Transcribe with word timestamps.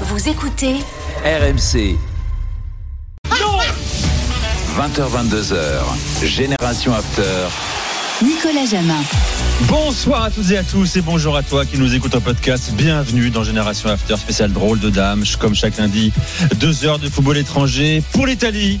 Vous 0.00 0.28
écoutez 0.28 0.74
RMC. 1.24 1.96
20h22h, 4.76 6.24
Génération 6.24 6.92
After. 6.92 7.22
Nicolas 8.20 8.66
Jamin. 8.68 9.00
Bonsoir 9.68 10.24
à 10.24 10.30
toutes 10.32 10.50
et 10.50 10.58
à 10.58 10.64
tous 10.64 10.96
et 10.96 11.00
bonjour 11.00 11.36
à 11.36 11.44
toi 11.44 11.64
qui 11.64 11.78
nous 11.78 11.94
écoute 11.94 12.12
en 12.16 12.20
podcast. 12.20 12.72
Bienvenue 12.72 13.30
dans 13.30 13.44
Génération 13.44 13.88
After, 13.88 14.16
spécial 14.16 14.52
drôle 14.52 14.80
de 14.80 14.90
dame, 14.90 15.22
comme 15.38 15.54
chaque 15.54 15.76
lundi. 15.76 16.12
Deux 16.56 16.84
heures 16.84 16.98
de 16.98 17.08
football 17.08 17.38
étranger 17.38 18.02
pour 18.10 18.26
l'Italie. 18.26 18.80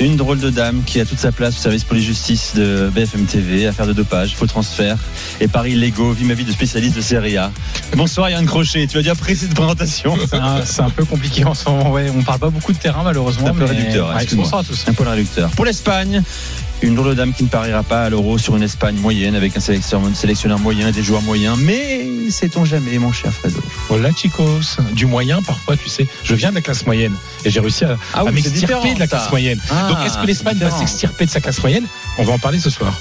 Une 0.00 0.16
drôle 0.16 0.40
de 0.40 0.50
dame 0.50 0.82
qui 0.84 0.98
a 0.98 1.04
toute 1.04 1.20
sa 1.20 1.30
place 1.30 1.56
au 1.56 1.60
service 1.60 1.84
pour 1.84 1.94
les 1.94 2.02
justices 2.02 2.54
de 2.56 2.90
BFM 2.92 3.26
TV, 3.26 3.66
affaire 3.68 3.86
de 3.86 3.92
dopage, 3.92 4.34
faux 4.34 4.46
transfert 4.46 4.98
et 5.40 5.46
paris 5.46 5.76
légaux, 5.76 6.10
vie 6.12 6.24
ma 6.24 6.34
vie 6.34 6.44
de 6.44 6.50
spécialiste 6.50 6.96
de 6.96 7.00
Serie 7.00 7.36
A. 7.36 7.52
Bonsoir 7.96 8.28
Yann 8.28 8.44
Crochet, 8.44 8.88
tu 8.88 8.98
as 8.98 9.02
déjà 9.02 9.14
pris 9.14 9.36
cette 9.36 9.54
présentation 9.54 10.16
C'est 10.64 10.80
un, 10.82 10.90
peu 10.90 11.04
compliqué 11.04 11.44
en 11.44 11.54
ce 11.54 11.68
moment. 11.68 11.92
Ouais, 11.92 12.10
on 12.14 12.22
parle 12.22 12.40
pas 12.40 12.50
beaucoup 12.50 12.72
de 12.72 12.78
terrain 12.78 13.02
malheureusement. 13.04 13.46
Un 13.46 13.54
peu 13.54 13.60
mais- 13.60 13.70
réducteur, 13.70 14.08
Ouais, 14.14 14.26
bonsoir 14.34 14.62
à 14.62 14.64
tous. 14.64 14.84
Un 14.88 14.94
peu 14.94 15.04
réducteur. 15.08 15.50
Pour 15.50 15.64
l'Espagne, 15.64 16.22
une 16.86 16.94
drôle 16.94 17.08
de 17.10 17.14
dame 17.14 17.32
qui 17.32 17.42
ne 17.44 17.48
pariera 17.48 17.82
pas 17.82 18.04
à 18.04 18.10
l'euro 18.10 18.36
sur 18.38 18.56
une 18.56 18.62
Espagne 18.62 18.96
moyenne 18.96 19.34
avec 19.34 19.56
un 19.56 19.60
sélectionneur, 19.60 20.08
un 20.10 20.14
sélectionneur 20.14 20.58
moyen 20.58 20.88
et 20.88 20.92
des 20.92 21.02
joueurs 21.02 21.22
moyens. 21.22 21.56
Mais 21.58 22.06
sait-on 22.30 22.64
jamais, 22.64 22.98
mon 22.98 23.12
cher 23.12 23.32
Fredo 23.32 23.60
Hola 23.88 24.10
chicos, 24.14 24.76
du 24.92 25.06
moyen 25.06 25.40
parfois, 25.42 25.76
tu 25.76 25.88
sais. 25.88 26.06
Je 26.24 26.34
viens 26.34 26.50
de 26.50 26.56
la 26.56 26.60
classe 26.60 26.84
moyenne 26.86 27.14
et 27.44 27.50
j'ai 27.50 27.60
réussi 27.60 27.84
à, 27.84 27.96
Ah 28.14 28.24
oui, 28.24 28.32
m'extirper 28.32 28.94
de 28.94 28.98
la 28.98 29.06
ça. 29.06 29.16
classe 29.16 29.30
moyenne. 29.30 29.58
Ah, 29.70 29.88
Donc 29.88 29.98
est-ce 30.06 30.18
que 30.18 30.26
l'Espagne 30.26 30.58
va 30.58 30.70
s'extirper 30.70 31.26
de 31.26 31.30
sa 31.30 31.40
classe 31.40 31.60
moyenne? 31.62 31.86
On 32.18 32.24
va 32.24 32.32
en 32.34 32.38
parler 32.38 32.58
ce 32.58 32.70
soir. 32.70 32.92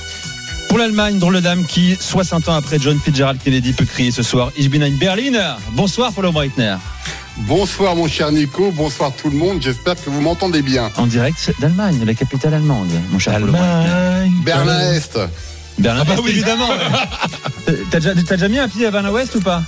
Pour 0.70 0.78
l'Allemagne, 0.80 1.20
drôle 1.20 1.36
de 1.36 1.40
dame 1.42 1.66
qui, 1.66 1.96
60 2.00 2.50
ans 2.50 2.56
après 2.56 2.80
John 2.80 3.00
Fitzgerald 3.00 3.40
Kennedy, 3.44 3.74
peut 3.74 3.86
crier 3.86 4.12
ce 4.12 4.24
soir 4.24 4.52
Ich 4.58 4.70
bin 4.72 4.82
ein 4.82 4.98
Berliner. 4.98 5.54
Bonsoir 5.74 6.12
Paulo 6.14 6.32
Breitner. 6.32 6.78
Bonsoir 7.38 7.96
mon 7.96 8.08
cher 8.08 8.32
Nico, 8.32 8.72
bonsoir 8.72 9.12
tout 9.16 9.30
le 9.30 9.36
monde, 9.38 9.58
j'espère 9.62 9.96
que 9.96 10.10
vous 10.10 10.22
m'entendez 10.22 10.62
bien. 10.62 10.92
En 10.98 11.08
direct 11.08 11.52
d'Allemagne, 11.60 12.04
la 12.06 12.14
capitale 12.14 12.54
allemande, 12.54 12.90
mon 13.12 13.18
cher 13.20 13.40
Breitner. 13.40 14.30
Berlin-Est, 14.46 15.20
Berlin, 15.80 16.02
Ah 16.02 16.06
bah 16.06 16.14
Est, 16.18 16.22
oui. 16.22 16.30
évidemment. 16.32 16.70
T'as 17.90 18.00
déjà, 18.00 18.14
t'as 18.14 18.36
déjà 18.36 18.48
mis 18.48 18.60
un 18.60 18.68
pied 18.70 18.86
à 18.86 18.92
Berlin 18.92 19.10
Ouest 19.12 19.36
ou 19.36 19.42
pas? 19.42 19.64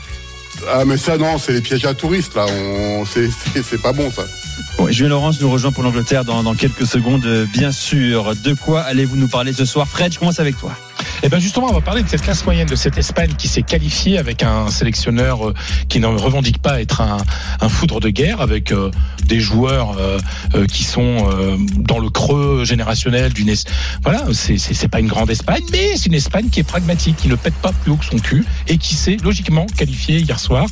Ah 0.71 0.85
mais 0.85 0.95
ça 0.97 1.17
non, 1.17 1.37
c'est 1.37 1.53
les 1.53 1.61
pièges 1.61 1.85
à 1.85 1.93
touristes 1.93 2.35
là, 2.35 2.45
On... 2.47 3.03
c'est- 3.05 3.29
c'est 3.53 3.63
c'est 3.63 3.81
pas 3.81 3.91
bon 3.93 4.09
ça. 4.11 4.23
Bon, 4.77 4.87
et 4.87 4.93
Julien 4.93 5.09
Laurence 5.09 5.41
nous 5.41 5.49
rejoint 5.49 5.71
pour 5.71 5.83
l'Angleterre 5.83 6.23
dans, 6.23 6.43
dans 6.43 6.53
quelques 6.53 6.85
secondes, 6.85 7.25
euh, 7.25 7.45
bien 7.51 7.71
sûr. 7.73 8.35
De 8.35 8.53
quoi 8.53 8.81
allez-vous 8.81 9.17
nous 9.17 9.27
parler 9.27 9.51
ce 9.53 9.65
soir? 9.65 9.87
Fred, 9.87 10.13
je 10.13 10.19
commence 10.19 10.39
avec 10.39 10.57
toi. 10.57 10.71
Et 11.23 11.29
bien 11.29 11.39
justement, 11.39 11.67
on 11.69 11.73
va 11.73 11.81
parler 11.81 12.03
de 12.03 12.07
cette 12.09 12.21
classe 12.21 12.45
moyenne, 12.45 12.67
de 12.67 12.75
cette 12.75 12.97
Espagne 12.97 13.31
qui 13.37 13.47
s'est 13.47 13.63
qualifiée 13.63 14.17
avec 14.17 14.43
un 14.43 14.69
sélectionneur 14.69 15.49
euh, 15.49 15.53
qui 15.89 15.99
ne 15.99 16.07
revendique 16.07 16.59
pas 16.61 16.81
être 16.81 17.01
un, 17.01 17.17
foudre 17.69 17.99
de 17.99 18.09
guerre, 18.09 18.41
avec 18.41 18.71
euh, 18.71 18.91
des 19.25 19.39
joueurs 19.39 19.97
euh, 19.99 20.19
qui 20.67 20.83
sont 20.83 21.27
dans 21.77 21.97
le 21.99 22.09
creux 22.09 22.63
générationnel 22.63 23.33
d'une. 23.33 23.49
Es- 23.49 23.63
Voilà, 24.03 24.23
c'est 24.33 24.87
pas 24.87 24.99
une 24.99 25.07
grande 25.07 25.29
Espagne, 25.31 25.63
mais 25.71 25.95
c'est 25.97 26.05
une 26.07 26.13
Espagne 26.13 26.49
qui 26.49 26.59
est 26.59 26.63
pragmatique, 26.63 27.15
qui 27.17 27.27
ne 27.27 27.35
pète 27.35 27.55
pas 27.55 27.71
plus 27.71 27.91
haut 27.91 27.97
que 27.97 28.05
son 28.05 28.17
cul 28.19 28.45
et 28.67 28.77
qui 28.77 28.93
s'est 28.95 29.17
logiquement 29.23 29.65
qualifiée 29.65 30.19
hier 30.19 30.39
soir. 30.39 30.67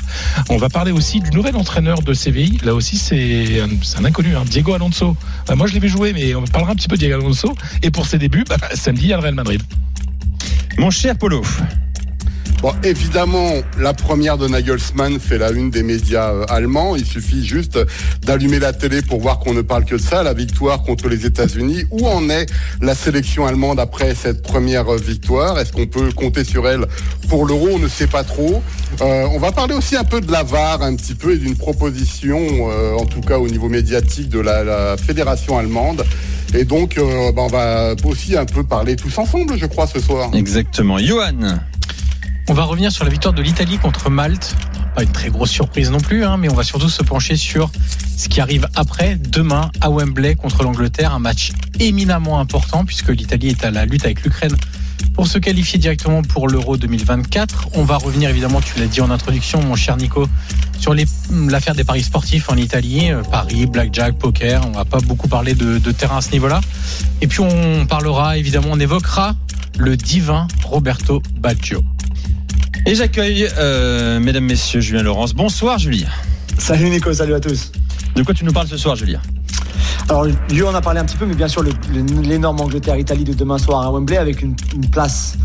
On 0.49 0.57
va 0.57 0.69
parler 0.69 0.91
aussi 0.91 1.19
du 1.19 1.31
nouvel 1.31 1.55
entraîneur 1.55 2.01
de 2.01 2.13
CVI. 2.13 2.59
Là 2.63 2.73
aussi, 2.75 2.97
c'est 2.97 3.59
un, 3.61 4.05
inconnu, 4.05 4.35
hein, 4.35 4.43
Diego 4.47 4.73
Alonso. 4.73 5.15
Euh, 5.49 5.55
moi, 5.55 5.65
je 5.67 5.73
l'ai 5.73 5.79
vu 5.79 5.89
jouer, 5.89 6.13
mais 6.13 6.35
on 6.35 6.43
parlera 6.43 6.73
un 6.73 6.75
petit 6.75 6.87
peu 6.87 6.95
de 6.95 6.99
Diego 7.01 7.15
Alonso. 7.19 7.55
Et 7.81 7.89
pour 7.91 8.05
ses 8.05 8.17
débuts, 8.19 8.43
bah, 8.47 8.57
samedi, 8.75 9.03
il 9.05 9.09
y 9.09 9.13
a 9.13 9.17
le 9.17 9.23
Real 9.23 9.33
Madrid. 9.35 9.61
Mon 10.77 10.89
cher 10.91 11.15
Polo. 11.17 11.41
Bon 12.63 12.71
évidemment, 12.81 13.51
la 13.77 13.93
première 13.93 14.37
de 14.37 14.47
Nagelsmann 14.47 15.19
fait 15.19 15.37
la 15.37 15.51
une 15.51 15.69
des 15.69 15.83
médias 15.83 16.31
euh, 16.31 16.45
allemands, 16.47 16.95
il 16.95 17.05
suffit 17.05 17.45
juste 17.45 17.77
d'allumer 18.21 18.57
la 18.57 18.71
télé 18.71 19.01
pour 19.01 19.19
voir 19.19 19.39
qu'on 19.39 19.53
ne 19.53 19.61
parle 19.61 19.83
que 19.83 19.95
de 19.95 19.99
ça, 19.99 20.23
la 20.23 20.33
victoire 20.33 20.81
contre 20.83 21.09
les 21.09 21.25
États-Unis. 21.25 21.83
Où 21.91 22.07
en 22.07 22.29
est 22.29 22.49
la 22.79 22.95
sélection 22.95 23.45
allemande 23.45 23.81
après 23.81 24.15
cette 24.15 24.41
première 24.43 24.87
euh, 24.93 24.97
victoire? 24.97 25.59
Est-ce 25.59 25.73
qu'on 25.73 25.87
peut 25.87 26.13
compter 26.13 26.45
sur 26.45 26.65
elle 26.69 26.85
pour 27.27 27.45
l'euro? 27.45 27.67
On 27.73 27.79
ne 27.79 27.89
sait 27.89 28.07
pas 28.07 28.23
trop. 28.23 28.63
Euh, 29.01 29.27
on 29.33 29.39
va 29.39 29.51
parler 29.51 29.75
aussi 29.75 29.97
un 29.97 30.05
peu 30.05 30.21
de 30.21 30.31
la 30.31 30.43
VAR 30.43 30.83
un 30.83 30.95
petit 30.95 31.15
peu 31.15 31.33
et 31.33 31.37
d'une 31.37 31.57
proposition, 31.57 32.39
en 32.97 33.05
tout 33.05 33.19
cas 33.19 33.39
au 33.39 33.49
niveau 33.49 33.67
médiatique, 33.67 34.29
de 34.29 34.39
la, 34.39 34.95
fédération 34.95 35.57
allemande. 35.57 36.05
Et 36.53 36.63
donc, 36.63 36.95
bah, 36.95 37.41
on 37.41 37.47
va 37.47 37.93
aussi 38.05 38.37
un 38.37 38.45
peu 38.45 38.63
parler 38.63 38.95
tous 38.95 39.17
ensemble, 39.17 39.57
je 39.57 39.65
crois, 39.65 39.85
ce 39.85 39.99
soir. 39.99 40.29
Exactement. 40.33 40.97
Johan. 40.97 41.59
On 42.49 42.53
va 42.53 42.63
revenir 42.65 42.91
sur 42.91 43.05
la 43.05 43.09
victoire 43.09 43.33
de 43.33 43.41
l'Italie 43.41 43.77
contre 43.77 44.09
Malte. 44.09 44.55
Pas 44.95 45.03
une 45.03 45.11
très 45.11 45.29
grosse 45.29 45.49
surprise 45.49 45.89
non 45.89 45.99
plus, 45.99 46.25
hein, 46.25 46.35
mais 46.35 46.49
on 46.49 46.55
va 46.55 46.63
surtout 46.63 46.89
se 46.89 47.01
pencher 47.01 47.37
sur 47.37 47.71
ce 48.17 48.27
qui 48.27 48.41
arrive 48.41 48.67
après, 48.75 49.15
demain, 49.15 49.71
à 49.79 49.89
Wembley 49.89 50.35
contre 50.35 50.61
l'Angleterre. 50.61 51.13
Un 51.13 51.19
match 51.19 51.53
éminemment 51.79 52.39
important 52.39 52.83
puisque 52.83 53.09
l'Italie 53.09 53.47
est 53.47 53.63
à 53.63 53.71
la 53.71 53.85
lutte 53.85 54.03
avec 54.03 54.23
l'Ukraine 54.23 54.55
pour 55.13 55.27
se 55.27 55.37
qualifier 55.37 55.79
directement 55.79 56.21
pour 56.21 56.49
l'Euro 56.49 56.75
2024. 56.75 57.69
On 57.75 57.85
va 57.85 57.95
revenir 57.95 58.29
évidemment, 58.29 58.59
tu 58.59 58.77
l'as 58.77 58.87
dit 58.87 58.99
en 58.99 59.09
introduction, 59.09 59.61
mon 59.63 59.75
cher 59.75 59.95
Nico, 59.95 60.27
sur 60.77 60.93
l'affaire 61.31 61.75
des 61.75 61.85
paris 61.85 62.03
sportifs 62.03 62.49
en 62.49 62.57
Italie, 62.57 63.11
euh, 63.11 63.23
paris, 63.23 63.67
blackjack, 63.67 64.17
poker. 64.17 64.67
On 64.67 64.71
va 64.71 64.83
pas 64.83 64.99
beaucoup 64.99 65.29
parler 65.29 65.53
de, 65.53 65.77
de 65.77 65.91
terrain 65.91 66.17
à 66.17 66.21
ce 66.21 66.31
niveau-là. 66.31 66.59
Et 67.21 67.27
puis 67.27 67.39
on 67.39 67.85
parlera 67.85 68.37
évidemment, 68.37 68.69
on 68.71 68.79
évoquera 68.81 69.35
le 69.77 69.95
divin 69.95 70.47
Roberto 70.65 71.21
Baggio. 71.39 71.81
Et 72.85 72.95
j'accueille, 72.95 73.47
euh, 73.57 74.19
mesdames, 74.19 74.43
messieurs, 74.43 74.81
Julien 74.81 75.03
Laurence. 75.03 75.33
Bonsoir 75.33 75.79
Julien. 75.79 76.09
Salut 76.57 76.89
Nico, 76.89 77.13
salut 77.13 77.33
à 77.33 77.39
tous. 77.39 77.71
De 78.15 78.23
quoi 78.23 78.33
tu 78.33 78.45
nous 78.45 78.51
parles 78.51 78.67
ce 78.67 78.77
soir, 78.77 78.95
Julien? 78.95 79.21
Alors, 80.09 80.25
Lyon 80.49 80.67
en 80.67 80.75
a 80.75 80.81
parlé 80.81 80.99
un 80.99 81.05
petit 81.05 81.17
peu, 81.17 81.25
mais 81.25 81.33
bien 81.33 81.47
sûr, 81.47 81.63
l'énorme 82.23 82.59
Angleterre-Italie 82.59 83.23
de 83.23 83.33
demain 83.33 83.57
soir 83.57 83.85
à 83.87 83.91
Wembley 83.91 84.17
avec 84.17 84.41
une, 84.41 84.55
une 84.75 84.89
place 84.89 85.37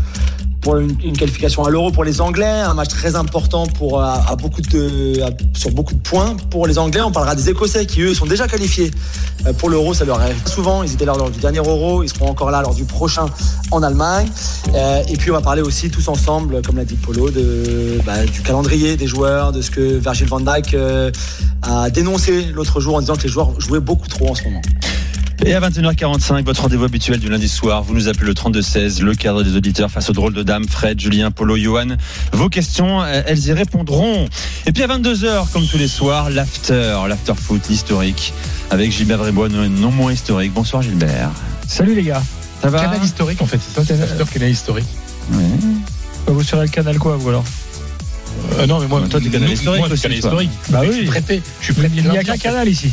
pour 0.61 0.77
une, 0.77 0.95
une 1.03 1.15
qualification 1.17 1.63
à 1.63 1.69
l'Euro 1.69 1.91
pour 1.91 2.03
les 2.03 2.19
Anglais, 2.21 2.45
un 2.45 2.73
match 2.73 2.89
très 2.89 3.15
important 3.15 3.65
pour 3.67 4.01
à, 4.01 4.29
à 4.29 4.35
beaucoup 4.35 4.61
de 4.61 5.21
à- 5.23 5.29
sur 5.57 5.71
beaucoup 5.71 5.93
de 5.93 6.01
points 6.01 6.35
pour 6.49 6.67
les 6.67 6.77
Anglais. 6.77 7.01
On 7.01 7.11
parlera 7.11 7.35
des 7.35 7.49
Écossais 7.49 7.85
qui 7.85 8.01
eux 8.01 8.13
sont 8.13 8.25
déjà 8.25 8.47
qualifiés 8.47 8.91
euh, 9.47 9.53
pour 9.53 9.69
l'Euro. 9.69 9.93
Ça 9.93 10.05
leur 10.05 10.19
arrive 10.19 10.35
souvent. 10.47 10.83
Ils 10.83 10.91
étaient 10.93 11.05
là 11.05 11.13
lors 11.17 11.29
du 11.31 11.39
dernier 11.39 11.59
Euro, 11.59 12.03
ils 12.03 12.09
seront 12.09 12.29
encore 12.29 12.51
là 12.51 12.61
lors 12.61 12.73
du 12.75 12.83
prochain 12.83 13.25
en 13.71 13.81
Allemagne. 13.83 14.27
Euh, 14.75 15.01
et 15.07 15.15
puis 15.15 15.31
on 15.31 15.35
va 15.35 15.41
parler 15.41 15.61
aussi 15.61 15.89
tous 15.89 16.07
ensemble, 16.09 16.61
comme 16.61 16.75
l'a 16.77 16.85
dit 16.85 16.95
Polo, 16.95 17.29
de 17.29 17.99
bah, 18.05 18.25
du 18.25 18.41
calendrier 18.41 18.97
des 18.97 19.07
joueurs, 19.07 19.51
de 19.51 19.61
ce 19.61 19.71
que 19.71 19.79
Virgil 19.97 20.27
van 20.27 20.41
Dijk 20.41 20.73
euh, 20.73 21.11
a 21.61 21.89
dénoncé 21.89 22.43
l'autre 22.53 22.79
jour 22.81 22.95
en 22.95 22.99
disant 22.99 23.15
que 23.15 23.23
les 23.23 23.29
joueurs 23.29 23.59
jouaient 23.59 23.79
beaucoup 23.79 24.07
trop 24.07 24.29
en 24.29 24.35
ce 24.35 24.43
moment. 24.43 24.61
Et 25.45 25.53
à 25.53 25.61
21h45, 25.61 26.43
votre 26.43 26.61
rendez-vous 26.63 26.83
habituel 26.83 27.19
du 27.19 27.29
lundi 27.29 27.47
soir, 27.47 27.81
vous 27.83 27.93
nous 27.93 28.09
appelez 28.09 28.25
le 28.27 28.33
3216, 28.33 29.01
le 29.01 29.15
cadre 29.15 29.41
des 29.43 29.55
auditeurs 29.55 29.89
face 29.89 30.09
aux 30.09 30.13
drôles 30.13 30.33
de 30.33 30.43
dames, 30.43 30.65
Fred, 30.69 30.99
Julien, 30.99 31.31
Polo, 31.31 31.55
Johan. 31.55 31.95
Vos 32.33 32.49
questions, 32.49 33.01
euh, 33.01 33.21
elles 33.25 33.47
y 33.47 33.53
répondront. 33.53 34.27
Et 34.65 34.73
puis 34.73 34.83
à 34.83 34.87
22h, 34.87 35.49
comme 35.53 35.65
tous 35.65 35.77
les 35.77 35.87
soirs, 35.87 36.29
l'after, 36.29 36.97
l'after 37.07 37.33
foot, 37.35 37.61
l'historique, 37.69 38.33
avec 38.69 38.91
Gilbert 38.91 39.19
Brébois, 39.19 39.47
non 39.49 39.91
moins 39.91 40.11
historique. 40.11 40.53
Bonsoir 40.53 40.81
Gilbert. 40.81 41.29
Salut 41.67 41.95
les 41.95 42.03
gars. 42.03 42.21
Ça 42.61 42.69
va 42.69 42.81
Canal 42.81 43.01
historique 43.03 43.41
en 43.41 43.45
fait, 43.45 43.59
c'est 43.65 43.85
ça, 43.85 43.95
l'after 43.95 44.25
canal 44.33 44.49
historique. 44.51 44.87
Ouais. 45.31 45.43
Bah, 46.27 46.33
Vous 46.33 46.43
serez 46.43 46.63
le 46.63 46.67
canal 46.71 46.97
quoi 46.99 47.15
vous 47.15 47.29
alors? 47.29 47.45
Euh, 48.59 48.67
non 48.67 48.79
mais 48.79 48.87
moi, 48.87 49.01
Toi, 49.09 49.21
t'es 49.21 49.29
canal 49.29 49.49
historique 49.51 49.79
moi, 49.79 49.89
je 49.89 49.95
suis 49.95 50.07
aussi, 50.07 50.19
canal 50.21 50.41
historique. 50.47 50.51
Bah 50.69 50.81
Je 50.83 50.89
oui. 50.89 50.95
suis 50.97 51.05
prêté, 51.05 51.41
je 51.61 51.65
suis 51.65 51.73
prêté. 51.73 51.93
Il 51.95 52.09
n'y 52.09 52.17
a 52.17 52.23
qu'un 52.23 52.37
canal 52.37 52.67
ici. 52.67 52.91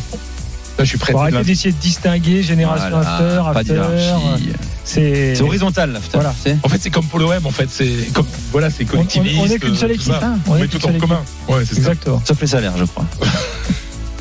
Là, 0.79 0.85
je 0.85 0.89
suis 0.91 0.99
prêté. 0.99 1.13
Faut 1.13 1.23
arrêter 1.23 1.43
d'essayer 1.43 1.73
de 1.73 1.79
distinguer 1.79 2.43
génération 2.43 2.91
Voilà, 2.91 3.17
after, 3.17 3.37
pas 3.53 3.61
after. 3.61 3.73
d'hierarchie. 3.73 4.53
C'est 4.85 5.41
horizontal. 5.41 5.99
Voilà. 6.13 6.35
En 6.63 6.69
fait, 6.69 6.79
c'est 6.81 6.91
comme 6.91 7.07
pour 7.07 7.19
l'OM, 7.19 7.45
en 7.47 7.51
fait, 7.51 7.69
c'est 7.71 8.13
comme 8.13 8.27
voilà, 8.53 8.71
c'est 8.71 8.85
on- 8.85 8.89
collectiviste. 8.89 9.37
on 9.41 9.47
est 9.47 9.59
qu'une 9.59 9.75
seule 9.77 9.93
équipe, 9.93 10.13
hein. 10.23 10.39
On 10.47 10.53
On 10.53 10.57
est 10.57 10.61
met 10.61 10.69
tout 10.69 10.87
en 10.87 10.93
commun. 10.99 11.23
Ouais, 11.49 11.61
c'est 11.67 11.75
ça. 11.75 11.79
exactement. 11.81 12.23
Sauf 12.27 12.41
les 12.41 12.47
salaires, 12.47 12.75
je 12.77 12.85
crois. 12.85 13.05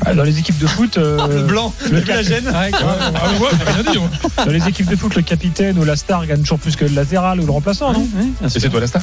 Ah, 0.04 0.14
Dans 0.14 0.22
les 0.24 0.38
équipes 0.38 0.58
de 0.58 0.66
foot, 0.68 0.98
euh, 0.98 1.46
blanc, 1.46 1.72
le 1.90 2.00
la 2.00 2.22
gêne. 2.22 2.46
Ouais, 2.46 2.70
Ah, 2.74 3.30
ouais, 3.40 3.48
j'ai 3.50 3.72
rien 3.82 3.92
dit. 3.92 3.98
dans 4.44 4.52
les 4.52 4.68
équipes 4.68 4.88
de 4.88 4.94
foot, 4.94 5.14
le 5.16 5.22
capitaine 5.22 5.76
ou 5.78 5.84
la 5.84 5.96
star 5.96 6.26
gagne 6.26 6.40
toujours 6.42 6.58
plus 6.60 6.76
que 6.76 6.84
le 6.84 6.94
latéral 6.94 7.40
ou 7.40 7.46
le 7.46 7.50
remplaçant, 7.50 7.92
non 7.92 8.06
Et 8.44 8.48
c'est 8.48 8.68
toi 8.68 8.78
la 8.78 8.86
star. 8.86 9.02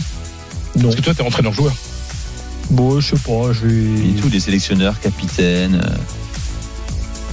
Non. 0.78 0.84
Parce 0.84 0.96
que 0.96 1.02
toi, 1.02 1.14
t'es 1.14 1.24
entraîneur-joueur. 1.24 1.74
Bon, 2.70 3.00
je 3.02 3.16
sais 3.16 3.22
pas, 3.22 3.52
je 3.52 3.66
Et 3.68 4.14
vais. 4.14 4.22
tous 4.22 4.30
les 4.30 4.40
sélectionneurs, 4.40 4.98
capitaines. 5.02 5.82
euh, 5.84 5.96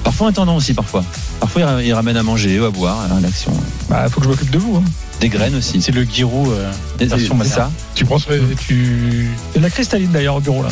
Parfois 0.05 0.29
intendant 0.29 0.56
aussi, 0.56 0.75
parfois. 0.75 1.05
Parfois, 1.41 1.61
il 1.61 1.64
ra- 1.64 1.82
il 1.82 1.93
ramène 1.94 2.17
à 2.17 2.23
manger 2.23 2.58
ou 2.61 2.64
à 2.64 2.70
boire 2.70 3.00
à 3.00 3.08
la 3.08 3.14
rédaction. 3.17 3.52
Bah, 3.88 4.06
faut 4.11 4.20
que 4.20 4.25
je 4.26 4.31
m'occupe 4.31 4.50
de 4.50 4.58
vous. 4.58 4.76
Hein. 4.76 4.85
Des 5.20 5.29
graines 5.29 5.55
aussi. 5.55 5.82
C'est 5.82 5.93
le 5.93 6.05
Giroud. 6.05 6.49
euh, 6.50 6.70
C'est 6.99 7.06
version 7.06 7.38
c'est 7.43 7.49
ça. 7.49 7.70
Tu 7.94 8.05
penses 8.06 8.25
que 8.25 8.55
tu. 8.55 9.29
Il 9.50 9.55
y 9.55 9.56
a 9.56 9.58
de 9.58 9.62
la 9.64 9.70
cristalline 9.70 10.11
d'ailleurs 10.11 10.37
au 10.37 10.41
bureau 10.41 10.62
là. 10.62 10.70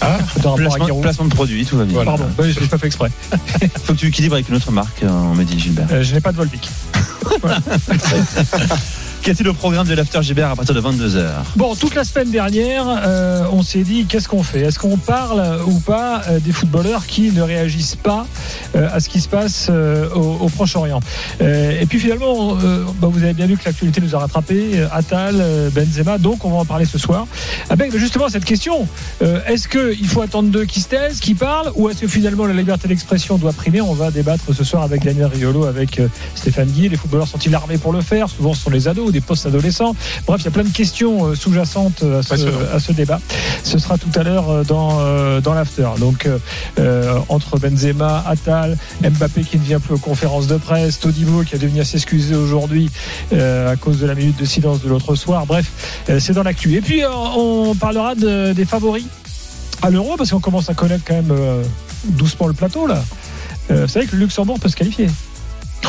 Ah, 0.00 0.18
Placement, 0.56 1.00
placement 1.00 1.24
de 1.26 1.34
produit, 1.34 1.64
tout 1.66 1.76
va 1.78 1.84
bien. 1.84 1.94
Voilà. 1.94 2.12
Pardon, 2.12 2.26
je 2.38 2.60
l'ai 2.60 2.66
pas 2.66 2.78
fait 2.78 2.86
exprès. 2.86 3.10
Faut 3.84 3.94
que 3.94 3.98
tu 3.98 4.06
équilibres 4.08 4.34
avec 4.34 4.48
une 4.48 4.54
autre 4.56 4.70
marque, 4.70 5.02
euh, 5.02 5.08
on 5.10 5.34
me 5.34 5.42
dit 5.44 5.58
Gilbert. 5.58 5.88
Euh, 5.90 6.02
je 6.04 6.14
n'ai 6.14 6.20
pas 6.20 6.30
de 6.32 6.36
Volvic. 6.36 6.68
A-t-il 9.26 9.48
au 9.48 9.54
programme 9.54 9.86
de 9.86 9.94
l'After 9.94 10.22
Gilbert 10.22 10.50
à 10.50 10.56
partir 10.56 10.74
de 10.74 10.82
22h 10.82 11.30
Bon, 11.56 11.74
toute 11.74 11.94
la 11.94 12.04
semaine 12.04 12.30
dernière, 12.30 12.84
euh, 12.86 13.46
on 13.52 13.62
s'est 13.62 13.82
dit 13.82 14.04
qu'est-ce 14.04 14.28
qu'on 14.28 14.42
fait? 14.42 14.60
Est-ce 14.60 14.78
qu'on 14.78 14.98
parle 14.98 15.62
ou 15.66 15.80
pas 15.80 16.20
euh, 16.28 16.40
des 16.40 16.52
footballeurs 16.52 17.06
qui 17.06 17.32
ne 17.32 17.40
réagissent 17.40 17.96
pas 17.96 18.26
euh, 18.76 18.86
à 18.92 19.00
ce 19.00 19.08
qui 19.08 19.22
se 19.22 19.28
passe 19.28 19.70
au, 20.14 20.48
Proche-Orient? 20.50 21.00
Et 21.40 21.86
puis 21.88 22.00
finalement, 22.00 22.54
bah, 23.00 23.08
vous 23.10 23.22
avez 23.22 23.32
bien 23.32 23.46
vu 23.46 23.56
que 23.56 23.64
l'actualité 23.64 24.02
nous 24.02 24.14
a 24.14 24.18
rattrapé. 24.18 24.72
euh, 24.74 24.88
Attal, 24.92 25.42
Benzema, 25.74 26.18
donc 26.18 26.44
on 26.44 26.50
va 26.50 26.56
en 26.58 26.64
parler 26.66 26.84
ce 26.84 26.98
soir. 26.98 27.26
Avec 27.70 27.96
justement 27.96 28.28
cette 28.28 28.44
question 28.44 28.86
est-ce 29.46 29.68
qu'il 29.68 30.06
faut 30.06 30.20
attendre 30.20 30.50
d'eux 30.50 30.66
qui 30.66 30.80
se 30.82 30.88
taisent, 30.88 31.20
qui 31.20 31.34
parlent, 31.34 31.72
ou 31.76 31.88
est-ce 31.88 32.02
que 32.02 32.08
finalement 32.08 32.44
la 32.44 32.52
liberté 32.52 32.88
d'expression 32.88 33.38
doit 33.38 33.54
primer? 33.54 33.80
On 33.80 33.94
va 33.94 34.10
débattre 34.10 34.54
ce 34.54 34.64
soir 34.64 34.82
avec 34.82 35.02
Daniel 35.02 35.26
Riolo, 35.26 35.64
avec 35.64 36.00
Stéphane 36.34 36.68
Guy. 36.68 36.90
Les 36.90 36.96
footballeurs 36.96 37.28
sont-ils 37.28 37.54
armés 37.54 37.78
pour 37.78 37.92
le 37.92 38.02
faire? 38.02 38.28
Souvent, 38.28 38.52
ce 38.52 38.64
sont 38.64 38.70
les 38.70 38.86
ados 38.86 39.13
des 39.14 39.20
post-adolescents. 39.22 39.96
Bref, 40.26 40.42
il 40.42 40.44
y 40.44 40.48
a 40.48 40.50
plein 40.50 40.64
de 40.64 40.68
questions 40.68 41.24
euh, 41.26 41.34
sous-jacentes 41.34 42.02
euh, 42.02 42.18
à 42.20 42.22
ce, 42.22 42.28
Passionnant. 42.28 42.58
à 42.74 42.78
ce 42.80 42.92
débat. 42.92 43.20
Ce 43.62 43.78
sera 43.78 43.96
tout 43.96 44.10
à 44.14 44.22
l'heure 44.22 44.50
euh, 44.50 44.64
dans, 44.64 45.40
dans 45.40 45.54
l'after. 45.54 45.88
Donc, 45.98 46.28
euh, 46.78 47.18
entre 47.28 47.58
Benzema, 47.58 48.22
Attal, 48.26 48.76
Mbappé 49.02 49.42
qui 49.42 49.58
ne 49.58 49.62
vient 49.64 49.80
plus 49.80 49.94
aux 49.94 49.98
conférences 49.98 50.46
de 50.46 50.56
presse, 50.56 51.00
Todibo 51.00 51.42
qui 51.44 51.54
a 51.54 51.58
dû 51.58 51.68
venir 51.68 51.86
s'excuser 51.86 52.34
aujourd'hui 52.34 52.90
euh, 53.32 53.72
à 53.72 53.76
cause 53.76 53.98
de 54.00 54.06
la 54.06 54.14
minute 54.14 54.38
de 54.38 54.44
silence 54.44 54.82
de 54.82 54.88
l'autre 54.88 55.14
soir. 55.14 55.46
Bref, 55.46 55.66
euh, 56.10 56.18
c'est 56.20 56.32
dans 56.34 56.42
l'actu. 56.42 56.74
Et 56.74 56.80
puis, 56.80 57.02
on 57.08 57.74
parlera 57.74 58.14
de- 58.14 58.52
des 58.52 58.64
favoris 58.64 59.06
à 59.82 59.90
l'euro 59.90 60.16
parce 60.16 60.30
qu'on 60.30 60.40
commence 60.40 60.68
à 60.68 60.74
connaître 60.74 61.04
quand 61.06 61.14
même 61.14 61.32
doucement 62.04 62.46
le 62.48 62.52
plateau 62.54 62.86
là. 62.86 63.02
Vous 63.70 63.88
savez 63.88 64.06
que 64.06 64.16
le 64.16 64.22
Luxembourg 64.22 64.58
peut 64.60 64.68
se 64.68 64.76
qualifier. 64.76 65.08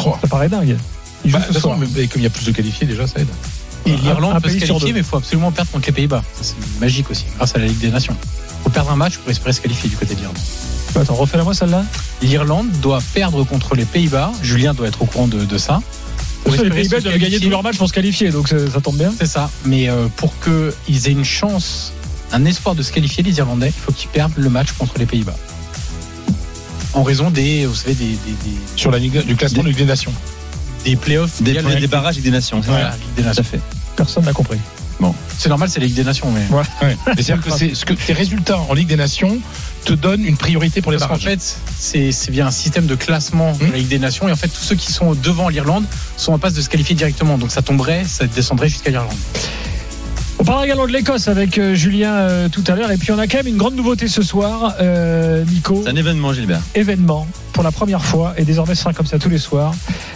Oh. 0.06 0.14
Ça 0.22 0.28
paraît 0.28 0.50
dingue. 0.50 0.78
Il 1.26 1.32
joue 1.32 1.38
Bah, 1.38 1.40
de 1.40 1.44
ce 1.44 1.48
toute 1.48 1.56
façon, 1.62 1.76
soir. 1.76 1.78
mais 1.96 2.08
comme 2.08 2.22
il 2.22 2.24
y 2.24 2.28
a 2.28 2.30
plus 2.30 2.46
de 2.46 2.52
qualifiés, 2.52 2.88
déjà, 2.88 3.06
ça 3.08 3.20
aide. 3.20 3.28
Et 3.88 3.96
l'Irlande 3.98 4.42
peut 4.42 4.50
se 4.50 4.58
qualifier, 4.58 4.94
mais 4.94 5.00
il 5.00 5.06
faut 5.06 5.18
absolument 5.18 5.52
perdre 5.52 5.72
contre 5.72 5.88
les 5.88 5.94
Pays-Bas. 5.94 6.24
C'est 6.42 6.56
magique 6.80 7.10
aussi, 7.12 7.26
grâce 7.38 7.56
à 7.56 7.60
la 7.60 7.66
Ligue 7.68 7.78
des 7.80 7.90
Nations. 7.90 8.16
Il 8.22 8.64
faut 8.64 8.70
perdre 8.70 8.92
un 8.92 8.96
match 8.96 9.18
pour 9.18 9.30
espérer 9.30 9.54
se 9.54 9.62
qualifier 9.62 9.90
du 9.90 9.96
côté 9.98 10.16
de 10.16 10.20
l'Irlande. 10.22 10.38
Attends, 11.00 11.14
refais-la 11.16 11.44
moi 11.44 11.54
celle-là. 11.54 11.84
L'Irlande 12.22 12.70
doit 12.82 13.00
perdre 13.14 13.44
contre 13.44 13.76
les 13.76 13.86
Pays-Bas. 13.86 14.32
Julien 14.42 14.74
doit 14.74 14.88
être 14.88 15.02
au 15.02 15.06
courant 15.06 15.28
de, 15.28 15.44
de 15.44 15.58
ça. 15.58 15.82
Pour 16.46 16.54
les 16.56 16.70
Pays-Bas 16.70 17.02
doivent 17.02 17.18
gagner 17.18 17.40
tous 17.40 17.50
leurs 17.50 17.64
matchs 17.64 17.78
pour 17.78 17.88
se 17.88 17.94
qualifier, 17.94 18.30
donc 18.32 18.48
ça, 18.48 18.56
ça 18.72 18.80
tombe 18.82 18.98
bien. 18.98 19.12
C'est 19.20 19.26
ça. 19.28 19.50
Mais 19.66 19.90
euh, 19.90 20.08
pour 20.16 20.34
qu'ils 20.40 21.08
aient 21.08 21.12
une 21.12 21.26
chance, 21.26 21.92
un 22.32 22.46
espoir 22.46 22.76
de 22.76 22.82
se 22.84 22.92
qualifier, 22.92 23.24
les 23.24 23.38
Irlandais, 23.38 23.68
il 23.68 23.74
faut 23.74 23.92
qu'ils 23.92 24.10
perdent 24.10 24.34
le 24.38 24.50
match 24.50 24.72
contre 24.78 24.98
les 24.98 25.06
Pays-Bas. 25.06 25.36
En 26.94 27.04
raison 27.04 27.30
des, 27.30 27.66
vous 27.66 27.76
savez, 27.76 27.94
des, 27.94 28.06
des, 28.06 28.12
des, 28.16 28.56
Sur 28.78 28.90
la 28.90 29.00
du 29.00 29.12
classement 29.36 29.64
de 29.64 29.68
Ligue 29.68 29.78
des 29.78 29.86
Nations. 29.86 30.14
Des 30.86 30.96
playoffs. 30.96 31.42
Des, 31.42 31.88
barrages 31.88 32.18
et 32.18 32.22
des 32.22 32.32
nations. 32.32 32.62
Voilà, 32.62 32.96
Tout 33.16 33.24
à 33.28 33.44
fait. 33.44 33.60
Personne 33.96 34.26
n'a 34.26 34.34
compris. 34.34 34.60
C'est 35.38 35.50
normal, 35.50 35.70
c'est 35.70 35.80
la 35.80 35.86
Ligue 35.88 35.96
des 35.96 36.04
Nations, 36.04 36.32
mais. 36.32 36.46
Ouais. 36.56 36.64
Ouais. 36.82 36.98
Mais 37.08 37.22
C'est-à-dire 37.22 37.42
que, 37.44 37.52
c'est- 37.52 37.76
ce 37.76 37.86
que 37.86 37.94
tes 37.94 38.14
résultats 38.14 38.58
en 38.58 38.74
Ligue 38.74 38.88
des 38.88 38.96
Nations 38.96 39.38
te 39.84 39.94
donnent 39.94 40.24
une 40.24 40.38
priorité 40.38 40.82
pour 40.82 40.92
les 40.92 40.98
Parce 40.98 41.10
qu'en 41.10 41.18
barrages. 41.18 41.40
fait, 41.40 41.58
c'est 41.78 42.12
c'est 42.12 42.32
via 42.32 42.48
un 42.48 42.52
système 42.52 42.86
de 42.86 42.96
classement 42.96 43.52
de 43.54 43.66
la 43.66 43.78
Ligue 43.78 43.90
des 43.90 44.00
Nations. 44.00 44.28
Et 44.30 44.32
en 44.32 44.36
fait, 44.36 44.48
tous 44.48 44.64
ceux 44.64 44.76
qui 44.76 44.92
sont 44.92 45.14
devant 45.14 45.50
l'Irlande 45.50 45.84
sont 46.18 46.32
en 46.34 46.40
passe 46.40 46.54
de 46.54 46.62
se 46.62 46.70
qualifier 46.70 46.96
directement. 46.96 47.38
Donc 47.38 47.52
ça 47.52 47.62
tomberait, 47.62 48.06
ça 48.06 48.26
descendrait 48.26 48.70
jusqu'à 48.70 48.92
l'Irlande. 48.92 49.18
On 50.38 50.44
parlera 50.44 50.66
également 50.66 50.86
de 50.86 50.92
l'Écosse 50.92 51.28
avec 51.30 51.58
euh, 51.58 51.76
Julien 51.76 52.12
euh, 52.14 52.50
tout 52.50 52.64
à 52.68 52.76
l'heure. 52.76 52.92
Et 52.92 52.98
puis 52.98 53.12
on 53.12 53.20
a 53.20 53.26
quand 53.28 53.38
même 53.38 53.48
une 53.48 53.58
grande 53.58 53.76
nouveauté 53.76 54.08
ce 54.10 54.22
soir, 54.22 54.76
euh, 54.82 55.44
Nico. 55.46 55.82
C'est 55.86 55.90
un 55.92 55.96
événement, 55.96 56.34
Gilbert. 56.34 56.60
Événement 56.76 57.26
pour 57.54 57.64
la 57.64 57.72
première 57.72 58.04
fois, 58.04 58.34
et 58.38 58.44
désormais 58.44 58.76
ce 58.76 58.82
sera 58.82 58.92
comme 58.94 59.06
ça 59.06 59.18
tous 59.18 59.30
les 59.30 59.38
soirs. 59.38 59.74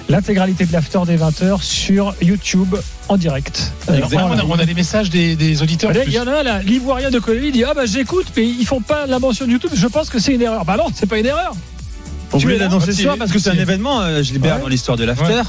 L'intégralité 0.09 0.65
de 0.65 0.73
l'after 0.73 0.99
des 1.07 1.15
20h 1.17 1.61
sur 1.61 2.13
YouTube 2.21 2.75
en 3.07 3.15
direct. 3.15 3.71
Alors. 3.87 4.09
On, 4.13 4.17
a, 4.37 4.43
on 4.43 4.59
a 4.59 4.65
des 4.65 4.73
messages 4.73 5.09
des, 5.09 5.37
des 5.37 5.61
auditeurs. 5.61 5.91
Il 6.05 6.11
y 6.11 6.19
en 6.19 6.27
a 6.27 6.39
un 6.39 6.43
là, 6.43 6.61
l'Ivoirien 6.61 7.11
de 7.11 7.19
Colélie 7.19 7.53
dit 7.53 7.63
Ah 7.63 7.73
bah 7.73 7.85
j'écoute, 7.85 8.27
mais 8.35 8.45
ils 8.45 8.65
font 8.65 8.81
pas 8.81 9.07
la 9.07 9.19
mention 9.19 9.45
de 9.45 9.51
YouTube, 9.51 9.71
je 9.73 9.87
pense 9.87 10.09
que 10.09 10.19
c'est 10.19 10.33
une 10.33 10.41
erreur. 10.41 10.65
Bah 10.65 10.75
non, 10.77 10.87
c'est 10.93 11.07
pas 11.07 11.17
une 11.17 11.27
erreur. 11.27 11.53
On 12.33 12.37
Tu 12.37 12.43
voulait 12.43 12.57
l'annoncer 12.59 12.91
ce 12.91 13.01
soir 13.03 13.15
parce 13.17 13.31
que 13.31 13.39
c'est 13.39 13.49
un 13.49 13.57
événement, 13.57 14.01
euh, 14.01 14.21
Gilbert, 14.21 14.57
Ouais. 14.57 14.61
dans 14.61 14.67
l'histoire 14.67 14.97
de 14.97 15.03
l'After. 15.05 15.23
Ouais. 15.33 15.41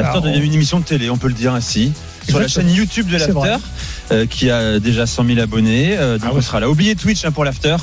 L'After 0.00 0.20
devient 0.22 0.40
une 0.44 0.54
émission 0.54 0.80
de 0.80 0.84
télé, 0.84 1.08
on 1.10 1.16
peut 1.18 1.28
le 1.28 1.34
dire 1.34 1.52
ainsi. 1.54 1.92
Sur 2.28 2.40
la 2.40 2.48
chaîne 2.48 2.70
YouTube 2.70 3.06
de 3.08 3.18
l'After. 3.18 3.56
Euh, 4.12 4.26
qui 4.26 4.50
a 4.50 4.78
déjà 4.80 5.06
100 5.06 5.24
000 5.26 5.38
abonnés. 5.40 5.96
Euh, 5.96 6.18
donc 6.18 6.22
Ah 6.30 6.32
ouais. 6.32 6.38
on 6.38 6.42
sera 6.42 6.60
là. 6.60 6.68
Oubliez 6.70 6.94
Twitch 6.96 7.24
hein, 7.24 7.30
pour 7.32 7.44
l'After. 7.44 7.76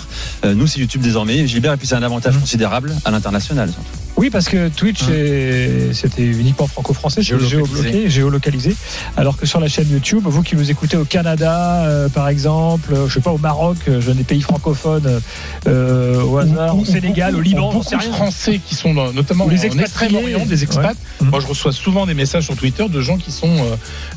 Euh, 0.46 0.54
nous, 0.54 0.68
c'est 0.68 0.80
YouTube 0.80 1.02
désormais. 1.02 1.48
Gilbert, 1.48 1.74
et 1.74 1.78
puis 1.78 1.88
c'est 1.88 1.96
un 1.96 2.04
avantage 2.04 2.38
considérable 2.38 2.96
à 3.06 3.12
l'international. 3.12 3.70
surtout. 3.70 3.84
Oui, 4.18 4.30
parce 4.30 4.48
que 4.50 4.68
Twitch, 4.68 5.04
est- 5.10 5.94
c'était 5.94 6.24
uniquement 6.24 6.68
franco-français, 6.68 7.22
Géolocalisé. 7.24 7.58
géobloqué, 7.58 8.10
géolocalisé. 8.10 8.76
Alors 9.18 9.36
que 9.38 9.46
sur 9.46 9.60
la 9.60 9.68
chaîne 9.68 9.90
YouTube, 9.90 10.24
vous 10.26 10.44
qui 10.44 10.56
nous 10.56 10.70
écoutez 10.70 10.98
au 10.98 11.06
Canada, 11.06 11.86
euh, 11.86 12.10
par 12.10 12.28
exemple, 12.30 12.94
je 13.08 13.14
sais 13.14 13.22
pas, 13.22 13.32
au 13.32 13.38
Maroc, 13.40 13.78
je 13.88 14.12
des 14.12 14.24
pays 14.24 14.42
francophones, 14.42 15.22
euh, 15.68 16.22
au 16.24 16.38
hasard, 16.38 16.78
au 16.78 16.86
Sénégal, 16.86 17.36
au 17.36 17.42
Liban, 17.42 17.72
beaucoup 17.72 17.90
de 17.90 17.96
rien. 17.96 18.12
Français 18.12 18.60
qui 18.64 18.76
sont 18.76 18.94
dans- 18.94 19.12
notamment 19.14 19.48
les 19.48 19.62
en 19.62 19.64
expatriés. 19.64 19.86
Extrême-Orient, 19.86 20.46
des 20.46 20.64
expats. 20.64 20.96
Ouais. 21.22 21.28
Moi, 21.30 21.40
je 21.40 21.48
reçois 21.48 21.72
souvent 21.72 22.06
des 22.06 22.14
messages 22.14 22.44
sur 22.46 22.56
Twitter 22.56 22.88
de 22.90 23.02
gens 23.02 23.18
qui 23.18 23.32
sont 23.32 23.56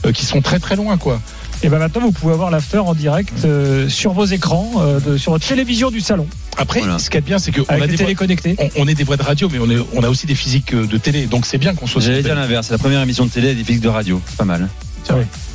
euh, 0.05 0.13
qui 0.13 0.27
sont 0.27 0.43
très 0.43 0.59
très 0.59 0.77
loin, 0.77 0.99
quoi. 0.99 1.21
Et 1.63 1.69
ben 1.69 1.79
maintenant, 1.79 2.03
vous 2.03 2.13
pouvez 2.13 2.35
avoir 2.35 2.51
l'after 2.51 2.79
en 2.79 2.95
direct 2.95 3.45
euh, 3.45 3.89
sur 3.89 4.13
vos 4.13 4.25
écrans, 4.27 4.71
euh, 4.79 5.01
de- 5.01 5.17
sur 5.17 5.33
votre 5.33 5.47
télévision 5.47 5.91
du 5.91 6.01
salon, 6.01 6.27
Après, 6.59 6.81
Voilà. 6.81 6.99
ce 6.99 7.09
qui 7.11 7.17
est 7.17 7.21
bien, 7.23 7.39
c'est 7.39 7.53
qu'on 7.53 7.65
a 7.69 7.87
des 7.87 7.97
télé 7.97 8.15
connectées. 8.15 8.57
on, 8.59 8.69
on 8.83 8.89
est 8.89 8.95
des 8.95 9.05
voix 9.05 9.17
de 9.17 9.23
radio, 9.23 9.49
mais 9.51 9.59
on, 9.59 9.71
est, 9.71 9.79
on 9.95 10.03
a 10.03 10.09
aussi 10.09 10.27
des 10.27 10.35
physiques 10.35 10.75
euh, 10.75 10.87
de 10.87 10.99
télé. 10.99 11.27
Donc 11.27 11.47
c'est 11.47 11.59
bien 11.59 11.75
qu'on 11.75 11.87
soit. 11.87 12.01
J'allais 12.03 12.23
dire 12.23 12.35
l'inverse. 12.35 12.67
C'est 12.67 12.75
la 12.75 12.79
première 12.79 13.01
émission 13.01 13.25
de 13.25 13.31
télé 13.31 13.51
et 13.51 13.55
des 13.55 13.65
physiques 13.65 13.83
de 13.83 13.89
radio. 13.89 14.21
C'est 14.29 14.37
pas 14.37 14.45
mal. 14.45 14.69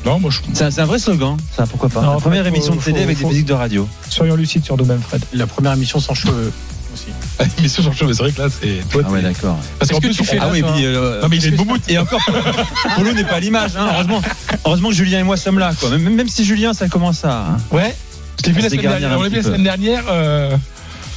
Non, 0.06 0.20
moi 0.20 0.32
je. 0.32 0.40
C'est 0.54 0.64
un, 0.64 0.72
c'est 0.72 0.82
un 0.82 0.86
vrai 0.86 0.98
slogan. 1.00 1.36
Ça, 1.56 1.66
pourquoi 1.66 1.90
pas. 1.90 2.02
Non, 2.02 2.14
la 2.14 2.20
première 2.20 2.44
faut- 2.44 2.50
émission 2.50 2.76
de 2.76 2.82
télé 2.82 2.98
faut- 3.00 3.04
avec 3.04 3.18
faut- 3.18 3.24
des 3.26 3.30
physiques 3.32 3.48
de 3.48 3.54
radio. 3.54 3.88
Soyons 4.10 4.36
lucides 4.36 4.64
sur 4.64 4.78
nous-mêmes, 4.78 5.02
Fred. 5.02 5.22
La 5.34 5.46
première 5.48 5.74
émission 5.74 6.00
sans 6.00 6.14
cheveux 6.14 6.52
aussi. 6.94 7.08
Émission 7.60 7.84
sur 7.94 8.08
le 8.08 8.14
c'est 8.14 8.24
vrai 8.24 8.32
que 8.32 8.42
là, 8.42 8.48
c'est. 8.50 8.88
toi, 8.90 9.04
Ah 9.06 9.12
ouais, 9.12 9.22
d'accord. 9.22 9.58
Parce 9.78 9.92
qu'en 9.92 10.00
plus, 10.00 10.16
tu 10.16 10.24
fais 10.24 10.38
Ah 10.40 10.50
oui, 10.52 10.62
puis, 10.62 10.86
euh, 10.86 11.22
Non, 11.22 11.28
mais 11.30 11.38
il 11.38 11.46
est 11.46 11.52
bouboute. 11.52 11.82
Et 11.90 11.98
encore, 11.98 12.22
Polo 12.96 13.12
n'est 13.14 13.24
pas 13.24 13.36
à 13.36 13.40
l'image. 13.40 13.72
Hein. 13.78 13.88
Heureusement, 13.94 14.22
heureusement 14.66 14.90
que 14.90 14.96
Julien 14.96 15.20
et 15.20 15.24
moi 15.24 15.38
sommes 15.38 15.60
là. 15.60 15.72
Quoi. 15.80 15.90
Même, 15.92 16.16
même 16.16 16.28
si 16.30 16.44
Julien, 16.46 16.74
ça 16.74 16.88
commence 16.88 17.24
à. 17.26 17.48
hein. 17.52 17.58
Ouais. 17.72 17.96
Je 18.42 18.46
l'ai 18.48 18.54
vu 18.54 18.60
On 18.60 18.64
la 18.64 18.70
semaine 18.70 18.82
dernière. 18.82 19.20
On 19.20 19.24
l'a 19.24 19.30
vu 19.30 19.36
la 19.38 19.44
semaine 19.44 19.64
dernière. 19.64 20.04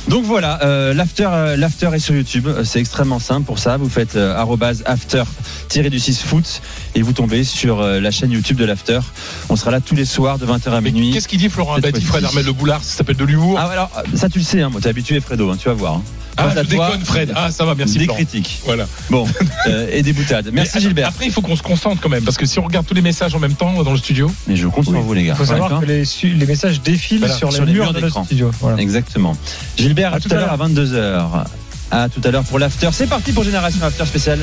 Donc 0.08 0.24
voilà, 0.24 0.58
euh, 0.64 0.92
l'after, 0.94 1.28
euh, 1.32 1.56
l'after 1.56 1.90
est 1.94 1.98
sur 2.00 2.14
YouTube. 2.14 2.46
Euh, 2.48 2.64
C'est 2.64 2.80
extrêmement 2.80 3.20
simple 3.20 3.46
pour 3.46 3.58
ça. 3.58 3.76
Vous 3.76 3.88
faites 3.88 4.16
arrobase 4.16 4.82
after 4.84 5.22
du 5.70 5.98
6 6.00 6.22
foot 6.24 6.60
et 6.94 7.02
vous 7.02 7.12
tombez 7.12 7.44
sur 7.44 7.80
la 7.82 8.10
chaîne 8.10 8.30
YouTube 8.30 8.58
de 8.58 8.64
l'after. 8.66 9.00
On 9.48 9.56
sera 9.56 9.70
là 9.70 9.80
tous 9.80 9.94
les 9.94 10.04
soirs 10.04 10.38
de 10.38 10.44
20h 10.46 10.68
à 10.70 10.80
Mais 10.80 10.90
minuit. 10.90 11.12
qu'est-ce 11.12 11.28
qu'il 11.28 11.38
dit 11.38 11.48
Florent 11.48 11.74
Abadi, 11.74 12.02
Fred. 12.02 12.24
Armel 12.24 12.44
Le 12.44 12.52
Boulard 12.52 12.84
Ça 12.84 12.98
s'appelle 12.98 13.16
de 13.16 13.24
l'humour. 13.24 13.56
Ah 13.58 13.68
alors 13.72 13.90
ça 14.14 14.28
tu 14.28 14.38
le 14.38 14.44
sais, 14.44 14.60
hein, 14.60 14.68
moi 14.68 14.80
t'es 14.82 14.88
habitué 14.90 15.18
Fredo, 15.20 15.50
hein, 15.50 15.56
tu 15.58 15.68
vas 15.68 15.74
voir. 15.74 15.94
hein. 15.94 16.02
Ah, 16.36 16.48
je 16.56 16.60
déconne, 16.62 17.04
Fred. 17.04 17.32
Ah, 17.34 17.50
ça 17.50 17.64
va, 17.64 17.74
merci. 17.74 17.98
Des 17.98 18.04
Florent. 18.04 18.16
critiques. 18.16 18.60
Voilà. 18.64 18.86
Bon 19.10 19.26
euh, 19.66 19.88
et 19.92 20.02
des 20.02 20.12
boutades. 20.12 20.50
Merci 20.52 20.80
Gilbert. 20.80 21.08
Après, 21.08 21.26
il 21.26 21.32
faut 21.32 21.42
qu'on 21.42 21.56
se 21.56 21.62
concentre 21.62 22.00
quand 22.00 22.08
même, 22.08 22.24
parce 22.24 22.36
que 22.36 22.46
si 22.46 22.58
on 22.58 22.64
regarde 22.64 22.86
tous 22.86 22.94
les 22.94 23.02
messages 23.02 23.34
en 23.34 23.38
même 23.38 23.54
temps 23.54 23.82
dans 23.82 23.92
le 23.92 23.98
studio, 23.98 24.30
Mais 24.46 24.56
je 24.56 24.66
compte 24.68 24.84
sur 24.84 24.92
vous 25.00 25.14
les 25.14 25.24
gars. 25.24 25.34
Il 25.34 25.36
faut 25.36 25.44
savoir 25.44 25.80
que 25.80 25.86
les, 25.86 26.46
messages 26.46 26.80
défilent 26.80 27.18
Voilà, 27.20 27.34
sur, 27.34 27.52
sur 27.52 27.64
les 27.64 27.72
les 27.72 27.72
murs 27.74 27.84
murs 27.84 27.94
de 27.94 28.00
notre 28.00 28.24
studio. 28.24 28.50
Voilà. 28.60 28.80
Exactement. 28.80 29.36
Gilbert, 29.76 30.12
à, 30.12 30.16
À 30.16 30.20
tout 30.20 30.28
à 30.30 30.36
l'heure 30.36 30.52
à 30.52 30.68
22h. 30.68 31.44
À 31.90 32.08
tout 32.08 32.22
à 32.24 32.30
l'heure 32.30 32.44
pour 32.44 32.58
l'after. 32.58 32.88
C'est 32.92 33.06
parti 33.06 33.32
pour 33.32 33.44
Génération 33.44 33.84
After 33.84 34.06
spécial. 34.06 34.38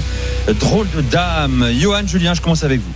Drôle 0.60 0.88
de 0.96 1.02
dame. 1.02 1.68
Johan, 1.80 2.06
Julien, 2.06 2.36
je 2.36 2.42
commence 2.42 2.64
avec 2.64 2.80
vous. 2.80 2.94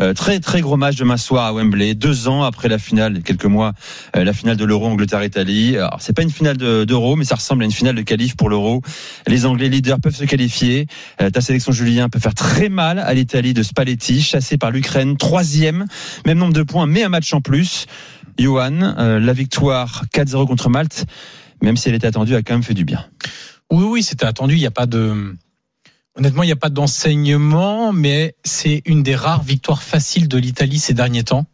Euh, 0.00 0.14
très 0.14 0.40
très 0.40 0.60
gros 0.60 0.76
match 0.76 0.96
demain 0.96 1.16
soir 1.16 1.44
à 1.46 1.52
Wembley, 1.52 1.94
deux 1.94 2.26
ans 2.28 2.42
après 2.42 2.68
la 2.68 2.78
finale, 2.78 3.22
quelques 3.22 3.44
mois, 3.44 3.72
euh, 4.16 4.24
la 4.24 4.32
finale 4.32 4.56
de 4.56 4.64
l'Euro 4.64 4.86
Angleterre-Italie. 4.86 5.76
Alors 5.76 5.98
c'est 6.00 6.14
pas 6.14 6.22
une 6.22 6.30
finale 6.30 6.56
de- 6.56 6.84
d'Euro, 6.84 7.16
mais 7.16 7.24
ça 7.24 7.34
ressemble 7.34 7.62
à 7.62 7.66
une 7.66 7.72
finale 7.72 7.94
de 7.96 8.02
qualif 8.02 8.34
pour 8.36 8.48
l'Euro. 8.48 8.82
Les 9.26 9.44
Anglais 9.46 9.68
leaders 9.68 10.00
peuvent 10.00 10.14
se 10.16 10.24
qualifier. 10.24 10.86
Euh, 11.20 11.28
ta 11.30 11.40
sélection 11.40 11.72
Julien 11.72 12.08
peut 12.08 12.18
faire 12.18 12.34
très 12.34 12.68
mal 12.68 12.98
à 12.98 13.12
l'Italie 13.14 13.52
de 13.54 13.62
Spalletti, 13.62 14.22
chassé 14.22 14.56
par 14.56 14.70
l'Ukraine, 14.70 15.16
troisième, 15.16 15.84
même 16.26 16.38
nombre 16.38 16.54
de 16.54 16.62
points, 16.62 16.86
mais 16.86 17.02
un 17.02 17.08
match 17.10 17.32
en 17.34 17.40
plus. 17.40 17.86
Johan, 18.38 18.80
euh, 18.80 19.20
la 19.20 19.32
victoire 19.34 20.04
4-0 20.14 20.46
contre 20.46 20.70
Malte, 20.70 21.04
même 21.62 21.76
si 21.76 21.88
elle 21.90 21.94
était 21.94 22.06
attendue, 22.06 22.34
a 22.34 22.42
quand 22.42 22.54
même 22.54 22.62
fait 22.62 22.72
du 22.74 22.84
bien. 22.86 23.04
Oui, 23.70 23.84
oui, 23.84 24.02
c'était 24.02 24.24
attendu. 24.24 24.54
Il 24.54 24.60
n'y 24.60 24.66
a 24.66 24.70
pas 24.70 24.86
de. 24.86 25.36
Honnêtement, 26.16 26.42
il 26.42 26.46
n'y 26.46 26.52
a 26.52 26.56
pas 26.56 26.70
d'enseignement, 26.70 27.92
mais 27.92 28.34
c'est 28.44 28.82
une 28.84 29.02
des 29.02 29.14
rares 29.14 29.42
victoires 29.42 29.82
faciles 29.82 30.28
de 30.28 30.38
l'Italie 30.38 30.78
ces 30.78 30.94
derniers 30.94 31.24
temps. 31.24 31.46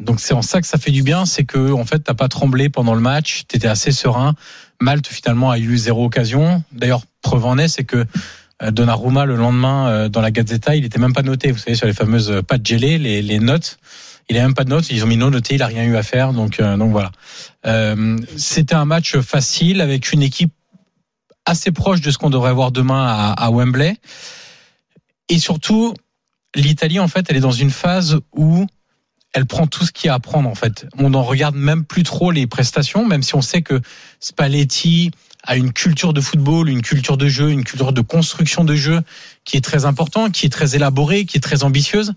Donc 0.00 0.18
c'est 0.18 0.34
en 0.34 0.42
ça 0.42 0.60
que 0.60 0.66
ça 0.66 0.78
fait 0.78 0.90
du 0.90 1.02
bien, 1.02 1.24
c'est 1.24 1.44
que 1.44 1.70
en 1.72 1.84
fait 1.84 2.00
t'as 2.00 2.14
pas 2.14 2.28
tremblé 2.28 2.68
pendant 2.68 2.94
le 2.94 3.00
match, 3.00 3.44
t'étais 3.46 3.68
assez 3.68 3.92
serein. 3.92 4.34
Malte 4.80 5.06
finalement 5.06 5.50
a 5.50 5.58
eu 5.58 5.76
zéro 5.78 6.04
occasion. 6.04 6.64
D'ailleurs, 6.72 7.02
preuve 7.22 7.44
en 7.46 7.56
est, 7.58 7.68
c'est 7.68 7.84
que 7.84 8.04
euh, 8.62 8.70
Donnarumma 8.72 9.24
le 9.24 9.36
lendemain 9.36 9.88
euh, 9.88 10.08
dans 10.08 10.20
la 10.20 10.32
Gazzetta, 10.32 10.74
il 10.74 10.84
était 10.84 10.98
même 10.98 11.12
pas 11.12 11.22
noté. 11.22 11.52
Vous 11.52 11.58
savez 11.58 11.76
sur 11.76 11.86
les 11.86 11.92
fameuses 11.92 12.30
euh, 12.30 12.42
pattes 12.42 12.66
gelées, 12.66 12.98
les, 12.98 13.22
les 13.22 13.38
notes. 13.38 13.78
Il 14.28 14.38
a 14.38 14.42
même 14.42 14.54
pas 14.54 14.64
de 14.64 14.70
notes. 14.70 14.90
Ils 14.90 15.04
ont 15.04 15.06
mis 15.06 15.16
non 15.16 15.30
noté. 15.30 15.54
Il 15.54 15.62
a 15.62 15.66
rien 15.66 15.84
eu 15.84 15.96
à 15.96 16.02
faire. 16.02 16.32
Donc 16.32 16.58
euh, 16.58 16.76
donc 16.76 16.90
voilà. 16.90 17.12
Euh, 17.66 18.18
C'était 18.36 18.74
un 18.74 18.84
match 18.84 19.16
facile 19.18 19.80
avec 19.80 20.12
une 20.12 20.22
équipe 20.22 20.52
assez 21.44 21.72
proche 21.72 22.00
de 22.00 22.10
ce 22.10 22.18
qu'on 22.18 22.30
devrait 22.30 22.52
voir 22.52 22.72
demain 22.72 23.04
à, 23.06 23.32
à 23.32 23.50
Wembley. 23.50 23.96
Et 25.28 25.38
surtout, 25.38 25.94
l'Italie, 26.54 27.00
en 27.00 27.08
fait, 27.08 27.26
elle 27.28 27.36
est 27.36 27.40
dans 27.40 27.50
une 27.52 27.70
phase 27.70 28.20
où 28.34 28.66
elle 29.32 29.46
prend 29.46 29.66
tout 29.66 29.84
ce 29.86 29.92
qu'il 29.92 30.08
y 30.08 30.10
a 30.10 30.14
à 30.14 30.18
prendre, 30.20 30.48
en 30.48 30.54
fait. 30.54 30.86
On 30.98 31.10
n'en 31.10 31.22
regarde 31.22 31.54
même 31.54 31.84
plus 31.84 32.02
trop 32.02 32.30
les 32.30 32.46
prestations, 32.46 33.06
même 33.06 33.22
si 33.22 33.34
on 33.34 33.40
sait 33.40 33.62
que 33.62 33.80
Spalletti 34.20 35.10
a 35.44 35.56
une 35.56 35.72
culture 35.72 36.12
de 36.12 36.20
football, 36.20 36.68
une 36.68 36.82
culture 36.82 37.16
de 37.16 37.28
jeu, 37.28 37.50
une 37.50 37.64
culture 37.64 37.92
de 37.92 38.00
construction 38.00 38.62
de 38.62 38.74
jeu 38.74 39.00
qui 39.44 39.56
est 39.56 39.60
très 39.60 39.84
important, 39.86 40.30
qui 40.30 40.46
est 40.46 40.50
très 40.50 40.76
élaborée, 40.76 41.24
qui 41.24 41.38
est 41.38 41.40
très 41.40 41.64
ambitieuse. 41.64 42.12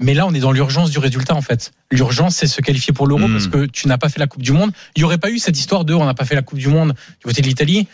Mais 0.00 0.14
là, 0.14 0.26
on 0.26 0.34
est 0.34 0.40
dans 0.40 0.52
l'urgence 0.52 0.90
du 0.90 0.98
résultat, 0.98 1.34
en 1.34 1.42
fait. 1.42 1.72
L'urgence, 1.90 2.36
c'est 2.36 2.46
se 2.46 2.60
qualifier 2.60 2.92
pour 2.92 3.06
l'Euro 3.06 3.26
Mm. 3.26 3.32
parce 3.32 3.46
que 3.48 3.66
tu 3.66 3.88
n'as 3.88 3.98
pas 3.98 4.08
fait 4.08 4.20
la 4.20 4.26
Coupe 4.26 4.42
du 4.42 4.52
Monde. 4.52 4.70
Il 4.94 5.00
n'y 5.00 5.04
aurait 5.04 5.18
pas 5.18 5.30
eu 5.30 5.38
cette 5.38 5.58
histoire 5.58 5.84
de 5.84 5.94
on 5.94 6.04
n'a 6.04 6.14
pas 6.14 6.24
fait 6.24 6.34
la 6.34 6.42
Coupe 6.42 6.58
du 6.58 6.68
Monde 6.68 6.92
du 7.20 7.24
côté 7.24 7.40
de 7.40 7.46
l'Italie. 7.46 7.88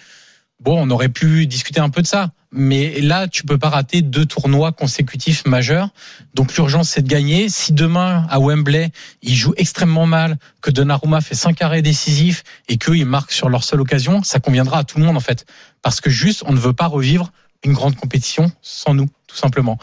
Bon, 0.64 0.80
on 0.80 0.90
aurait 0.90 1.10
pu 1.10 1.46
discuter 1.46 1.80
un 1.80 1.90
peu 1.90 2.00
de 2.00 2.06
ça. 2.06 2.30
Mais 2.50 3.00
là, 3.00 3.28
tu 3.28 3.42
peux 3.42 3.58
pas 3.58 3.68
rater 3.68 4.00
deux 4.00 4.24
tournois 4.24 4.72
consécutifs 4.72 5.44
majeurs. 5.44 5.90
Donc 6.34 6.54
l'urgence, 6.56 6.88
c'est 6.88 7.02
de 7.02 7.08
gagner. 7.08 7.50
Si 7.50 7.74
demain, 7.74 8.26
à 8.30 8.40
Wembley, 8.40 8.90
ils 9.20 9.34
jouent 9.34 9.52
extrêmement 9.58 10.06
mal, 10.06 10.38
que 10.62 10.70
Donnarumma 10.70 11.20
fait 11.20 11.34
cinq 11.34 11.60
arrêts 11.60 11.82
décisifs 11.82 12.44
et 12.68 12.78
qu'ils 12.78 13.04
marquent 13.04 13.32
sur 13.32 13.50
leur 13.50 13.62
seule 13.62 13.82
occasion, 13.82 14.22
ça 14.22 14.40
conviendra 14.40 14.78
à 14.78 14.84
tout 14.84 14.98
le 14.98 15.04
monde, 15.04 15.18
en 15.18 15.20
fait. 15.20 15.44
Parce 15.82 16.00
que 16.00 16.08
juste, 16.08 16.44
on 16.46 16.52
ne 16.52 16.58
veut 16.58 16.72
pas 16.72 16.86
revivre 16.86 17.30
une 17.62 17.74
grande 17.74 17.96
compétition 17.96 18.50
sans 18.62 18.94
nous, 18.94 19.10
tout 19.26 19.36
simplement. 19.36 19.78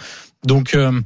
Donc, 0.45 0.73
euh, 0.73 0.99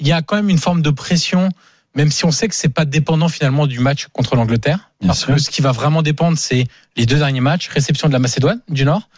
il 0.00 0.08
y 0.08 0.12
a 0.12 0.22
quand 0.22 0.36
même 0.36 0.50
une 0.50 0.58
forme 0.58 0.82
de 0.82 0.90
pression, 0.90 1.50
même 1.94 2.10
si 2.10 2.24
on 2.24 2.30
sait 2.30 2.48
que 2.48 2.54
c'est 2.54 2.68
pas 2.68 2.84
dépendant 2.84 3.28
finalement 3.28 3.66
du 3.66 3.80
match 3.80 4.06
contre 4.12 4.36
l'Angleterre. 4.36 4.90
Parce 5.06 5.20
sûr. 5.24 5.34
que 5.34 5.40
ce 5.40 5.50
qui 5.50 5.60
va 5.62 5.72
vraiment 5.72 6.02
dépendre, 6.02 6.38
c'est 6.38 6.66
les 6.96 7.06
deux 7.06 7.18
derniers 7.18 7.40
matchs, 7.40 7.68
réception 7.68 8.08
de 8.08 8.12
la 8.12 8.18
Macédoine 8.18 8.60
du 8.68 8.84
Nord 8.84 9.08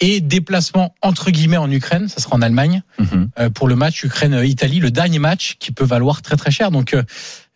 et 0.00 0.20
déplacement 0.20 0.92
entre 1.02 1.30
guillemets 1.30 1.56
en 1.56 1.70
Ukraine, 1.70 2.08
ça 2.08 2.20
sera 2.20 2.34
en 2.36 2.42
Allemagne 2.42 2.82
Mhm. 2.98 3.30
euh, 3.38 3.48
pour 3.50 3.68
le 3.68 3.76
match 3.76 4.02
Ukraine-Italie, 4.02 4.80
le 4.80 4.90
dernier 4.90 5.20
match 5.20 5.54
qui 5.60 5.70
peut 5.70 5.84
valoir 5.84 6.20
très 6.20 6.36
très 6.36 6.50
cher. 6.50 6.70
Donc 6.72 6.94
euh, 6.94 7.04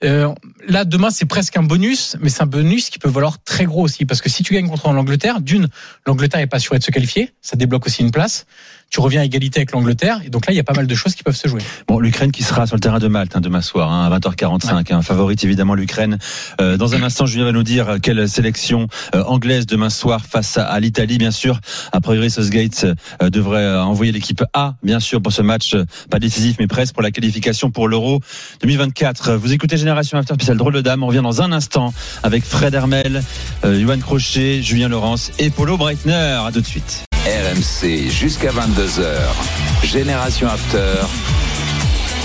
euh, 0.05 0.33
là 0.67 0.85
demain 0.85 1.11
c'est 1.11 1.27
presque 1.27 1.57
un 1.57 1.63
bonus, 1.63 2.17
mais 2.21 2.29
c'est 2.29 2.43
un 2.43 2.47
bonus 2.47 2.91
qui 2.91 2.99
peut 2.99 3.09
valoir 3.09 3.43
très 3.43 3.65
gros 3.65 3.83
aussi 3.83 4.05
parce 4.05 4.21
que 4.21 4.29
si 4.29 4.43
tu 4.43 4.55
gagnes 4.55 4.69
contre 4.69 4.91
l'Angleterre, 4.93 5.41
d'une 5.41 5.69
l'Angleterre 6.07 6.41
est 6.41 6.47
pas 6.47 6.59
sûre 6.59 6.79
de 6.79 6.83
se 6.83 6.91
qualifier, 6.91 7.33
ça 7.41 7.57
débloque 7.57 7.87
aussi 7.87 8.03
une 8.03 8.11
place. 8.11 8.47
Tu 8.91 9.01
reviens 9.01 9.21
à 9.21 9.25
égalité 9.25 9.59
avec 9.59 9.73
l'Angleterre 9.73 10.23
et 10.25 10.31
donc 10.31 10.47
là 10.47 10.53
il 10.53 10.57
y 10.57 10.61
a 10.61 10.65
pas 10.65 10.73
mal 10.73 10.87
de 10.87 10.95
choses 10.95 11.15
qui 11.15 11.23
peuvent 11.23 11.37
se 11.37 11.47
jouer. 11.47 11.61
Bon, 11.87 12.01
l'Ukraine 12.01 12.33
qui 12.33 12.43
sera 12.43 12.67
sur 12.67 12.77
le 12.77 12.81
terrain 12.81 12.99
de 12.99 13.09
Malte 13.09 13.37
hein, 13.37 13.41
demain 13.41 13.61
soir 13.61 13.93
hein, 13.93 14.11
à 14.11 14.19
20h45. 14.19 14.95
Hein, 14.95 15.03
favorite 15.03 15.45
évidemment 15.45 15.75
l'Ukraine. 15.75 16.19
Euh, 16.61 16.77
dans 16.77 16.95
un 16.95 17.03
instant, 17.03 17.27
Julien 17.27 17.45
va 17.45 17.53
nous 17.53 17.63
dire 17.63 17.97
quelle 18.03 18.29
sélection 18.29 18.89
euh, 19.15 19.25
anglaise 19.25 19.67
demain 19.67 19.91
soir 19.91 20.25
face 20.25 20.57
à, 20.57 20.65
à 20.65 20.81
l'Italie, 20.81 21.19
bien 21.19 21.31
sûr. 21.31 21.61
A 21.93 22.01
priori, 22.01 22.31
Southgate 22.31 22.87
euh, 23.23 23.31
devrait 23.31 23.63
euh, 23.63 23.83
envoyer 23.83 24.13
l'équipe 24.13 24.43
A, 24.53 24.75
bien 24.83 25.01
sûr, 25.01 25.21
pour 25.21 25.33
ce 25.33 25.43
match 25.43 25.75
euh, 25.75 25.85
pas 26.11 26.19
décisif, 26.19 26.57
mais 26.59 26.67
presque 26.67 26.95
pour 26.95 27.03
la 27.03 27.11
qualification 27.11 27.71
pour 27.71 27.89
l'Euro 27.89 28.21
2024. 28.63 29.35
Vous 29.35 29.53
écoutez 29.53 29.77
Génération 29.89 30.19
After 30.19 30.35
spécial 30.35 30.59
drôle 30.59 30.75
de 30.75 30.83
dame. 30.83 31.03
On 31.03 31.07
revient 31.07 31.23
dans 31.23 31.41
un 31.41 31.51
instant 31.51 31.95
avec 32.23 32.45
Fred 32.45 32.75
Hermel, 32.75 33.23
euh, 33.65 33.97
Crochet, 34.03 34.61
Julien 34.61 34.91
Laurence 34.91 35.33
et 35.39 35.49
Polo 35.49 35.79
Breitner. 35.79 36.13
À 36.47 36.51
tout 36.53 36.61
de 36.61 36.67
suite. 36.67 37.05
RMC 37.25 38.11
jusqu'à 38.11 38.51
22h. 38.51 39.87
Génération 39.87 40.47
After. 40.47 41.07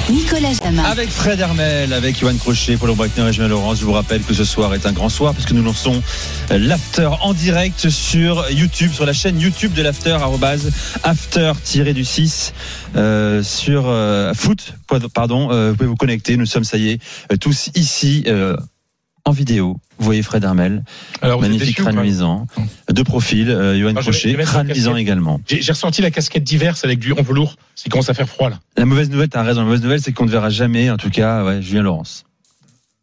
Nicolas 0.10 0.54
Jamin. 0.62 0.84
Avec 0.84 1.10
Fred 1.10 1.40
Hermel, 1.40 1.94
avec 1.94 2.20
Johan 2.20 2.36
Crochet, 2.36 2.76
Paulo 2.76 2.94
Breitner 2.94 3.30
et 3.30 3.34
Julien 3.34 3.48
Laurence, 3.48 3.80
je 3.80 3.86
vous 3.86 3.94
rappelle 3.94 4.22
que 4.22 4.34
ce 4.34 4.44
soir 4.44 4.74
est 4.74 4.86
un 4.86 4.92
grand 4.92 5.10
soir 5.10 5.34
puisque 5.34 5.52
nous 5.52 5.64
lançons 5.64 6.02
euh, 6.52 6.58
l'after 6.58 7.10
en 7.22 7.34
direct 7.34 7.90
sur 7.90 8.50
YouTube, 8.52 8.92
sur 8.92 9.06
la 9.06 9.14
chaîne 9.14 9.40
YouTube 9.40 9.74
de 9.74 9.82
l'after, 9.82 10.12
arrobase 10.12 10.72
after-du-6 11.04 12.52
euh, 12.96 13.42
sur 13.44 13.86
euh, 13.88 14.34
foot, 14.34 14.74
pardon, 15.14 15.52
euh, 15.52 15.70
vous 15.70 15.76
pouvez 15.78 15.90
vous 15.90 15.96
connecter, 15.96 16.36
nous 16.36 16.46
sommes, 16.46 16.66
ça 16.66 16.78
y 16.78 16.90
est, 16.90 17.02
euh, 17.32 17.38
tous 17.38 17.70
ici 17.76 18.26
euh, 18.28 18.58
en 19.26 19.32
vidéo. 19.32 19.78
Vous 20.04 20.08
voyez 20.08 20.22
Fred 20.22 20.44
Hermel, 20.44 20.84
Alors, 21.22 21.40
magnifique 21.40 21.78
crâne 21.78 22.02
luisant, 22.02 22.46
de 22.92 23.04
profil, 23.04 23.50
euh, 23.50 23.80
Johan 23.80 23.94
Crochet, 23.94 24.34
crâne 24.36 24.68
luisant 24.68 24.98
également. 24.98 25.40
J'ai 25.48 25.72
ressenti 25.72 26.02
la 26.02 26.12
casquette 26.12 26.44
diverse 26.44 26.84
avec 26.84 27.00
du 27.00 27.14
en 27.14 27.22
velours. 27.22 27.56
Il 27.86 27.90
commence 27.92 28.10
à 28.10 28.14
faire 28.14 28.28
froid 28.28 28.50
là. 28.50 28.60
La 28.76 28.84
mauvaise 28.86 29.10
nouvelle, 29.10 29.30
t'as 29.30 29.44
raison, 29.44 29.62
la 29.62 29.66
mauvaise 29.66 29.82
nouvelle, 29.82 30.02
c'est 30.02 30.12
qu'on 30.12 30.26
ne 30.26 30.30
verra 30.30 30.50
jamais, 30.50 30.90
en 30.90 30.98
tout 30.98 31.10
cas, 31.10 31.46
ouais, 31.46 31.62
Julien 31.62 31.84
Laurence. 31.84 32.26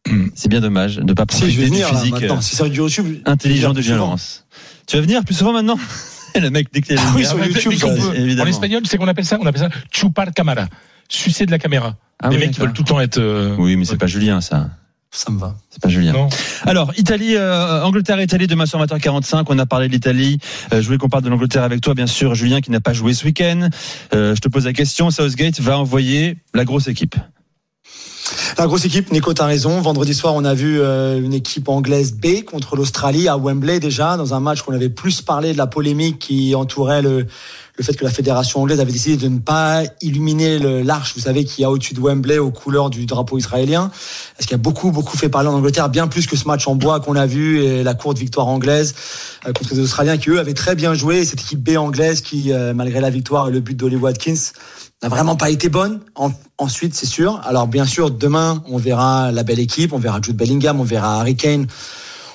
C'est 0.34 0.48
bien 0.50 0.60
dommage 0.60 0.96
de 0.96 1.02
ne 1.04 1.12
pas 1.14 1.22
Si, 1.30 1.38
profiter 1.38 1.50
je 1.52 1.56
vais 1.60 1.64
du 1.64 1.70
venir 1.72 1.88
physique 1.88 2.14
euh, 2.14 2.20
maintenant. 2.20 2.40
Si 2.42 2.50
c'est 2.50 2.56
sur 2.56 2.66
YouTube. 2.66 3.22
intelligent 3.24 3.72
de 3.72 3.80
Julien. 3.80 3.96
Laurence. 3.96 4.44
Tu 4.86 4.96
vas 4.96 5.02
venir 5.02 5.24
plus 5.24 5.34
souvent 5.34 5.52
maintenant 5.52 5.78
Le 6.34 6.48
mec, 6.50 6.68
dès 6.72 6.80
qu'il 6.82 6.96
Ah 6.98 7.12
oui, 7.16 7.24
sur 7.26 7.42
YouTube, 7.42 7.72
ça, 7.74 7.88
peut- 7.88 8.14
évidemment. 8.14 8.46
En 8.46 8.50
espagnol, 8.50 8.82
c'est 8.86 8.98
qu'on 8.98 9.08
appelle 9.08 9.24
ça 9.24 9.38
On 9.40 9.46
appelle 9.46 9.62
ça 9.62 9.68
chupar 9.90 10.32
camara. 10.34 10.66
Sucer 11.08 11.44
de 11.46 11.50
la 11.50 11.58
caméra. 11.58 11.96
Ah 12.22 12.28
Les 12.28 12.36
oui, 12.36 12.42
mecs 12.42 12.50
qui 12.52 12.60
veulent 12.60 12.72
tout 12.72 12.82
le 12.82 12.88
temps 12.88 13.00
être. 13.00 13.18
euh, 13.18 13.56
Oui, 13.58 13.76
mais 13.76 13.84
c'est 13.86 13.96
pas 13.96 14.06
Julien, 14.06 14.40
ça. 14.40 14.70
Ça 15.12 15.32
me 15.32 15.40
va. 15.40 15.56
C'est 15.70 15.82
pas 15.82 15.88
Julien. 15.88 16.12
Non. 16.12 16.28
Alors, 16.62 16.92
Italie, 16.96 17.34
euh, 17.34 17.82
Angleterre, 17.82 18.20
Italie, 18.20 18.46
demain 18.46 18.66
soir 18.66 18.84
20h45. 18.86 19.44
On 19.48 19.58
a 19.58 19.66
parlé 19.66 19.88
de 19.88 19.92
l'Italie. 19.92 20.38
Euh, 20.72 20.80
je 20.80 20.86
voulais 20.86 20.98
qu'on 20.98 21.08
parle 21.08 21.24
de 21.24 21.28
l'Angleterre 21.28 21.64
avec 21.64 21.80
toi, 21.80 21.94
bien 21.94 22.06
sûr, 22.06 22.34
Julien, 22.36 22.60
qui 22.60 22.70
n'a 22.70 22.80
pas 22.80 22.92
joué 22.92 23.12
ce 23.12 23.24
week-end. 23.24 23.68
Euh, 24.14 24.36
je 24.36 24.40
te 24.40 24.48
pose 24.48 24.66
la 24.66 24.72
question. 24.72 25.10
Southgate 25.10 25.60
va 25.60 25.78
envoyer 25.78 26.36
la 26.54 26.64
grosse 26.64 26.86
équipe. 26.86 27.16
La 28.58 28.66
grosse 28.66 28.84
équipe, 28.84 29.10
Nico, 29.10 29.32
t'as 29.32 29.46
raison. 29.46 29.80
Vendredi 29.80 30.14
soir, 30.14 30.34
on 30.34 30.44
a 30.44 30.54
vu 30.54 30.80
euh, 30.80 31.20
une 31.20 31.32
équipe 31.32 31.68
anglaise 31.68 32.12
B 32.12 32.44
contre 32.44 32.76
l'Australie 32.76 33.28
à 33.28 33.36
Wembley 33.36 33.80
déjà, 33.80 34.16
dans 34.16 34.34
un 34.34 34.40
match 34.40 34.62
qu'on 34.62 34.74
avait 34.74 34.88
plus 34.88 35.22
parlé 35.22 35.52
de 35.52 35.58
la 35.58 35.66
polémique 35.66 36.18
qui 36.18 36.54
entourait 36.54 37.02
le, 37.02 37.26
le 37.80 37.84
fait 37.84 37.94
que 37.94 38.04
la 38.04 38.10
fédération 38.10 38.60
anglaise 38.60 38.78
avait 38.78 38.92
décidé 38.92 39.16
de 39.16 39.26
ne 39.26 39.38
pas 39.38 39.84
illuminer 40.02 40.58
l'arche, 40.84 41.14
vous 41.14 41.22
savez, 41.22 41.46
qui 41.46 41.64
a 41.64 41.70
au-dessus 41.70 41.94
de 41.94 42.00
Wembley 42.00 42.36
aux 42.36 42.50
couleurs 42.50 42.90
du 42.90 43.06
drapeau 43.06 43.38
israélien. 43.38 43.90
Est-ce 44.38 44.46
qu'il 44.46 44.54
y 44.54 44.60
a 44.60 44.62
beaucoup, 44.62 44.90
beaucoup 44.90 45.16
fait 45.16 45.30
parler 45.30 45.48
en 45.48 45.54
Angleterre, 45.54 45.88
bien 45.88 46.06
plus 46.06 46.26
que 46.26 46.36
ce 46.36 46.46
match 46.46 46.68
en 46.68 46.74
bois 46.74 47.00
qu'on 47.00 47.16
a 47.16 47.24
vu 47.24 47.64
et 47.64 47.82
la 47.82 47.94
courte 47.94 48.18
victoire 48.18 48.48
anglaise 48.48 48.94
euh, 49.46 49.54
contre 49.54 49.72
les 49.72 49.80
Australiens 49.80 50.18
qui, 50.18 50.28
eux, 50.28 50.38
avaient 50.38 50.52
très 50.52 50.74
bien 50.74 50.92
joué. 50.92 51.24
Cette 51.24 51.40
équipe 51.40 51.60
B 51.60 51.78
anglaise 51.78 52.20
qui, 52.20 52.52
euh, 52.52 52.74
malgré 52.74 53.00
la 53.00 53.08
victoire 53.08 53.48
et 53.48 53.50
le 53.50 53.60
but 53.60 53.74
d'Ollie 53.74 53.96
Watkins, 53.96 54.52
n'a 55.02 55.08
vraiment 55.08 55.36
pas 55.36 55.48
été 55.48 55.70
bonne. 55.70 56.00
En- 56.16 56.32
ensuite, 56.58 56.94
c'est 56.94 57.06
sûr. 57.06 57.40
Alors, 57.44 57.66
bien 57.66 57.86
sûr, 57.86 58.10
demain, 58.10 58.62
on 58.68 58.76
verra 58.76 59.32
la 59.32 59.42
belle 59.42 59.58
équipe, 59.58 59.94
on 59.94 59.98
verra 59.98 60.20
Jude 60.20 60.36
Bellingham, 60.36 60.78
on 60.80 60.84
verra 60.84 61.18
Harry 61.18 61.34
Kane, 61.34 61.66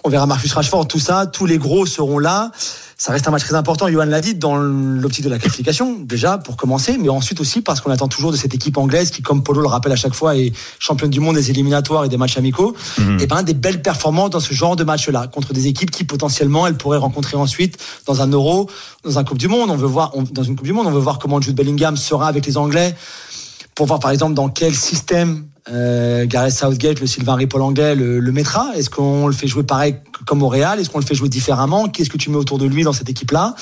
on 0.05 0.09
verra 0.09 0.27
Marcus 0.27 0.53
Rashford, 0.53 0.87
tout 0.87 0.99
ça. 0.99 1.25
Tous 1.25 1.45
les 1.47 1.57
gros 1.57 1.85
seront 1.87 2.19
là. 2.19 2.51
Ça 2.97 3.11
reste 3.11 3.27
un 3.27 3.31
match 3.31 3.43
très 3.43 3.55
important, 3.55 3.89
Johan 3.89 4.05
l'a 4.05 4.21
dit, 4.21 4.35
dans 4.35 4.55
l'optique 4.55 5.25
de 5.25 5.29
la 5.29 5.37
qualification, 5.37 5.97
déjà, 5.99 6.37
pour 6.37 6.55
commencer, 6.55 6.97
mais 6.97 7.09
ensuite 7.09 7.41
aussi 7.41 7.59
parce 7.59 7.81
qu'on 7.81 7.91
attend 7.91 8.07
toujours 8.07 8.31
de 8.31 8.37
cette 8.37 8.53
équipe 8.55 8.77
anglaise 8.77 9.11
qui, 9.11 9.21
comme 9.21 9.43
Polo 9.43 9.59
le 9.61 9.67
rappelle 9.67 9.91
à 9.91 9.97
chaque 9.97 10.13
fois, 10.13 10.37
est 10.37 10.53
championne 10.79 11.09
du 11.09 11.19
monde 11.19 11.35
des 11.35 11.49
éliminatoires 11.49 12.05
et 12.05 12.09
des 12.09 12.15
matchs 12.15 12.37
amicaux. 12.37 12.73
Mhm. 12.97 13.19
Et 13.19 13.27
ben, 13.27 13.43
des 13.43 13.53
belles 13.53 13.81
performances 13.81 14.29
dans 14.29 14.39
ce 14.39 14.53
genre 14.53 14.77
de 14.77 14.85
match-là, 14.85 15.27
contre 15.27 15.51
des 15.51 15.67
équipes 15.67 15.91
qui, 15.91 16.05
potentiellement, 16.05 16.67
elles 16.67 16.77
pourraient 16.77 16.97
rencontrer 16.99 17.35
ensuite 17.35 17.77
dans 18.05 18.21
un 18.21 18.27
Euro, 18.27 18.69
dans 19.03 19.19
un 19.19 19.25
Coupe 19.25 19.39
du 19.39 19.49
Monde. 19.49 19.69
On 19.71 19.75
veut 19.75 19.87
voir, 19.87 20.11
on- 20.13 20.23
dans 20.23 20.43
une 20.43 20.55
Coupe 20.55 20.65
du 20.67 20.71
Monde, 20.73 20.87
on 20.87 20.91
veut 20.91 20.99
voir 20.99 21.19
comment 21.19 21.41
Jude 21.41 21.55
Bellingham 21.55 21.97
sera 21.97 22.27
avec 22.29 22.45
les 22.45 22.55
Anglais 22.55 22.95
pour 23.75 23.85
voir 23.85 23.99
par 23.99 24.11
exemple 24.11 24.33
dans 24.33 24.49
quel 24.49 24.73
système 24.73 25.45
euh, 25.67 26.27
Gareth 26.27 26.53
Southgate, 26.53 26.99
le 26.99 27.07
Sylvain 27.07 27.33
Ripoll 27.33 27.61
anglais, 27.61 27.95
le, 27.95 28.19
le 28.19 28.31
mettra. 28.31 28.71
Est-ce 28.75 28.89
qu'on 28.89 29.25
le 29.25 29.33
fait 29.33 29.47
jouer 29.47 29.63
pareil 29.63 29.95
comme 30.27 30.43
au 30.43 30.47
Real? 30.47 30.79
Est-ce 30.79 30.91
qu'on 30.91 30.99
le 30.99 31.05
fait 31.05 31.15
jouer 31.15 31.27
différemment? 31.27 31.89
Qu'est-ce 31.89 32.11
que 32.11 32.17
tu 32.17 32.29
mets 32.29 32.37
autour 32.37 32.59
de 32.59 32.65
lui 32.65 32.83
dans 32.83 32.93
cette 32.93 33.09
équipe-là? 33.09 33.55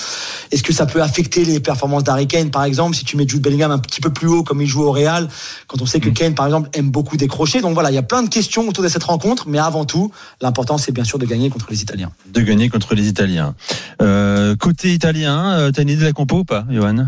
Est-ce 0.52 0.64
que 0.64 0.74
ça 0.74 0.86
peut 0.86 1.02
affecter 1.02 1.46
les 1.46 1.62
performances 1.62 2.04
d'Harry 2.04 2.28
Kane, 2.28 2.52
par 2.52 2.66
exemple, 2.66 2.96
si 2.96 3.06
tu 3.06 3.16
mets 3.16 3.26
Jude 3.26 3.42
Bellingham 3.42 3.72
un 3.72 3.80
petit 3.80 4.02
peu 4.02 4.12
plus 4.12 4.28
haut 4.28 4.44
comme 4.44 4.62
il 4.62 4.68
joue 4.68 4.84
au 4.84 4.92
Real, 4.92 5.30
quand 5.68 5.82
on 5.82 5.86
sait 5.86 6.02
que 6.02 6.10
Kane, 6.10 6.36
par 6.36 6.46
exemple, 6.46 6.70
aime 6.74 6.92
beaucoup 6.92 7.16
décrocher? 7.16 7.62
Donc 7.62 7.74
voilà, 7.74 7.90
il 7.90 7.96
y 7.96 7.98
a 7.98 8.04
plein 8.04 8.22
de 8.22 8.30
questions 8.30 8.68
autour 8.68 8.84
de 8.84 8.90
cette 8.90 9.06
rencontre, 9.06 9.48
mais 9.48 9.58
avant 9.58 9.86
tout, 9.86 10.12
l'important, 10.42 10.78
c'est 10.78 10.92
bien 10.92 11.06
sûr 11.06 11.18
de 11.20 11.26
gagner 11.26 11.50
contre 11.50 11.68
les 11.70 11.82
Italiens. 11.82 12.12
De 12.28 12.42
gagner 12.42 12.68
contre 12.68 12.96
les 12.96 13.08
Italiens. 13.08 13.56
Euh, 14.02 14.58
côté 14.58 14.94
italien, 14.94 15.54
euh, 15.54 15.72
t'as 15.72 15.84
une 15.84 15.90
idée 15.90 16.02
de 16.02 16.06
la 16.06 16.12
compo 16.12 16.40
ou 16.40 16.44
pas, 16.44 16.66
Johan? 16.70 17.08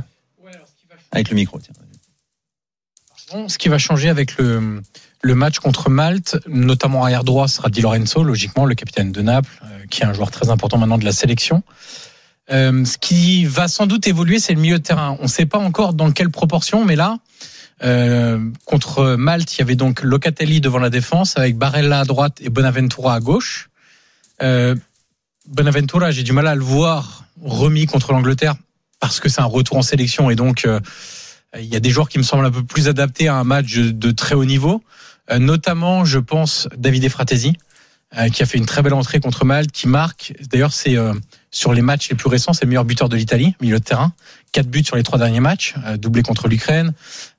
Avec 1.12 1.30
le 1.30 1.36
micro, 1.36 1.60
tiens. 1.60 1.74
Ce 3.48 3.58
qui 3.58 3.70
va 3.70 3.78
changer 3.78 4.10
avec 4.10 4.38
le, 4.38 4.82
le 5.22 5.36
match 5.36 5.60
contre 5.60 5.90
Malte, 5.90 6.38
notamment 6.48 7.04
arrière 7.04 7.24
droit, 7.24 7.48
sera 7.48 7.70
Di 7.70 7.82
Lorenzo, 7.82 8.24
logiquement, 8.24 8.66
le 8.66 8.76
capitaine 8.76 9.12
de 9.12 9.22
Naples, 9.22 9.50
euh, 9.64 9.86
qui 9.90 10.04
est 10.04 10.06
un 10.06 10.14
joueur 10.14 10.32
très 10.32 10.50
important 10.50 10.78
maintenant 10.78 10.98
de 10.98 11.06
la 11.06 11.12
sélection. 11.12 11.64
Euh, 12.52 12.86
ce 12.86 12.98
qui 12.98 13.46
va 13.46 13.68
sans 13.68 13.88
doute 13.88 14.06
évoluer, 14.08 14.40
c'est 14.40 14.54
le 14.54 14.62
milieu 14.62 14.78
de 14.78 14.84
terrain. 14.84 15.18
On 15.20 15.24
ne 15.24 15.28
sait 15.28 15.48
pas 15.48 15.58
encore 15.58 15.94
dans 15.94 16.12
quelle 16.12 16.30
proportion, 16.30 16.86
mais 16.86 16.96
là, 16.96 17.18
euh, 17.84 18.40
contre 18.66 19.16
Malte, 19.16 19.56
il 19.56 19.60
y 19.60 19.62
avait 19.62 19.76
donc 19.76 20.02
Locatelli 20.02 20.62
devant 20.62 20.80
la 20.80 20.90
défense, 20.90 21.38
avec 21.38 21.58
Barella 21.58 22.02
à 22.02 22.06
droite 22.06 22.40
et 22.42 22.50
Bonaventura 22.50 23.16
à 23.16 23.20
gauche. 23.20 23.70
Euh, 24.42 24.76
Bonaventura, 25.48 26.12
j'ai 26.12 26.24
du 26.24 26.34
mal 26.34 26.48
à 26.48 26.56
le 26.56 26.64
voir 26.64 27.26
remis 27.42 27.86
contre 27.86 28.12
l'Angleterre 28.12 28.56
parce 29.00 29.20
que 29.20 29.30
c'est 29.30 29.42
un 29.42 29.46
retour 29.46 29.78
en 29.78 29.82
sélection 29.82 30.30
et 30.30 30.36
donc 30.36 30.66
euh, 30.66 30.80
il 31.58 31.66
y 31.66 31.76
a 31.76 31.80
des 31.80 31.90
joueurs 31.90 32.10
qui 32.10 32.18
me 32.18 32.24
semblent 32.24 32.46
un 32.46 32.52
peu 32.52 32.64
plus 32.64 32.88
adaptés 32.88 33.28
à 33.28 33.36
un 33.36 33.44
match 33.44 33.76
de, 33.78 34.12
très 34.12 34.36
haut 34.36 34.46
niveau, 34.46 34.82
Euh, 35.32 35.40
notamment, 35.40 36.06
je 36.06 36.20
pense, 36.20 36.68
David 36.78 37.10
Fratesi, 37.10 37.58
euh, 38.16 38.30
qui 38.30 38.44
a 38.44 38.46
fait 38.46 38.60
une 38.60 38.68
très 38.68 38.84
belle 38.84 38.94
entrée 38.94 39.20
contre 39.20 39.44
Malte, 39.44 39.72
qui 39.72 39.88
marque. 39.88 40.34
D'ailleurs, 40.52 40.72
c'est 40.72 40.96
euh, 40.98 41.16
Sur 41.56 41.74
les 41.74 41.82
matchs 41.82 42.10
les 42.10 42.18
plus 42.18 42.28
récents, 42.28 42.52
c'est 42.52 42.66
le 42.66 42.70
meilleur 42.70 42.84
buteur 42.84 43.08
de 43.08 43.16
l'Italie, 43.16 43.56
milieu 43.62 43.80
de 43.80 43.84
terrain. 43.84 44.12
Quatre 44.52 44.68
buts 44.68 44.84
sur 44.84 44.98
les 44.98 45.04
trois 45.04 45.18
derniers 45.18 45.40
matchs, 45.40 45.74
euh, 45.86 45.96
doublé 45.96 46.22
contre 46.22 46.50
l'Ukraine, 46.50 46.94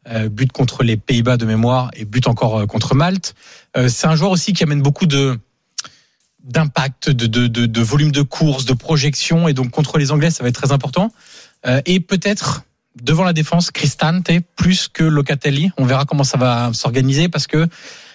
euh, 0.08 0.30
but 0.30 0.50
contre 0.50 0.82
les 0.82 0.96
Pays-Bas 0.96 1.36
de 1.36 1.44
mémoire 1.44 1.90
et 1.92 2.06
but 2.06 2.26
encore 2.26 2.60
euh, 2.60 2.66
contre 2.66 2.94
Malte. 2.94 3.34
Euh, 3.76 3.88
c'est 3.88 4.06
un 4.06 4.16
joueur 4.16 4.30
aussi 4.30 4.54
qui 4.54 4.64
amène 4.64 4.80
beaucoup 4.80 5.04
de 5.04 5.38
d'impact, 6.42 7.10
de, 7.10 7.26
de, 7.26 7.46
de, 7.46 7.66
de 7.66 7.82
volume 7.82 8.10
de 8.10 8.22
course, 8.22 8.64
de 8.64 8.72
projection, 8.72 9.48
et 9.48 9.52
donc 9.52 9.70
contre 9.70 9.98
les 9.98 10.10
Anglais, 10.12 10.30
ça 10.30 10.42
va 10.42 10.48
être 10.48 10.60
très 10.62 10.72
important. 10.72 11.12
Euh, 11.66 11.82
et 11.84 12.00
peut-être 12.00 12.62
devant 13.02 13.24
la 13.24 13.32
défense, 13.32 13.70
Cristante 13.70 14.30
plus 14.56 14.88
que 14.88 15.04
Locatelli. 15.04 15.70
On 15.76 15.84
verra 15.84 16.04
comment 16.04 16.24
ça 16.24 16.38
va 16.38 16.70
s'organiser 16.72 17.28
parce 17.28 17.46
que 17.46 17.66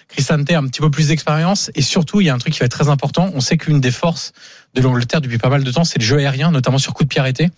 Cristante 0.08 0.50
a 0.50 0.58
un 0.58 0.66
petit 0.66 0.80
peu 0.80 0.90
plus 0.90 1.08
d'expérience 1.08 1.70
et 1.74 1.82
surtout 1.82 2.20
il 2.20 2.26
y 2.26 2.30
a 2.30 2.34
un 2.34 2.38
truc 2.38 2.52
qui 2.52 2.60
va 2.60 2.66
être 2.66 2.72
très 2.72 2.88
important. 2.88 3.30
On 3.34 3.40
sait 3.40 3.56
qu'une 3.56 3.80
des 3.80 3.90
forces 3.90 4.32
de 4.74 4.80
l'Angleterre 4.80 5.20
depuis 5.20 5.38
pas 5.38 5.48
mal 5.48 5.64
de 5.64 5.70
temps, 5.70 5.84
c'est 5.84 5.98
le 5.98 6.04
jeu 6.04 6.18
aérien, 6.18 6.50
notamment 6.50 6.78
sur 6.78 6.94
coup 6.94 7.04
de 7.04 7.08
pied 7.08 7.20
arrêté. 7.20 7.50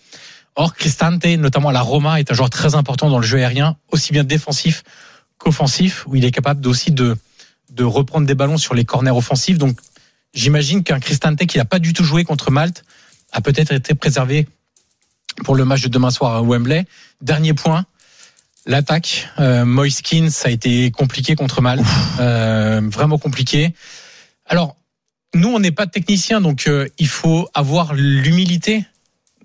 Or, 0.57 0.75
Cristante, 0.75 1.25
notamment 1.25 1.71
à 1.71 1.73
la 1.73 1.81
Roma, 1.81 2.21
est 2.21 2.31
un 2.31 2.35
joueur 2.35 2.51
très 2.51 2.77
important 2.77 3.11
dans 3.11 3.19
le 3.19 3.27
jeu 3.27 3.39
aérien, 3.39 3.77
aussi 3.91 4.13
bien 4.13 4.23
défensif 4.23 4.85
qu'offensif, 5.39 6.07
où 6.07 6.15
il 6.15 6.25
est 6.25 6.31
capable 6.31 6.67
aussi 6.69 6.93
de, 6.93 7.17
de 7.71 7.83
reprendre 7.83 8.27
des 8.27 8.37
ballons 8.37 8.57
sur 8.57 8.75
les 8.75 8.85
corners 8.85 9.11
offensifs. 9.11 9.59
Donc, 9.59 9.81
j'imagine 10.33 10.85
qu'un 10.85 11.01
Cristante 11.01 11.45
qui 11.47 11.59
n'a 11.59 11.65
pas 11.65 11.81
du 11.81 11.93
tout 11.93 12.05
joué 12.05 12.23
contre 12.23 12.53
Malte 12.53 12.85
a 13.33 13.41
peut-être 13.41 13.73
été 13.73 13.97
préservé 13.97 14.47
pour 15.43 15.55
le 15.55 15.65
match 15.65 15.83
de 15.83 15.89
demain 15.89 16.11
soir 16.11 16.35
à 16.37 16.43
Wembley. 16.43 16.87
Dernier 17.21 17.55
point, 17.55 17.87
l'attaque. 18.67 19.29
Euh, 19.39 19.65
Moiskin, 19.65 20.31
ça 20.31 20.49
a 20.49 20.51
été 20.51 20.91
compliqué 20.91 21.35
contre 21.35 21.61
Malte, 21.61 21.85
euh, 22.21 22.81
vraiment 22.85 23.19
compliqué. 23.19 23.75
Alors, 24.47 24.77
nous, 25.35 25.49
on 25.49 25.59
n'est 25.59 25.73
pas 25.73 25.87
technicien, 25.87 26.41
donc 26.41 26.67
euh, 26.67 26.89
il 26.99 27.09
faut 27.09 27.49
avoir 27.55 27.95
l'humilité 27.95 28.85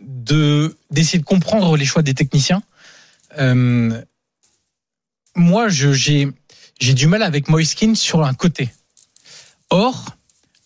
de 0.02 0.78
d'essayer 0.92 1.20
de 1.20 1.26
comprendre 1.26 1.76
les 1.76 1.86
choix 1.86 2.04
des 2.04 2.14
techniciens. 2.14 2.62
Euh, 3.40 4.02
moi, 5.36 5.68
j'ai 5.70 6.28
j'ai 6.80 6.94
du 6.94 7.08
mal 7.08 7.24
avec 7.24 7.50
Moiskin 7.50 7.96
sur 7.96 8.24
un 8.24 8.34
côté. 8.34 8.70
Or, 9.70 10.16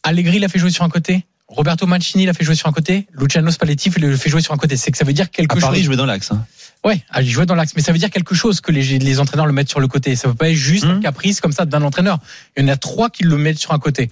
Allegri 0.04 0.40
l'a 0.40 0.50
fait 0.50 0.60
jouer 0.60 0.70
sur 0.70 0.84
un 0.84 0.90
côté. 0.90 1.26
Roberto 1.48 1.86
Mancini 1.86 2.26
l'a 2.26 2.34
fait 2.34 2.44
jouer 2.44 2.56
sur 2.56 2.68
un 2.68 2.72
côté, 2.72 3.08
Luciano 3.14 3.52
Spalletti 3.52 3.90
le 4.00 4.16
fait 4.18 4.30
jouer 4.30 4.42
sur 4.42 4.54
un 4.54 4.58
côté. 4.58 4.78
C'est 4.78 4.92
que 4.92 4.98
ça 4.98 5.04
veut 5.06 5.14
dire 5.14 5.30
quelque 5.30 5.58
À 5.58 5.60
Paris, 5.62 5.78
chose. 5.80 5.86
jouer 5.86 5.96
dans 5.98 6.06
l'axe. 6.06 6.32
hein. 6.32 6.46
Ouais, 6.86 7.04
à 7.10 7.24
jouer 7.24 7.46
dans 7.46 7.56
l'axe, 7.56 7.74
mais 7.76 7.82
ça 7.82 7.92
veut 7.92 7.98
dire 7.98 8.10
quelque 8.10 8.34
chose 8.36 8.60
que 8.60 8.72
les, 8.72 8.98
les 9.00 9.20
entraîneurs 9.20 9.46
le 9.46 9.54
mettent 9.54 9.70
sur 9.70 9.80
le 9.80 9.88
côté. 9.88 10.16
Ça 10.16 10.28
peut 10.30 10.36
pas 10.36 10.50
être 10.50 10.56
juste 10.56 10.86
un 10.86 10.96
Mhm. 10.96 11.02
caprice 11.02 11.42
comme 11.42 11.52
ça 11.52 11.66
d'un 11.66 11.82
entraîneur. 11.84 12.20
Il 12.58 12.64
y 12.64 12.66
en 12.66 12.70
a 12.70 12.76
trois 12.78 13.10
qui 13.10 13.24
le 13.24 13.38
mettent 13.38 13.60
sur 13.60 13.72
un 13.72 13.80
côté. 13.80 14.10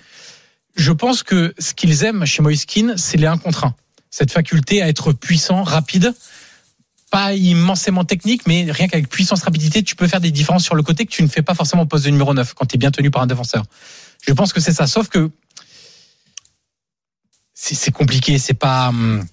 Je 0.75 0.91
pense 0.91 1.23
que 1.23 1.53
ce 1.59 1.73
qu'ils 1.73 2.03
aiment 2.03 2.25
chez 2.25 2.41
Moiskin, 2.41 2.93
c'est 2.95 3.17
les 3.17 3.27
1 3.27 3.37
contre 3.37 3.65
1. 3.65 3.75
Cette 4.09 4.31
faculté 4.31 4.81
à 4.81 4.87
être 4.87 5.11
puissant, 5.13 5.63
rapide, 5.63 6.13
pas 7.11 7.33
immensément 7.33 8.05
technique, 8.05 8.43
mais 8.47 8.67
rien 8.71 8.87
qu'avec 8.87 9.09
puissance, 9.09 9.41
rapidité, 9.43 9.83
tu 9.83 9.95
peux 9.97 10.07
faire 10.07 10.21
des 10.21 10.31
différences 10.31 10.63
sur 10.63 10.75
le 10.75 10.83
côté 10.83 11.05
que 11.05 11.11
tu 11.11 11.23
ne 11.23 11.27
fais 11.27 11.41
pas 11.41 11.55
forcément 11.55 11.83
au 11.83 11.85
poste 11.85 12.05
de 12.05 12.09
numéro 12.11 12.33
9 12.33 12.53
quand 12.53 12.65
tu 12.65 12.75
es 12.75 12.77
bien 12.77 12.91
tenu 12.91 13.11
par 13.11 13.21
un 13.21 13.27
défenseur. 13.27 13.63
Je 14.25 14.31
pense 14.33 14.53
que 14.53 14.61
c'est 14.61 14.71
ça. 14.73 14.87
Sauf 14.87 15.09
que 15.09 15.29
c'est 17.61 17.91
compliqué. 17.91 18.37
C'est 18.39 18.53
pas. 18.53 18.89
hum, 18.89 19.25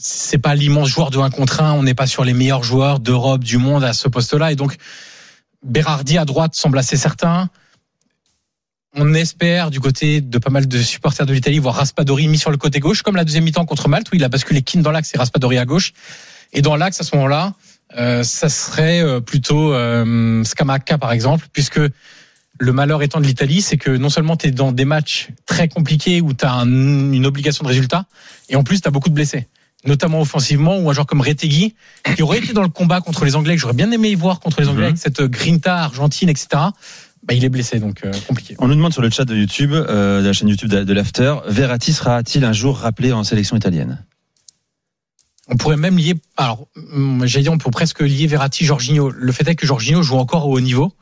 c'est 0.00 0.38
pas 0.38 0.54
l'immense 0.54 0.88
joueur 0.88 1.10
de 1.10 1.18
1 1.18 1.30
contre 1.30 1.60
1. 1.60 1.72
On 1.72 1.82
n'est 1.82 1.94
pas 1.94 2.06
sur 2.06 2.24
les 2.24 2.32
meilleurs 2.32 2.62
joueurs 2.62 3.00
d'Europe, 3.00 3.42
du 3.42 3.58
monde 3.58 3.82
à 3.82 3.92
ce 3.92 4.06
poste-là. 4.08 4.52
Et 4.52 4.56
donc, 4.56 4.76
Berardi 5.64 6.18
à 6.18 6.24
droite 6.24 6.54
semble 6.54 6.78
assez 6.78 6.96
certain. 6.96 7.50
On 8.94 9.12
espère 9.12 9.70
du 9.70 9.80
côté 9.80 10.20
de 10.20 10.38
pas 10.38 10.50
mal 10.50 10.66
de 10.66 10.78
supporters 10.78 11.26
de 11.26 11.32
l'Italie 11.32 11.58
voir 11.58 11.74
Raspadori 11.74 12.26
mis 12.28 12.38
sur 12.38 12.50
le 12.50 12.56
côté 12.56 12.80
gauche, 12.80 13.02
comme 13.02 13.16
la 13.16 13.24
deuxième 13.24 13.44
mi-temps 13.44 13.66
contre 13.66 13.88
Malte, 13.88 14.10
où 14.12 14.16
il 14.16 14.24
a 14.24 14.28
basculé 14.28 14.62
Keane 14.62 14.82
dans 14.82 14.92
l'axe 14.92 15.14
et 15.14 15.18
Raspadori 15.18 15.58
à 15.58 15.64
gauche. 15.64 15.92
Et 16.52 16.62
dans 16.62 16.76
l'axe, 16.76 17.00
à 17.00 17.04
ce 17.04 17.14
moment-là, 17.16 17.54
euh, 17.96 18.22
ça 18.22 18.48
serait 18.48 19.02
euh, 19.02 19.20
plutôt 19.20 19.74
euh, 19.74 20.42
Scamacca, 20.44 20.96
par 20.96 21.12
exemple, 21.12 21.46
puisque 21.52 21.80
le 22.58 22.72
malheur 22.72 23.02
étant 23.02 23.20
de 23.20 23.26
l'Italie, 23.26 23.62
c'est 23.62 23.76
que 23.76 23.90
non 23.90 24.08
seulement 24.10 24.36
tu 24.36 24.48
es 24.48 24.50
dans 24.50 24.72
des 24.72 24.84
matchs 24.84 25.28
très 25.46 25.68
compliqués 25.68 26.20
où 26.20 26.32
tu 26.34 26.44
as 26.44 26.52
une 26.64 27.24
obligation 27.26 27.62
de 27.62 27.68
résultat, 27.68 28.06
et 28.48 28.56
en 28.56 28.64
plus 28.64 28.80
tu 28.80 28.88
as 28.88 28.90
beaucoup 28.90 29.08
de 29.10 29.14
blessés 29.14 29.46
notamment 29.84 30.20
offensivement, 30.20 30.76
ou 30.76 30.90
un 30.90 30.92
joueur 30.92 31.06
comme 31.06 31.20
Retegui, 31.20 31.76
qui 32.16 32.22
aurait 32.22 32.38
été 32.38 32.52
dans 32.52 32.64
le 32.64 32.68
combat 32.68 33.00
contre 33.00 33.24
les 33.24 33.36
Anglais, 33.36 33.54
que 33.54 33.60
j'aurais 33.60 33.74
bien 33.74 33.90
aimé 33.92 34.10
y 34.10 34.16
voir 34.16 34.40
contre 34.40 34.60
les 34.60 34.66
Anglais, 34.66 34.86
Mhm. 34.86 34.88
avec 34.88 34.98
cette 34.98 35.22
grinta 35.22 35.76
argentine, 35.76 36.28
etc. 36.28 36.48
Bah, 37.22 37.32
il 37.34 37.44
est 37.44 37.48
blessé, 37.48 37.78
donc 37.78 38.04
euh, 38.04 38.10
compliqué. 38.26 38.56
On 38.58 38.66
nous 38.66 38.74
demande 38.74 38.92
sur 38.92 39.02
le 39.02 39.08
chat 39.08 39.24
de 39.24 39.36
YouTube, 39.36 39.72
euh, 39.72 40.20
de 40.20 40.26
la 40.26 40.32
chaîne 40.32 40.48
YouTube 40.48 40.68
de, 40.68 40.82
de 40.82 40.92
l'After, 40.92 41.36
Verratti 41.46 41.92
sera-t-il 41.92 42.44
un 42.44 42.52
jour 42.52 42.76
rappelé 42.76 43.12
en 43.12 43.22
sélection 43.22 43.56
italienne? 43.56 44.04
On 45.46 45.56
pourrait 45.56 45.76
même 45.76 45.96
lier, 45.96 46.14
alors, 46.36 46.66
j'allais 47.22 47.44
dire, 47.44 47.52
on 47.52 47.58
peut 47.58 47.70
presque 47.70 48.00
lier 48.00 48.26
Verratti, 48.26 48.64
Jorginho. 48.64 49.10
Le 49.10 49.32
fait 49.32 49.48
est 49.48 49.54
que 49.54 49.64
Jorginho 49.66 50.02
joue 50.02 50.16
encore 50.18 50.46
au 50.48 50.56
haut 50.56 50.60
niveau 50.60 50.92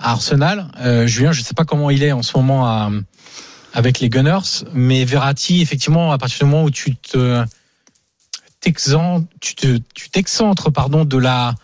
à 0.00 0.12
Arsenal. 0.12 0.66
Euh, 0.80 1.06
Julien, 1.06 1.32
je 1.32 1.40
ne 1.40 1.44
sais 1.44 1.54
pas 1.54 1.64
comment 1.64 1.90
il 1.90 2.02
est 2.02 2.12
en 2.12 2.22
ce 2.22 2.36
moment 2.36 2.66
à- 2.66 2.90
avec 3.72 4.00
les 4.00 4.08
Gunners, 4.08 4.64
mais 4.72 5.04
Verratti, 5.04 5.60
effectivement, 5.60 6.10
à 6.12 6.18
partir 6.18 6.46
du 6.46 6.50
moment 6.50 6.64
où 6.64 6.70
tu 6.70 6.96
te 6.96 7.44
tu 9.40 10.10
t'excentres, 10.10 10.70
pardon, 10.72 11.04
de 11.04 11.16
la 11.16 11.54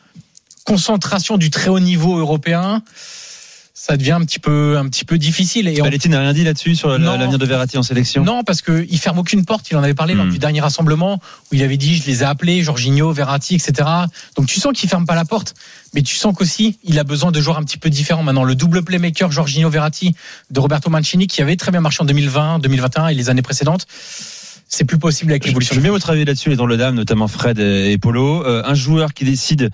concentration 0.65 1.37
du 1.37 1.51
très 1.51 1.69
haut 1.69 1.81
niveau 1.81 2.19
européen, 2.19 2.83
ça 3.87 3.97
devient 3.97 4.13
un 4.13 4.25
petit 4.25 4.41
peu, 4.41 4.77
un 4.79 4.89
petit 4.89 5.05
peu 5.05 5.17
difficile. 5.17 5.69
Et 5.69 5.77
Spalletti 5.77 6.09
n'a 6.09 6.19
rien 6.19 6.33
dit 6.33 6.43
là-dessus 6.43 6.75
sur 6.75 6.89
l'avenir 6.99 7.39
de 7.39 7.47
Verratti 7.47 7.79
en 7.79 7.85
sélection? 7.85 8.25
Non, 8.25 8.43
parce 8.43 8.61
que 8.61 8.85
il 8.91 8.99
ferme 8.99 9.19
aucune 9.19 9.45
porte. 9.45 9.71
Il 9.71 9.77
en 9.77 9.83
avait 9.83 9.95
parlé 9.95 10.15
lors 10.15 10.27
Hmm. 10.27 10.31
du 10.31 10.39
dernier 10.39 10.61
rassemblement 10.61 11.21
où 11.53 11.55
il 11.55 11.63
avait 11.63 11.77
dit 11.77 11.95
je 11.95 12.05
les 12.07 12.23
ai 12.23 12.25
appelés, 12.25 12.63
Jorginho, 12.65 13.13
Verratti, 13.13 13.55
etc. 13.55 13.89
Donc 14.37 14.47
tu 14.47 14.59
sens 14.59 14.73
qu'il 14.73 14.89
ferme 14.89 15.07
pas 15.07 15.15
la 15.15 15.25
porte, 15.25 15.55
mais 15.95 16.03
tu 16.03 16.17
sens 16.17 16.35
qu'aussi 16.37 16.79
il 16.83 16.99
a 16.99 17.05
besoin 17.05 17.31
de 17.31 17.41
joueurs 17.41 17.59
un 17.59 17.63
petit 17.63 17.79
peu 17.79 17.89
différents 17.89 18.25
maintenant. 18.25 18.43
Le 18.43 18.57
double 18.57 18.83
playmaker 18.83 19.31
Jorginho 19.31 19.71
Verratti 19.71 20.17
de 20.51 20.59
Roberto 20.59 20.91
Mancini 20.91 21.29
qui 21.29 21.41
avait 21.41 21.57
très 21.57 21.71
bien 21.71 21.81
marché 21.81 22.03
en 22.03 22.07
2020, 22.07 22.59
2021 22.59 23.09
et 23.09 23.15
les 23.15 23.31
années 23.31 23.43
précédentes, 23.43 23.87
c'est 24.69 24.85
plus 24.85 24.99
possible 24.99 25.31
avec 25.33 25.45
Je 25.45 25.49
l'évolution. 25.49 25.75
je 25.75 25.79
veux 25.79 25.83
bien 25.83 25.93
votre 25.93 26.11
avis 26.11 26.25
là-dessus, 26.25 26.51
les 26.51 26.57
dans 26.57 26.67
le 26.67 26.77
dame, 26.77 26.95
notamment 26.97 27.29
Fred 27.29 27.59
et 27.59 27.97
Polo. 27.99 28.45
Euh, 28.45 28.63
un 28.65 28.75
joueur 28.75 29.15
qui 29.15 29.25
décide 29.25 29.71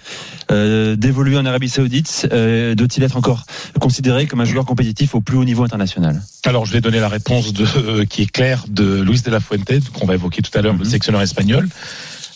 euh, 0.50 0.96
d'évoluer 0.96 1.36
en 1.38 1.46
Arabie 1.46 1.68
Saoudite, 1.70 2.28
euh, 2.32 2.74
doit-il 2.74 3.02
être 3.02 3.16
encore 3.16 3.44
considéré 3.80 4.26
comme 4.26 4.40
un 4.40 4.44
joueur 4.44 4.64
compétitif 4.66 5.14
au 5.14 5.20
plus 5.20 5.36
haut 5.38 5.44
niveau 5.44 5.64
international? 5.64 6.22
Alors, 6.44 6.66
je 6.66 6.72
vais 6.72 6.80
donner 6.80 7.00
la 7.00 7.08
réponse 7.08 7.52
de, 7.52 7.66
euh, 7.76 8.04
qui 8.04 8.22
est 8.22 8.30
claire 8.30 8.64
de 8.68 9.00
Luis 9.02 9.22
de 9.22 9.30
la 9.30 9.40
Fuente, 9.40 9.90
qu'on 9.92 10.06
va 10.06 10.14
évoquer 10.14 10.42
tout 10.42 10.56
à 10.56 10.62
l'heure, 10.62 10.74
le 10.74 10.80
Mhm. 10.80 10.84
sélectionneur 10.84 11.22
espagnol. 11.22 11.68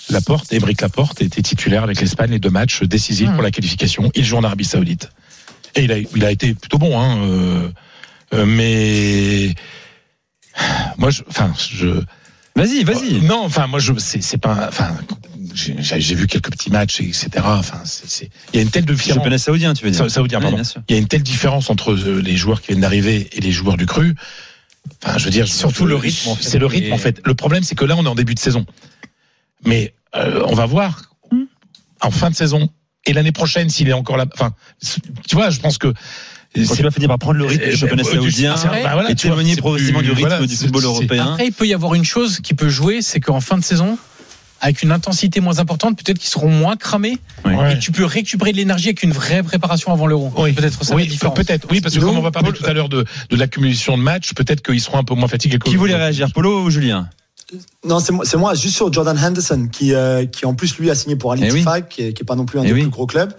Laporte, 0.08 0.52
Ébric 0.52 0.80
Laporte, 0.80 1.20
était 1.20 1.42
titulaire 1.42 1.82
avec 1.82 2.00
l'Espagne 2.00 2.30
les 2.30 2.38
deux 2.38 2.50
matchs 2.50 2.82
décisifs 2.84 3.28
Mhm. 3.28 3.34
pour 3.34 3.42
la 3.42 3.50
qualification. 3.50 4.10
Il 4.14 4.24
joue 4.24 4.36
en 4.36 4.44
Arabie 4.44 4.64
Saoudite. 4.64 5.10
Et 5.74 5.84
il 5.84 5.92
a, 5.92 5.98
il 5.98 6.24
a 6.24 6.30
été 6.30 6.54
plutôt 6.54 6.78
bon, 6.78 6.98
hein, 6.98 7.18
euh, 7.18 7.68
euh, 8.34 8.46
mais 8.46 9.54
moi, 10.96 11.10
je, 11.10 11.22
enfin, 11.28 11.52
je, 11.58 11.88
Vas-y, 12.56 12.82
vas-y. 12.84 13.20
non, 13.22 13.42
enfin, 13.44 13.66
moi, 13.66 13.78
je, 13.78 13.92
c'est, 13.98 14.22
c'est 14.22 14.38
pas, 14.38 14.66
enfin, 14.68 14.96
j'ai, 15.54 15.76
j'ai 15.80 16.14
vu 16.14 16.26
quelques 16.26 16.50
petits 16.50 16.70
matchs, 16.70 17.00
etc. 17.00 17.28
Enfin, 17.44 17.80
c'est, 17.84 18.08
c'est, 18.08 18.30
il 18.52 18.56
y 18.56 18.58
a 18.58 18.62
une 18.62 18.70
telle 18.70 18.84
différence. 18.86 19.14
Championnat 19.16 19.38
saoudien, 19.38 19.74
tu 19.74 19.84
veux 19.84 19.90
dire 19.90 20.00
Sa- 20.04 20.08
Saoudien, 20.08 20.38
Oui, 20.38 20.42
pardon. 20.44 20.56
bien 20.56 20.64
sûr. 20.64 20.80
Il 20.88 20.94
y 20.94 20.98
a 20.98 21.00
une 21.00 21.06
telle 21.08 21.22
différence 21.22 21.68
entre 21.70 21.92
euh, 21.92 22.20
les 22.20 22.36
joueurs 22.36 22.60
qui 22.62 22.68
viennent 22.68 22.80
d'arriver 22.80 23.28
et 23.32 23.40
les 23.40 23.52
joueurs 23.52 23.76
du 23.76 23.86
cru. 23.86 24.14
Enfin, 25.04 25.18
je 25.18 25.24
veux 25.24 25.30
dire, 25.30 25.46
Surtout 25.46 25.84
je- 25.84 25.88
le 25.90 25.96
rythme, 25.96 26.30
en 26.30 26.34
fait. 26.36 26.42
C'est 26.48 26.58
le 26.58 26.66
rythme, 26.66 26.86
Et- 26.88 26.92
en 26.92 26.98
fait. 26.98 27.20
Le 27.24 27.34
problème, 27.34 27.62
c'est 27.62 27.74
que 27.74 27.84
là, 27.84 27.94
on 27.96 28.04
est 28.04 28.08
en 28.08 28.14
début 28.14 28.34
de 28.34 28.40
saison. 28.40 28.64
Mais 29.64 29.94
euh, 30.14 30.42
on 30.46 30.54
va 30.54 30.66
voir 30.66 31.02
en 32.00 32.10
fin 32.10 32.30
de 32.30 32.34
saison 32.36 32.68
et 33.06 33.12
l'année 33.12 33.32
prochaine 33.32 33.68
s'il 33.68 33.88
est 33.88 33.92
encore 33.94 34.16
là. 34.16 34.26
Enfin, 34.34 34.54
tu 35.28 35.34
vois, 35.36 35.50
je 35.50 35.60
pense 35.60 35.76
que 35.78 35.92
Quand 36.68 36.74
tu 36.74 36.82
vas 36.82 36.90
finir 36.90 37.08
par 37.08 37.18
prendre 37.18 37.38
le 37.38 37.44
rythme 37.44 37.64
Euh, 37.64 37.70
du 37.70 37.76
championnat 37.76 38.02
euh, 38.02 38.12
saoudien 38.12 38.54
du- 38.54 38.60
bah 38.84 39.04
et 39.08 39.14
t'éloigner 39.14 39.56
progressivement 39.56 40.02
du 40.02 40.12
rythme 40.12 40.46
du 40.46 40.56
football 40.56 40.84
européen. 40.84 41.32
Après, 41.32 41.46
il 41.46 41.52
peut 41.52 41.66
y 41.66 41.74
avoir 41.74 41.94
une 41.94 42.04
chose 42.04 42.40
qui 42.40 42.54
peut 42.54 42.68
jouer, 42.68 43.02
c'est 43.02 43.20
qu'en 43.20 43.40
fin 43.40 43.58
de 43.58 43.64
saison, 43.64 43.98
avec 44.60 44.82
une 44.82 44.90
intensité 44.90 45.40
moins 45.40 45.58
importante, 45.58 46.02
peut-être 46.02 46.18
qu'ils 46.18 46.30
seront 46.30 46.48
moins 46.50 46.76
cramés 46.76 47.18
Ouais. 47.44 47.74
et 47.74 47.78
tu 47.78 47.92
peux 47.92 48.04
récupérer 48.06 48.52
de 48.52 48.56
l'énergie 48.56 48.88
avec 48.88 49.02
une 49.02 49.12
vraie 49.12 49.42
préparation 49.42 49.92
avant 49.92 50.06
l'euro. 50.06 50.32
Oui. 50.38 50.52
Peut-être 50.52 50.82
ça 50.82 50.94
oui, 50.94 51.06
peut-être. 51.34 51.66
Oui, 51.70 51.80
parce 51.80 51.94
que 51.94 52.00
comme 52.00 52.16
on 52.16 52.22
va 52.22 52.30
parler 52.30 52.52
tout 52.52 52.64
à 52.64 52.72
l'heure 52.72 52.88
de, 52.88 53.04
de 53.30 53.36
l'accumulation 53.36 53.98
de 53.98 54.02
matchs, 54.02 54.32
peut-être 54.34 54.62
qu'ils 54.62 54.80
seront 54.80 54.98
un 54.98 55.04
peu 55.04 55.14
moins 55.14 55.28
fatigués. 55.28 55.58
Qui 55.58 55.76
voulait 55.76 55.94
réagir, 55.94 56.32
Polo 56.32 56.62
ou 56.64 56.70
Julien? 56.70 57.08
Non, 57.84 58.00
c'est 58.00 58.10
moi, 58.12 58.24
c'est 58.24 58.36
moi, 58.38 58.54
juste 58.54 58.74
sur 58.74 58.92
Jordan 58.92 59.16
Henderson, 59.16 59.68
qui, 59.70 59.94
euh, 59.94 60.26
qui 60.26 60.46
en 60.46 60.54
plus 60.54 60.76
lui 60.78 60.90
a 60.90 60.96
signé 60.96 61.14
pour 61.14 61.30
Al 61.32 61.38
Eh 61.44 61.52
oui. 61.52 61.64
Qui, 61.88 62.02
est, 62.02 62.12
qui 62.12 62.22
est 62.22 62.26
pas 62.26 62.34
non 62.34 62.44
plus 62.44 62.58
un 62.58 62.62
Eh 62.64 62.68
des 62.68 62.72
oui. 62.72 62.80
plus 62.80 62.90
gros 62.90 63.06
clubs. 63.06 63.32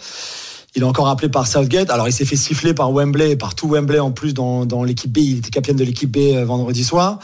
Il 0.77 0.83
est 0.83 0.85
encore 0.85 1.07
appelé 1.07 1.27
par 1.27 1.47
Southgate. 1.47 1.89
Alors, 1.89 2.07
il 2.07 2.11
s'est 2.11 2.23
fait 2.23 2.35
siffler 2.35 2.71
par 2.71 2.91
Wembley, 2.91 3.35
par 3.35 3.55
tout 3.55 3.67
Wembley 3.67 3.97
en 3.97 4.11
plus 4.11 4.35
dans, 4.35 4.63
dans 4.63 4.83
l'équipe 4.83 5.11
B. 5.11 5.17
Il 5.17 5.37
était 5.39 5.49
capitaine 5.49 5.75
de 5.75 5.83
l'équipe 5.83 6.11
B 6.11 6.35
euh, 6.35 6.45
vendredi 6.45 6.83
soir. 6.83 7.17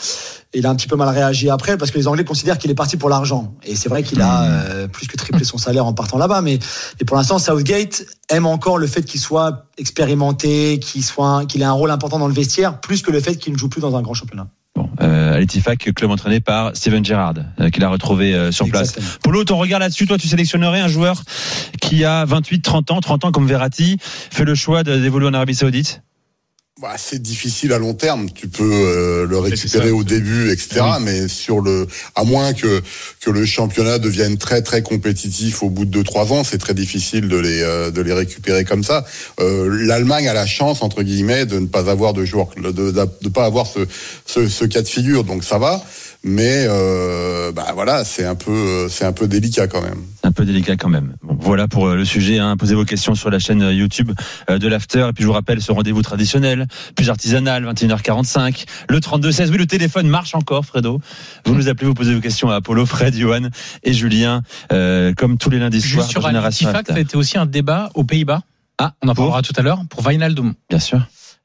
Il 0.55 0.65
a 0.65 0.71
un 0.71 0.75
petit 0.75 0.87
peu 0.87 0.95
mal 0.95 1.09
réagi 1.09 1.51
après 1.51 1.77
parce 1.77 1.91
que 1.91 1.99
les 1.99 2.07
Anglais 2.07 2.23
considèrent 2.23 2.57
qu'il 2.57 2.71
est 2.71 2.75
parti 2.75 2.97
pour 2.97 3.09
l'argent. 3.09 3.53
Et 3.63 3.75
c'est 3.75 3.89
vrai 3.89 4.01
qu'il 4.01 4.21
a 4.21 4.45
euh, 4.45 4.87
plus 4.87 5.07
que 5.07 5.15
triplé 5.17 5.43
son 5.43 5.59
salaire 5.59 5.85
en 5.85 5.93
partant 5.93 6.17
là-bas. 6.17 6.41
Mais 6.41 6.57
et 6.99 7.05
pour 7.05 7.15
l'instant, 7.15 7.37
Southgate 7.37 8.03
aime 8.29 8.47
encore 8.47 8.79
le 8.79 8.87
fait 8.87 9.03
qu'il 9.03 9.19
soit 9.19 9.67
expérimenté, 9.77 10.79
qu'il 10.79 11.05
soit, 11.05 11.45
qu'il 11.45 11.61
ait 11.61 11.65
un 11.65 11.73
rôle 11.73 11.91
important 11.91 12.17
dans 12.17 12.27
le 12.27 12.33
vestiaire, 12.33 12.81
plus 12.81 13.03
que 13.03 13.11
le 13.11 13.19
fait 13.19 13.35
qu'il 13.35 13.53
ne 13.53 13.57
joue 13.59 13.69
plus 13.69 13.81
dans 13.81 13.95
un 13.95 14.01
grand 14.01 14.15
championnat. 14.15 14.47
Bon, 14.83 14.89
Euh, 15.01 15.35
à 15.35 15.39
l'Etifak, 15.39 15.91
club 15.95 16.11
entraîné 16.11 16.39
par 16.39 16.75
Steven 16.75 17.03
Gerrard, 17.03 17.35
euh, 17.59 17.69
qu'il 17.69 17.83
a 17.83 17.89
retrouvé 17.89 18.33
euh, 18.33 18.51
sur 18.51 18.67
place. 18.69 18.89
Exactement. 18.89 19.19
Polo, 19.23 19.43
ton 19.43 19.57
regard 19.57 19.79
là-dessus, 19.79 20.07
toi, 20.07 20.17
tu 20.17 20.27
sélectionnerais 20.27 20.81
un 20.81 20.87
joueur 20.87 21.23
qui 21.81 22.03
a 22.05 22.25
28, 22.25 22.61
30 22.61 22.91
ans, 22.91 23.01
30 23.01 23.25
ans 23.25 23.31
comme 23.31 23.47
Verratti, 23.47 23.97
fait 24.01 24.45
le 24.45 24.55
choix 24.55 24.83
d'évoluer 24.83 25.27
en 25.27 25.33
Arabie 25.33 25.55
Saoudite? 25.55 26.01
Bah, 26.81 26.95
c'est 26.97 27.21
difficile 27.21 27.71
à 27.71 27.77
long 27.77 27.93
terme. 27.93 28.31
Tu 28.31 28.47
peux 28.47 28.63
euh, 28.63 29.27
le 29.27 29.37
récupérer 29.37 29.89
ça. 29.89 29.93
au 29.93 30.03
début, 30.03 30.49
etc. 30.51 30.81
Mais 31.01 31.27
sur 31.27 31.61
le, 31.61 31.87
à 32.15 32.23
moins 32.23 32.53
que 32.53 32.81
que 33.21 33.29
le 33.29 33.45
championnat 33.45 33.99
devienne 33.99 34.39
très 34.39 34.63
très 34.63 34.81
compétitif 34.81 35.61
au 35.61 35.69
bout 35.69 35.85
de 35.85 35.91
deux 35.91 36.03
trois 36.03 36.33
ans, 36.33 36.43
c'est 36.43 36.57
très 36.57 36.73
difficile 36.73 37.27
de 37.29 37.37
les 37.37 37.61
euh, 37.61 37.91
de 37.91 38.01
les 38.01 38.11
récupérer 38.11 38.65
comme 38.65 38.83
ça. 38.83 39.05
Euh, 39.39 39.85
L'Allemagne 39.85 40.27
a 40.27 40.33
la 40.33 40.47
chance 40.47 40.81
entre 40.81 41.03
guillemets 41.03 41.45
de 41.45 41.59
ne 41.59 41.67
pas 41.67 41.91
avoir 41.91 42.13
de 42.13 42.25
joueurs, 42.25 42.49
de 42.57 42.71
de, 42.71 42.91
de 42.91 43.29
pas 43.29 43.45
avoir 43.45 43.67
ce, 43.67 43.85
ce 44.25 44.47
ce 44.49 44.65
cas 44.65 44.81
de 44.81 44.87
figure. 44.87 45.23
Donc 45.25 45.43
ça 45.43 45.59
va. 45.59 45.85
Mais 46.25 46.65
euh, 46.69 47.51
bah 47.51 47.67
voilà, 47.73 48.05
c'est 48.05 48.23
un 48.23 48.35
peu 48.35 48.51
euh, 48.51 48.89
c'est 48.89 49.03
un 49.03 49.11
peu 49.11 49.27
délicat 49.27 49.67
quand 49.67 49.81
même. 49.81 50.01
un 50.23 50.31
peu 50.31 50.45
délicat 50.45 50.77
quand 50.77 50.87
même. 50.87 51.15
Bon, 51.21 51.35
voilà 51.37 51.67
pour 51.67 51.87
euh, 51.87 51.95
le 51.97 52.05
sujet. 52.05 52.39
Hein. 52.39 52.55
Posez 52.55 52.75
vos 52.75 52.85
questions 52.85 53.13
sur 53.13 53.29
la 53.29 53.39
chaîne 53.39 53.61
euh, 53.61 53.73
YouTube 53.73 54.09
euh, 54.49 54.57
de 54.57 54.67
l'After. 54.69 55.07
Et 55.09 55.13
puis 55.13 55.23
je 55.23 55.27
vous 55.27 55.33
rappelle 55.33 55.61
ce 55.61 55.73
rendez-vous 55.73 56.01
traditionnel, 56.01 56.67
plus 56.95 57.09
artisanal, 57.09 57.65
21h45. 57.65 58.63
Le 58.87 58.99
32-16. 58.99 59.49
Oui, 59.49 59.57
le 59.57 59.67
téléphone 59.67 60.07
marche 60.07 60.33
encore, 60.33 60.65
Fredo. 60.65 61.01
Vous 61.45 61.55
nous 61.55 61.67
appelez, 61.67 61.87
vous 61.87 61.93
posez 61.93 62.15
vos 62.15 62.21
questions 62.21 62.49
à 62.49 62.55
Apollo, 62.55 62.85
Fred, 62.85 63.13
Johan 63.13 63.49
et 63.83 63.91
Julien, 63.91 64.43
euh, 64.71 65.13
comme 65.13 65.37
tous 65.37 65.49
les 65.49 65.59
lundis 65.59 65.81
soirs 65.81 66.03
Juste 66.03 66.11
sur 66.11 66.25
Génération 66.25 66.71
ça 66.71 66.81
a 66.93 66.99
été 66.99 67.17
aussi 67.17 67.37
un 67.37 67.45
débat 67.45 67.89
aux 67.95 68.05
Pays-Bas. 68.05 68.43
Ah, 68.77 68.93
On 69.01 69.09
en 69.09 69.13
pour 69.13 69.25
parlera 69.25 69.41
tout 69.41 69.53
à 69.57 69.61
l'heure 69.61 69.81
pour 69.89 70.07
Wijnaldum. 70.07 70.53
Bien 70.69 70.79
sûr. 70.79 71.01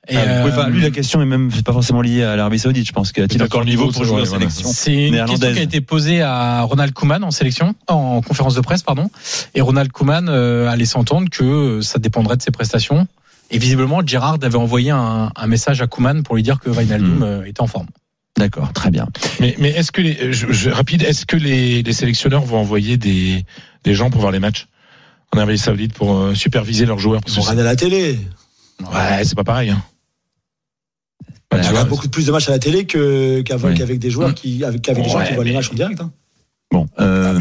Et, 0.07 0.17
Ah, 0.17 0.41
pouvez 0.43 0.53
pas- 0.55 0.67
euh, 0.67 0.71
lui, 0.71 0.81
la 0.81 0.91
question 0.91 1.21
est 1.21 1.27
même 1.27 1.51
c'est 1.53 1.65
pas 1.67 1.73
forcément 1.73 2.01
liée 2.01 2.23
à 2.23 2.37
l'Arabie 2.37 2.59
Saoudite. 2.59 2.87
Je 2.87 2.93
pense 2.93 3.13
qu'il 3.13 3.23
a 3.25 3.45
encore 3.45 3.61
le 3.61 3.67
niveau 3.67 3.91
pour 3.91 4.05
jouer 4.05 4.23
en 4.23 4.25
sélection. 4.25 4.71
C'est 4.73 5.09
une 5.09 5.17
question 5.27 5.53
qui 5.53 5.59
a 5.59 5.63
été 5.63 5.81
posée 5.81 6.23
à 6.23 6.63
Ronald 6.63 6.93
Koeman 6.95 7.23
en 7.25 7.31
sélection, 7.31 7.75
en 7.89 8.23
conférence 8.23 8.55
de 8.55 8.61
presse, 8.61 8.83
pardon. 8.83 9.11
Et 9.55 9.61
Ronald 9.61 9.91
Koeman 9.93 10.29
euh, 10.29 10.69
a 10.69 10.77
laissé 10.77 10.97
entendre 10.97 11.29
que 11.31 11.45
euh, 11.45 11.83
ça 11.83 11.99
dépendrait 11.99 12.37
de 12.37 12.43
ses 12.43 12.51
prestations. 12.53 13.07
Et 13.51 13.59
visiblement, 13.59 14.01
Gerrard 14.07 14.39
avait 14.43 14.57
envoyé 14.57 14.91
un, 14.93 15.31
un 15.35 15.47
message 15.47 15.83
à 15.83 15.87
Koeman 15.87 16.23
pour 16.23 16.37
lui 16.37 16.43
dire 16.43 16.61
que 16.61 16.71
Wijnaldum 16.71 17.23
euh, 17.23 17.45
était 17.45 17.61
en 17.61 17.67
forme. 17.67 17.87
D'accord, 18.39 18.73
très 18.73 18.91
bien. 18.91 19.09
Mais, 19.41 19.57
mais 19.59 19.71
est-ce 19.71 19.91
que 19.91 20.01
les, 20.01 20.33
je, 20.33 20.53
je- 20.53 20.71
rapide, 20.71 21.03
est-ce 21.03 21.27
que 21.27 21.37
les, 21.37 21.83
les 21.83 21.93
sélectionneurs 21.93 22.45
vont 22.45 22.59
envoyer 22.59 22.97
des, 22.97 23.45
des 23.85 23.95
gens 23.95 24.11
pour 24.11 24.21
voir 24.21 24.33
les 24.33 24.39
matchs 24.39 24.69
en 25.35 25.39
Arabie 25.39 25.59
Saoudite 25.59 25.93
pour 25.93 26.17
euh, 26.17 26.35
superviser 26.35 26.87
leurs 26.87 26.99
joueurs? 27.01 27.21
Ils 27.27 27.35
vont 27.35 27.41
regarder 27.43 27.63
à 27.63 27.65
la 27.65 27.77
télé. 27.77 28.19
Ouais, 28.81 29.25
c'est 29.25 29.35
pas 29.35 29.45
pareil. 29.45 29.71
Hein. 29.71 29.83
Bah, 31.51 31.59
tu 31.59 31.64
Il 31.64 31.69
y 31.69 31.71
vois, 31.71 31.81
a 31.81 31.85
beaucoup 31.85 32.09
plus 32.09 32.27
de 32.27 32.33
matchs 32.33 32.49
à 32.49 32.53
la 32.53 32.59
télé 32.59 32.85
que 32.87 33.41
qu'avant 33.43 33.69
Oui. 33.69 33.75
qu'avec 33.79 33.99
des 33.99 34.11
joueurs 34.11 34.31
Mm. 34.31 34.35
qui 34.35 34.64
avec 34.64 34.83
des 34.83 34.95
gens 35.09 35.25
qui 35.25 35.35
voient 35.35 35.45
les 35.45 35.53
matchs 35.53 35.71
en 35.71 35.75
direct. 35.75 36.01
hein. 36.01 36.12
Bon, 36.71 36.87
euh, 37.01 37.41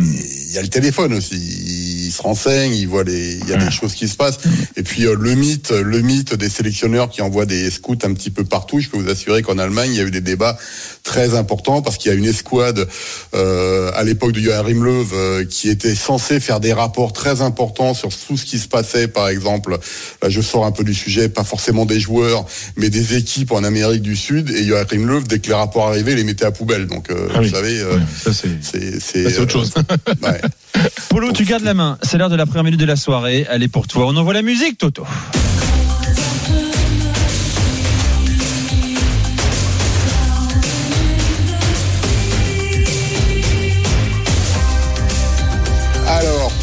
Il 0.50 0.54
y 0.54 0.58
a 0.58 0.62
le 0.62 0.69
téléphone 0.69 1.13
aussi. 1.13 1.36
Il 1.36 2.12
se 2.12 2.21
renseigne, 2.21 2.73
il 2.73 2.88
voit 2.88 3.04
les, 3.04 3.38
il 3.39 3.47
y 3.50 3.54
a 3.54 3.58
des 3.58 3.69
choses 3.69 3.93
qui 3.93 4.08
se 4.08 4.15
passent. 4.15 4.39
Et 4.78 4.84
puis 4.84 5.06
euh, 5.06 5.15
le 5.19 5.36
mythe, 5.36 5.71
le 5.71 6.00
mythe 6.02 6.34
des 6.36 6.47
sélectionneurs 6.50 7.10
qui 7.10 7.21
envoient 7.21 7.45
des 7.45 7.69
scouts 7.69 7.97
un 8.04 8.13
petit 8.13 8.32
peu 8.32 8.45
partout. 8.45 8.80
Je 8.80 8.88
peux 8.89 8.97
vous 8.97 9.10
assurer 9.10 9.41
qu'en 9.41 9.58
Allemagne, 9.58 9.91
il 9.91 9.97
y 9.97 10.00
a 10.00 10.06
eu 10.06 10.12
des 10.12 10.21
débats 10.21 10.58
très 11.08 11.36
importants 11.36 11.82
parce 11.82 11.98
qu'il 11.98 12.12
y 12.12 12.13
a 12.13 12.17
une 12.17 12.26
escouade 12.26 12.86
euh, 13.34 13.91
à 13.96 14.04
l'époque 14.04 14.34
de 14.34 14.41
Joachim 14.41 14.84
Löw 14.84 15.08
euh, 15.13 15.46
qui 15.46 15.70
était 15.70 15.96
censée 15.96 16.39
faire 16.41 16.60
des 16.60 16.74
rapports 16.74 17.13
très 17.13 17.41
importants 17.41 17.93
sur 17.93 18.10
tout 18.10 18.36
ce 18.38 18.46
qui 18.46 18.60
se 18.60 18.67
passait. 18.67 19.08
Par 19.08 19.30
exemple, 19.30 19.78
là 20.22 20.30
je 20.30 20.41
sors 20.41 20.65
un 20.65 20.72
peu 20.72 20.84
du 20.84 20.93
sujet, 20.93 21.30
pas 21.30 21.46
forcément 21.46 21.86
des 21.86 22.00
joueurs, 22.00 22.46
mais 22.76 22.89
des 22.89 23.15
équipes 23.15 23.54
en 23.54 23.63
Amérique 23.63 24.02
du 24.02 24.15
Sud. 24.17 24.50
Et 24.50 24.65
Joachim 24.65 25.06
Löw, 25.08 25.22
dès 25.24 25.39
que 25.39 25.48
les 25.48 25.54
rapports 25.56 25.88
arrivaient, 25.88 26.15
les 26.15 26.26
mettait 26.26 26.46
à 26.46 26.52
poubelle. 26.52 26.88
Donc 26.88 27.10
euh, 27.10 27.30
Ah 27.34 27.39
oui. 27.39 27.48
vous 27.48 27.56
savez. 27.56 27.80
euh, 27.80 28.00
c'est. 29.00 29.39
autre 29.39 29.52
chose. 29.52 29.74
ouais. 30.24 30.41
Polo, 31.10 31.32
tu 31.32 31.46
gardes 31.46 31.63
la 31.63 31.74
main. 31.74 31.98
C'est 32.04 32.17
l'heure 32.17 32.30
de 32.30 32.36
la 32.36 32.46
première 32.46 32.65
minute 32.65 32.80
de 32.80 32.86
la 32.86 32.98
soirée. 32.98 33.48
Elle 33.50 33.63
est 33.63 33.67
pour 33.70 33.88
toi. 33.88 34.06
On 34.08 34.15
envoie 34.17 34.34
la 34.34 34.41
musique, 34.41 34.78
Toto. 34.78 35.06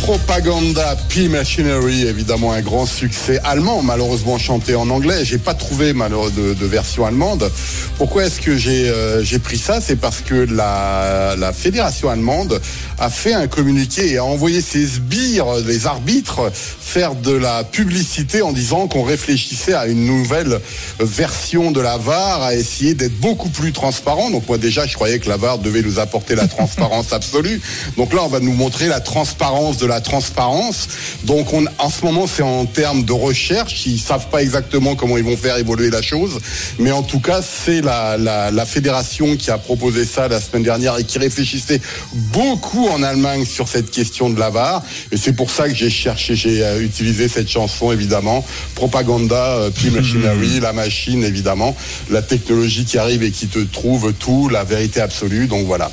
Propaganda 0.05 0.97
P 1.09 1.29
Machinery, 1.29 2.03
évidemment 2.07 2.53
un 2.53 2.61
grand 2.61 2.85
succès 2.85 3.41
allemand, 3.43 3.83
malheureusement 3.83 4.37
chanté 4.37 4.75
en 4.75 4.91
anglais. 4.91 5.25
J'ai 5.25 5.39
pas 5.39 5.55
trouvé 5.55 5.95
de, 5.95 6.67
version 6.67 7.07
allemande. 7.07 7.51
Pourquoi 7.97 8.27
est-ce 8.27 8.39
que 8.39 8.55
j'ai 8.55 8.91
euh, 8.91 9.25
pris 9.43 9.57
ça? 9.57 9.81
C'est 9.81 9.97
parce 9.97 10.21
que 10.21 10.47
la 10.47 11.53
fédération 11.55 12.11
allemande 12.11 12.61
a 12.99 13.11
fait 13.11 13.35
un 13.35 13.47
communiqué 13.47 14.13
et 14.13 14.19
a 14.19 14.25
envoyé 14.25 14.61
ses 14.61 14.87
sbires, 14.87 15.47
les 15.67 15.87
arbitres, 15.87 16.51
faire 16.53 17.15
de 17.15 17.33
la 17.33 17.65
publicité 17.65 18.43
en 18.43 18.53
disant 18.53 18.87
qu'on 18.87 19.03
réfléchissait 19.03 19.75
à 19.75 19.87
une 19.87 20.07
nouvelle 20.07 20.61
version 21.01 21.71
de 21.71 21.81
la 21.81 21.97
VAR, 21.97 22.43
à 22.43 22.55
essayer 22.55 22.95
d'être 22.95 23.19
beaucoup 23.21 23.49
plus 23.49 23.73
transparent. 23.73 24.31
Donc 24.31 24.49
moi 24.49 24.59
déjà, 24.59 24.87
je 24.87 24.95
croyais 24.95 25.19
que 25.19 25.29
la 25.29 25.37
VAR 25.37 25.59
devait 25.59 25.83
nous 25.83 25.99
apporter 25.99 26.35
la 26.35 26.47
transparence 26.47 27.13
absolue. 27.13 27.61
Donc 27.97 28.13
là, 28.13 28.23
on 28.23 28.29
va 28.29 28.41
nous 28.41 28.53
montrer 28.53 28.87
la 28.87 29.01
transparence 29.01 29.77
de 29.79 29.87
la 29.87 30.01
transparence. 30.01 30.89
Donc 31.25 31.53
on, 31.53 31.65
en 31.79 31.91
ce 31.91 32.05
moment, 32.05 32.27
c'est 32.27 32.43
en 32.43 32.67
termes 32.67 33.05
de 33.05 33.13
recherche. 33.13 33.87
Ils 33.87 33.99
savent 33.99 34.29
pas 34.29 34.43
exactement 34.43 34.95
comment 34.95 35.17
ils 35.17 35.25
vont 35.25 35.37
faire 35.37 35.57
évoluer 35.57 35.91
la 35.91 36.03
chose, 36.03 36.39
mais 36.79 36.93
en 36.93 37.03
tout 37.03 37.21
cas, 37.21 37.41
c'est 37.43 37.81
la, 37.81 38.17
la, 38.17 38.51
la 38.51 38.67
fédération 38.67 39.37
qui 39.37 39.51
a 39.51 39.59
proposé 39.59 40.05
ça 40.05 40.29
la 40.29 40.41
semaine 40.41 40.63
dernière 40.63 40.99
et 40.99 41.05
qui 41.05 41.19
réfléchissait 41.19 41.81
beaucoup 42.13 42.84
en 42.89 43.03
Allemagne 43.03 43.45
sur 43.45 43.69
cette 43.69 43.91
question 43.91 44.31
de 44.31 44.39
la 44.39 44.51
VAR. 44.51 44.83
Et 45.13 45.17
c'est 45.17 45.33
pour 45.33 45.51
ça 45.51 45.69
que 45.69 45.75
j'ai 45.75 45.91
cherché, 45.91 46.35
j'ai 46.37 46.65
euh, 46.65 46.83
utilisé 46.83 47.29
cette 47.29 47.49
chanson 47.49 47.93
évidemment. 47.93 48.45
Propaganda, 48.75 49.57
euh, 49.57 49.71
P-Machinery, 49.71 50.61
la 50.61 50.73
machine 50.73 51.25
évidemment, 51.25 51.77
la 52.11 52.23
technologie 52.23 52.85
qui 52.85 52.99
arrive 52.99 53.23
et 53.23 53.31
qui 53.31 53.47
te 53.49 53.59
trouve 53.59 54.13
tout, 54.13 54.49
la 54.49 54.65
vérité 54.65 55.01
absolue. 55.01 55.47
Donc 55.47 55.67
voilà. 55.67 55.91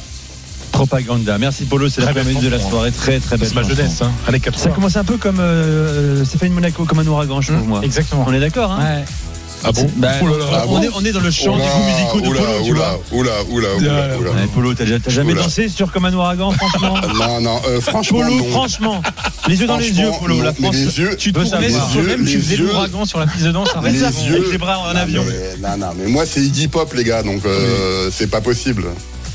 Propaganda. 0.71 1.38
Merci 1.38 1.65
Polo, 1.65 1.89
c'est 1.89 2.01
la 2.01 2.08
Très 2.08 2.21
première 2.21 2.41
de 2.41 2.47
la 2.47 2.58
chanson, 2.58 2.69
soirée. 2.69 2.91
Très 2.91 3.19
très 3.19 3.38
belle. 3.38 3.47
C'est 3.47 3.56
ma 3.56 3.63
jeunesse, 3.63 4.01
hein. 4.01 4.12
Ça 4.25 4.39
80. 4.39 4.71
commence 4.73 4.95
un 4.95 5.04
peu 5.04 5.17
comme 5.17 5.39
euh, 5.39 6.23
Stéphane 6.25 6.51
Monaco, 6.54 6.86
comme 6.86 6.99
un 6.99 7.08
ouragan, 7.08 7.41
je 7.41 7.51
trouve 7.54 7.67
moi. 7.67 7.82
Exactement. 7.84 8.25
On 8.27 8.34
est 8.34 8.39
d'accord, 8.39 8.71
hein 8.71 8.80
Ouais. 8.80 9.06
Ah 9.63 9.71
bon 9.71 9.89
Bah, 9.97 10.10
Oh 10.21 10.28
là 10.28 10.38
là. 10.38 10.45
on, 10.50 10.56
Ah 10.56 10.65
bon 10.65 10.82
est, 10.82 10.89
on 10.95 11.06
est 11.06 11.12
dans 11.12 11.19
le 11.19 11.32
champ 11.32 11.56
des 11.58 11.63
Oula, 11.63 11.71
goûts 11.74 11.84
musicaux 11.86 12.21
de 12.21 12.28
oula, 12.28 12.41
Polo, 12.41 12.63
tu 12.63 12.71
oula, 12.71 12.80
vois. 12.80 13.19
oula, 13.19 13.32
oula, 13.50 13.67
oula, 13.78 14.17
oula. 14.17 14.32
Ouais, 14.32 14.47
Polo, 14.54 14.74
t'as 14.74 14.86
jamais 15.08 15.34
dansé 15.34 15.69
sur 15.69 15.91
comme 15.91 16.06
un 16.06 16.13
ouragan, 16.13 16.52
franchement 16.52 16.95
Non, 17.15 17.41
non, 17.41 17.62
euh, 17.67 17.80
franchement, 17.82 18.19
Polo, 18.19 18.36
non. 18.38 18.43
franchement, 18.52 19.02
les 19.47 19.60
yeux 19.60 19.67
dans 19.67 19.78
les 19.78 19.89
yeux, 19.91 20.10
Polo. 20.19 20.36
non, 20.38 20.43
La 20.43 20.54
France, 20.54 20.76
les 20.76 21.00
yeux- 21.00 21.15
Tu 21.17 21.30
veux 21.32 21.45
tournais 21.45 21.69
sur 21.69 22.02
Les 22.02 22.26
tu 22.26 22.39
faisais 22.41 22.58
l'ouragan 22.58 23.06
sur 23.06 23.19
la 23.19 23.28
piste 23.28 23.45
de 23.45 23.52
danse. 23.52 23.69
arrête 23.76 23.93
Les 23.93 24.00
ça. 24.00 24.10
yeux- 24.26 24.36
avec 24.38 24.52
les 24.52 24.58
bras 24.58 24.80
en 24.80 24.95
avion. 24.95 25.24
Non, 25.62 25.78
non, 25.78 25.88
mais 25.97 26.08
moi 26.10 26.26
c'est 26.26 26.41
Iggy 26.41 26.67
Pop, 26.67 26.93
les 26.95 27.04
gars, 27.04 27.24
donc 27.24 27.45
euh, 27.45 28.10
c'est 28.12 28.28
pas 28.30 28.41
possible. 28.41 28.86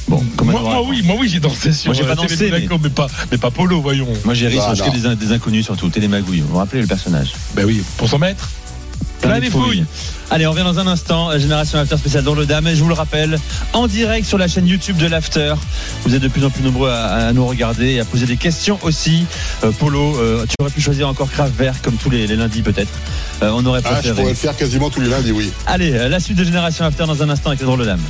Bon, 0.08 0.22
comme 0.36 0.50
un 0.50 0.52
Moi, 0.52 0.60
moi, 0.60 0.70
ouragan. 0.74 0.88
oui, 0.90 1.02
moi 1.04 1.16
oui, 1.18 1.28
j'ai 1.28 1.40
dansé 1.40 1.72
sur. 1.72 1.88
Moi, 1.92 1.94
j'ai 2.00 2.04
pas 2.06 2.12
euh, 2.12 2.14
dansé, 2.28 2.48
mais- 2.50 2.68
mais 2.80 2.90
pas, 2.90 3.08
mais 3.32 3.38
pas 3.38 3.50
Polo, 3.50 3.80
voyons. 3.80 4.06
Moi 4.24 4.34
j'ai 4.34 4.46
ri 4.46 4.58
Ah, 4.60 4.74
sur 4.74 4.90
des, 4.92 5.16
des 5.16 5.32
inconnus 5.32 5.64
surtout, 5.64 5.88
Télémagouille. 5.88 6.40
Vous 6.40 6.48
vous 6.52 6.58
rappelez 6.58 6.80
le 6.82 6.86
personnage 6.86 7.32
Ben 7.54 7.64
oui, 7.66 7.82
pour 7.96 8.08
s'en 8.08 8.18
mettre. 8.18 8.48
Plein 9.20 9.34
des 9.36 9.40
des 9.42 9.50
fouilles. 9.50 9.84
Allez, 10.30 10.46
on 10.46 10.50
revient 10.52 10.64
dans 10.64 10.78
un 10.78 10.86
instant. 10.86 11.30
euh, 11.30 11.38
Génération 11.38 11.78
After 11.78 11.96
spécial 11.96 12.22
dans 12.24 12.34
le 12.34 12.46
Dame. 12.46 12.66
Et 12.66 12.74
je 12.76 12.82
vous 12.82 12.88
le 12.88 12.94
rappelle, 12.94 13.38
en 13.72 13.86
direct 13.86 14.26
sur 14.26 14.38
la 14.38 14.48
chaîne 14.48 14.66
YouTube 14.66 14.96
de 14.96 15.06
l'After. 15.06 15.54
Vous 16.04 16.14
êtes 16.14 16.22
de 16.22 16.28
plus 16.28 16.44
en 16.44 16.50
plus 16.50 16.62
nombreux 16.62 16.90
à, 16.90 17.28
à 17.28 17.32
nous 17.32 17.46
regarder 17.46 17.92
et 17.92 18.00
à 18.00 18.04
poser 18.04 18.26
des 18.26 18.36
questions 18.36 18.78
aussi. 18.82 19.24
Euh, 19.64 19.70
Polo, 19.72 20.16
euh, 20.18 20.44
tu 20.48 20.54
aurais 20.60 20.70
pu 20.70 20.80
choisir 20.80 21.08
encore 21.08 21.30
Kraftwerk 21.30 21.80
comme 21.82 21.94
tous 21.96 22.10
les, 22.10 22.26
les 22.26 22.36
lundis 22.36 22.62
peut-être. 22.62 22.90
Euh, 23.42 23.50
on 23.54 23.64
aurait 23.66 23.80
Ah, 23.84 23.88
je 23.88 23.92
préféré. 23.94 24.14
pourrais 24.16 24.30
le 24.30 24.36
faire 24.36 24.56
quasiment 24.56 24.90
tous 24.90 25.00
les 25.00 25.08
lundis, 25.08 25.32
oui. 25.32 25.50
Allez, 25.66 25.92
euh, 25.92 26.08
la 26.08 26.20
suite 26.20 26.36
de 26.36 26.44
Génération 26.44 26.84
After 26.84 27.04
dans 27.06 27.22
un 27.22 27.30
instant 27.30 27.50
avec 27.50 27.60
les 27.60 27.66
drôles 27.66 27.80
de 27.80 27.84
dames. 27.86 28.00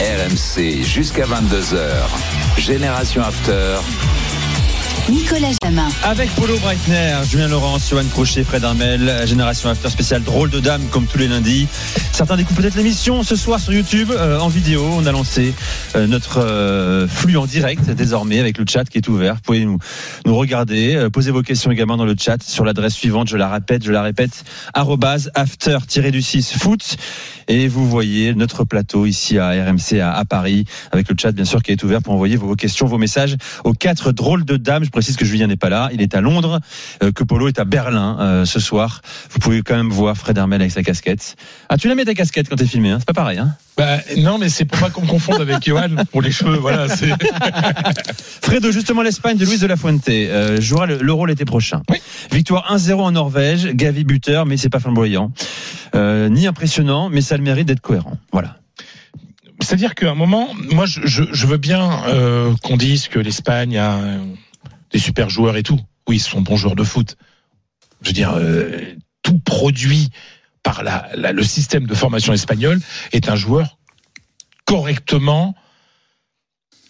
RMC 0.00 0.82
jusqu'à 0.84 1.24
22h. 1.24 2.58
Génération 2.58 3.22
After. 3.22 3.76
Nicolas 5.10 5.50
Jamin. 5.62 5.88
Avec 6.02 6.30
Polo 6.34 6.56
Breitner, 6.58 7.18
Julien 7.30 7.48
Laurence, 7.48 7.90
Johan 7.90 8.04
Crochet, 8.10 8.42
Fred 8.42 8.64
Armel, 8.64 9.26
Génération 9.26 9.68
After 9.68 9.90
spécial 9.90 10.22
drôle 10.22 10.48
de 10.48 10.60
dame 10.60 10.82
comme 10.90 11.04
tous 11.06 11.18
les 11.18 11.28
lundis. 11.28 11.68
Certains 12.12 12.36
découvrent 12.36 12.62
peut-être 12.62 12.76
l'émission 12.76 13.22
ce 13.22 13.36
soir 13.36 13.60
sur 13.60 13.74
YouTube 13.74 14.10
euh, 14.12 14.38
en 14.38 14.48
vidéo. 14.48 14.82
On 14.82 15.04
a 15.04 15.12
lancé 15.12 15.52
euh, 15.94 16.06
notre 16.06 16.40
euh, 16.40 17.06
flux 17.06 17.36
en 17.36 17.44
direct 17.44 17.90
désormais 17.90 18.40
avec 18.40 18.56
le 18.56 18.64
chat 18.66 18.84
qui 18.84 18.98
est 18.98 19.08
ouvert. 19.08 19.34
Vous 19.34 19.40
pouvez 19.42 19.64
nous, 19.64 19.78
regarder, 20.26 20.96
euh, 20.96 21.10
poser 21.10 21.30
vos 21.30 21.42
questions 21.42 21.70
également 21.70 21.96
dans 21.96 22.06
le 22.06 22.14
chat 22.18 22.42
sur 22.42 22.64
l'adresse 22.64 22.94
suivante. 22.94 23.28
Je 23.28 23.36
la 23.36 23.50
répète, 23.50 23.84
je 23.84 23.92
la 23.92 24.02
répète, 24.02 24.44
arrobase 24.72 25.30
after-du-6 25.34 26.58
foot. 26.58 26.96
Et 27.48 27.68
vous 27.68 27.88
voyez 27.88 28.34
notre 28.34 28.64
plateau 28.64 29.04
ici 29.04 29.38
à 29.38 29.50
RMC 29.50 30.00
à, 30.00 30.24
Paris 30.24 30.64
avec 30.92 31.10
le 31.10 31.14
chat 31.20 31.32
bien 31.32 31.44
sûr 31.44 31.62
qui 31.62 31.72
est 31.72 31.82
ouvert 31.82 32.00
pour 32.00 32.14
envoyer 32.14 32.36
vos 32.36 32.54
questions, 32.54 32.86
vos 32.86 32.96
messages 32.96 33.36
aux 33.64 33.74
quatre 33.74 34.12
drôles 34.12 34.44
de 34.44 34.56
dames. 34.56 34.84
Précise 34.94 35.16
que 35.16 35.24
Julien 35.24 35.46
n'est 35.48 35.56
pas 35.56 35.68
là. 35.68 35.90
Il 35.92 36.00
est 36.00 36.14
à 36.14 36.20
Londres, 36.20 36.60
euh, 37.02 37.12
que 37.12 37.24
Polo 37.24 37.48
est 37.48 37.58
à 37.58 37.64
Berlin 37.64 38.16
euh, 38.20 38.44
ce 38.44 38.60
soir. 38.60 39.02
Vous 39.30 39.38
pouvez 39.40 39.62
quand 39.62 39.76
même 39.76 39.90
voir 39.90 40.16
Fred 40.16 40.38
Hermel 40.38 40.60
avec 40.60 40.72
sa 40.72 40.82
casquette. 40.82 41.36
Ah, 41.68 41.76
tu 41.76 41.88
la 41.88 41.94
mets 41.94 42.04
ta 42.04 42.14
casquette 42.14 42.48
quand 42.48 42.56
t'es 42.56 42.66
filmé, 42.66 42.90
hein 42.90 42.98
c'est 43.00 43.06
pas 43.06 43.12
pareil. 43.12 43.38
Hein 43.38 43.56
Bah, 43.76 43.98
non, 44.18 44.38
mais 44.38 44.48
c'est 44.48 44.64
pour 44.64 44.78
pas 44.78 44.90
qu'on 44.90 45.02
me 45.02 45.06
confonde 45.06 45.40
avec 45.40 45.64
Johan 45.66 45.90
pour 46.12 46.22
les 46.22 46.30
cheveux. 46.30 46.56
Voilà. 46.58 46.86
Fredo, 48.42 48.70
justement, 48.70 49.02
l'Espagne 49.02 49.36
de 49.36 49.44
Luis 49.44 49.58
de 49.58 49.66
la 49.66 49.76
Fuente 49.76 50.08
euh, 50.08 50.60
jouera 50.60 50.86
le- 50.86 50.98
l'Euro 51.02 51.26
l'été 51.26 51.44
prochain. 51.44 51.82
Oui. 51.90 51.98
Victoire 52.30 52.72
1-0 52.74 52.94
en 53.00 53.10
Norvège, 53.12 53.66
Gavi 53.74 54.04
buteur, 54.04 54.46
mais 54.46 54.56
c'est 54.56 54.70
pas 54.70 54.80
flamboyant. 54.80 55.32
Euh, 55.94 56.28
ni 56.28 56.46
impressionnant, 56.46 57.08
mais 57.10 57.20
ça 57.20 57.34
a 57.34 57.38
le 57.38 57.44
mérite 57.44 57.66
d'être 57.68 57.80
cohérent. 57.80 58.16
Voilà. 58.32 58.56
C'est-à-dire 59.60 59.94
qu'à 59.94 60.10
un 60.10 60.14
moment, 60.14 60.48
moi, 60.72 60.84
je, 60.86 61.00
je, 61.04 61.22
je 61.32 61.46
veux 61.46 61.56
bien 61.56 61.90
euh, 62.08 62.52
qu'on 62.62 62.76
dise 62.76 63.08
que 63.08 63.18
l'Espagne 63.18 63.78
a 63.78 63.98
des 64.94 65.00
super 65.00 65.28
joueurs 65.28 65.56
et 65.56 65.62
tout. 65.64 65.80
Oui, 66.08 66.18
ce 66.20 66.30
sont 66.30 66.40
bons 66.40 66.56
joueurs 66.56 66.76
de 66.76 66.84
foot. 66.84 67.16
Je 68.02 68.08
veux 68.08 68.12
dire, 68.14 68.32
euh, 68.36 68.94
tout 69.22 69.38
produit 69.40 70.10
par 70.62 70.82
la, 70.84 71.08
la- 71.16 71.32
le 71.32 71.42
système 71.42 71.86
de 71.86 71.94
formation 71.94 72.32
espagnol 72.32 72.80
est 73.12 73.28
un 73.28 73.34
joueur 73.36 73.76
correctement 74.66 75.54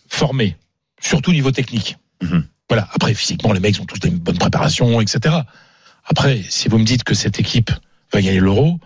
formé, 0.09 0.57
surtout 1.01 1.31
au 1.31 1.35
niveau 1.35 1.51
technique. 1.51 1.97
Mhm. 2.23 2.47
Voilà. 2.69 2.89
Après, 2.93 3.15
physiquement, 3.15 3.53
les 3.53 3.61
mecs 3.61 3.81
ont 3.81 3.87
tous 3.87 3.99
une 4.07 4.19
bonne 4.19 4.39
préparation, 4.39 5.01
etc. 5.01 5.35
Après, 6.05 6.43
si 6.49 6.69
vous 6.69 6.79
me 6.79 6.85
dites 6.85 7.05
que 7.05 7.15
cette 7.15 7.41
équipe 7.41 7.71
va 8.13 8.21
gagner 8.21 8.39
l'Euro, 8.41 8.79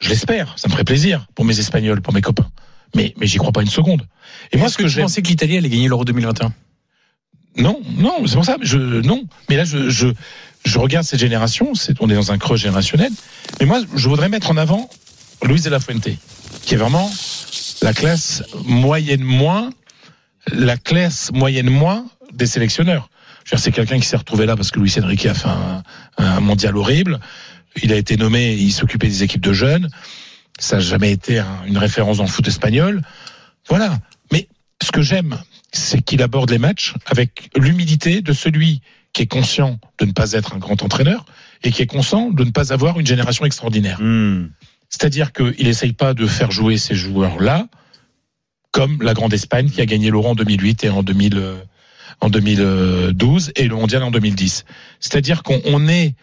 je 0.00 0.08
l'espère. 0.08 0.58
Ça 0.58 0.68
me 0.68 0.72
ferait 0.72 0.84
plaisir 0.84 1.26
pour 1.34 1.44
mes 1.44 1.58
Espagnols, 1.58 2.00
pour 2.00 2.12
mes 2.14 2.20
copains. 2.22 2.50
Mais, 2.94 3.12
mais 3.18 3.26
j'y 3.26 3.36
crois 3.38 3.52
pas 3.52 3.62
une 3.62 3.68
seconde. 3.70 4.06
Et 4.52 4.56
moi, 4.56 4.68
ce 4.70 4.76
que, 4.78 4.82
tu 4.84 4.88
j'aime, 4.88 5.04
pensais 5.04 5.20
que 5.22 5.28
l'Italie 5.28 5.56
allait 5.58 5.68
gagner 5.68 5.88
l'Euro 5.88 6.04
2021 6.04 6.52
non, 7.56 7.80
non, 7.96 8.26
c'est 8.26 8.34
pour 8.34 8.44
ça. 8.44 8.56
Je, 8.60 8.78
non. 8.78 9.24
Mais 9.48 9.56
là, 9.56 9.64
je, 9.64 9.88
je, 9.88 10.08
je 10.64 10.78
regarde 10.78 11.04
cette 11.06 11.20
génération. 11.20 11.72
On 12.00 12.10
est 12.10 12.14
dans 12.14 12.32
un 12.32 12.38
creux 12.38 12.56
générationnel. 12.56 13.10
Mais 13.60 13.66
moi, 13.66 13.80
je 13.94 14.08
voudrais 14.08 14.28
mettre 14.28 14.50
en 14.50 14.56
avant 14.56 14.90
Luis 15.42 15.60
de 15.62 15.70
la 15.70 15.80
Fuente, 15.80 16.08
qui 16.62 16.74
est 16.74 16.76
vraiment 16.76 17.10
la 17.82 17.92
classe 17.92 18.42
moyenne 18.64 19.22
moins, 19.22 19.70
la 20.52 20.76
classe 20.76 21.30
moyenne 21.32 21.70
moins 21.70 22.04
des 22.32 22.46
sélectionneurs. 22.46 23.08
C'est 23.56 23.70
quelqu'un 23.70 24.00
qui 24.00 24.06
s'est 24.06 24.16
retrouvé 24.16 24.44
là 24.44 24.56
parce 24.56 24.70
que 24.72 24.80
Luis 24.80 24.92
Enrique 25.00 25.26
a 25.26 25.34
fait 25.34 25.48
un, 26.18 26.40
mondial 26.40 26.76
horrible. 26.76 27.20
Il 27.82 27.92
a 27.92 27.96
été 27.96 28.16
nommé, 28.16 28.54
il 28.54 28.72
s'occupait 28.72 29.06
des 29.06 29.22
équipes 29.22 29.42
de 29.42 29.52
jeunes. 29.52 29.88
Ça 30.58 30.76
n'a 30.76 30.82
jamais 30.82 31.12
été 31.12 31.38
un- 31.38 31.64
une 31.66 31.78
référence 31.78 32.16
dans 32.16 32.24
le 32.24 32.28
foot 32.28 32.48
espagnol. 32.48 33.02
Voilà. 33.68 33.98
Mais 34.32 34.48
ce 34.82 34.90
que 34.90 35.00
j'aime, 35.02 35.38
c'est 35.72 36.02
qu'il 36.02 36.22
aborde 36.22 36.50
les 36.50 36.58
matchs 36.58 36.94
avec 37.06 37.50
l'humilité 37.56 38.22
de 38.22 38.32
celui 38.32 38.80
qui 39.12 39.22
est 39.22 39.26
conscient 39.26 39.78
de 39.98 40.04
ne 40.04 40.12
pas 40.12 40.32
être 40.32 40.54
un 40.54 40.58
grand 40.58 40.82
entraîneur 40.82 41.24
et 41.62 41.70
qui 41.70 41.82
est 41.82 41.86
conscient 41.86 42.30
de 42.30 42.44
ne 42.44 42.50
pas 42.50 42.72
avoir 42.72 42.98
une 43.00 43.06
génération 43.06 43.44
extraordinaire. 43.44 44.00
Hmm. 44.00 44.48
C'est-à-dire 44.88 45.32
qu'il 45.32 45.66
essaye 45.66 45.92
pas 45.92 46.14
de 46.14 46.26
faire 46.26 46.50
jouer 46.50 46.76
ces 46.76 46.94
joueurs-là 46.94 47.66
comme 48.72 49.02
la 49.02 49.14
Grande 49.14 49.32
Espagne 49.32 49.70
qui 49.70 49.80
a 49.80 49.86
gagné 49.86 50.10
l'Euro 50.10 50.28
en 50.28 50.34
2008 50.34 50.84
et 50.84 50.90
en 50.90 51.02
2000, 51.02 51.38
euh, 51.38 51.56
en 52.20 52.28
2012 52.28 53.52
et 53.56 53.68
le 53.68 53.74
Mondial 53.74 54.02
en 54.02 54.10
2010. 54.10 54.64
C'est-à-dire 55.00 55.42
qu'on 55.42 55.60
on 55.64 55.88
est 55.88 56.14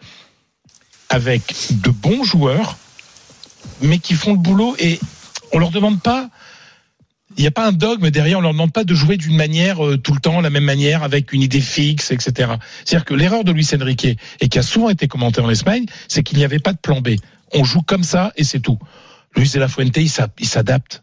avec 1.08 1.42
de 1.70 1.90
bons 1.90 2.22
joueurs, 2.22 2.78
mais 3.82 3.98
qui 3.98 4.14
font 4.14 4.32
le 4.32 4.38
boulot 4.38 4.76
et 4.78 5.00
on 5.52 5.58
leur 5.58 5.70
demande 5.70 6.00
pas. 6.00 6.28
Il 7.36 7.40
n'y 7.40 7.46
a 7.48 7.50
pas 7.50 7.66
un 7.66 7.72
dogme 7.72 8.10
derrière, 8.10 8.38
on 8.38 8.42
leur 8.42 8.52
demande 8.52 8.72
pas 8.72 8.84
de 8.84 8.94
jouer 8.94 9.16
d'une 9.16 9.36
manière 9.36 9.84
euh, 9.84 9.96
tout 9.98 10.14
le 10.14 10.20
temps, 10.20 10.40
la 10.40 10.50
même 10.50 10.64
manière, 10.64 11.02
avec 11.02 11.32
une 11.32 11.42
idée 11.42 11.60
fixe, 11.60 12.10
etc. 12.12 12.52
C'est-à-dire 12.84 13.04
que 13.04 13.14
l'erreur 13.14 13.42
de 13.44 13.50
Luis 13.52 13.68
Enrique, 13.74 14.06
et 14.40 14.48
qui 14.48 14.58
a 14.58 14.62
souvent 14.62 14.88
été 14.88 15.08
commentée 15.08 15.40
en 15.40 15.50
Espagne, 15.50 15.84
c'est 16.08 16.22
qu'il 16.22 16.38
n'y 16.38 16.44
avait 16.44 16.60
pas 16.60 16.72
de 16.72 16.78
plan 16.78 17.00
B. 17.00 17.10
On 17.52 17.64
joue 17.64 17.82
comme 17.82 18.04
ça 18.04 18.32
et 18.36 18.44
c'est 18.44 18.60
tout. 18.60 18.78
Luis 19.36 19.50
de 19.50 19.58
la 19.58 19.66
Fuente, 19.68 19.96
il 19.96 20.08
s'a- 20.08 20.28
il 20.38 20.46
s'adapte. 20.46 21.02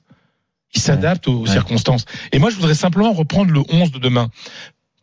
Il 0.73 0.79
s'adapte 0.81 1.27
aux 1.27 1.41
Ouais. 1.41 1.49
circonstances. 1.51 2.05
Et 2.31 2.39
moi, 2.39 2.49
je 2.49 2.55
voudrais 2.55 2.75
simplement 2.75 3.11
reprendre 3.11 3.51
le 3.51 3.61
11 3.69 3.91
de 3.91 3.99
demain. 3.99 4.29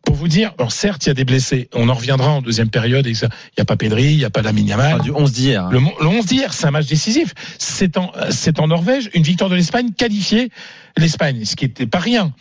Pour 0.05 0.15
vous 0.15 0.27
dire, 0.27 0.53
alors 0.57 0.71
certes, 0.71 1.05
il 1.05 1.09
y 1.09 1.11
a 1.11 1.13
des 1.13 1.25
blessés. 1.25 1.69
On 1.73 1.87
en 1.89 1.93
reviendra 1.93 2.29
en 2.31 2.41
deuxième 2.41 2.69
période. 2.69 3.05
et 3.05 3.13
ça- 3.13 3.27
Il 3.49 3.59
n'y 3.59 3.61
a 3.61 3.65
pas 3.65 3.75
Pedri, 3.77 4.05
il 4.13 4.17
n'y 4.17 4.25
a 4.25 4.29
pas 4.29 4.41
Lamine 4.41 4.67
Yamal. 4.67 5.01
Du 5.01 5.11
11 5.11 5.31
d'hier. 5.33 5.65
hein. 5.65 5.69
Le, 5.71 5.79
mon- 5.79 5.93
le 5.99 6.07
11 6.07 6.25
d'hier, 6.25 6.53
c'est 6.53 6.65
un 6.65 6.71
match 6.71 6.87
décisif. 6.87 7.33
C'est 7.59 7.95
en, 7.97 8.11
c'est 8.31 8.59
en 8.59 8.67
Norvège, 8.67 9.09
une 9.13 9.23
victoire 9.23 9.49
de 9.49 9.55
l'Espagne 9.55 9.91
qualifiée 9.93 10.49
l'Espagne, 10.97 11.45
ce 11.45 11.55
qui 11.55 11.65
n'était 11.65 11.85
pas 11.85 11.99
rien. 11.99 12.33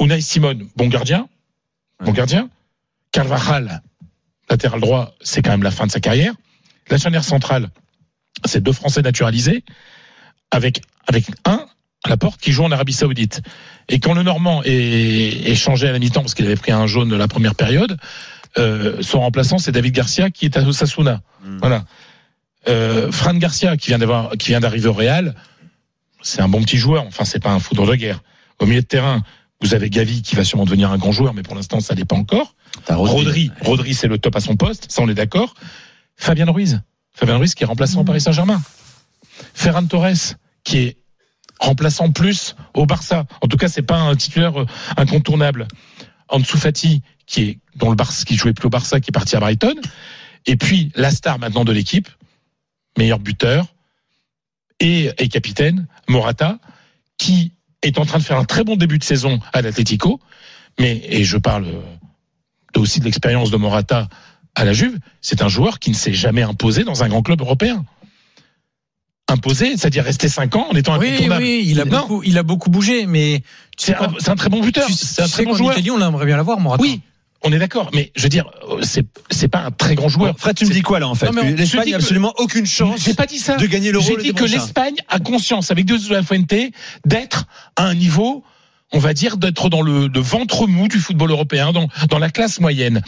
Unai 0.00 0.20
Simon, 0.20 0.58
bon 0.76 0.88
gardien, 0.88 1.28
bon 2.02 2.12
gardien. 2.12 2.48
Carvajal, 3.12 3.82
latéral 4.48 4.80
droit, 4.80 5.14
c'est 5.20 5.42
quand 5.42 5.50
même 5.50 5.62
la 5.62 5.70
fin 5.70 5.86
de 5.86 5.90
sa 5.92 6.00
carrière. 6.00 6.32
La 6.88 6.96
charnière 6.96 7.24
centrale, 7.24 7.70
c'est 8.46 8.62
deux 8.62 8.72
Français 8.72 9.02
naturalisés, 9.02 9.62
avec, 10.50 10.80
avec 11.06 11.26
un 11.44 11.66
à 12.04 12.08
la 12.08 12.16
porte 12.16 12.40
qui 12.40 12.50
joue 12.52 12.64
en 12.64 12.72
Arabie 12.72 12.94
Saoudite. 12.94 13.42
Et 13.90 13.98
quand 13.98 14.14
le 14.14 14.22
Normand 14.22 14.62
est, 14.64 15.50
est 15.50 15.54
changé 15.56 15.88
à 15.88 15.92
la 15.92 15.98
mi-temps 15.98 16.22
parce 16.22 16.34
qu'il 16.34 16.46
avait 16.46 16.56
pris 16.56 16.70
un 16.70 16.86
jaune 16.86 17.14
la 17.14 17.28
première 17.28 17.56
période, 17.56 17.98
euh, 18.56 19.02
son 19.02 19.20
remplaçant 19.20 19.58
c'est 19.58 19.72
David 19.72 19.92
Garcia 19.92 20.30
qui 20.30 20.46
est 20.46 20.56
à 20.56 20.62
Osasuna. 20.62 21.20
Mm. 21.44 21.58
Voilà. 21.58 21.84
Euh, 22.68 23.10
Fran 23.10 23.34
Garcia 23.34 23.76
qui 23.76 23.88
vient 23.88 23.98
d'avoir, 23.98 24.30
qui 24.38 24.48
vient 24.48 24.60
d'arriver 24.60 24.86
au 24.86 24.92
Real, 24.92 25.34
c'est 26.22 26.40
un 26.40 26.48
bon 26.48 26.62
petit 26.62 26.78
joueur. 26.78 27.04
Enfin, 27.06 27.24
c'est 27.24 27.40
pas 27.40 27.50
un 27.50 27.58
foudre 27.58 27.86
de 27.86 27.96
guerre. 27.96 28.22
Au 28.60 28.66
milieu 28.66 28.80
de 28.80 28.86
terrain, 28.86 29.22
vous 29.60 29.74
avez 29.74 29.90
Gavi 29.90 30.22
qui 30.22 30.36
va 30.36 30.44
sûrement 30.44 30.66
devenir 30.66 30.92
un 30.92 30.98
grand 30.98 31.12
joueur, 31.12 31.34
mais 31.34 31.42
pour 31.42 31.56
l'instant, 31.56 31.80
ça 31.80 31.94
n'est 31.94 32.04
pas 32.04 32.16
encore. 32.16 32.54
Rodri, 32.88 33.50
Rodri, 33.62 33.94
c'est 33.94 34.06
le 34.06 34.18
top 34.18 34.36
à 34.36 34.40
son 34.40 34.54
poste, 34.54 34.86
ça 34.88 35.02
on 35.02 35.08
est 35.08 35.14
d'accord. 35.14 35.54
Fabien 36.16 36.46
Ruiz, 36.46 36.80
Fabien 37.12 37.38
Ruiz 37.38 37.54
qui 37.54 37.64
est 37.64 37.66
remplaçant 37.66 38.02
au 38.02 38.04
Paris 38.04 38.20
Saint-Germain. 38.20 38.62
Ferran 39.54 39.84
Torres 39.84 40.36
qui 40.62 40.78
est 40.78 40.96
remplaçant 41.60 42.10
plus 42.10 42.56
au 42.74 42.86
Barça. 42.86 43.26
En 43.40 43.46
tout 43.46 43.56
cas, 43.56 43.68
c'est 43.68 43.82
pas 43.82 43.98
un 43.98 44.16
titulaire 44.16 44.60
euh, 44.60 44.66
incontournable. 44.96 45.68
Ansu 46.28 46.56
Fati 46.56 47.02
qui 47.26 47.42
est 47.42 47.58
dont 47.76 47.90
le 47.90 47.96
Barça 47.96 48.24
qui 48.24 48.36
jouait 48.36 48.52
plus 48.52 48.66
au 48.66 48.70
Barça 48.70 49.00
qui 49.00 49.10
est 49.10 49.12
parti 49.12 49.36
à 49.36 49.40
Brighton. 49.40 49.76
Et 50.46 50.56
puis 50.56 50.90
la 50.94 51.10
star 51.10 51.38
maintenant 51.38 51.64
de 51.64 51.72
l'équipe, 51.72 52.08
meilleur 52.98 53.18
buteur 53.18 53.66
et, 54.80 55.10
et 55.18 55.28
capitaine 55.28 55.86
Morata 56.08 56.58
qui 57.18 57.52
est 57.82 57.98
en 57.98 58.04
train 58.04 58.18
de 58.18 58.24
faire 58.24 58.38
un 58.38 58.44
très 58.44 58.64
bon 58.64 58.76
début 58.76 58.98
de 58.98 59.04
saison 59.04 59.38
à 59.52 59.62
l'Atlético. 59.62 60.20
Mais 60.78 61.02
et 61.04 61.24
je 61.24 61.36
parle 61.36 61.66
euh, 61.66 62.80
aussi 62.80 63.00
de 63.00 63.04
l'expérience 63.04 63.50
de 63.50 63.56
Morata 63.56 64.08
à 64.54 64.64
la 64.64 64.72
Juve, 64.72 64.98
c'est 65.20 65.42
un 65.42 65.48
joueur 65.48 65.78
qui 65.78 65.90
ne 65.90 65.94
s'est 65.94 66.12
jamais 66.12 66.42
imposé 66.42 66.84
dans 66.84 67.04
un 67.04 67.08
grand 67.08 67.22
club 67.22 67.40
européen. 67.40 67.84
Imposé, 69.30 69.76
c'est-à-dire 69.76 70.04
rester 70.04 70.28
5 70.28 70.56
ans 70.56 70.66
en 70.70 70.74
étant 70.76 70.98
Oui, 70.98 71.08
incontournable. 71.08 71.42
oui, 71.42 71.64
il 71.66 71.80
a, 71.80 71.84
Non. 71.84 72.00
beaucoup, 72.00 72.22
il 72.24 72.36
a 72.38 72.42
beaucoup 72.42 72.70
bougé, 72.70 73.06
mais 73.06 73.42
tu 73.76 73.86
C'est 73.86 73.92
sais 73.92 73.94
un, 73.94 73.98
quoi 74.08 74.08
c'est 74.18 74.30
un 74.30 74.36
très 74.36 74.48
bon 74.48 74.60
buteur, 74.60 74.88
c'est 74.90 75.22
un 75.22 75.28
très 75.28 75.44
bon 75.44 75.54
joueur. 75.54 75.72
Italie, 75.72 75.90
on 75.90 76.00
aimerait 76.00 76.26
bien 76.26 76.36
l'avoir, 76.36 76.58
Morata. 76.60 76.82
Oui, 76.82 77.00
on 77.42 77.52
est 77.52 77.58
d'accord, 77.58 77.90
mais 77.94 78.10
je 78.16 78.22
veux 78.24 78.28
dire, 78.28 78.50
euh, 78.70 78.80
c'est 78.82 79.06
c'est 79.30 79.48
pas 79.48 79.60
un 79.60 79.70
très 79.70 79.94
grand 79.94 80.08
joueur. 80.08 80.34
Fred, 80.38 80.56
tu 80.56 80.66
me 80.66 80.72
dis 80.72 80.82
quoi 80.82 80.98
là 81.00 81.08
en 81.08 81.14
fait? 81.14 81.30
L'Espagne 81.56 81.90
n'a 81.90 81.96
absolument 81.96 82.34
aucune 82.38 82.66
chance 82.66 83.00
J'ai 83.04 83.14
pas 83.14 83.26
dit 83.26 83.38
ça. 83.38 83.56
de 83.56 83.66
gagner 83.66 83.92
l'Euro 83.92 84.04
J'ai 84.06 84.16
dit 84.16 84.34
que 84.34 84.44
l'Espagne 84.44 84.96
a 85.08 85.18
conscience, 85.20 85.70
avec 85.70 85.84
deux 85.86 85.98
de 85.98 86.12
la 86.12 86.22
Fuente, 86.22 86.52
d'être 87.06 87.46
à 87.76 87.84
un 87.86 87.94
niveau, 87.94 88.44
on 88.92 88.98
va 88.98 89.14
dire, 89.14 89.36
d'être 89.36 89.68
dans 89.70 89.82
le, 89.82 90.08
le 90.08 90.20
ventre 90.20 90.66
mou 90.66 90.88
du 90.88 90.98
football 90.98 91.30
européen, 91.30 91.72
dans, 91.72 91.88
dans 92.08 92.18
la 92.18 92.30
classe 92.30 92.60
moyenne. 92.60 93.02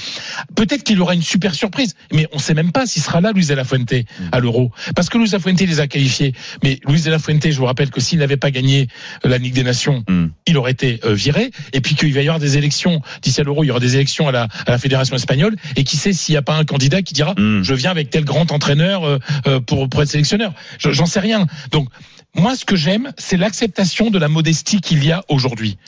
Peut-être 0.54 0.84
qu'il 0.84 1.00
aura 1.00 1.14
une 1.14 1.22
super 1.22 1.54
surprise, 1.54 1.94
mais 2.12 2.28
on 2.32 2.38
sait 2.38 2.54
même 2.54 2.72
pas 2.72 2.86
s'il 2.86 3.02
sera 3.02 3.20
là, 3.20 3.32
Luis 3.32 3.46
de 3.46 3.54
la 3.54 3.64
Fuente, 3.64 3.92
à 4.30 4.40
l'Euro. 4.40 4.70
Parce 4.94 5.08
que 5.08 5.18
Luis 5.18 5.28
de 5.28 5.32
la 5.32 5.40
Fuente 5.40 5.60
les 5.60 5.80
a 5.80 5.86
qualifiés. 5.86 6.34
Mais 6.62 6.78
Luis 6.86 7.02
de 7.02 7.10
la 7.10 7.18
Fuente, 7.18 7.50
je 7.50 7.56
vous 7.58 7.64
rappelle 7.64 7.90
que 7.90 8.00
s'il 8.00 8.18
n'avait 8.20 8.36
pas 8.36 8.50
gagné 8.50 8.88
euh, 9.24 9.28
la 9.28 9.38
Ligue 9.38 9.54
des 9.54 9.64
Nations, 9.64 10.04
Hmm. 10.08 10.28
il 10.46 10.56
aurait 10.56 10.72
été 10.72 11.00
euh, 11.04 11.14
viré. 11.14 11.50
Et 11.72 11.80
puis 11.80 11.94
qu'il 11.94 12.12
va 12.12 12.20
y 12.20 12.24
avoir 12.28 12.38
des 12.38 12.56
élections, 12.58 13.00
d'ici 13.22 13.40
à 13.40 13.44
l'Euro, 13.44 13.64
il 13.64 13.68
y 13.68 13.70
aura 13.70 13.80
des 13.80 13.94
élections 13.96 14.28
à 14.28 14.32
la, 14.32 14.42
à 14.66 14.70
la 14.70 14.78
Fédération 14.78 15.16
espagnole. 15.16 15.56
Et 15.76 15.84
qui 15.84 15.96
sait 15.96 16.12
s'il 16.12 16.32
n'y 16.34 16.36
a 16.38 16.42
pas 16.42 16.56
un 16.56 16.64
candidat 16.64 17.02
qui 17.02 17.14
dira, 17.14 17.34
Hmm. 17.36 17.62
je 17.62 17.74
viens 17.74 17.90
avec 17.90 18.10
tel 18.10 18.24
grand 18.24 18.50
entraîneur 18.52 19.04
euh, 19.04 19.60
pour, 19.66 19.88
pour 19.88 20.02
être 20.02 20.08
sélectionneur. 20.08 20.52
Je- 20.78 20.90
J'en 20.92 21.06
sais 21.06 21.20
rien. 21.20 21.46
Donc, 21.70 21.88
moi, 22.34 22.56
ce 22.56 22.64
que 22.64 22.76
j'aime, 22.76 23.12
c'est 23.18 23.36
l'acceptation 23.36 24.10
de 24.10 24.18
la 24.18 24.28
modestie 24.28 24.80
qu'il 24.80 25.04
y 25.04 25.12
a 25.12 25.22
aujourd'hui. 25.28 25.78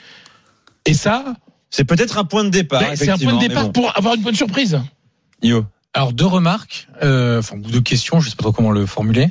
Et 0.87 0.94
ça, 0.94 1.35
C'est 1.70 1.85
peut-être 1.85 2.18
un 2.18 2.24
point 2.24 2.44
de 2.44 2.50
départ. 2.50 2.80
ben, 2.80 2.94
c'est 2.96 3.09
un 3.11 3.18
point 3.18 3.35
de 3.35 3.40
départ 3.48 3.64
bon. 3.64 3.72
pour 3.72 3.96
avoir 3.98 4.14
une 4.14 4.22
bonne 4.22 4.35
surprise. 4.35 4.80
Yo. 5.42 5.64
Alors 5.92 6.12
deux 6.12 6.26
remarques, 6.26 6.88
euh, 7.02 7.38
enfin 7.38 7.57
ou 7.57 7.61
deux 7.70 7.80
questions, 7.80 8.20
je 8.20 8.28
sais 8.30 8.37
pas 8.37 8.42
trop 8.42 8.52
comment 8.52 8.70
le 8.72 8.85
formuler. 8.87 9.30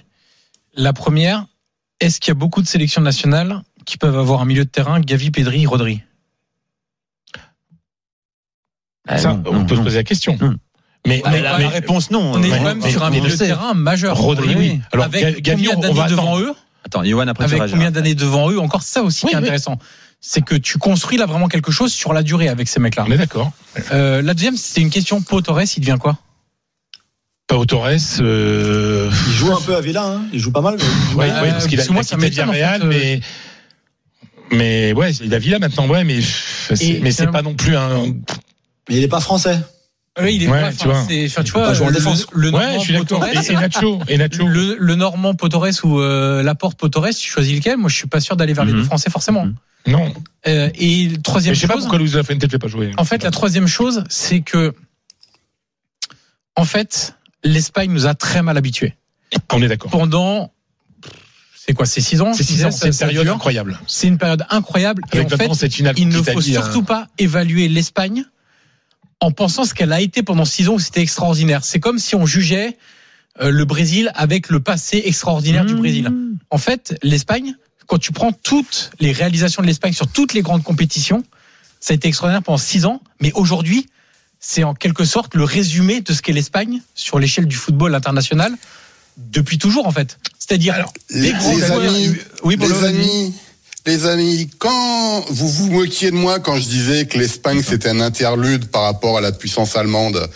La 0.76 0.94
première, 0.94 1.46
est-ce 2.00 2.20
qu'il 2.20 2.30
y 2.30 2.32
a 2.32 2.36
beaucoup 2.36 2.62
de 2.62 2.68
sélections 2.68 3.02
nationales 3.02 3.62
qui 3.86 3.98
peuvent 3.98 4.18
avoir 4.18 4.42
un 4.42 4.46
milieu 4.46 4.64
de 4.66 4.70
terrain 4.70 5.00
Gavi, 5.02 5.30
Pedri, 5.30 5.66
Rodri? 5.66 6.02
Ah, 9.08 9.18
ça, 9.18 9.34
non, 9.34 9.44
on 9.48 9.54
non, 9.54 9.66
peut 9.66 9.76
se 9.76 9.82
poser 9.82 9.98
la 9.98 10.04
question. 10.04 10.38
Hmm. 10.40 10.58
Mais, 11.06 11.22
Ah, 11.26 11.32
mais- 11.32 11.42
la, 11.42 11.58
mais- 11.58 11.64
la 11.66 11.70
réponse 11.70 12.12
non. 12.12 12.32
On 12.34 12.42
est 12.42 12.50
quand 12.50 12.64
même 12.64 12.82
sur 12.82 13.04
un 13.04 13.10
milieu 13.10 13.30
de 13.30 13.36
terrain 13.36 13.74
majeur. 13.74 14.18
Rodri, 14.18 14.56
oui. 14.56 14.80
Alors, 14.94 15.06
avec 15.06 15.22
Ga- 15.44 15.56
Gavi, 15.56 15.68
on- 15.70 15.78
on 15.90 15.94
va 15.94 16.08
devant 16.08 16.24
attendre. 16.24 16.40
eux? 16.40 16.56
Attends, 16.86 17.04
Johan 17.04 17.28
après 17.28 17.46
Avec 17.46 17.72
combien 17.72 17.92
d'années 17.92 18.16
devant 18.16 18.50
eux 18.52 18.60
Encore 18.60 18.84
ça 18.84 19.04
aussi 19.04 19.26
Oui, 19.26 19.30
qui 19.32 19.36
est 19.36 19.40
oui. 19.40 19.44
intéressant. 19.44 19.78
c'est 20.20 20.42
que 20.44 20.56
tu 20.56 20.78
construis 20.78 21.18
là 21.18 21.26
vraiment 21.26 21.48
quelque 21.48 21.72
chose 21.72 21.92
sur 21.94 22.14
la 22.14 22.24
durée 22.24 22.48
avec 22.50 22.68
ces 22.68 22.80
mecs-là. 22.80 23.06
On 23.08 23.12
est 23.12 23.18
d'accord. 23.18 23.52
Euh, 23.92 24.22
la 24.22 24.34
deuxième, 24.34 24.56
c'était 24.58 24.82
une 24.82 24.90
question. 24.90 25.22
Pau 25.22 25.42
Torres, 25.42 25.62
il 25.76 25.80
devient 25.82 25.98
quoi? 26.00 26.18
Pau 27.48 27.66
Torres. 27.66 27.90
Euh... 28.22 29.10
Il 29.28 29.34
joue 29.34 29.54
un 29.54 29.62
peu 29.62 29.76
à 29.76 29.82
Villa, 29.82 30.06
hein. 30.06 30.22
il 30.34 30.40
joue 30.40 30.52
pas 30.52 30.62
mal. 30.62 30.78
mais 30.78 31.16
Ouais, 31.16 31.30
Ouais, 31.32 31.42
ouais, 31.42 31.50
parce 31.52 31.68
qu'il 31.68 31.78
a, 31.80 31.82
parce 31.82 31.88
que 31.90 31.94
moi, 31.94 32.04
ça 32.04 32.18
m'étonne, 32.18 32.50
en 32.50 32.54
fait, 32.54 32.64
euh, 32.64 32.86
mais 32.86 33.20
mais 34.52 34.94
ouais, 34.94 35.12
il 35.16 35.34
a 35.34 35.40
Villa 35.40 35.60
maintenant, 35.60 35.88
ouais, 35.88 36.04
mais 36.04 36.20
c'est- 36.22 37.00
mais 37.02 37.12
c'est 37.12 37.28
pas 37.28 37.42
non 37.42 37.56
plus 37.56 37.76
un. 37.76 38.06
Mais 38.90 38.98
il 38.98 39.04
est 39.04 39.08
pas 39.08 39.20
français. 39.22 39.58
Oui, 40.22 40.36
il 40.36 40.44
est 40.44 40.48
Ouais, 40.48 40.62
pas- 40.62 40.72
tu 40.74 40.86
vois. 40.88 41.00
enfin, 41.00 41.44
tu 41.44 41.52
vois, 41.54 41.64
pas 41.74 41.74
le, 41.74 41.92
défense. 41.92 42.28
le 42.34 42.52
Ouais, 42.52 42.74
je 42.76 42.80
suis. 42.80 43.06
Torres, 43.06 43.26
Et, 43.26 43.52
et 43.52 43.56
Nacho, 43.56 44.00
et 44.08 44.18
Nacho. 44.18 44.46
le, 44.48 44.76
le 44.80 44.96
Normand 44.96 45.34
Pau 45.34 45.50
Torres 45.50 45.70
ou 45.84 46.00
euh, 46.00 46.44
Laporte 46.44 46.78
Pau 46.78 46.88
Torres, 46.88 47.10
tu 47.20 47.28
choisis 47.28 47.56
lequel? 47.56 47.78
Moi, 47.78 47.90
je 47.90 47.96
suis 47.96 48.08
pas 48.08 48.20
sûr 48.20 48.36
d'aller 48.36 48.54
vers 48.54 48.64
les 48.66 48.74
Mhm. 48.74 48.80
deux 48.80 48.84
Français 48.86 49.10
forcément. 49.10 49.46
Mhm. 49.48 49.56
Non. 49.88 50.14
Euh, 50.48 50.70
et 50.76 51.08
Mais 51.10 51.18
troisième 51.18 51.56
je 51.56 51.60
sais 51.62 51.68
pas 51.68 51.74
chose, 51.74 51.84
pourquoi 51.84 51.98
Luis 52.00 52.12
de 52.12 52.18
la 52.18 52.24
Fuente 52.24 52.44
ne 52.44 52.48
fait 52.48 52.60
pas 52.60 52.68
jouer. 52.68 52.92
en 52.98 53.06
fait, 53.06 53.24
la 53.24 53.32
troisième 53.32 53.68
chose, 53.68 54.04
c'est 54.08 54.42
que, 54.42 54.74
en 56.56 56.66
fait, 56.66 57.16
l'Espagne 57.44 57.92
nous 57.92 58.06
a 58.06 58.14
très 58.14 58.42
mal 58.44 58.56
habitués 58.58 58.96
On 59.52 59.62
est 59.64 59.68
d'accord. 59.68 59.90
pendant. 59.92 60.52
C'est 61.56 61.74
quoi 61.74 61.86
C'est 61.86 62.02
six 62.02 62.22
ans? 62.22 62.34
C'est 62.34 62.44
six 62.44 62.54
Six 62.58 62.66
ans, 62.66 62.72
c'est 62.72 62.88
une 62.90 62.96
période 62.96 63.28
incroyable. 63.28 63.80
C'est 63.88 64.08
une 64.08 64.18
période 64.18 64.46
incroyable. 64.50 65.02
Et 65.14 65.22
en 65.22 65.28
fait, 65.30 65.50
il 65.98 66.08
ne 66.10 66.22
faut 66.22 66.42
surtout 66.42 66.80
hein. 66.82 66.84
pas 66.84 67.08
évaluer 67.18 67.68
l'Espagne 67.68 68.26
en 69.24 69.32
pensant 69.32 69.64
ce 69.64 69.74
qu'elle 69.74 69.94
a 69.94 70.02
été 70.02 70.22
pendant 70.22 70.46
six 70.46 70.68
ans 70.70 70.74
où 70.74 70.80
c'était 70.80 71.02
extraordinaire. 71.02 71.64
C'est 71.64 71.80
comme 71.80 71.98
si 71.98 72.16
on 72.16 72.26
jugeait 72.26 72.78
euh, 73.42 73.50
le 73.50 73.66
Brésil 73.66 74.12
avec 74.16 74.50
le 74.50 74.60
passé 74.60 75.02
extraordinaire 75.06 75.66
du 75.66 75.76
Brésil. 75.76 76.12
En 76.50 76.58
fait, 76.58 76.98
l'Espagne, 77.04 77.56
quand 77.88 77.98
tu 77.98 78.12
prends 78.12 78.32
toutes 78.34 78.92
les 79.00 79.12
réalisations 79.12 79.62
de 79.62 79.68
l'Espagne 79.68 79.94
sur 79.94 80.08
toutes 80.08 80.34
les 80.34 80.42
grandes 80.42 80.64
compétitions, 80.64 81.24
ça 81.80 81.94
a 81.94 81.96
été 81.96 82.08
extraordinaire 82.10 82.44
pendant 82.44 82.58
six 82.58 82.86
ans, 82.86 83.02
mais 83.22 83.32
aujourd'hui, 83.34 83.88
c'est 84.40 84.64
en 84.64 84.74
quelque 84.74 85.06
sorte 85.06 85.36
le 85.36 85.46
résumé 85.46 86.02
de 86.02 86.14
ce 86.14 86.22
qu'est 86.22 86.34
l'Espagne 86.34 86.82
sur 86.94 87.18
l'échelle 87.18 87.46
du 87.46 87.56
football 87.56 87.96
international 87.96 88.54
depuis 89.18 89.58
toujours 89.58 89.88
en 89.88 89.92
fait. 89.92 90.20
C'est-à-dire 90.38 90.86
Les, 91.10 91.32
les 91.32 91.64
amis, 91.64 92.16
Oui, 92.44 92.58
les 92.58 92.84
amis, 92.84 93.34
les 93.86 94.06
amis, 94.06 94.50
quand 94.60 95.26
vous 95.30 95.50
vous 95.50 95.70
moquiez 95.70 96.12
de 96.12 96.16
moi 96.16 96.40
quand 96.40 96.56
je 96.56 96.68
disais 96.68 97.06
que 97.06 97.18
l'Espagne 97.18 97.62
c'était 97.62 97.90
un 97.90 98.00
interlude 98.00 98.66
par 98.68 98.84
rapport 98.84 99.18
à 99.18 99.22
la 99.22 99.32
puissance 99.32 99.76
allemande, 99.76 100.30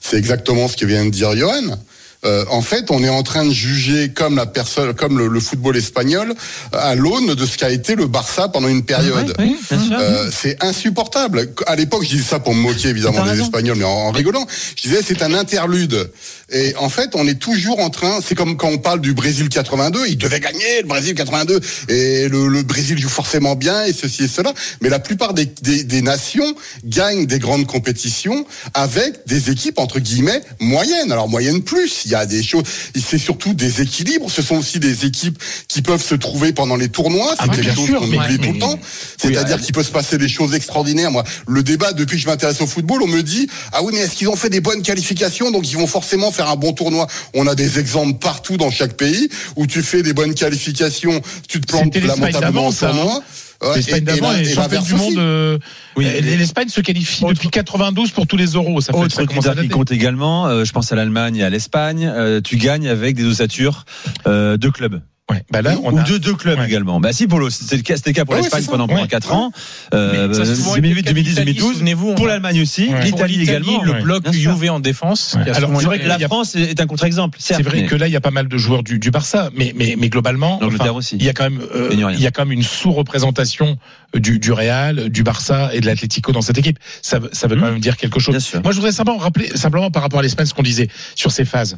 c'est 0.00 0.18
exactement 0.18 0.68
ce 0.68 0.76
que 0.76 0.84
vient 0.84 1.04
de 1.04 1.10
dire 1.10 1.34
Johan. 1.34 1.78
Euh, 2.24 2.44
en 2.50 2.60
fait, 2.60 2.90
on 2.90 3.02
est 3.02 3.08
en 3.08 3.22
train 3.22 3.46
de 3.46 3.52
juger 3.52 4.10
comme 4.10 4.36
la 4.36 4.46
personne, 4.46 4.92
comme 4.94 5.16
le, 5.18 5.28
le 5.28 5.40
football 5.40 5.76
espagnol, 5.76 6.34
à 6.72 6.94
l'aune 6.94 7.34
de 7.34 7.46
ce 7.46 7.56
qu'a 7.56 7.70
été 7.70 7.94
le 7.94 8.06
Barça 8.06 8.48
pendant 8.48 8.68
une 8.68 8.84
période. 8.84 9.34
Oui, 9.38 9.56
sûr. 9.66 9.78
Euh, 9.98 10.30
c'est 10.30 10.62
insupportable. 10.62 11.48
À 11.66 11.76
l'époque, 11.76 12.02
je 12.04 12.10
disais 12.10 12.22
ça 12.28 12.38
pour 12.38 12.54
me 12.54 12.60
moquer 12.60 12.88
évidemment 12.88 13.24
des 13.24 13.30
raison. 13.30 13.44
Espagnols, 13.44 13.78
mais 13.78 13.84
en, 13.84 13.88
en 14.08 14.10
rigolant. 14.10 14.46
Je 14.76 14.82
disais 14.82 15.00
c'est 15.06 15.22
un 15.22 15.32
interlude. 15.32 16.10
Et 16.52 16.74
en 16.78 16.88
fait, 16.88 17.10
on 17.14 17.26
est 17.26 17.38
toujours 17.38 17.80
en 17.80 17.90
train. 17.90 18.18
C'est 18.26 18.34
comme 18.34 18.56
quand 18.56 18.68
on 18.68 18.78
parle 18.78 19.00
du 19.00 19.14
Brésil 19.14 19.48
82. 19.48 20.08
Il 20.08 20.18
devait 20.18 20.40
gagner 20.40 20.82
le 20.82 20.88
Brésil 20.88 21.14
82 21.14 21.60
et 21.88 22.28
le, 22.28 22.48
le 22.48 22.62
Brésil 22.62 22.98
joue 22.98 23.08
forcément 23.08 23.54
bien 23.54 23.84
et 23.84 23.92
ceci 23.92 24.24
et 24.24 24.28
cela. 24.28 24.52
Mais 24.82 24.88
la 24.88 24.98
plupart 24.98 25.32
des, 25.32 25.46
des, 25.62 25.84
des 25.84 26.02
nations 26.02 26.54
gagnent 26.84 27.24
des 27.26 27.38
grandes 27.38 27.66
compétitions 27.66 28.44
avec 28.74 29.26
des 29.26 29.50
équipes 29.50 29.78
entre 29.78 30.00
guillemets 30.00 30.42
moyennes. 30.58 31.12
Alors 31.12 31.28
moyennes 31.28 31.62
plus. 31.62 32.04
Il 32.10 32.14
y 32.14 32.16
a 32.16 32.26
des 32.26 32.42
choses. 32.42 32.64
C'est 33.00 33.18
surtout 33.18 33.54
des 33.54 33.82
équilibres. 33.82 34.28
Ce 34.28 34.42
sont 34.42 34.56
aussi 34.56 34.80
des 34.80 35.06
équipes 35.06 35.40
qui 35.68 35.80
peuvent 35.80 36.02
se 36.02 36.16
trouver 36.16 36.52
pendant 36.52 36.74
les 36.74 36.88
tournois. 36.88 37.36
C'est 37.38 37.44
Ah, 37.48 37.54
quelque 37.54 37.72
chose 37.72 37.88
qu'on 37.88 38.12
oublie 38.12 38.38
tout 38.40 38.52
le 38.52 38.58
temps. 38.58 38.80
C'est-à-dire 39.16 39.60
qu'il 39.60 39.72
peut 39.72 39.84
se 39.84 39.92
passer 39.92 40.18
des 40.18 40.28
choses 40.28 40.54
extraordinaires. 40.54 41.12
Moi, 41.12 41.22
le 41.46 41.62
débat 41.62 41.92
depuis 41.92 42.16
que 42.16 42.22
je 42.24 42.26
m'intéresse 42.28 42.60
au 42.62 42.66
football, 42.66 43.02
on 43.04 43.06
me 43.06 43.22
dit 43.22 43.48
ah 43.72 43.84
oui 43.84 43.92
mais 43.94 44.00
est-ce 44.00 44.16
qu'ils 44.16 44.28
ont 44.28 44.34
fait 44.34 44.50
des 44.50 44.60
bonnes 44.60 44.82
qualifications? 44.82 45.52
Donc 45.52 45.70
ils 45.70 45.76
vont 45.76 45.86
forcément 45.86 46.32
faire 46.32 46.48
un 46.50 46.56
bon 46.56 46.72
tournoi. 46.72 47.06
On 47.32 47.46
a 47.46 47.54
des 47.54 47.78
exemples 47.78 48.18
partout 48.18 48.56
dans 48.56 48.72
chaque 48.72 48.94
pays 48.94 49.28
où 49.54 49.68
tu 49.68 49.80
fais 49.82 50.02
des 50.02 50.12
bonnes 50.12 50.34
qualifications, 50.34 51.20
tu 51.48 51.60
te 51.60 51.66
plantes 51.66 51.94
lamentablement 51.94 52.66
au 52.68 52.72
ça, 52.72 52.90
hein. 52.92 53.20
Ouais, 53.62 53.76
L'Espagne 53.76 54.04
d'avant 54.04 54.32
la- 54.32 54.40
est 54.40 54.44
championne 54.54 54.82
du 54.82 54.94
monde. 54.94 55.18
euh, 55.18 55.58
Oui, 55.96 56.06
L'Espagne 56.22 56.68
se 56.68 56.80
qualifie 56.80 57.24
Autre- 57.24 57.34
depuis 57.34 57.48
92 57.50 58.10
pour 58.10 58.26
tous 58.26 58.36
les 58.36 58.46
euros. 58.46 58.80
Ça 58.80 58.92
fait 58.92 58.98
Autre 58.98 59.14
ça 59.14 59.26
critère 59.26 59.54
qui 59.60 59.68
compte 59.68 59.92
également, 59.92 60.46
euh, 60.46 60.64
je 60.64 60.72
pense 60.72 60.90
à 60.92 60.96
l'Allemagne 60.96 61.36
et 61.36 61.44
à 61.44 61.50
l'Espagne, 61.50 62.06
euh, 62.12 62.40
tu 62.40 62.56
gagnes 62.56 62.88
avec 62.88 63.16
des 63.16 63.24
ossatures 63.24 63.84
euh, 64.26 64.56
de 64.56 64.68
clubs. 64.70 65.00
Ouais, 65.30 65.42
bah 65.50 65.62
là, 65.62 65.76
on 65.84 65.92
ou 65.92 65.98
a. 65.98 66.02
de 66.02 66.18
deux 66.18 66.34
clubs 66.34 66.58
Ouais. 66.58 66.66
également. 66.66 67.00
Bah 67.00 67.12
si 67.12 67.26
Polo, 67.26 67.50
c'était 67.50 67.76
le 67.76 67.82
cas, 67.82 67.96
c'était 67.96 68.10
le 68.10 68.14
cas 68.14 68.24
pour 68.24 68.34
Ouais, 68.34 68.42
l'Espagne 68.42 68.64
pendant 68.64 68.86
pendant 68.88 69.02
Ouais. 69.02 69.08
4 69.08 69.32
ans, 69.32 69.52
euh, 69.94 70.28
Mais 70.28 70.34
ça 70.34 70.42
a 70.42 70.54
souvent 70.54 70.72
été 70.76 70.80
2008, 70.82 70.96
le 70.96 71.02
cas 71.02 71.10
de 71.10 71.14
2010, 71.14 71.30
l'Italie, 71.30 71.52
2012. 71.54 71.72
Souvenez-vous, 71.74 72.14
Pour 72.16 72.26
l'Allemagne 72.26 72.60
aussi, 72.62 72.88
Ouais. 72.88 73.04
l'Italie 73.04 73.40
également. 73.42 73.82
le 73.82 74.02
bloc. 74.02 74.30
Juve 74.32 74.70
en 74.70 74.80
défense. 74.80 75.36
Alors, 75.54 75.70
c'est 75.80 75.86
vrai 75.86 75.98
que 76.00 76.08
La 76.08 76.18
France 76.18 76.54
est 76.56 76.80
un 76.80 76.86
contre-exemple. 76.86 77.38
C'est 77.40 77.62
vrai 77.62 77.84
que 77.86 77.94
là, 77.94 78.06
il 78.08 78.12
y 78.12 78.16
a 78.16 78.20
pas 78.20 78.30
mal 78.30 78.48
de 78.48 78.58
joueurs 78.58 78.82
du, 78.82 78.98
du 78.98 79.10
Barça, 79.10 79.50
mais, 79.54 79.72
mais, 79.76 79.96
mais 79.98 80.08
globalement, 80.08 80.58
enfin, 80.62 80.90
aussi. 80.90 81.16
il 81.16 81.24
y 81.24 81.28
a 81.28 81.32
quand 81.32 81.44
même, 81.44 81.60
euh, 81.74 81.88
il 81.92 82.20
y 82.20 82.26
a 82.26 82.30
quand 82.30 82.42
même 82.44 82.52
une 82.52 82.62
sous-représentation 82.62 83.78
du, 84.14 84.38
du 84.38 84.52
Real, 84.52 85.08
du 85.10 85.22
Barça 85.22 85.70
et 85.72 85.80
de 85.80 85.86
l'Atlético 85.86 86.32
dans 86.32 86.42
cette 86.42 86.58
équipe. 86.58 86.78
Ça, 87.02 87.18
veut- 87.18 87.30
ça 87.32 87.46
veut 87.46 87.56
quand 87.56 87.66
même 87.70 87.78
dire 87.80 87.96
quelque 87.96 88.18
chose. 88.20 88.34
Moi, 88.62 88.72
je 88.72 88.76
voudrais 88.76 88.92
simplement 88.92 89.18
rappeler, 89.18 89.48
simplement 89.54 89.90
par 89.90 90.02
rapport 90.02 90.18
à 90.20 90.22
l'Espagne, 90.22 90.46
ce 90.46 90.54
qu'on 90.54 90.62
disait 90.62 90.88
sur 91.14 91.30
ces 91.32 91.44
phases. 91.44 91.76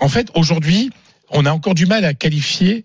En 0.00 0.08
fait, 0.08 0.28
aujourd'hui, 0.34 0.90
on 1.34 1.44
a 1.46 1.50
encore 1.52 1.74
du 1.74 1.86
mal 1.86 2.04
à 2.04 2.14
qualifier 2.14 2.84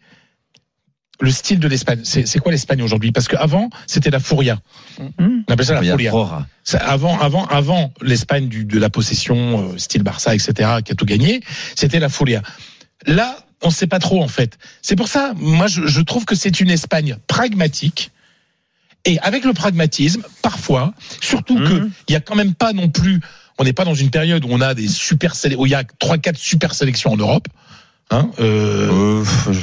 le 1.21 1.31
style 1.31 1.59
de 1.59 1.67
l'Espagne. 1.67 1.99
C'est 2.03 2.39
quoi 2.39 2.51
l'Espagne 2.51 2.81
aujourd'hui? 2.81 3.11
Parce 3.11 3.27
qu'avant, 3.27 3.69
c'était 3.87 4.09
la 4.09 4.19
furia. 4.19 4.59
Mhm. 4.99 5.43
On 5.47 5.53
appelle 5.53 5.65
ça 5.65 5.73
la 5.73 5.81
furia. 5.83 6.11
Ça, 6.63 6.77
avant, 6.77 7.19
avant, 7.19 7.45
avant 7.47 7.93
l'Espagne 8.01 8.47
du- 8.47 8.63
de 8.63 8.79
la 8.79 8.89
possession, 8.89 9.71
euh, 9.73 9.77
style 9.77 10.03
Barça, 10.03 10.33
etc., 10.33 10.53
qui 10.83 10.91
a 10.93 10.95
tout 10.95 11.05
gagné, 11.05 11.41
c'était 11.75 11.99
la 11.99 12.07
Furia. 12.09 12.41
Là, 13.05 13.37
on 13.61 13.67
ne 13.67 13.73
sait 13.73 13.87
pas 13.87 13.99
trop 13.99 14.23
en 14.23 14.27
fait. 14.29 14.57
C'est 14.81 14.95
pour 14.95 15.09
ça, 15.09 15.33
moi, 15.35 15.67
je, 15.67 15.87
je 15.87 15.99
trouve 16.01 16.23
que 16.25 16.35
c'est 16.35 16.59
une 16.61 16.69
Espagne 16.69 17.17
pragmatique. 17.27 18.11
Et 19.05 19.19
avec 19.19 19.43
le 19.45 19.53
pragmatisme, 19.53 20.23
parfois, 20.41 20.93
surtout 21.21 21.57
Mhm. 21.57 21.67
que 21.67 21.89
il 22.07 22.13
y 22.13 22.15
a 22.15 22.19
quand 22.21 22.35
même 22.35 22.53
pas 22.53 22.71
non 22.71 22.87
plus, 22.89 23.19
on 23.57 23.63
n'est 23.65 23.73
pas 23.73 23.83
dans 23.85 23.93
une 23.93 24.09
période 24.09 24.45
où 24.45 24.49
on 24.51 24.61
a 24.61 24.73
des 24.73 24.87
super 24.87 25.33
où 25.57 25.65
il 25.65 25.69
y 25.71 25.75
a 25.75 25.83
trois, 25.99 26.17
quatre 26.17 26.37
super 26.37 26.73
sélections 26.73 27.11
en 27.11 27.17
Europe. 27.17 27.47
Hein, 28.11 28.29
euh, 28.39 28.89
Euh, 28.91 29.23
je- 29.51 29.59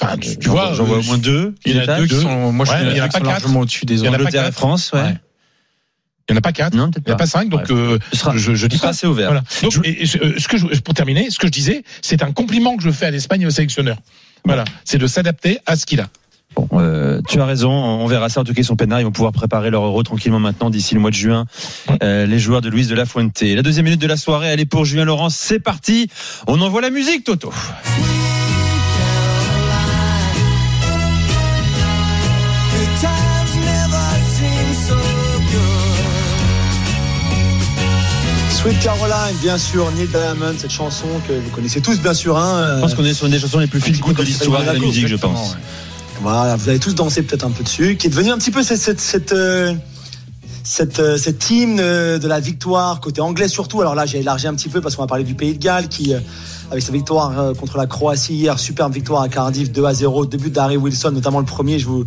enfin, 0.00 0.16
tu, 0.18 0.36
tu 0.38 0.48
vois, 0.48 0.74
j'en 0.74 0.84
vois 0.84 0.96
euh, 0.96 1.00
au 1.00 1.04
moins 1.04 1.18
deux. 1.18 1.54
il 1.64 1.76
y 1.76 1.78
en 1.80 1.82
a 1.88 1.98
deux 1.98 2.06
qui 2.06 2.14
sont, 2.20 2.52
moi 2.52 2.66
je 2.66 2.70
Ouais, 2.72 2.78
suis 2.78 2.86
il 2.90 2.96
y 2.96 3.00
en 3.00 3.04
a 3.04 3.08
pas 3.08 3.20
quatre. 3.20 3.56
au-dessus 3.56 3.86
des 3.86 3.94
Il 4.00 4.04
y 4.04 4.08
en 4.08 4.12
a 4.12 4.16
autres. 4.16 4.24
pas 4.24 4.30
et 4.30 4.32
quatre. 4.32 4.52
France, 4.52 4.90
ouais. 4.92 5.00
Ouais. 5.00 5.14
il 6.28 6.32
y 6.32 6.34
en 6.34 6.38
a 6.38 6.40
pas 6.42 6.52
quatre. 6.52 6.74
Non, 6.74 6.90
Il 6.96 7.02
n'y 7.06 7.12
en 7.12 7.14
a 7.14 7.18
pas. 7.18 7.26
cinq, 7.26 7.48
donc 7.48 7.60
Ouais. 7.60 7.66
euh, 7.74 7.98
sera, 8.12 8.36
je, 8.36 8.54
je 8.54 8.66
dis 8.66 8.78
pas. 8.78 8.88
assez 8.88 9.06
ouvert. 9.06 9.28
Voilà. 9.28 9.44
Donc, 9.62 9.72
et- 9.84 10.02
et 10.02 10.06
ce 10.06 10.18
euh, 10.18 10.34
ce 10.38 10.46
que 10.48 10.58
je, 10.58 10.66
pour 10.80 10.92
terminer, 10.92 11.30
ce 11.30 11.38
que 11.38 11.46
je 11.46 11.52
disais, 11.52 11.84
c'est 12.02 12.22
un 12.22 12.32
compliment 12.32 12.76
que 12.76 12.82
je 12.82 12.90
fais 12.90 13.06
à 13.06 13.10
l'Espagne 13.10 13.42
et 13.42 13.46
au 13.46 13.50
sélectionneur. 13.50 13.96
Voilà, 14.44 14.64
c'est 14.84 14.98
de 14.98 15.06
s'adapter 15.06 15.58
à 15.66 15.74
ce 15.76 15.86
qu'il 15.86 16.00
a. 16.00 16.08
Bon, 16.56 16.68
euh, 16.72 17.20
tu 17.28 17.38
as 17.40 17.44
raison, 17.44 17.70
on 17.70 18.06
verra 18.06 18.30
ça. 18.30 18.40
En 18.40 18.44
tout 18.44 18.54
cas, 18.54 18.62
ils 18.62 18.64
sont 18.64 18.76
peinards, 18.76 19.00
ils 19.00 19.04
vont 19.04 19.12
pouvoir 19.12 19.32
préparer 19.32 19.70
leur 19.70 19.84
euro 19.84 20.02
tranquillement 20.02 20.40
maintenant 20.40 20.70
d'ici 20.70 20.94
le 20.94 21.00
mois 21.00 21.10
de 21.10 21.16
juin. 21.16 21.44
Euh, 22.02 22.24
les 22.24 22.38
joueurs 22.38 22.62
de 22.62 22.70
Luis 22.70 22.86
de 22.86 22.94
la 22.94 23.04
Fuente. 23.04 23.42
La 23.42 23.62
deuxième 23.62 23.84
minute 23.84 24.00
de 24.00 24.06
la 24.06 24.16
soirée, 24.16 24.48
elle 24.48 24.60
est 24.60 24.66
pour 24.66 24.86
Julien 24.86 25.04
Laurence. 25.04 25.36
C'est 25.36 25.60
parti. 25.60 26.08
On 26.46 26.60
envoie 26.62 26.80
la 26.80 26.90
musique, 26.90 27.24
Toto. 27.24 27.52
Sweet 38.50 38.80
Caroline, 38.80 39.36
bien 39.42 39.58
sûr, 39.58 39.92
Neil 39.92 40.08
Diamond, 40.08 40.54
cette 40.56 40.72
chanson 40.72 41.06
que 41.28 41.34
vous 41.34 41.50
connaissez 41.50 41.80
tous, 41.80 42.00
bien 42.00 42.14
sûr. 42.14 42.36
Hein, 42.36 42.76
Je 42.76 42.80
pense 42.80 42.94
qu'on 42.94 43.04
est 43.04 43.14
sur 43.14 43.26
une 43.26 43.32
des 43.32 43.38
chansons 43.38 43.58
les 43.58 43.66
plus 43.66 43.80
feel 43.80 44.00
de 44.00 44.22
l'histoire 44.22 44.62
de 44.62 44.66
la 44.66 44.74
musique, 44.74 45.06
je 45.06 45.16
pense. 45.16 45.56
Voilà, 46.22 46.56
vous 46.56 46.68
avez 46.68 46.78
tous 46.78 46.94
dansé 46.94 47.22
peut-être 47.22 47.44
un 47.44 47.50
peu 47.50 47.62
dessus, 47.62 47.96
qui 47.96 48.06
est 48.06 48.10
devenu 48.10 48.30
un 48.30 48.38
petit 48.38 48.50
peu 48.50 48.62
cette 48.62 48.78
cette 48.78 49.00
cette 49.00 49.32
euh, 49.32 49.74
cette, 50.66 50.98
euh, 50.98 51.16
cette 51.16 51.48
hymne 51.48 51.78
euh, 51.80 52.18
de 52.18 52.26
la 52.26 52.40
victoire 52.40 53.00
côté 53.00 53.20
anglais 53.20 53.48
surtout. 53.48 53.80
Alors 53.80 53.94
là, 53.94 54.04
j'ai 54.04 54.18
élargi 54.18 54.48
un 54.48 54.54
petit 54.54 54.68
peu 54.68 54.80
parce 54.80 54.96
qu'on 54.96 55.02
va 55.02 55.06
parler 55.06 55.24
du 55.24 55.34
Pays 55.34 55.54
de 55.54 55.62
Galles 55.62 55.88
qui 55.88 56.12
euh, 56.12 56.18
avec 56.70 56.82
sa 56.82 56.92
victoire 56.92 57.38
euh, 57.38 57.54
contre 57.54 57.76
la 57.78 57.86
Croatie 57.86 58.34
hier, 58.34 58.58
superbe 58.58 58.92
victoire 58.92 59.22
à 59.22 59.28
Cardiff 59.28 59.70
2 59.70 59.84
à 59.84 59.94
0, 59.94 60.26
début 60.26 60.50
d'Harry 60.50 60.76
Wilson, 60.76 61.12
notamment 61.12 61.38
le 61.38 61.46
premier, 61.46 61.78
je 61.78 61.86
vous 61.86 62.04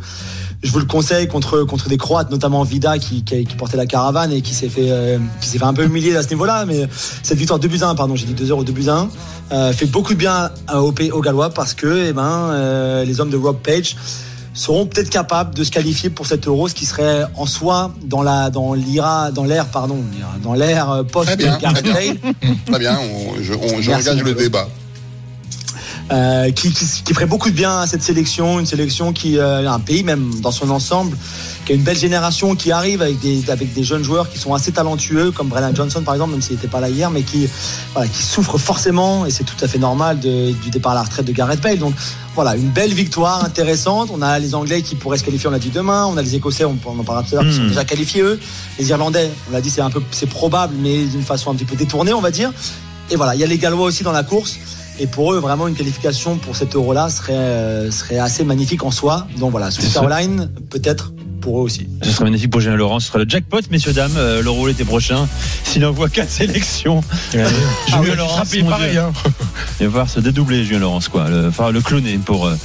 je 0.61 0.71
vous 0.71 0.79
le 0.79 0.85
conseille 0.85 1.27
contre 1.27 1.63
contre 1.63 1.87
des 1.87 1.97
Croates, 1.97 2.31
notamment 2.31 2.63
Vida 2.63 2.97
qui, 2.99 3.23
qui, 3.23 3.45
qui 3.45 3.55
portait 3.55 3.77
la 3.77 3.85
caravane 3.85 4.31
et 4.31 4.41
qui 4.41 4.53
s'est 4.53 4.69
fait 4.69 4.91
euh, 4.91 5.17
qui 5.41 5.47
s'est 5.47 5.57
fait 5.57 5.65
un 5.65 5.73
peu 5.73 5.85
humilier 5.85 6.15
à 6.15 6.23
ce 6.23 6.29
niveau-là, 6.29 6.65
mais 6.65 6.87
cette 7.23 7.37
victoire 7.37 7.59
2 7.59 7.67
buts 7.67 7.79
à 7.81 7.89
1, 7.89 7.95
pardon, 7.95 8.15
j'ai 8.15 8.25
dit 8.25 8.43
2-0 8.43 8.65
2 8.65 8.71
buts 8.73 8.89
à 8.89 8.95
1, 8.95 9.09
euh, 9.51 9.73
fait 9.73 9.85
beaucoup 9.85 10.13
de 10.13 10.19
bien 10.19 10.51
euh, 10.71 10.79
aux, 10.79 11.21
Gallois 11.21 11.49
parce 11.51 11.73
que 11.73 12.09
eh 12.09 12.13
ben 12.13 12.49
euh, 12.51 13.05
les 13.05 13.21
hommes 13.21 13.29
de 13.29 13.37
Rob 13.37 13.57
Page 13.63 13.95
seront 14.53 14.85
peut-être 14.85 15.09
capables 15.09 15.55
de 15.55 15.63
se 15.63 15.71
qualifier 15.71 16.09
pour 16.09 16.25
cet 16.25 16.45
Euro, 16.47 16.67
ce 16.67 16.75
qui 16.75 16.85
serait 16.85 17.23
en 17.35 17.45
soi 17.45 17.93
dans 18.03 18.21
la 18.21 18.49
dans 18.49 18.73
l'IRA 18.73 19.31
dans 19.31 19.45
l'air 19.45 19.67
pardon 19.67 20.03
dans 20.43 20.53
l'air 20.53 21.03
post 21.09 21.27
Très 21.27 21.37
bien, 21.37 21.57
Gareth. 21.57 21.85
Bale. 21.85 22.33
Très 22.65 22.79
bien, 22.79 22.99
on, 22.99 23.41
je, 23.41 23.53
on, 23.53 23.81
je 23.81 23.91
Merci, 23.91 24.09
engage 24.09 24.23
le 24.23 24.33
débat. 24.33 24.67
Euh, 26.11 26.51
qui, 26.51 26.71
qui, 26.71 26.85
qui, 27.03 27.13
ferait 27.13 27.25
beaucoup 27.27 27.49
de 27.49 27.55
bien 27.55 27.79
à 27.79 27.87
cette 27.87 28.01
sélection, 28.01 28.59
une 28.59 28.65
sélection 28.65 29.13
qui, 29.13 29.37
euh, 29.37 29.69
un 29.69 29.79
pays 29.79 30.03
même 30.03 30.31
dans 30.41 30.51
son 30.51 30.69
ensemble, 30.71 31.15
qui 31.65 31.73
a 31.73 31.75
une 31.75 31.83
belle 31.83 31.97
génération 31.97 32.55
qui 32.55 32.71
arrive 32.71 33.01
avec 33.01 33.19
des, 33.19 33.49
avec 33.51 33.73
des 33.73 33.83
jeunes 33.83 34.03
joueurs 34.03 34.29
qui 34.29 34.39
sont 34.39 34.53
assez 34.53 34.71
talentueux, 34.71 35.31
comme 35.31 35.49
Brennan 35.49 35.75
Johnson 35.75 36.01
par 36.01 36.15
exemple, 36.15 36.31
même 36.31 36.41
s'il 36.41 36.55
n'était 36.55 36.67
pas 36.67 36.79
là 36.79 36.89
hier, 36.89 37.11
mais 37.11 37.21
qui, 37.21 37.47
voilà, 37.93 38.07
qui 38.07 38.23
souffre 38.23 38.57
forcément, 38.57 39.25
et 39.25 39.31
c'est 39.31 39.43
tout 39.43 39.55
à 39.61 39.67
fait 39.67 39.77
normal 39.77 40.19
de, 40.19 40.51
du 40.51 40.69
départ 40.69 40.93
à 40.93 40.95
la 40.95 41.03
retraite 41.03 41.25
de 41.25 41.31
Gareth 41.31 41.61
Bale. 41.61 41.77
Donc 41.77 41.93
voilà, 42.35 42.55
une 42.55 42.69
belle 42.69 42.93
victoire 42.93 43.43
intéressante. 43.43 44.09
On 44.13 44.21
a 44.21 44.39
les 44.39 44.55
Anglais 44.55 44.81
qui 44.81 44.95
pourraient 44.95 45.17
se 45.17 45.23
qualifier, 45.23 45.47
on 45.49 45.51
l'a 45.51 45.59
dit 45.59 45.71
demain. 45.71 46.05
On 46.05 46.17
a 46.17 46.21
les 46.21 46.35
Écossais, 46.35 46.65
on, 46.65 46.71
en 46.71 47.03
parlera 47.03 47.23
tout 47.23 47.35
à 47.35 47.41
l'heure, 47.41 47.51
qui 47.51 47.57
sont 47.57 47.67
déjà 47.67 47.85
qualifiés 47.85 48.21
eux. 48.21 48.39
Les 48.79 48.89
Irlandais, 48.89 49.29
on 49.49 49.53
l'a 49.53 49.61
dit, 49.61 49.69
c'est 49.69 49.81
un 49.81 49.89
peu, 49.89 50.01
c'est 50.11 50.29
probable, 50.29 50.73
mais 50.79 51.03
d'une 51.05 51.23
façon 51.23 51.51
un 51.51 51.55
petit 51.55 51.65
peu 51.65 51.75
détournée, 51.75 52.13
on 52.13 52.21
va 52.21 52.31
dire. 52.31 52.51
Et 53.11 53.15
voilà, 53.15 53.35
il 53.35 53.41
y 53.41 53.43
a 53.43 53.47
les 53.47 53.57
Gallois 53.57 53.85
aussi 53.85 54.03
dans 54.03 54.11
la 54.11 54.23
course. 54.23 54.57
Et 54.99 55.07
pour 55.07 55.33
eux, 55.33 55.39
vraiment, 55.39 55.67
une 55.67 55.75
qualification 55.75 56.37
pour 56.37 56.57
cet 56.57 56.75
euro-là 56.75 57.09
serait, 57.09 57.33
euh, 57.33 57.89
serait 57.89 58.19
assez 58.19 58.43
magnifique 58.43 58.83
en 58.83 58.91
soi. 58.91 59.27
Donc 59.37 59.51
voilà, 59.51 59.71
sur 59.71 59.83
Caroline, 59.93 60.51
peut-être 60.69 61.13
pour 61.39 61.59
eux 61.59 61.63
aussi. 61.63 61.87
Ce 62.01 62.11
serait 62.11 62.25
magnifique 62.25 62.51
pour 62.51 62.61
Julien 62.61 62.75
Laurent. 62.75 62.99
Ce 62.99 63.07
sera 63.07 63.19
le 63.19 63.25
jackpot, 63.27 63.61
messieurs, 63.71 63.93
dames, 63.93 64.15
euh, 64.17 64.41
l'euro 64.41 64.67
l'été 64.67 64.85
prochain. 64.85 65.27
S'il 65.63 65.85
envoie 65.85 66.09
quatre 66.09 66.29
sélections. 66.29 67.01
Julien 67.31 67.47
ah 67.91 68.01
ouais, 68.01 68.15
Laurent, 68.15 68.43
pareil. 68.69 68.97
Hein. 68.97 69.11
Il 69.79 69.87
va 69.87 69.91
falloir 69.91 70.09
se 70.09 70.19
dédoubler, 70.19 70.63
Julien 70.63 70.79
Laurence, 70.79 71.07
quoi. 71.07 71.29
Le, 71.29 71.47
enfin, 71.47 71.71
le 71.71 71.81
cloner 71.81 72.17
pour 72.17 72.47
euh, 72.47 72.55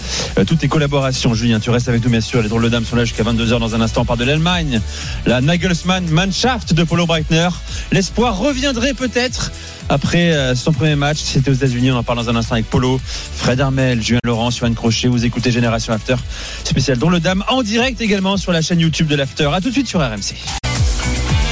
toutes 0.47 0.59
tes 0.59 0.69
collaborations. 0.69 1.35
Julien, 1.35 1.61
tu 1.61 1.71
restes 1.71 1.89
avec 1.89 2.03
nous, 2.05 2.11
bien 2.11 2.21
sûr. 2.21 2.43
Les 2.43 2.49
drôles 2.49 2.65
de 2.65 2.69
dames 2.69 2.85
sont 2.85 2.97
là 2.97 3.05
jusqu'à 3.05 3.23
22h 3.23 3.59
dans 3.59 3.75
un 3.75 3.81
instant. 3.81 4.03
On 4.03 4.05
part 4.05 4.17
de 4.17 4.25
l'Allemagne. 4.25 4.81
La 5.27 5.41
Nagelsmann 5.41 6.09
Mannschaft 6.11 6.75
de 6.75 6.85
Polo 6.85 7.07
Breitner. 7.07 7.49
L'espoir 7.93 8.39
reviendrait 8.39 8.95
peut-être 8.95 9.53
après 9.89 10.33
euh, 10.33 10.55
son 10.55 10.73
premier 10.73 10.97
match. 10.97 11.19
C'était 11.23 11.51
aux 11.51 11.55
États-Unis. 11.55 11.93
On 11.93 11.97
en 11.97 12.03
parle 12.03 12.19
dans 12.19 12.31
un 12.31 12.37
instant 12.37 12.55
avec 12.55 12.69
Polo, 12.69 13.01
Fred 13.05 13.61
Armel, 13.61 14.03
Julien 14.03 14.21
Laurent, 14.25 14.51
Johan 14.51 14.73
Crochet. 14.73 15.09
Vous 15.09 15.25
écoutez 15.25 15.51
Génération 15.51 15.93
After 15.93 16.17
spécial 16.65 16.99
dont 16.99 17.11
le 17.11 17.21
dame 17.21 17.45
en 17.49 17.63
direct 17.63 18.01
également 18.01 18.37
sur 18.37 18.53
la 18.53 18.63
chaîne 18.65 18.81
YouTube 18.81 19.07
de 19.07 19.15
l'After. 19.15 19.49
À 19.53 19.61
tout 19.61 19.69
de 19.69 19.75
suite 19.75 19.87
sur 19.87 20.01
RMC. 20.01 20.35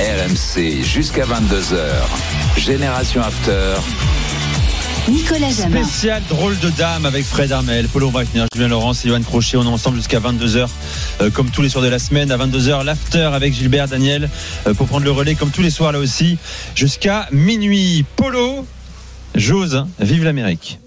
RMC 0.01 0.83
jusqu'à 0.83 1.25
22h. 1.25 2.59
Génération 2.59 3.23
After. 3.23 3.75
Nicolas 5.09 5.51
Jamin. 5.51 5.85
Spécial 5.85 6.23
drôle 6.29 6.59
de 6.61 6.71
dame 6.71 7.07
avec 7.07 7.25
Fred 7.25 7.53
Armel, 7.53 7.89
Paulo 7.89 8.11
Breitner, 8.11 8.45
Julien 8.55 8.69
Laurence 8.69 9.05
et 9.05 9.09
Johan 9.09 9.21
Crochet. 9.23 9.57
On 9.57 9.65
est 9.65 9.67
ensemble 9.67 9.97
jusqu'à 9.97 10.21
22h, 10.21 10.69
euh, 11.21 11.31
comme 11.31 11.51
tous 11.51 11.61
les 11.61 11.69
soirs 11.69 11.85
de 11.85 11.91
la 11.91 11.99
semaine. 11.99 12.31
À 12.31 12.39
22h, 12.39 12.85
l'after 12.85 13.31
avec 13.33 13.53
Gilbert 13.53 13.89
Daniel 13.89 14.31
euh, 14.67 14.75
pour 14.75 14.87
prendre 14.87 15.05
le 15.05 15.11
relais, 15.11 15.35
comme 15.35 15.51
tous 15.51 15.63
les 15.63 15.71
soirs 15.71 15.93
là 15.93 15.99
aussi, 15.99 16.39
jusqu'à 16.75 17.29
minuit. 17.33 18.05
Polo, 18.17 18.67
j'ose, 19.35 19.75
hein, 19.75 19.89
vive 20.01 20.25
l'Amérique. 20.25 20.79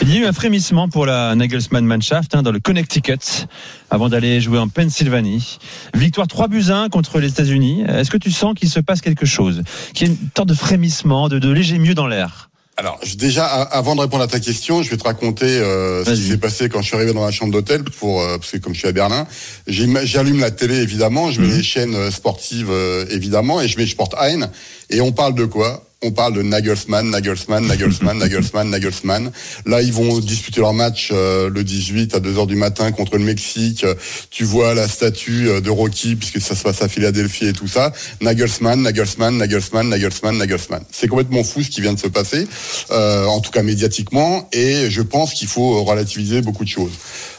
Il 0.00 0.14
y 0.14 0.16
a 0.16 0.20
eu 0.20 0.26
un 0.26 0.32
frémissement 0.32 0.88
pour 0.88 1.06
la 1.06 1.34
Nagelsmann 1.34 1.84
Mannschaft 1.84 2.34
hein, 2.34 2.42
dans 2.42 2.52
le 2.52 2.60
Connecticut 2.60 3.46
avant 3.90 4.08
d'aller 4.08 4.40
jouer 4.40 4.58
en 4.58 4.68
Pennsylvanie. 4.68 5.58
Victoire 5.92 6.28
3 6.28 6.48
buts 6.48 6.70
1 6.70 6.88
contre 6.88 7.18
les 7.18 7.28
États-Unis. 7.28 7.84
Est-ce 7.88 8.10
que 8.10 8.16
tu 8.16 8.30
sens 8.30 8.54
qu'il 8.54 8.68
se 8.68 8.80
passe 8.80 9.00
quelque 9.00 9.26
chose? 9.26 9.62
Qu'il 9.94 10.06
y 10.06 10.10
a 10.10 10.12
une 10.12 10.18
sorte 10.36 10.48
de 10.48 10.54
frémissement, 10.54 11.28
de, 11.28 11.38
de 11.38 11.50
léger 11.50 11.78
mieux 11.78 11.94
dans 11.94 12.06
l'air? 12.06 12.48
Alors 12.78 13.00
déjà, 13.16 13.44
avant 13.44 13.96
de 13.96 14.02
répondre 14.02 14.22
à 14.22 14.28
ta 14.28 14.38
question, 14.38 14.84
je 14.84 14.90
vais 14.90 14.96
te 14.96 15.02
raconter 15.02 15.46
euh, 15.46 16.04
ce 16.04 16.12
qui 16.12 16.28
s'est 16.28 16.36
passé 16.36 16.68
quand 16.68 16.80
je 16.80 16.86
suis 16.86 16.94
arrivé 16.94 17.12
dans 17.12 17.24
la 17.24 17.32
chambre 17.32 17.52
d'hôtel. 17.52 17.82
Pour 17.82 18.22
euh, 18.22 18.38
parce 18.38 18.52
que 18.52 18.58
comme 18.58 18.72
je 18.72 18.78
suis 18.78 18.86
à 18.86 18.92
Berlin, 18.92 19.26
j'allume 19.66 20.38
la 20.38 20.52
télé 20.52 20.76
évidemment, 20.76 21.32
je 21.32 21.40
mets 21.40 21.48
mhm. 21.48 21.56
les 21.56 21.62
chaînes 21.64 21.94
euh, 21.96 22.12
sportives 22.12 22.70
évidemment 23.10 23.60
et 23.60 23.66
je 23.66 23.76
mets 23.78 23.86
Sport 23.86 24.10
Ein 24.20 24.48
et 24.90 25.00
on 25.00 25.10
parle 25.10 25.34
de 25.34 25.44
quoi? 25.44 25.87
On 26.02 26.12
parle 26.12 26.34
de 26.34 26.42
Nagelsmann, 26.42 27.10
Nagelsmann, 27.10 27.66
Nagelsmann, 27.66 28.18
Nagelsmann, 28.18 28.70
Nagelsmann. 28.70 29.32
Là, 29.66 29.82
ils 29.82 29.92
vont 29.92 30.20
disputer 30.20 30.60
leur 30.60 30.72
match 30.72 31.10
euh, 31.12 31.50
le 31.50 31.64
18 31.64 32.14
à 32.14 32.20
2h 32.20 32.46
du 32.46 32.54
matin 32.54 32.92
contre 32.92 33.18
le 33.18 33.24
Mexique. 33.24 33.84
Tu 34.30 34.44
vois 34.44 34.74
la 34.74 34.86
statue 34.86 35.48
euh, 35.48 35.60
de 35.60 35.70
Rocky, 35.70 36.14
puisque 36.14 36.40
ça 36.40 36.54
se 36.54 36.62
passe 36.62 36.82
à 36.82 36.88
Philadelphie 36.88 37.46
et 37.46 37.52
tout 37.52 37.66
ça. 37.66 37.92
Nagelsmann, 38.20 38.80
Nagelsmann, 38.80 39.38
Nagelsmann, 39.38 39.88
Nagelsmann, 39.88 40.38
Nagelsmann. 40.38 40.84
C'est 40.92 41.08
complètement 41.08 41.42
fou 41.42 41.62
ce 41.62 41.70
qui 41.70 41.80
vient 41.80 41.94
de 41.94 41.98
se 41.98 42.08
passer, 42.08 42.46
euh, 42.92 43.26
en 43.26 43.40
tout 43.40 43.50
cas 43.50 43.64
médiatiquement, 43.64 44.48
et 44.52 44.90
je 44.90 45.02
pense 45.02 45.34
qu'il 45.34 45.48
faut 45.48 45.82
relativiser 45.82 46.42
beaucoup 46.42 46.64
de 46.64 46.70
choses. 46.70 46.92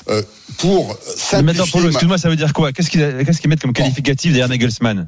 Euh, 0.10 0.22
pour 0.58 0.98
simplifier... 1.16 1.64
Excuse-moi, 1.88 2.18
ça 2.18 2.30
veut 2.30 2.36
dire 2.36 2.52
quoi? 2.52 2.74
Qu'est-ce 2.74 2.90
qu'ils 2.90 3.40
qu 3.42 3.48
mettent 3.48 3.62
comme 3.62 3.74
qualificatif 3.74 4.32
derrière 4.32 4.50
Nagelsmann? 4.50 5.08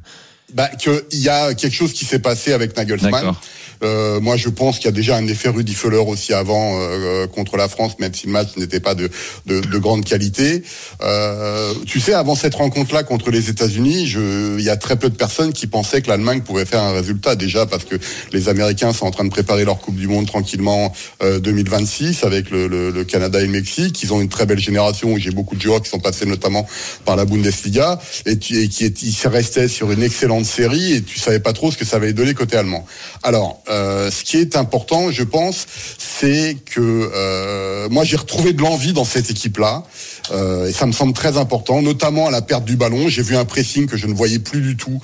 Bah, 0.54 0.70
qu'il 0.80 1.02
y 1.14 1.30
a 1.30 1.54
quelque 1.54 1.76
chose 1.76 1.94
qui 1.94 2.06
s'est 2.06 2.20
passé 2.20 2.54
avec 2.54 2.76
Nagelsmann. 2.76 3.36
Euh, 3.84 4.20
moi, 4.20 4.38
je 4.38 4.50
pense 4.50 4.78
qu'il 4.78 4.86
y 4.86 4.90
a 4.90 4.92
déjà 4.92 5.16
un 5.18 5.28
effet 5.28 5.50
Rudy 5.50 5.74
Fuller 5.74 5.98
aussi 5.98 6.34
avant 6.34 6.80
euh, 6.80 7.28
contre 7.28 7.58
la 7.58 7.68
France, 7.68 7.98
même 8.00 8.14
si 8.14 8.28
le 8.28 8.32
match 8.32 8.50
n'était 8.58 8.80
pas 8.80 8.96
de, 8.96 9.10
de, 9.46 9.60
de, 9.60 9.78
grande 9.78 10.06
qualité. 10.06 10.64
Euh, 11.02 11.74
tu 11.86 12.00
sais, 12.00 12.14
avant 12.14 12.36
cette 12.36 12.56
rencontre-là 12.56 13.04
contre 13.04 13.32
les 13.32 13.50
États-Unis, 13.50 14.14
il 14.58 14.64
y 14.64 14.70
a 14.70 14.78
très 14.78 14.98
peu 14.98 15.10
de 15.10 15.16
personnes 15.16 15.54
qui 15.54 15.68
pensaient 15.68 16.02
que 16.02 16.10
l'Allemagne 16.10 16.42
pouvait 16.42 16.66
faire 16.66 16.82
un 16.82 16.94
résultat 16.94 17.36
déjà 17.36 17.66
parce 17.66 17.86
que 17.86 17.96
les 18.32 18.50
Américains 18.50 18.94
sont 18.94 19.06
en 19.06 19.12
train 19.12 19.26
de 19.26 19.30
préparer 19.30 19.66
leur 19.66 19.80
Coupe 19.80 19.96
du 19.96 20.08
Monde 20.08 20.28
tranquillement 20.28 20.94
2026 21.22 22.24
euh, 22.24 22.28
avec 22.28 22.52
le, 22.52 22.68
le, 22.68 22.92
le, 22.92 23.04
Canada 23.04 23.40
et 23.42 23.46
le 23.46 23.52
Mexique. 23.52 24.02
Ils 24.04 24.14
ont 24.14 24.22
une 24.22 24.30
très 24.30 24.46
belle 24.46 24.60
génération 24.60 25.12
où 25.14 25.18
j'ai 25.18 25.32
beaucoup 25.32 25.56
de 25.56 25.62
joueurs 25.62 25.82
qui 25.82 25.90
sont 25.90 26.00
passés 26.00 26.26
notamment 26.26 26.68
par 27.06 27.16
la 27.16 27.26
Bundesliga 27.26 28.00
et, 28.26 28.34
et 28.34 28.38
qui 28.38 28.86
est, 28.86 29.02
ils 29.02 29.28
restaient 29.28 29.68
sur 29.68 29.92
une 29.92 30.04
excellente 30.04 30.41
série 30.44 30.94
et 30.94 31.02
tu 31.02 31.20
savais 31.20 31.40
pas 31.40 31.54
trop 31.54 31.72
ce 31.72 31.78
que 31.78 31.86
ça 31.86 31.98
allait 31.98 32.14
donner 32.14 32.34
côté 32.34 32.58
allemand. 32.58 32.86
Alors 33.24 33.62
euh, 33.70 34.10
ce 34.12 34.24
qui 34.24 34.38
est 34.38 34.56
important, 34.56 35.12
je 35.12 35.24
pense, 35.24 35.66
c'est 35.98 36.58
que 36.66 37.12
euh, 37.14 37.90
moi 37.90 38.04
j'ai 38.04 38.18
retrouvé 38.18 38.54
de 38.54 38.62
l'envie 38.62 38.94
dans 38.94 39.06
cette 39.06 39.30
équipe-là. 39.30 39.84
Euh, 40.32 40.68
et 40.68 40.74
ça 40.74 40.86
me 40.86 40.92
semble 40.92 41.14
très 41.14 41.38
important, 41.38 41.82
notamment 41.82 42.28
à 42.28 42.32
la 42.32 42.42
perte 42.42 42.66
du 42.66 42.76
ballon. 42.76 43.08
J'ai 43.08 43.24
vu 43.24 43.36
un 43.36 43.46
pressing 43.46 43.88
que 43.88 43.98
je 43.98 44.08
ne 44.08 44.14
voyais 44.14 44.40
plus 44.40 44.62
du 44.62 44.78
tout 44.78 45.00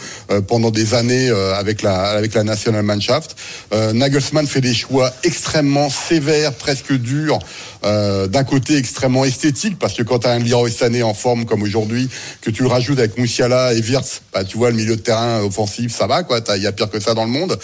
pendant 0.48 0.72
des 0.72 0.94
années 0.94 1.30
avec 1.30 1.82
la 1.82 2.04
avec 2.04 2.34
la 2.34 2.44
National 2.44 2.84
Mannschaft. 2.84 3.36
Nagelsmann 3.94 4.48
fait 4.48 4.62
des 4.62 4.74
choix 4.74 5.12
extrêmement 5.24 5.90
sévères, 5.90 6.54
presque 6.54 6.94
durs, 6.94 7.40
d'un 7.84 8.44
côté 8.44 8.78
extrêmement 8.78 9.26
esthétique, 9.26 9.80
parce 9.80 9.94
que 9.94 10.04
quand 10.04 10.20
tu 10.20 10.28
as 10.28 10.32
un 10.32 10.40
Leroy 10.40 10.70
Sané 10.70 11.04
en 11.04 11.14
forme 11.14 11.46
comme 11.46 11.64
aujourd'hui, 11.64 12.10
que 12.42 12.50
tu 12.50 12.64
le 12.64 12.70
rajoutes 12.70 13.00
avec 13.00 13.18
Moussiala 13.18 13.74
et 13.74 13.82
Wirtz, 13.82 14.22
bah, 14.34 14.44
tu 14.44 14.58
vois 14.58 14.70
le 14.70 14.76
milieu 14.76 14.96
de 14.96 15.02
terrain 15.02 15.42
offensif, 15.42 15.96
ça 15.96 16.08
va 16.08 16.24
quoi. 16.24 16.40
Il 16.56 16.64
y 16.64 16.68
a 16.68 16.72
pire 16.72 16.90
que 16.90 17.00
ça 17.00 17.14
dans 17.14 17.26
le 17.26 17.32
monde, 17.32 17.58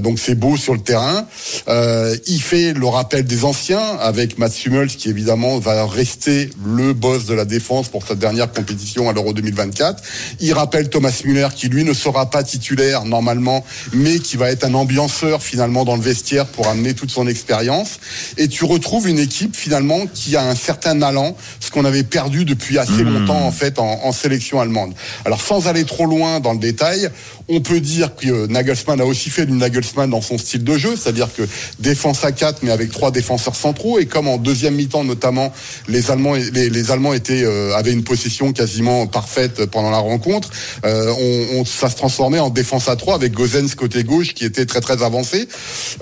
donc 0.00 0.18
c'est 0.18 0.34
beau 0.34 0.56
sur 0.56 0.74
le 0.74 0.80
terrain. 0.80 1.26
Euh, 1.68 2.16
il 2.26 2.40
fait 2.40 2.72
le 2.72 2.86
rappel 2.86 3.24
des 3.24 3.44
anciens 3.44 3.96
avec 4.00 4.38
Mats 4.38 4.48
Hummels 4.64 4.88
qui 4.88 5.08
évidemment 5.08 5.58
va 5.58 5.86
rester 5.86 6.50
le 6.64 6.94
boss 6.96 7.26
de 7.26 7.34
la 7.34 7.44
défense 7.44 7.88
pour 7.88 8.06
sa 8.06 8.14
dernière 8.14 8.50
compétition 8.52 9.08
à 9.08 9.12
l'Euro 9.12 9.32
2024. 9.32 10.02
Il 10.40 10.52
rappelle 10.52 10.88
Thomas 10.88 11.20
Müller 11.24 11.48
qui 11.54 11.68
lui 11.68 11.84
ne 11.84 11.92
sera 11.92 12.30
pas 12.30 12.42
titulaire 12.42 13.04
normalement, 13.04 13.64
mais 13.92 14.18
qui 14.18 14.36
va 14.36 14.50
être 14.50 14.64
un 14.64 14.74
ambianceur 14.74 15.42
finalement 15.42 15.84
dans 15.84 15.96
le 15.96 16.02
vestiaire 16.02 16.46
pour 16.46 16.68
amener 16.68 16.94
toute 16.94 17.10
son 17.10 17.28
expérience. 17.28 18.00
Et 18.36 18.48
tu 18.48 18.64
retrouves 18.64 19.08
une 19.08 19.18
équipe 19.18 19.54
finalement 19.54 20.06
qui 20.12 20.36
a 20.36 20.42
un 20.42 20.54
certain 20.54 21.00
allant, 21.02 21.36
ce 21.60 21.70
qu'on 21.70 21.84
avait 21.84 22.02
perdu 22.02 22.44
depuis 22.44 22.78
assez 22.78 23.04
mmh. 23.04 23.18
longtemps 23.18 23.46
en 23.46 23.52
fait 23.52 23.78
en, 23.78 24.00
en 24.04 24.12
sélection 24.12 24.60
allemande. 24.60 24.94
Alors 25.24 25.40
sans 25.40 25.68
aller 25.68 25.84
trop 25.84 26.06
loin 26.06 26.40
dans 26.40 26.52
le 26.52 26.58
détail, 26.58 27.10
on 27.48 27.60
peut 27.60 27.80
dire 27.80 28.16
que 28.16 28.46
Nagelsmann 28.46 29.00
a 29.00 29.04
aussi 29.04 29.30
fait 29.30 29.46
du 29.46 29.52
Nagelsmann 29.52 30.10
dans 30.10 30.20
son 30.20 30.38
style 30.38 30.64
de 30.64 30.76
jeu, 30.76 30.96
c'est-à-dire 30.96 31.28
que 31.34 31.42
défense 31.78 32.24
à 32.24 32.32
4 32.32 32.62
mais 32.62 32.70
avec 32.70 32.90
trois 32.90 33.10
défenseurs 33.10 33.54
centraux 33.54 33.98
et 33.98 34.06
comme 34.06 34.28
en 34.28 34.38
deuxième 34.38 34.74
mi-temps 34.74 35.04
notamment 35.04 35.52
les 35.88 36.10
Allemands 36.10 36.34
les, 36.34 36.85
Allemands 36.90 37.12
étaient 37.12 37.42
euh, 37.44 37.74
avaient 37.74 37.92
une 37.92 38.04
possession 38.04 38.52
quasiment 38.52 39.06
parfaite 39.06 39.66
pendant 39.66 39.90
la 39.90 39.98
rencontre, 39.98 40.50
euh, 40.84 41.12
on, 41.54 41.64
ça 41.64 41.88
se 41.88 41.96
transformait 41.96 42.38
en 42.38 42.50
défense 42.50 42.88
à 42.88 42.96
3 42.96 43.14
avec 43.14 43.32
Gozens 43.32 43.74
côté 43.74 44.04
gauche 44.04 44.34
qui 44.34 44.44
était 44.44 44.66
très 44.66 44.80
très 44.80 45.02
avancé. 45.02 45.48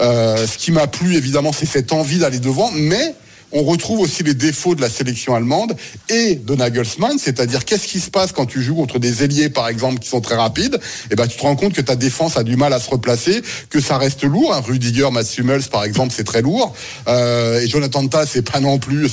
Euh, 0.01 0.47
ce 0.47 0.59
qui 0.59 0.72
m'a 0.72 0.87
plu 0.87 1.16
évidemment 1.16 1.53
c'est 1.53 1.66
cette 1.66 1.93
envie 1.93 2.18
d'aller 2.18 2.39
devant 2.39 2.70
mais 2.74 3.14
on 3.55 3.63
retrouve 3.63 4.01
aussi 4.01 4.23
les 4.25 4.35
défauts 4.35 4.75
de 4.75 4.81
la 4.81 4.91
sélection 4.91 5.35
allemande 5.35 5.77
et 6.09 6.35
de 6.35 6.55
Nagelsmann, 6.55 7.19
c'est-à-dire 7.19 7.65
qu'est-ce 7.65 7.87
qui 7.87 8.01
se 8.01 8.11
passe 8.11 8.33
quand 8.33 8.47
tu 8.47 8.61
joues 8.61 8.75
contre 8.75 8.99
des 8.99 9.23
ailiers, 9.23 9.49
par 9.49 9.69
exemple, 9.69 10.01
qui 10.01 10.09
sont 10.09 10.21
très 10.21 10.35
rapides? 10.35 10.79
Eh 11.11 11.15
ben, 11.15 11.27
tu 11.29 11.39
te 11.39 11.43
rends 11.43 11.55
compte 11.55 11.73
que 11.73 11.81
ta 11.81 11.95
défense 11.95 12.37
a 12.37 12.43
du 12.43 12.57
mal 12.57 12.73
à 12.73 12.81
se 12.81 12.91
replacer, 12.91 13.43
que 13.71 13.81
ça 13.81 13.97
reste 13.97 14.25
lourd. 14.25 14.53
Hein. 14.53 14.61
Rudiger, 14.67 15.09
Mats 15.13 15.23
Hummels, 15.39 15.63
par 15.71 15.85
exemple, 15.85 16.13
c'est 16.15 16.25
très 16.25 16.43
lourd. 16.43 16.75
Euh, 17.07 17.61
et 17.61 17.69
Jonathan 17.69 18.07
Ta, 18.09 18.27
c'est 18.27 18.51
pas 18.51 18.59
non 18.59 18.79
plus, 18.79 19.09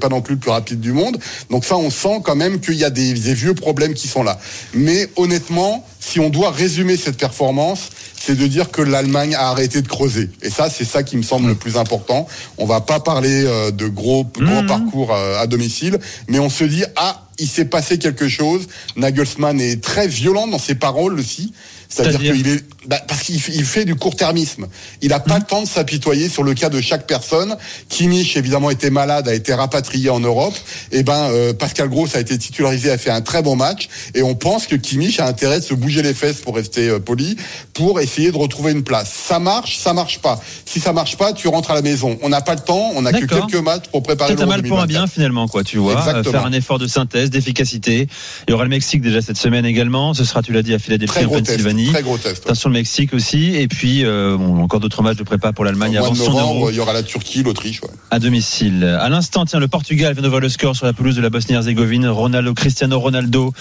pas 0.00 0.08
non 0.08 0.20
plus 0.20 0.34
le 0.34 0.40
plus 0.40 0.50
rapide 0.50 0.80
du 0.80 0.92
monde. 0.92 1.18
Donc 1.50 1.64
ça, 1.64 1.76
on 1.76 1.90
sent 1.90 2.20
quand 2.24 2.36
même 2.36 2.60
qu'il 2.60 2.76
y 2.76 2.84
a 2.84 2.90
des 2.90 3.12
vieux 3.12 3.54
problèmes 3.54 3.94
qui 3.94 4.06
sont 4.06 4.22
là. 4.22 4.38
Mais 4.72 5.08
honnêtement, 5.16 5.84
si 6.00 6.20
on 6.20 6.30
doit 6.30 6.50
résumer 6.50 6.96
cette 6.96 7.16
performance, 7.16 7.90
c'est 8.18 8.36
de 8.36 8.46
dire 8.46 8.70
que 8.70 8.82
l'Allemagne 8.82 9.34
a 9.34 9.48
arrêté 9.48 9.82
de 9.82 9.88
creuser. 9.88 10.30
Et 10.42 10.50
ça, 10.50 10.70
c'est 10.70 10.84
ça 10.84 11.02
qui 11.02 11.16
me 11.16 11.22
semble 11.22 11.48
le 11.48 11.54
plus 11.54 11.76
important. 11.76 12.26
On 12.56 12.66
va 12.66 12.80
pas 12.80 13.00
parler 13.00 13.44
euh, 13.44 13.70
de 13.70 13.86
gros, 13.88 14.24
gros 14.24 14.62
mmh. 14.62 14.66
parcours 14.66 15.12
euh, 15.12 15.40
à 15.40 15.46
domicile, 15.46 15.98
mais 16.28 16.38
on 16.38 16.50
se 16.50 16.64
dit, 16.64 16.84
ah, 16.96 17.28
il 17.38 17.48
s'est 17.48 17.64
passé 17.64 17.98
quelque 17.98 18.28
chose. 18.28 18.66
Nagelsmann 18.96 19.60
est 19.60 19.82
très 19.82 20.08
violent 20.08 20.46
dans 20.46 20.58
ses 20.58 20.74
paroles 20.74 21.18
aussi. 21.18 21.52
C'est-à-dire 21.88 22.20
qu'il 22.20 22.48
est 22.48 22.64
bah, 22.88 23.00
parce 23.06 23.22
qu'il 23.22 23.36
il 23.36 23.64
fait 23.64 23.84
du 23.84 23.96
court-termisme. 23.96 24.66
Il 25.02 25.10
n'a 25.10 25.20
pas 25.20 25.38
le 25.38 25.44
temps 25.44 25.62
de 25.62 25.68
s'apitoyer 25.68 26.30
sur 26.30 26.42
le 26.42 26.54
cas 26.54 26.70
de 26.70 26.80
chaque 26.80 27.06
personne. 27.06 27.56
Kimmich, 27.90 28.36
évidemment, 28.36 28.70
était 28.70 28.88
malade, 28.88 29.28
a 29.28 29.34
été 29.34 29.52
rapatrié 29.52 30.08
en 30.08 30.20
Europe. 30.20 30.54
Et 30.90 31.02
ben, 31.02 31.28
euh, 31.30 31.52
Pascal 31.52 31.90
Gross 31.90 32.14
a 32.16 32.20
été 32.20 32.38
titularisé, 32.38 32.90
a 32.90 32.96
fait 32.96 33.10
un 33.10 33.20
très 33.20 33.42
bon 33.42 33.56
match. 33.56 33.88
Et 34.14 34.22
on 34.22 34.34
pense 34.34 34.66
que 34.66 34.74
Kimmich 34.74 35.20
a 35.20 35.26
intérêt 35.26 35.60
de 35.60 35.64
se 35.64 35.74
bouger 35.74 36.00
les 36.00 36.14
fesses, 36.14 36.40
pour 36.40 36.56
rester 36.56 36.88
euh, 36.88 36.98
poli, 36.98 37.36
pour 37.74 38.00
essayer 38.00 38.32
de 38.32 38.38
retrouver 38.38 38.72
une 38.72 38.84
place. 38.84 39.12
Ça 39.12 39.38
marche, 39.38 39.76
ça 39.76 39.92
marche 39.92 40.20
pas. 40.20 40.40
Si 40.64 40.80
ça 40.80 40.94
marche 40.94 41.16
pas, 41.16 41.34
tu 41.34 41.48
rentres 41.48 41.70
à 41.70 41.74
la 41.74 41.82
maison. 41.82 42.18
On 42.22 42.30
n'a 42.30 42.40
pas 42.40 42.54
le 42.54 42.60
temps, 42.60 42.92
on 42.94 43.02
n'a 43.02 43.12
que 43.12 43.26
quelques 43.26 43.62
matchs 43.62 43.88
pour 43.90 44.02
préparer 44.02 44.34
Peut-être 44.34 44.44
un 44.44 44.46
mal 44.46 44.62
pour 44.62 44.80
un 44.80 44.86
2024. 44.86 44.88
bien 44.88 45.06
finalement 45.06 45.48
quoi 45.48 45.62
tu 45.62 45.78
vois 45.78 45.98
Exactement. 45.98 46.20
Euh, 46.20 46.30
faire 46.30 46.46
un 46.46 46.52
effort 46.52 46.78
de 46.78 46.86
synthèse 46.86 47.30
d'efficacité 47.30 48.08
il 48.46 48.50
y 48.50 48.54
aura 48.54 48.64
le 48.64 48.70
Mexique 48.70 49.02
déjà 49.02 49.20
cette 49.20 49.36
semaine 49.36 49.64
également 49.64 50.14
ce 50.14 50.24
sera 50.24 50.42
tu 50.42 50.52
l'as 50.52 50.62
dit 50.62 50.74
à 50.74 50.78
Philadelphie 50.78 51.24
en 51.24 51.28
gros 51.28 51.40
Pennsylvanie 51.78 51.92
très 51.92 52.02
gros 52.02 52.18
test. 52.18 52.44
ouais. 52.44 52.50
attention 52.50 52.68
le 52.68 52.74
Mexique 52.74 53.14
aussi 53.14 53.54
et 53.56 53.68
puis 53.68 54.04
euh, 54.04 54.36
bon, 54.36 54.62
encore 54.62 54.80
d'autres 54.80 55.02
matchs 55.02 55.16
de 55.16 55.22
prépa 55.22 55.52
pour 55.52 55.64
l'Allemagne 55.64 55.96
avant 55.98 56.10
de 56.12 56.16
son 56.16 56.38
euro 56.38 56.70
il 56.70 56.76
y 56.76 56.80
aura 56.80 56.92
la 56.92 57.02
Turquie, 57.02 57.42
l'Autriche. 57.42 57.80
ouais. 57.82 57.88
à 58.10 58.18
domicile. 58.18 58.84
À 58.84 59.08
l'instant, 59.08 59.44
tiens, 59.44 59.60
le 59.60 59.68
Portugal 59.68 60.12
vient 60.14 60.22
d'ouvrir 60.22 60.40
le 60.40 60.48
score 60.48 60.74
sur 60.76 60.86
la 60.86 60.92
pelouse 60.92 61.16
de 61.16 61.20
la 61.22 61.30
Bosnie-Herzégovine. 61.30 62.06
Ronaldo, 62.08 62.54
Cristiano 62.54 62.98
Ronaldo, 62.98 63.52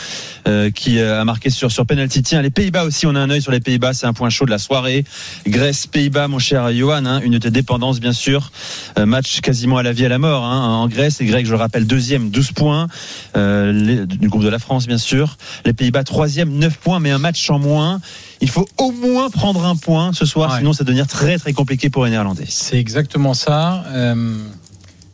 euh, 0.47 0.71
qui 0.71 0.99
euh, 0.99 1.21
a 1.21 1.25
marqué 1.25 1.49
sur 1.49 1.71
sur 1.71 1.85
penalty. 1.85 2.23
Tiens, 2.23 2.41
les 2.41 2.49
Pays-Bas 2.49 2.85
aussi, 2.85 3.05
on 3.05 3.15
a 3.15 3.19
un 3.19 3.29
œil 3.29 3.41
sur 3.41 3.51
les 3.51 3.59
Pays-Bas, 3.59 3.93
c'est 3.93 4.05
un 4.07 4.13
point 4.13 4.29
chaud 4.29 4.45
de 4.45 4.51
la 4.51 4.57
soirée. 4.57 5.03
Grèce, 5.45 5.87
Pays-Bas, 5.87 6.27
mon 6.27 6.39
cher 6.39 6.71
Johan, 6.73 7.05
hein, 7.05 7.19
une 7.21 7.33
de 7.33 7.37
tes 7.37 7.51
dépendances, 7.51 7.99
bien 7.99 8.13
sûr. 8.13 8.51
Euh, 8.97 9.05
match 9.05 9.41
quasiment 9.41 9.77
à 9.77 9.83
la 9.83 9.91
vie 9.93 10.03
et 10.03 10.07
à 10.07 10.09
la 10.09 10.19
mort 10.19 10.43
hein, 10.45 10.61
en 10.65 10.87
Grèce. 10.87 11.19
Les 11.19 11.25
Grecs, 11.25 11.45
je 11.45 11.51
le 11.51 11.57
rappelle, 11.57 11.85
deuxième, 11.87 12.29
12 12.29 12.51
points. 12.53 12.87
Les- 13.35 14.05
du 14.05 14.29
groupe 14.29 14.43
de 14.43 14.49
la 14.49 14.59
France, 14.59 14.87
bien 14.87 14.97
sûr. 14.97 15.37
Les 15.65 15.73
Pays-Bas, 15.73 16.03
troisième, 16.03 16.51
9 16.53 16.77
points, 16.77 16.99
mais 16.99 17.11
un 17.11 17.19
match 17.19 17.49
en 17.49 17.59
moins. 17.59 17.99
Il 18.41 18.49
faut 18.49 18.67
au 18.77 18.91
moins 18.91 19.29
prendre 19.29 19.65
un 19.65 19.75
point 19.75 20.13
ce 20.13 20.25
soir, 20.25 20.51
Ouais. 20.51 20.57
sinon 20.59 20.71
ça 20.73 20.83
va 20.83 20.85
devenir 20.85 21.07
très 21.07 21.37
très 21.37 21.53
compliqué 21.53 21.89
pour 21.89 22.05
les 22.05 22.11
Néerlandais. 22.11 22.45
C'est 22.47 22.77
exactement 22.79 23.33
ça. 23.33 23.83
Euh, 23.87 24.37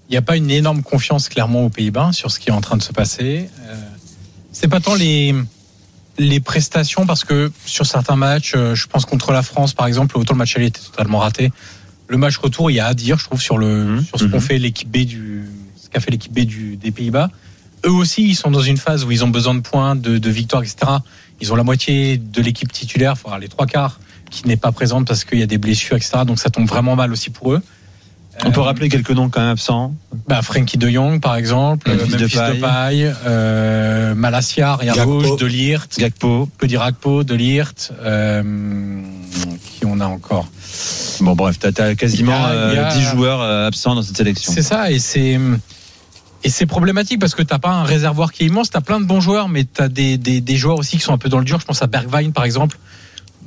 Il 0.09 0.11
n'y 0.11 0.17
a 0.17 0.21
pas 0.21 0.35
une 0.35 0.51
énorme 0.51 0.83
confiance 0.83 1.29
clairement 1.29 1.63
aux 1.65 1.69
Pays-Bas 1.69 2.11
sur 2.11 2.29
ce 2.29 2.37
qui 2.39 2.49
est 2.49 2.53
en 2.53 2.61
train 2.61 2.75
de 2.77 2.83
se 2.83 2.91
passer. 2.91 3.49
Euh, 3.67 3.75
c'est 4.51 4.67
pas 4.67 4.79
tant 4.81 4.95
les 4.95 5.33
les 6.19 6.39
prestations 6.39 7.07
parce 7.07 7.23
que 7.23 7.51
sur 7.65 7.87
certains 7.87 8.15
matchs, 8.17 8.53
euh, 8.55 8.75
je 8.75 8.85
pense 8.87 9.05
contre 9.05 9.31
la 9.31 9.41
France 9.41 9.73
par 9.73 9.87
exemple, 9.87 10.17
autant 10.17 10.33
le 10.35 10.37
match 10.39 10.55
aller 10.55 10.67
était 10.67 10.81
totalement 10.81 11.19
raté. 11.19 11.51
Le 12.09 12.17
match 12.17 12.37
retour, 12.37 12.69
il 12.69 12.75
y 12.75 12.79
a 12.79 12.85
à 12.85 12.93
dire, 12.93 13.17
je 13.17 13.23
trouve, 13.23 13.41
sur 13.41 13.57
le 13.57 14.01
sur 14.03 14.19
ce 14.19 14.25
Mhm. 14.25 14.39
fait 14.39 14.59
l'équipe 14.59 14.91
B 14.91 15.05
du 15.05 15.45
ce 15.81 15.89
qu'a 15.89 15.99
fait 16.01 16.11
l'équipe 16.11 16.33
B 16.33 16.41
du, 16.41 16.75
des 16.75 16.91
Pays-Bas. 16.91 17.31
Eux 17.85 17.91
aussi, 17.91 18.23
ils 18.23 18.35
sont 18.35 18.51
dans 18.51 18.61
une 18.61 18.77
phase 18.77 19.05
où 19.05 19.11
ils 19.11 19.23
ont 19.23 19.29
besoin 19.29 19.55
de 19.55 19.61
points, 19.61 19.95
de, 19.95 20.17
de 20.19 20.29
victoires, 20.29 20.61
etc. 20.61 20.91
Ils 21.41 21.51
ont 21.51 21.55
la 21.55 21.63
moitié 21.63 22.17
de 22.17 22.41
l'équipe 22.41 22.71
titulaire, 22.71 23.13
enfin 23.13 23.37
les 23.39 23.47
trois 23.49 23.65
quarts, 23.65 23.99
qui 24.31 24.47
n'est 24.47 24.57
pas 24.57 24.71
présente 24.71 25.05
parce 25.07 25.23
qu'il 25.25 25.39
y 25.39 25.43
a 25.43 25.47
des 25.47 25.57
blessures, 25.57 25.95
etc. 25.97 26.19
Donc 26.25 26.39
ça 26.39 26.49
tombe 26.49 26.67
vraiment 26.67 26.95
mal 26.95 27.11
aussi 27.11 27.29
pour 27.29 27.53
eux. 27.53 27.61
On 28.45 28.51
peut 28.51 28.61
Euh, 28.61 28.63
rappeler 28.63 28.89
quelques 28.89 29.11
noms 29.11 29.29
quand 29.29 29.41
même 29.41 29.51
absents. 29.51 29.93
bah, 30.27 30.41
Frankie 30.41 30.79
de 30.79 30.89
Jong, 30.89 31.19
par 31.21 31.35
exemple, 31.35 31.87
Memphis 31.91 32.11
Memphis, 32.13 32.17
Depay. 32.35 32.53
Depay, 32.55 33.13
euh, 33.27 34.15
Malasia, 34.15 34.71
arrière 34.71 35.05
gauche, 35.05 35.37
De 35.37 35.45
Ligt, 35.45 35.99
Gakpo. 35.99 36.49
peut 36.57 36.65
dire 36.65 36.81
Akpo, 36.81 37.23
De 37.23 37.35
Ligt, 37.35 37.91
euh, 38.01 38.41
qui 39.77 39.85
on 39.85 39.99
a 39.99 40.07
encore. 40.07 40.47
Bon, 41.19 41.35
bref, 41.35 41.59
t'as 41.59 41.83
as 41.85 41.93
quasiment 41.95 42.43
a- 42.43 42.69
il 42.71 42.75
y 42.75 42.77
a- 42.79 42.87
euh, 42.87 42.95
10 42.95 43.03
joueurs 43.03 43.41
euh, 43.41 43.67
absents 43.67 43.93
dans 43.93 44.01
cette 44.01 44.17
sélection. 44.17 44.51
C'est 44.51 44.63
ça, 44.63 44.89
et 44.89 44.97
c'est 44.97 45.37
et 46.43 46.49
c'est 46.49 46.65
problématique 46.65 47.19
parce 47.19 47.35
que 47.35 47.41
t'as 47.43 47.59
pas 47.59 47.69
un 47.71 47.83
réservoir 47.83 48.31
qui 48.33 48.43
est 48.43 48.47
immense. 48.47 48.69
T'as 48.69 48.81
plein 48.81 48.99
de 48.99 49.05
bons 49.05 49.21
joueurs, 49.21 49.49
mais 49.49 49.63
t'as 49.63 49.87
des, 49.87 50.17
des 50.17 50.41
des 50.41 50.55
joueurs 50.57 50.77
aussi 50.77 50.97
qui 50.97 51.03
sont 51.03 51.13
un 51.13 51.17
peu 51.17 51.29
dans 51.29 51.39
le 51.39 51.45
dur. 51.45 51.59
Je 51.59 51.65
pense 51.65 51.81
à 51.81 51.87
Bergwijn, 51.87 52.31
par 52.33 52.43
exemple. 52.45 52.77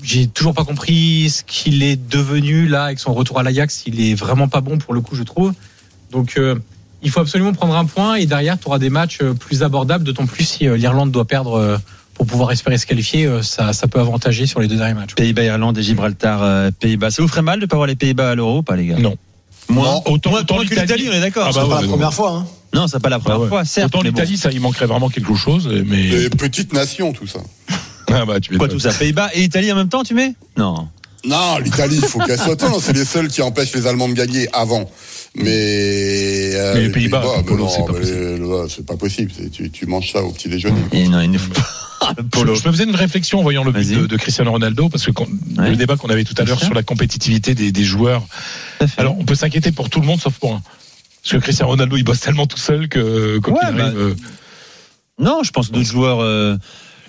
J'ai 0.02 0.26
toujours 0.26 0.54
pas 0.54 0.64
compris 0.64 1.30
ce 1.30 1.42
qu'il 1.42 1.82
est 1.82 1.96
devenu 1.96 2.66
là 2.68 2.84
avec 2.84 2.98
son 2.98 3.14
retour 3.14 3.38
à 3.38 3.42
l'Ajax. 3.42 3.84
Il 3.86 4.00
est 4.00 4.14
vraiment 4.14 4.46
pas 4.48 4.60
bon 4.60 4.78
pour 4.78 4.92
le 4.94 5.00
coup, 5.00 5.14
je 5.16 5.22
trouve. 5.22 5.52
Donc 6.12 6.34
euh, 6.36 6.54
il 7.02 7.10
faut 7.10 7.20
absolument 7.20 7.52
prendre 7.52 7.74
un 7.76 7.84
point 7.86 8.14
et 8.16 8.26
derrière 8.26 8.58
tu 8.58 8.66
auras 8.68 8.78
des 8.78 8.90
matchs 8.90 9.18
euh, 9.22 9.32
plus 9.34 9.62
abordables. 9.62 10.04
D'autant 10.04 10.26
plus 10.26 10.44
si 10.44 10.68
euh, 10.68 10.76
l'Irlande 10.76 11.10
doit 11.10 11.24
perdre 11.24 11.54
euh, 11.54 11.78
pour 12.14 12.26
pouvoir 12.26 12.52
espérer 12.52 12.78
se 12.78 12.86
qualifier, 12.86 13.28
ça 13.42 13.72
ça 13.74 13.88
peut 13.88 14.00
avantager 14.00 14.46
sur 14.46 14.60
les 14.60 14.68
deux 14.68 14.76
derniers 14.76 14.94
matchs. 14.94 15.14
Pays-Bas, 15.14 15.42
Irlande 15.44 15.76
et 15.76 15.82
Gibraltar, 15.82 16.70
Pays-Bas. 16.80 17.10
Ça 17.10 17.20
vous 17.22 17.28
ferait 17.28 17.42
mal 17.42 17.60
de 17.60 17.66
pas 17.66 17.76
voir 17.76 17.86
les 17.86 17.94
Pays-Bas 17.96 18.30
à 18.30 18.34
l'Euro, 18.34 18.62
pas 18.62 18.74
les 18.76 18.86
gars? 18.86 18.96
Non. 18.98 19.16
Moins, 19.68 19.84
Non, 19.84 20.02
autant- 20.06 20.32
autant 20.32 20.58
que 20.58 20.74
l'Italie. 20.74 21.08
on 21.10 21.12
est 21.12 21.20
d'accord. 21.20 21.48
Ah 21.48 21.52
bah 21.52 21.60
C'est 21.62 21.68
pas 21.68 21.76
ouais, 21.76 21.82
la 21.82 21.88
première 21.88 22.14
fois. 22.14 22.30
Hein. 22.38 22.46
Non, 22.76 22.86
c'est 22.86 23.00
pas 23.00 23.08
la 23.08 23.18
première 23.18 23.38
Ah 23.38 23.42
ouais. 23.42 23.48
fois, 23.48 23.64
certes. 23.64 23.88
Autant 23.94 24.02
bon. 24.04 24.08
l'Italie, 24.10 24.36
ça, 24.36 24.50
il 24.52 24.60
manquerait 24.60 24.86
vraiment 24.86 25.08
quelque 25.08 25.34
chose, 25.34 25.68
mais. 25.86 26.06
Et 26.08 26.30
petite 26.30 26.72
nation, 26.72 27.12
tout 27.12 27.26
ça. 27.26 27.40
Ah 28.08 28.24
bah, 28.24 28.38
tu 28.38 28.56
Quoi 28.56 28.68
tout 28.68 28.78
ça 28.78 28.92
Pays-Bas 28.92 29.30
et 29.34 29.42
Italie 29.42 29.72
en 29.72 29.74
même 29.74 29.88
temps, 29.88 30.04
tu 30.04 30.14
mets? 30.14 30.34
Non. 30.56 30.86
Non, 31.24 31.58
l'Italie, 31.58 31.98
il 32.00 32.06
faut 32.08 32.20
qu'elle 32.20 32.38
soit. 32.38 32.62
Non, 32.62 32.78
c'est 32.80 32.92
les 32.92 33.04
seuls 33.04 33.26
qui 33.26 33.42
empêchent 33.42 33.74
les 33.74 33.88
Allemands 33.88 34.08
de 34.08 34.14
gagner 34.14 34.48
avant. 34.52 34.88
Mais, 35.34 35.50
euh, 36.54 36.74
Mais 36.74 36.82
les 36.82 36.90
Pays-Bas, 36.90 37.20
non, 37.48 37.68
c'est 38.68 38.86
pas 38.86 38.96
possible. 38.96 39.32
pas 39.32 39.42
Tu, 39.52 39.70
tu 39.70 39.86
manges 39.86 40.12
ça 40.12 40.22
au 40.22 40.30
petit 40.30 40.48
déjeuner. 40.48 40.80
Et 40.92 41.08
non, 41.08 41.20
il 41.20 41.32
ne 41.32 41.38
faut 41.38 41.52
pas. 41.52 42.14
Je, 42.16 42.22
polo. 42.30 42.54
je 42.54 42.66
me 42.68 42.72
faisais 42.72 42.84
une 42.84 42.94
réflexion 42.94 43.40
en 43.40 43.42
voyant 43.42 43.64
le 43.64 43.72
but 43.72 43.90
de, 43.92 44.06
de 44.06 44.16
Cristiano 44.16 44.52
Ronaldo 44.52 44.88
parce 44.88 45.04
que 45.04 45.10
quand- 45.10 45.26
Ouais. 45.58 45.70
le 45.70 45.76
débat 45.76 45.96
qu'on 45.96 46.08
avait 46.08 46.24
tout 46.24 46.34
à 46.38 46.44
l'heure 46.44 46.60
sur 46.62 46.74
la 46.74 46.82
compétitivité 46.84 47.54
des, 47.56 47.72
des 47.72 47.84
joueurs. 47.84 48.22
Alors 48.98 49.18
on 49.18 49.24
peut 49.24 49.34
s'inquiéter 49.34 49.72
pour 49.72 49.90
tout 49.90 50.00
le 50.00 50.06
monde 50.06 50.20
sauf 50.20 50.34
pour 50.38 50.54
un. 50.54 50.62
Parce 51.26 51.38
que 51.38 51.42
Cristiano 51.42 51.70
Ronaldo 51.72 51.96
il 51.96 52.04
bosse 52.04 52.20
tellement 52.20 52.46
tout 52.46 52.56
seul 52.56 52.88
que 52.88 53.38
quand 53.38 53.50
Ouais, 53.50 53.58
il 53.70 53.76
bah, 53.76 53.86
arrive, 53.86 53.98
euh, 53.98 54.14
Non, 55.18 55.42
je 55.42 55.50
pense 55.50 55.66
que 55.66 55.72
d'autres 55.72 55.90
joueurs 55.90 56.20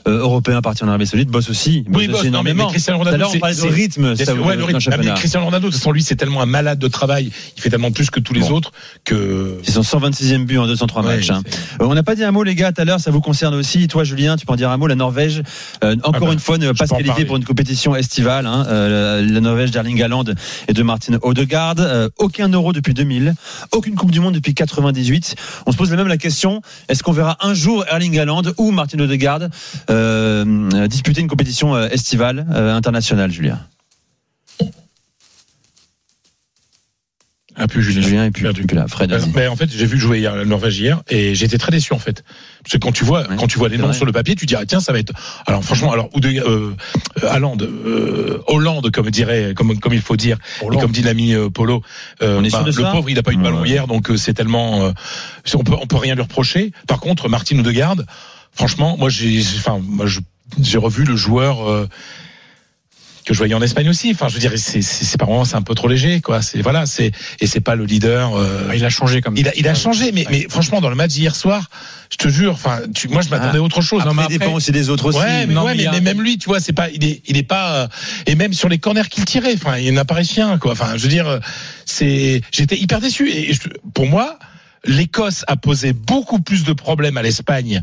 euh, 0.08 0.12
euh, 0.12 0.20
européens 0.20 0.62
partis 0.62 0.84
en 0.84 0.88
Arabie 0.88 1.06
Saoudite 1.08 1.30
bossent 1.30 1.50
aussi. 1.50 1.84
Oui, 1.88 2.08
bossent 2.08 2.08
boss, 2.08 2.20
aussi 2.22 2.32
non, 2.32 2.44
mais, 2.44 2.52
énormément. 2.52 2.70
Cristiano 2.70 3.00
à 3.00 3.04
Ronaldo, 3.04 3.26
on 3.28 3.32
c'est- 3.32 3.40
parlait 3.40 3.56
de 3.56 3.62
rythme. 3.62 4.16
Ça, 4.16 4.34
ouais, 4.36 4.56
le 4.56 4.64
rythme. 4.64 4.90
Ah, 4.92 4.98
mais. 4.98 5.14
Cristiano 5.16 5.46
Ronaldo, 5.46 5.68
de 5.68 5.72
toute 5.72 5.80
façon, 5.82 5.92
lui, 5.92 6.02
c'est 6.04 6.16
tellement 6.16 6.42
un 6.42 6.46
malade 6.46 6.80
de 6.80 6.88
travail. 6.88 7.32
Il 7.56 7.62
fait 7.62 7.70
tellement 7.70 7.92
plus 7.92 8.10
que 8.10 8.20
tous 8.20 8.34
les 8.34 8.42
Bon. 8.42 8.52
autres 8.52 8.72
que. 9.06 9.58
C'est 9.64 9.72
son 9.72 9.84
126e 9.84 10.46
but 10.46 10.58
en 10.58 10.68
203 10.68 11.04
Ouais, 11.04 11.18
matchs. 11.18 11.30
hein. 11.30 11.42
Euh, 11.82 11.86
On 11.88 11.94
n'a 11.94 12.04
pas 12.04 12.16
dit 12.16 12.24
un 12.24 12.32
mot, 12.32 12.44
les 12.44 12.56
gars, 12.56 12.72
tout 12.72 12.82
à 12.82 12.86
l'heure, 12.86 13.00
ça 13.00 13.12
vous 13.12 13.22
concerne 13.22 13.54
aussi. 13.56 13.88
Toi, 13.88 14.04
Julien, 14.04 14.38
tu 14.38 14.46
peux 14.46 14.54
en 14.54 14.56
dire 14.56 14.70
un 14.72 14.78
mot. 14.78 14.88
La 14.88 14.96
Norvège, 14.96 15.44
euh, 15.84 15.96
encore 16.04 16.12
Ah 16.16 16.20
bah, 16.28 16.34
une 16.34 16.40
fois, 16.40 16.58
ne 16.58 16.72
pas 16.72 16.88
se 16.88 16.94
qualifier 16.94 17.26
pour 17.26 17.38
une 17.38 17.46
compétition 17.46 17.96
estivale. 17.96 18.46
hein. 18.48 18.66
Euh, 18.70 19.22
la, 19.22 19.32
la 19.34 19.40
Norvège 19.42 19.72
d'Erling 19.72 20.02
Haaland 20.02 20.24
et 20.68 20.74
de 20.74 20.84
Martin 20.84 21.18
Odegaard. 21.22 21.76
Euh, 21.80 22.10
aucun 22.18 22.50
euro 22.50 22.74
depuis 22.74 22.94
2000. 22.94 23.34
Aucune 23.72 23.96
Coupe 23.96 24.12
du 24.12 24.20
Monde 24.20 24.34
depuis 24.36 24.54
98. 24.54 25.36
On 25.66 25.72
se 25.72 25.78
pose 25.78 25.92
même 25.92 26.08
la 26.08 26.18
question 26.18 26.62
est-ce 26.90 27.04
qu'on 27.04 27.12
verra 27.12 27.38
un 27.42 27.54
jour 27.54 27.86
Erling 27.92 28.18
Haaland 28.20 28.42
ou 28.58 28.72
Martin 28.72 29.00
Odegaard 29.00 29.42
euh, 29.98 30.88
disputer 30.88 31.22
une 31.22 31.28
compétition 31.28 31.76
euh, 31.76 31.88
estivale 31.90 32.46
euh, 32.54 32.74
internationale, 32.76 33.32
Julien 33.32 33.60
Ah, 37.60 37.68
plus 37.68 37.82
Julien. 37.82 38.02
Julien 38.02 38.26
et 38.26 38.30
puis, 38.32 38.44
Perdu. 38.44 38.68
là, 38.72 38.86
Fred. 38.88 39.12
Euh. 39.12 39.20
Mais 39.34 39.48
en 39.48 39.56
fait, 39.56 39.68
j'ai 39.72 39.88
vu 39.88 39.98
jouer 39.98 40.20
hier, 40.20 40.36
la 40.36 40.46
Norvège 40.46 40.78
hier 40.80 41.02
et 41.10 41.34
j'étais 41.34 41.58
très 41.58 41.72
déçu 41.72 41.92
en 41.94 41.98
fait. 41.98 42.24
Parce 42.64 42.74
que 42.74 42.78
quand 42.78 42.92
tu 42.92 43.04
vois, 43.04 43.28
Ouais, 43.28 43.36
quand 43.36 43.48
tu 43.48 43.58
vois 43.58 43.68
les 43.68 43.78
noms 43.80 43.88
vrai. 43.88 43.96
sur 43.96 44.06
le 44.06 44.12
papier, 44.12 44.36
tu 44.36 44.46
dis 44.46 44.54
ah 44.56 44.64
tiens 44.68 44.80
ça 44.80 44.94
va 44.94 45.00
être. 45.00 45.12
Alors 45.48 45.64
franchement, 45.64 45.92
alors 45.92 46.08
ou 46.14 46.20
de 46.20 46.30
euh, 46.30 46.76
Haaland, 47.28 47.58
euh, 47.62 48.38
Hollande 48.46 48.92
comme 48.92 49.10
dirait, 49.10 49.54
comme 49.56 49.80
comme 49.80 49.94
il 49.94 50.02
faut 50.02 50.16
dire, 50.16 50.38
et 50.72 50.78
comme 50.78 50.92
dit 50.92 51.02
l'ami 51.02 51.34
euh, 51.34 51.50
Polo. 51.50 51.82
euh, 52.22 52.38
On 52.40 52.44
est 52.44 52.52
sûr 52.52 52.64
de 52.64 52.70
le 52.70 52.92
pauvre, 52.92 53.10
il 53.10 53.18
a 53.18 53.24
pas 53.24 53.32
eu 53.32 53.38
de 53.38 53.42
ballon 53.42 53.62
Ouais. 53.62 53.70
hier, 53.70 53.88
donc 53.88 54.12
euh, 54.12 54.18
c'est 54.18 54.36
tellement. 54.36 54.86
euh, 54.86 54.92
on 55.56 55.64
peut 55.64 55.74
on 55.82 55.88
peut 55.88 55.98
rien 55.98 56.14
lui 56.14 56.22
reprocher. 56.22 56.72
Par 56.88 57.00
contre, 57.00 57.28
Martin 57.28 57.58
Odegaard, 57.58 57.96
franchement, 58.58 58.98
moi 58.98 59.10
j'ai, 59.10 59.42
enfin 59.60 59.80
moi 59.82 60.06
j'ai 60.62 60.78
revu 60.78 61.04
le 61.06 61.16
joueur. 61.16 61.70
euh, 61.70 61.88
que 63.26 63.34
je 63.34 63.40
voyais 63.40 63.56
en 63.56 63.62
Espagne 63.62 63.90
aussi. 63.90 64.10
Enfin, 64.14 64.30
je 64.30 64.36
veux 64.36 64.40
dire, 64.40 64.54
c'est 64.56 64.82
c'est 64.82 65.20
vraiment, 65.20 65.44
c'est 65.44 65.58
un 65.58 65.62
peu 65.62 65.76
trop 65.76 65.90
léger, 65.90 66.22
quoi. 66.22 66.42
C'est 66.42 66.62
voilà, 66.62 66.86
c'est 66.86 67.12
et 67.42 67.46
c'est 67.48 67.60
pas 67.60 67.76
le 67.76 67.84
leader. 67.84 68.34
euh, 68.38 68.70
Ah, 68.70 68.76
Il 68.78 68.86
a 68.86 68.90
changé 68.90 69.20
comme 69.20 69.36
il 69.36 69.46
a, 69.50 69.52
il 69.58 69.68
a 69.68 69.74
changé, 69.76 70.14
mais, 70.14 70.26
mais 70.32 70.46
franchement, 70.50 70.80
dans 70.80 70.88
le 70.88 70.96
match 70.96 71.12
d'hier 71.12 71.36
soir, 71.36 71.70
je 72.10 72.16
te 72.16 72.30
jure, 72.30 72.54
enfin, 72.54 72.80
tu, 72.96 73.10
moi, 73.10 73.22
je 73.22 73.28
m'attendais 73.28 73.58
à 73.58 73.62
autre 73.62 73.82
chose. 73.82 74.00
Après, 74.00 74.14
non, 74.14 74.22
mais 74.22 74.28
il 74.30 74.32
dépend 74.32 74.46
après- 74.46 74.56
aussi 74.56 74.72
des 74.72 74.90
autres 74.90 75.08
aussi. 75.08 75.20
Ouais, 75.20 75.46
mais, 75.46 75.54
non, 75.54 75.66
ouais, 75.66 75.76
mais 75.76 75.82
mais, 75.84 75.88
a- 75.88 75.92
mais 75.92 76.00
même 76.00 76.22
lui, 76.22 76.38
tu 76.38 76.46
vois, 76.48 76.62
c'est 76.62 76.72
pas, 76.72 76.90
il 76.90 77.04
est, 77.04 77.22
il 77.28 77.36
est 77.36 77.44
pas, 77.44 77.74
euh, 77.76 77.88
et 78.28 78.36
même 78.36 78.54
sur 78.54 78.70
les 78.70 78.78
corners 78.80 79.10
qu'il 79.10 79.26
tirait, 79.26 79.56
enfin, 79.56 79.76
il 79.78 79.94
n'apparaît 79.94 80.22
rien, 80.22 80.58
quoi. 80.58 80.72
Enfin, 80.72 80.94
je 80.96 81.04
veux 81.04 81.10
dire, 81.10 81.42
c'est, 81.86 82.42
j'étais 82.54 82.78
hyper 82.78 83.02
déçu. 83.02 83.30
Et 83.30 83.52
je- 83.54 83.60
pour 83.94 84.08
moi, 84.08 84.40
l'Écosse 84.86 85.44
a 85.48 85.58
posé 85.58 85.92
beaucoup 85.92 86.40
plus 86.40 86.64
de 86.64 86.72
problèmes 86.72 87.18
à 87.18 87.22
l'Espagne 87.24 87.82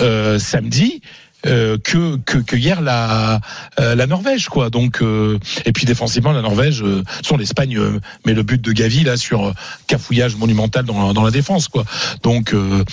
euh, 0.00 0.38
samedi. 0.38 1.00
euh, 1.44 1.76
que, 1.82 2.18
que 2.18 2.38
que 2.38 2.54
hier 2.54 2.80
la 2.80 3.40
euh, 3.80 3.96
la 3.96 4.06
Norvège 4.06 4.48
quoi 4.48 4.70
donc 4.70 5.02
euh, 5.02 5.40
et 5.64 5.72
puis 5.72 5.86
défensivement 5.86 6.30
la 6.30 6.40
Norvège 6.40 6.84
euh, 6.84 7.02
son 7.22 7.36
l'Espagne 7.36 7.76
euh, 7.78 7.98
met 8.24 8.32
le 8.32 8.44
but 8.44 8.62
de 8.62 8.70
Gavi 8.70 9.02
là 9.02 9.16
sur 9.16 9.52
cafouillage 9.88 10.36
monumental 10.36 10.84
dans, 10.84 11.12
dans 11.12 11.24
la 11.24 11.32
défense 11.32 11.66
quoi 11.66 11.84
donc 12.22 12.54
euh, 12.54 12.84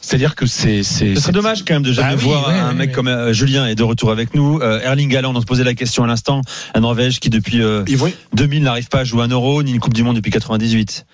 c'est 0.00 0.14
à 0.14 0.18
dire 0.20 0.36
que 0.36 0.46
c'est 0.46 0.84
c'est 0.84 1.16
Ce 1.16 1.22
serait 1.22 1.32
dommage 1.32 1.64
quand 1.64 1.74
même 1.74 1.82
de 1.82 1.92
jamais 1.92 2.12
Bah 2.14 2.20
oui, 2.20 2.24
voir 2.28 2.48
ouais, 2.48 2.54
un 2.54 2.68
ouais, 2.68 2.74
mec 2.74 2.88
ouais. 2.90 2.94
comme 2.94 3.32
Julien 3.32 3.66
est 3.66 3.74
de 3.74 3.82
retour 3.82 4.12
avec 4.12 4.32
nous. 4.32 4.60
Euh, 4.62 4.80
Erling 4.80 5.14
Haaland, 5.16 5.34
on 5.34 5.40
se 5.40 5.44
posait 5.44 5.64
la 5.64 5.74
question 5.74 6.04
à 6.04 6.06
l'instant. 6.06 6.40
La 6.74 6.80
Norvège 6.80 7.18
qui 7.18 7.28
depuis 7.30 7.60
euh, 7.62 7.82
Ils 7.88 7.98
vont, 7.98 8.10
2000 8.32 8.62
n'arrive 8.62 8.88
pas 8.88 9.00
à 9.00 9.04
jouer 9.04 9.24
un 9.24 9.28
euro 9.28 9.60
ni 9.64 9.72
une 9.72 9.80
Coupe 9.80 9.92
du 9.92 10.04
Monde 10.04 10.14
depuis 10.16 10.30
98. 10.30 11.04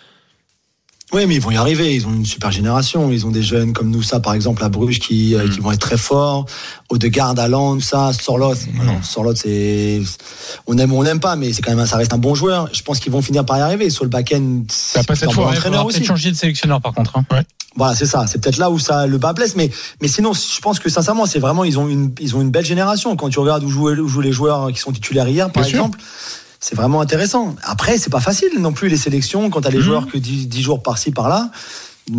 Oui, 1.15 1.27
mais 1.27 1.37
ils 1.37 1.41
vont 1.41 1.53
y 1.53 1.57
arriver. 1.57 1.95
Ils 1.95 2.07
ont 2.09 2.13
une 2.13 2.27
super 2.27 2.51
génération. 2.51 3.11
Ils 3.13 3.25
ont 3.25 3.31
des 3.31 3.43
jeunes 3.43 3.73
comme 3.73 3.89
nous, 3.89 4.03
ça, 4.03 4.19
par 4.19 4.35
exemple, 4.35 4.65
à 4.65 4.69
Bruges, 4.69 4.99
qui, 4.99 5.37
euh, 5.37 5.49
qui 5.49 5.61
vont 5.61 5.71
être 5.71 5.79
très 5.81 5.97
forts. 5.97 6.45
Odegaard, 6.89 7.39
Haaland, 7.39 7.79
ça, 7.79 8.13
Sorloth. 8.13 8.59
Non, 8.85 9.01
Sorloth, 9.01 9.37
c'est, 9.37 10.03
on 10.67 10.77
aime 10.77 10.93
ou 10.93 10.99
on 10.99 11.05
n'aime 11.05 11.21
pas, 11.21 11.37
mais 11.37 11.53
c'est 11.53 11.63
quand 11.63 11.73
même, 11.75 11.87
ça 11.87 11.99
reste 11.99 12.13
un 12.13 12.19
bon 12.19 12.35
joueur. 12.35 12.69
Je 12.73 12.83
pense 12.83 12.99
qu'ils 12.99 13.13
vont 13.13 13.23
finir 13.23 13.45
par 13.47 13.59
y 13.59 13.61
arriver. 13.61 13.91
Sur 13.91 14.03
le 14.05 14.11
back-end, 14.11 14.65
c'est 14.69 15.07
pas 15.07 15.15
cette 15.15 15.29
un 15.29 15.33
fois, 15.33 15.45
ouais, 15.47 15.53
entraîneur 15.53 15.87
aussi. 15.87 16.05
changer 16.05 16.33
de 16.33 16.37
sélectionneur 16.37 16.81
par 16.81 16.93
contre. 16.93 17.17
hein. 17.17 17.25
Voilà, 17.77 17.95
c'est 17.95 18.07
ça. 18.07 18.27
C'est 18.27 18.41
peut-être 18.41 18.59
là 18.59 18.71
où 18.71 18.79
ça 18.81 19.07
le 19.07 19.19
bas 19.19 19.33
blesse, 19.33 19.55
mais 19.57 19.71
mais 20.01 20.09
sinon, 20.09 20.33
je 20.33 20.61
pense 20.61 20.79
que 20.79 20.89
sincèrement, 20.89 21.27
c'est 21.27 21.41
vraiment 21.41 21.65
ils 21.65 21.79
ont 21.79 21.89
une 21.89 22.13
ils 22.21 22.35
ont 22.37 22.41
une 22.41 22.51
belle 22.51 22.65
génération. 22.65 23.15
Quand 23.17 23.29
tu 23.29 23.39
regardes 23.41 23.65
où 23.65 23.69
jouent, 23.69 23.91
où 23.91 24.09
jouent 24.09 24.21
les 24.21 24.33
joueurs 24.33 24.73
qui 24.73 24.79
sont 24.79 24.93
titulaires 24.93 25.29
hier, 25.29 25.51
par 25.51 25.63
Bien 25.65 25.71
sûr. 25.73 25.91
C'est 26.67 26.75
vraiment 26.75 27.03
intéressant. 27.03 27.55
Après, 27.63 27.99
c'est 27.99 28.09
pas 28.11 28.21
facile 28.21 28.49
non 28.59 28.73
plus 28.73 28.89
les 28.89 28.97
sélections 28.97 29.51
quand 29.51 29.61
t'as 29.61 29.71
les 29.71 29.83
joueurs 29.83 30.07
que 30.07 30.17
10, 30.17 30.49
10 30.49 30.63
jours 30.63 30.83
par-ci 30.83 31.11
par-là. 31.11 31.51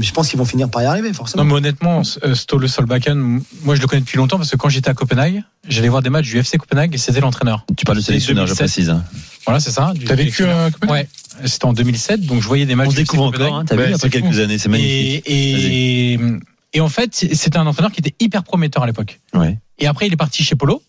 Je 0.02 0.12
pense 0.12 0.30
qu'ils 0.30 0.38
vont 0.40 0.46
finir 0.46 0.70
par 0.70 0.82
y 0.84 0.86
arriver, 0.86 1.14
forcément. 1.14 1.44
Non, 1.44 1.50
mais 1.50 1.56
honnêtement, 1.58 2.02
euh, 2.24 2.36
Ståle 2.36 2.68
Solbakken, 2.70 3.42
moi 3.64 3.76
je 3.76 3.82
le 3.82 3.88
connais 3.88 4.02
depuis 4.02 4.18
longtemps 4.18 4.38
parce 4.38 4.50
que 4.52 4.56
quand 4.58 4.70
j'étais 4.70 4.90
à 4.90 4.94
Copenhague, 4.94 5.44
j'allais 5.68 5.90
voir 5.90 6.02
des 6.04 6.10
matchs 6.12 6.26
du 6.28 6.38
FC 6.38 6.58
Copenhague 6.60 6.94
et 6.94 6.98
c'était 7.00 7.20
l'entraîneur. 7.22 7.66
Tu 7.78 7.86
parles 7.86 7.98
de 7.98 8.04
sélectionneur, 8.04 8.46
je 8.48 8.54
2007. 8.54 8.66
précise. 8.68 8.90
hein. 8.92 9.04
Voilà, 9.46 9.60
c'est 9.60 9.72
ça. 9.72 9.94
T'as 10.08 10.16
vécu 10.16 10.44
à 10.46 10.70
Copenhague 10.72 10.92
Ouais, 10.92 11.08
c'était 11.46 11.66
en 11.66 11.74
2007, 11.74 12.22
donc 12.26 12.42
je 12.42 12.48
voyais 12.48 12.66
des 12.68 12.74
matchs 12.76 12.88
On 12.88 12.92
du 12.94 12.96
FC 13.02 13.04
découvre 13.04 13.26
Copenhague. 13.32 13.48
encore, 13.50 13.60
hein, 13.62 13.66
t'as 13.68 13.76
Ouais, 13.76 13.88
vu, 13.88 13.94
après 13.94 14.10
c'est 14.10 14.22
quelques 14.22 14.34
fou. 14.34 14.40
années, 14.42 14.58
c'est 14.60 14.70
magnifique. 14.70 15.24
Et, 15.28 16.14
et, 16.14 16.20
et 16.74 16.82
en 16.82 16.90
fait, 16.90 17.10
c'était 17.14 17.58
un 17.58 17.66
entraîneur 17.68 17.92
qui 17.92 18.00
était 18.02 18.16
hyper 18.20 18.44
prometteur 18.44 18.82
à 18.84 18.88
l'époque. 18.88 19.20
Ouais. 19.36 19.58
Et 19.80 19.86
après, 19.88 20.08
il 20.08 20.14
est 20.14 20.18
parti 20.18 20.44
chez 20.44 20.56
Polo. 20.56 20.82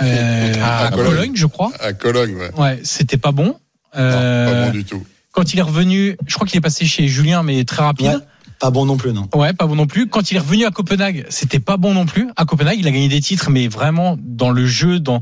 Euh, 0.00 0.52
Ah, 0.62 0.86
à 0.86 0.90
Cologne. 0.90 1.06
Cologne, 1.10 1.32
je 1.36 1.46
crois. 1.46 1.70
À 1.80 1.92
Cologne, 1.92 2.34
ouais. 2.36 2.50
Ouais, 2.56 2.80
c'était 2.82 3.16
pas 3.16 3.32
bon. 3.32 3.46
Non, 3.46 3.56
Euh, 3.96 4.46
pas 4.66 4.66
bon 4.66 4.72
du 4.72 4.84
tout. 4.84 5.04
quand 5.32 5.52
il 5.54 5.58
est 5.58 5.62
revenu, 5.62 6.16
je 6.26 6.34
crois 6.34 6.46
qu'il 6.46 6.58
est 6.58 6.60
passé 6.60 6.84
chez 6.86 7.06
Julien, 7.08 7.42
mais 7.42 7.64
très 7.64 7.82
rapide. 7.82 8.06
Ouais. 8.06 8.16
Pas 8.58 8.70
bon 8.70 8.86
non 8.86 8.96
plus, 8.96 9.12
non. 9.12 9.28
Ouais, 9.34 9.52
pas 9.52 9.66
bon 9.66 9.74
non 9.76 9.86
plus. 9.86 10.08
Quand 10.08 10.30
il 10.30 10.36
est 10.36 10.40
revenu 10.40 10.64
à 10.64 10.70
Copenhague, 10.70 11.26
c'était 11.28 11.58
pas 11.58 11.76
bon 11.76 11.92
non 11.94 12.06
plus. 12.06 12.28
À 12.36 12.44
Copenhague, 12.44 12.78
il 12.78 12.86
a 12.86 12.90
gagné 12.90 13.08
des 13.08 13.20
titres, 13.20 13.50
mais 13.50 13.68
vraiment 13.68 14.16
dans 14.20 14.50
le 14.50 14.66
jeu, 14.66 15.00
dans 15.00 15.20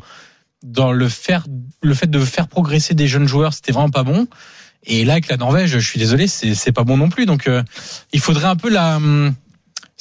dans 0.63 0.93
le 0.93 1.09
faire, 1.09 1.45
le 1.83 1.93
fait 1.93 2.09
de 2.09 2.21
faire 2.21 2.47
progresser 2.47 2.95
des 2.95 3.09
jeunes 3.09 3.27
joueurs, 3.27 3.53
c'était 3.53 3.73
vraiment 3.73 3.91
pas 3.91 4.05
bon. 4.05 4.29
Et 4.85 5.05
là, 5.05 5.15
avec 5.15 5.29
la 5.29 5.37
Norvège, 5.37 5.71
je 5.71 5.79
suis 5.79 5.99
désolé, 5.99 6.29
c'est 6.29 6.55
c'est 6.55 6.71
pas 6.73 6.85
bon 6.85 6.97
non 6.97 7.09
plus. 7.09 7.27
Donc, 7.27 7.49
euh, 7.49 7.63
il 8.13 8.21
faudrait 8.21 8.47
un 8.47 8.55
peu 8.57 8.71
la 8.71 8.97
hum, 8.97 9.35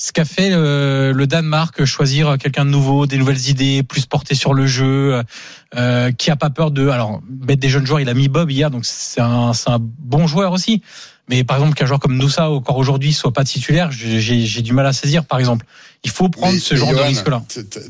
ce 0.03 0.11
qu'a 0.11 0.25
fait 0.25 0.49
euh, 0.51 1.13
le 1.13 1.27
Danemark, 1.27 1.85
choisir 1.85 2.39
quelqu'un 2.39 2.65
de 2.65 2.71
nouveau, 2.71 3.05
des 3.05 3.17
nouvelles 3.17 3.49
idées, 3.49 3.83
plus 3.83 4.07
porté 4.07 4.33
sur 4.33 4.55
le 4.55 4.65
jeu, 4.65 5.21
euh, 5.75 6.11
qui 6.11 6.31
a 6.31 6.35
pas 6.35 6.49
peur 6.49 6.71
de, 6.71 6.87
alors 6.87 7.21
mettre 7.45 7.61
des 7.61 7.69
jeunes 7.69 7.85
joueurs. 7.85 7.99
Il 7.99 8.09
a 8.09 8.15
mis 8.15 8.27
Bob 8.27 8.49
hier, 8.49 8.71
donc 8.71 8.83
c'est 8.83 9.21
un, 9.21 9.51
un 9.67 9.77
bon 9.79 10.25
joueur 10.25 10.53
aussi. 10.53 10.81
Mais 11.29 11.43
par 11.43 11.57
exemple, 11.57 11.75
qu'un 11.75 11.85
joueur 11.85 11.99
comme 11.99 12.17
Noussa, 12.17 12.49
encore 12.49 12.77
aujourd'hui, 12.77 13.13
soit 13.13 13.31
pas 13.31 13.43
titulaire, 13.43 13.91
j'ai 13.91 14.61
du 14.63 14.73
mal 14.73 14.87
à 14.87 14.91
saisir. 14.91 15.23
Par 15.23 15.37
exemple, 15.37 15.67
il 16.03 16.09
faut 16.09 16.29
prendre 16.29 16.53
Mais- 16.53 16.59
ce 16.59 16.73
genre 16.73 16.93
de 16.93 16.97
risque-là. 16.99 17.43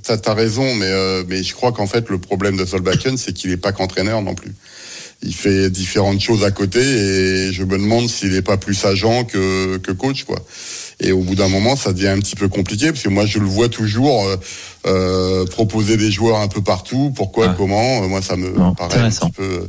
T'as 0.03 0.17
t'as 0.17 0.33
raison, 0.33 0.75
mais 0.75 0.87
euh, 0.89 1.23
mais 1.29 1.41
je 1.43 1.53
crois 1.53 1.71
qu'en 1.71 1.87
fait 1.87 2.09
le 2.09 2.17
problème 2.17 2.57
de 2.57 2.65
Solbakken, 2.65 3.15
c'est 3.15 3.31
qu'il 3.31 3.51
est 3.51 3.57
pas 3.57 3.71
qu'entraîneur 3.71 4.21
non 4.21 4.35
plus. 4.35 4.53
Il 5.23 5.33
fait 5.33 5.69
différentes 5.69 6.19
choses 6.19 6.43
à 6.43 6.51
côté 6.51 6.81
et 6.81 7.53
je 7.53 7.63
me 7.63 7.77
demande 7.77 8.09
s'il 8.09 8.35
est 8.35 8.41
pas 8.41 8.57
plus 8.57 8.83
agent 8.83 9.23
que 9.23 9.77
que 9.77 9.93
coach 9.93 10.25
quoi. 10.25 10.43
Et 11.03 11.11
au 11.11 11.19
bout 11.21 11.35
d'un 11.35 11.49
moment, 11.49 11.75
ça 11.75 11.93
devient 11.93 12.09
un 12.09 12.19
petit 12.19 12.35
peu 12.35 12.47
compliqué 12.47 12.91
parce 12.91 13.01
que 13.03 13.09
moi 13.09 13.25
je 13.25 13.39
le 13.39 13.45
vois 13.45 13.69
toujours 13.69 14.23
euh, 14.27 14.35
euh, 14.85 15.45
proposer 15.47 15.97
des 15.97 16.11
joueurs 16.11 16.37
un 16.39 16.47
peu 16.47 16.61
partout. 16.61 17.11
Pourquoi, 17.15 17.47
Ah. 17.49 17.55
comment 17.57 18.03
Euh, 18.03 18.07
Moi 18.07 18.21
ça 18.21 18.35
me 18.35 18.51
Bon, 18.51 18.73
paraît 18.75 18.99
un 18.99 19.09
petit 19.09 19.31
peu 19.31 19.67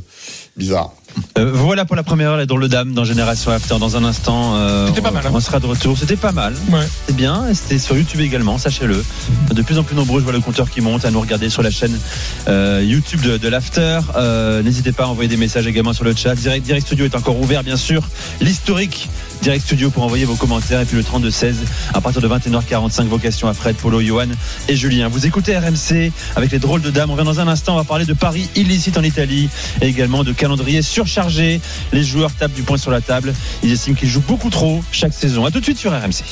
bizarre. 0.55 0.91
Euh, 1.37 1.51
voilà 1.53 1.85
pour 1.85 1.95
la 1.95 2.01
première 2.01 2.29
heure, 2.31 2.37
la 2.37 2.45
drôle 2.47 2.61
de 2.63 2.67
dame 2.67 2.93
dans 2.93 3.03
Génération 3.03 3.51
After. 3.51 3.75
Dans 3.79 3.97
un 3.97 4.03
instant, 4.03 4.55
euh, 4.55 4.87
C'était 4.87 5.01
pas 5.01 5.11
mal, 5.11 5.23
hein. 5.27 5.31
on 5.33 5.39
sera 5.39 5.59
de 5.59 5.65
retour. 5.67 5.95
C'était 5.97 6.15
pas 6.15 6.31
mal. 6.31 6.53
Ouais. 6.71 6.81
C'est 7.07 7.15
bien. 7.15 7.45
C'était 7.53 7.77
sur 7.79 7.95
YouTube 7.95 8.19
également, 8.21 8.57
sachez-le. 8.57 9.03
De 9.53 9.61
plus 9.61 9.77
en 9.77 9.83
plus 9.83 9.95
nombreux, 9.95 10.19
je 10.19 10.23
vois 10.23 10.33
le 10.33 10.39
compteur 10.39 10.69
qui 10.71 10.81
monte 10.81 11.05
à 11.05 11.11
nous 11.11 11.19
regarder 11.21 11.49
sur 11.51 11.61
la 11.61 11.69
chaîne 11.71 11.97
euh, 12.47 12.81
YouTube 12.83 13.21
de, 13.21 13.37
de 13.37 13.47
l'After. 13.47 13.99
Euh, 14.15 14.61
N'hésitez 14.63 14.91
pas 14.91 15.03
à 15.03 15.07
envoyer 15.07 15.27
des 15.29 15.37
messages 15.37 15.67
également 15.67 15.93
sur 15.93 16.03
le 16.03 16.15
chat. 16.15 16.33
Direct, 16.35 16.65
Direct 16.65 16.85
Studio 16.87 17.05
est 17.05 17.15
encore 17.15 17.39
ouvert, 17.39 17.63
bien 17.63 17.77
sûr. 17.77 18.01
L'historique 18.41 19.09
Direct 19.43 19.65
Studio 19.65 19.89
pour 19.89 20.03
envoyer 20.03 20.23
vos 20.23 20.35
commentaires. 20.35 20.79
Et 20.79 20.85
puis 20.85 20.95
le 20.95 21.03
32-16 21.03 21.55
à 21.93 21.99
partir 21.99 22.21
de 22.21 22.29
21h45, 22.29 23.07
vocation 23.07 23.49
à 23.49 23.53
Fred, 23.53 23.75
Polo, 23.75 24.01
Johan 24.01 24.27
et 24.69 24.75
Julien. 24.77 25.09
Vous 25.09 25.25
écoutez 25.25 25.57
RMC 25.57 26.13
avec 26.37 26.51
les 26.51 26.59
drôles 26.59 26.81
de 26.81 26.89
dames. 26.89 27.09
On 27.09 27.13
revient 27.13 27.25
dans 27.25 27.41
un 27.41 27.49
instant. 27.49 27.73
On 27.73 27.77
va 27.77 27.83
parler 27.83 28.05
de 28.05 28.13
Paris 28.13 28.49
illicite 28.55 28.97
en 28.97 29.03
Italie 29.03 29.49
et 29.81 29.87
également 29.87 30.23
de 30.23 30.31
calendrier 30.31 30.81
surchargé. 30.81 31.59
Les 31.91 32.03
joueurs 32.03 32.31
tapent 32.33 32.53
du 32.53 32.63
poing 32.63 32.77
sur 32.77 32.89
la 32.89 33.01
table. 33.01 33.33
Ils 33.63 33.73
estiment 33.73 33.97
qu'ils 33.97 34.07
jouent 34.07 34.23
beaucoup 34.25 34.49
trop 34.49 34.81
chaque 34.93 35.13
saison. 35.13 35.45
À 35.45 35.51
tout 35.51 35.59
de 35.59 35.65
suite 35.65 35.77
sur 35.77 35.91
RMC. 35.91 36.23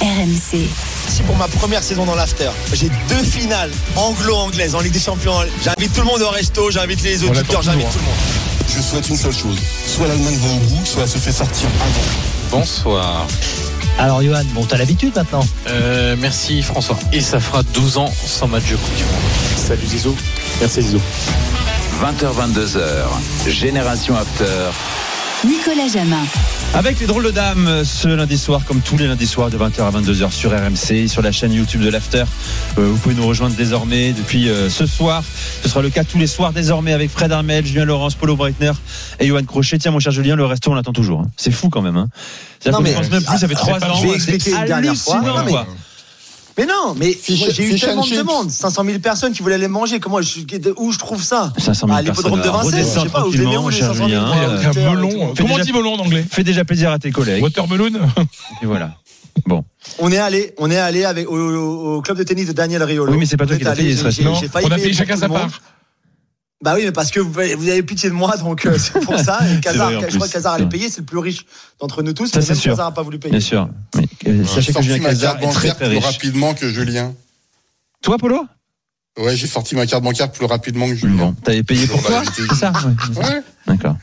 RMC. 0.00 0.68
C'est 1.08 1.26
pour 1.26 1.36
ma 1.36 1.48
première 1.48 1.82
saison 1.82 2.04
dans 2.06 2.14
l'after. 2.14 2.50
J'ai 2.74 2.90
deux 3.08 3.24
finales 3.24 3.70
anglo-anglaises 3.96 4.76
en 4.76 4.80
Ligue 4.80 4.92
des 4.92 5.00
Champions. 5.00 5.34
J'invite 5.64 5.92
tout 5.92 6.00
le 6.00 6.06
monde 6.06 6.22
au 6.22 6.30
resto, 6.30 6.70
j'invite 6.70 7.02
les 7.02 7.24
auditeurs, 7.24 7.62
j'invite 7.62 7.90
tout 7.90 7.98
le 7.98 8.04
monde. 8.04 8.53
Je 8.68 8.80
souhaite 8.80 9.08
une 9.08 9.16
seule 9.16 9.32
chose. 9.32 9.58
Soit 9.86 10.08
l'Allemagne 10.08 10.36
va 10.36 10.48
au 10.54 10.58
bout, 10.58 10.84
soit 10.86 11.02
elle 11.02 11.08
se 11.08 11.18
fait 11.18 11.32
sortir 11.32 11.68
avant. 11.80 12.58
Bonsoir. 12.60 13.26
Alors 13.98 14.22
Johan, 14.22 14.42
bon 14.54 14.64
t'as 14.64 14.76
l'habitude 14.76 15.14
maintenant. 15.14 15.46
Euh, 15.68 16.16
merci 16.18 16.62
François. 16.62 16.98
Et 17.12 17.20
ça 17.20 17.38
fera 17.40 17.62
12 17.62 17.98
ans 17.98 18.12
sans 18.26 18.48
match 18.48 18.64
de 18.70 18.76
Coupe 18.76 18.96
du 18.96 19.04
Monde. 19.04 19.12
Salut 19.56 19.86
Zizou. 19.86 20.16
Merci 20.60 20.82
Zizou. 20.82 21.00
20h22h, 22.02 23.50
Génération 23.50 24.16
After. 24.16 24.70
Nicolas 25.44 25.88
Jamin. 25.92 26.16
Avec 26.74 26.98
les 27.00 27.06
drôles 27.06 27.24
de 27.24 27.30
dames 27.30 27.84
ce 27.84 28.08
lundi 28.08 28.36
soir, 28.38 28.62
comme 28.66 28.80
tous 28.80 28.96
les 28.96 29.06
lundis 29.06 29.26
soirs 29.26 29.50
de 29.50 29.56
20h 29.58 29.82
à 29.82 29.90
22h 29.90 30.32
sur 30.32 30.50
RMC, 30.50 31.06
sur 31.08 31.22
la 31.22 31.30
chaîne 31.32 31.52
YouTube 31.52 31.82
de 31.82 31.90
l'After. 31.90 32.24
Euh, 32.78 32.88
vous 32.88 32.96
pouvez 32.96 33.14
nous 33.14 33.26
rejoindre 33.26 33.54
désormais 33.54 34.12
depuis 34.12 34.48
euh, 34.48 34.68
ce 34.70 34.86
soir. 34.86 35.22
Ce 35.62 35.68
sera 35.68 35.82
le 35.82 35.90
cas 35.90 36.02
tous 36.02 36.18
les 36.18 36.26
soirs 36.26 36.52
désormais 36.52 36.92
avec 36.92 37.10
Fred 37.10 37.30
Armel, 37.30 37.64
Julien 37.64 37.84
Laurence, 37.84 38.14
Polo 38.14 38.34
Breitner 38.36 38.72
et 39.20 39.26
Johan 39.28 39.44
Crochet. 39.44 39.78
Tiens, 39.78 39.90
mon 39.92 40.00
cher 40.00 40.12
Julien, 40.12 40.34
le 40.34 40.46
resto, 40.46 40.70
on 40.70 40.74
l'attend 40.74 40.92
toujours. 40.92 41.20
hein. 41.20 41.30
C'est 41.36 41.52
fou 41.52 41.68
quand 41.68 41.82
même. 41.82 41.96
Hein. 41.96 42.08
C'est-à-dire 42.58 42.80
Non, 42.80 42.84
qu'on 42.84 42.90
mais- 42.90 42.96
pense 42.96 43.10
même 43.10 43.22
plus, 43.24 43.38
ça 43.38 43.46
fait 43.48 43.54
Ah, 43.56 43.60
trois 43.60 43.84
ans. 43.84 43.94
je 44.00 44.02
vais 44.08 44.18
C'est 44.18 44.34
expliquer 44.34 44.58
une 44.58 44.66
dernière 44.66 44.96
fois. 44.96 45.14
hallucinant, 45.16 45.36
Non, 45.38 45.44
mais- 45.44 45.50
quoi. 45.52 45.66
Mais 46.56 46.66
non, 46.66 46.94
mais 46.96 47.16
j'ai 47.26 47.64
eu 47.74 47.78
tellement 47.80 48.04
de 48.06 48.14
demandes. 48.16 48.50
500 48.50 48.84
000 48.84 48.98
personnes 49.00 49.32
qui 49.32 49.42
voulaient 49.42 49.56
aller 49.56 49.66
manger. 49.68 49.98
Comment 49.98 50.22
je, 50.22 50.40
où 50.76 50.92
je 50.92 50.98
trouve 50.98 51.22
ça? 51.22 51.52
500 51.58 51.86
000 51.88 51.98
À 51.98 52.02
l'hippodrome 52.02 52.38
de 52.38 52.42
personnes. 52.44 52.70
Vincennes, 52.70 52.84
je 52.94 53.00
sais 53.00 53.08
pas 53.08 53.26
où 53.26 53.32
je 53.32 53.38
les 53.38 53.44
mets 53.46 53.52
tranquillement, 53.54 53.64
où 53.66 53.70
les 53.70 53.76
cher 53.76 53.86
500 53.88 54.08
000 54.08 54.08
Julien. 54.08 54.26
pour 54.26 54.34
les 54.34 54.44
Un 54.44 54.54
auditeurs 54.54 54.76
et 54.76 54.96
melon. 54.96 55.10
Fais 55.34 55.42
Comment 55.42 55.54
on 55.54 55.56
déjà- 55.58 55.64
dit 55.64 55.72
melon 55.72 55.94
en 55.94 55.98
anglais? 55.98 56.24
Fais 56.30 56.44
déjà 56.44 56.64
plaisir 56.64 56.90
à 56.92 56.98
tes 56.98 57.10
collègues. 57.10 57.42
Watermelon 57.42 57.90
Et 58.62 58.66
voilà. 58.66 58.94
Bon. 59.46 59.64
On 59.98 60.12
est 60.12 60.18
allé, 60.18 60.54
on 60.58 60.70
est 60.70 60.76
allé 60.78 61.04
avec 61.04 61.28
au, 61.28 61.36
au- 61.36 61.96
au 61.96 62.02
club 62.02 62.16
de 62.18 62.22
tennis 62.22 62.46
de 62.46 62.52
Daniel 62.52 62.82
Riolo. 62.84 63.10
Oui, 63.12 63.18
mais 63.18 63.26
c'est 63.26 63.36
pas 63.36 63.46
toi 63.46 63.56
On 63.56 63.58
qui 63.58 63.66
allé, 63.66 63.82
payé, 63.82 63.96
ce 63.96 64.04
on 64.62 64.70
a 64.70 64.76
payé 64.76 64.92
chacun 64.92 65.16
sa 65.16 65.28
part. 65.28 65.48
Bah 66.64 66.72
oui, 66.74 66.84
mais 66.86 66.92
parce 66.92 67.10
que 67.10 67.20
vous, 67.20 67.30
vous 67.30 67.68
avez 67.68 67.82
pitié 67.82 68.08
de 68.08 68.14
moi, 68.14 68.38
donc 68.38 68.64
euh, 68.64 68.78
c'est 68.78 68.98
pour 69.00 69.18
ça. 69.18 69.38
Et 69.54 69.60
Kazar, 69.60 69.90
je 70.08 70.14
crois 70.16 70.26
que 70.26 70.32
Kazar 70.32 70.54
allait 70.54 70.64
payer, 70.66 70.88
c'est 70.88 71.00
le 71.00 71.04
plus 71.04 71.18
riche 71.18 71.44
d'entre 71.78 72.02
nous 72.02 72.14
tous. 72.14 72.28
Ça, 72.28 72.40
mais 72.40 72.46
même 72.46 72.56
sûr. 72.56 72.72
Kazar 72.72 72.88
n'a 72.88 72.94
pas 72.94 73.02
voulu 73.02 73.18
payer. 73.18 73.32
Bien 73.32 73.40
sûr. 73.40 73.68
Mais, 73.94 74.04
euh, 74.26 74.38
J'ai 74.38 74.44
sachez 74.46 74.66
que 74.68 74.72
sorti 74.72 74.88
Julien 74.88 75.10
est 75.10 75.52
très 75.52 75.74
plus 75.74 75.98
rapidement 75.98 76.54
que 76.54 76.70
Julien. 76.70 77.12
Toi, 78.00 78.16
Polo? 78.16 78.46
Ouais, 79.18 79.36
j'ai 79.36 79.46
sorti 79.46 79.74
ma 79.74 79.86
carte 79.86 80.02
bancaire 80.02 80.32
plus 80.32 80.46
rapidement 80.46 80.88
que 80.88 80.94
Julien. 80.94 81.16
Bon, 81.16 81.32
t'avais 81.34 81.62
payé 81.62 81.86
pour 81.86 82.02
toi 82.02 82.22
C'est 82.34 82.54
ça? 82.54 82.72
Ouais. 82.72 83.22
Ouais. 83.22 83.42
D'accord. 83.66 83.96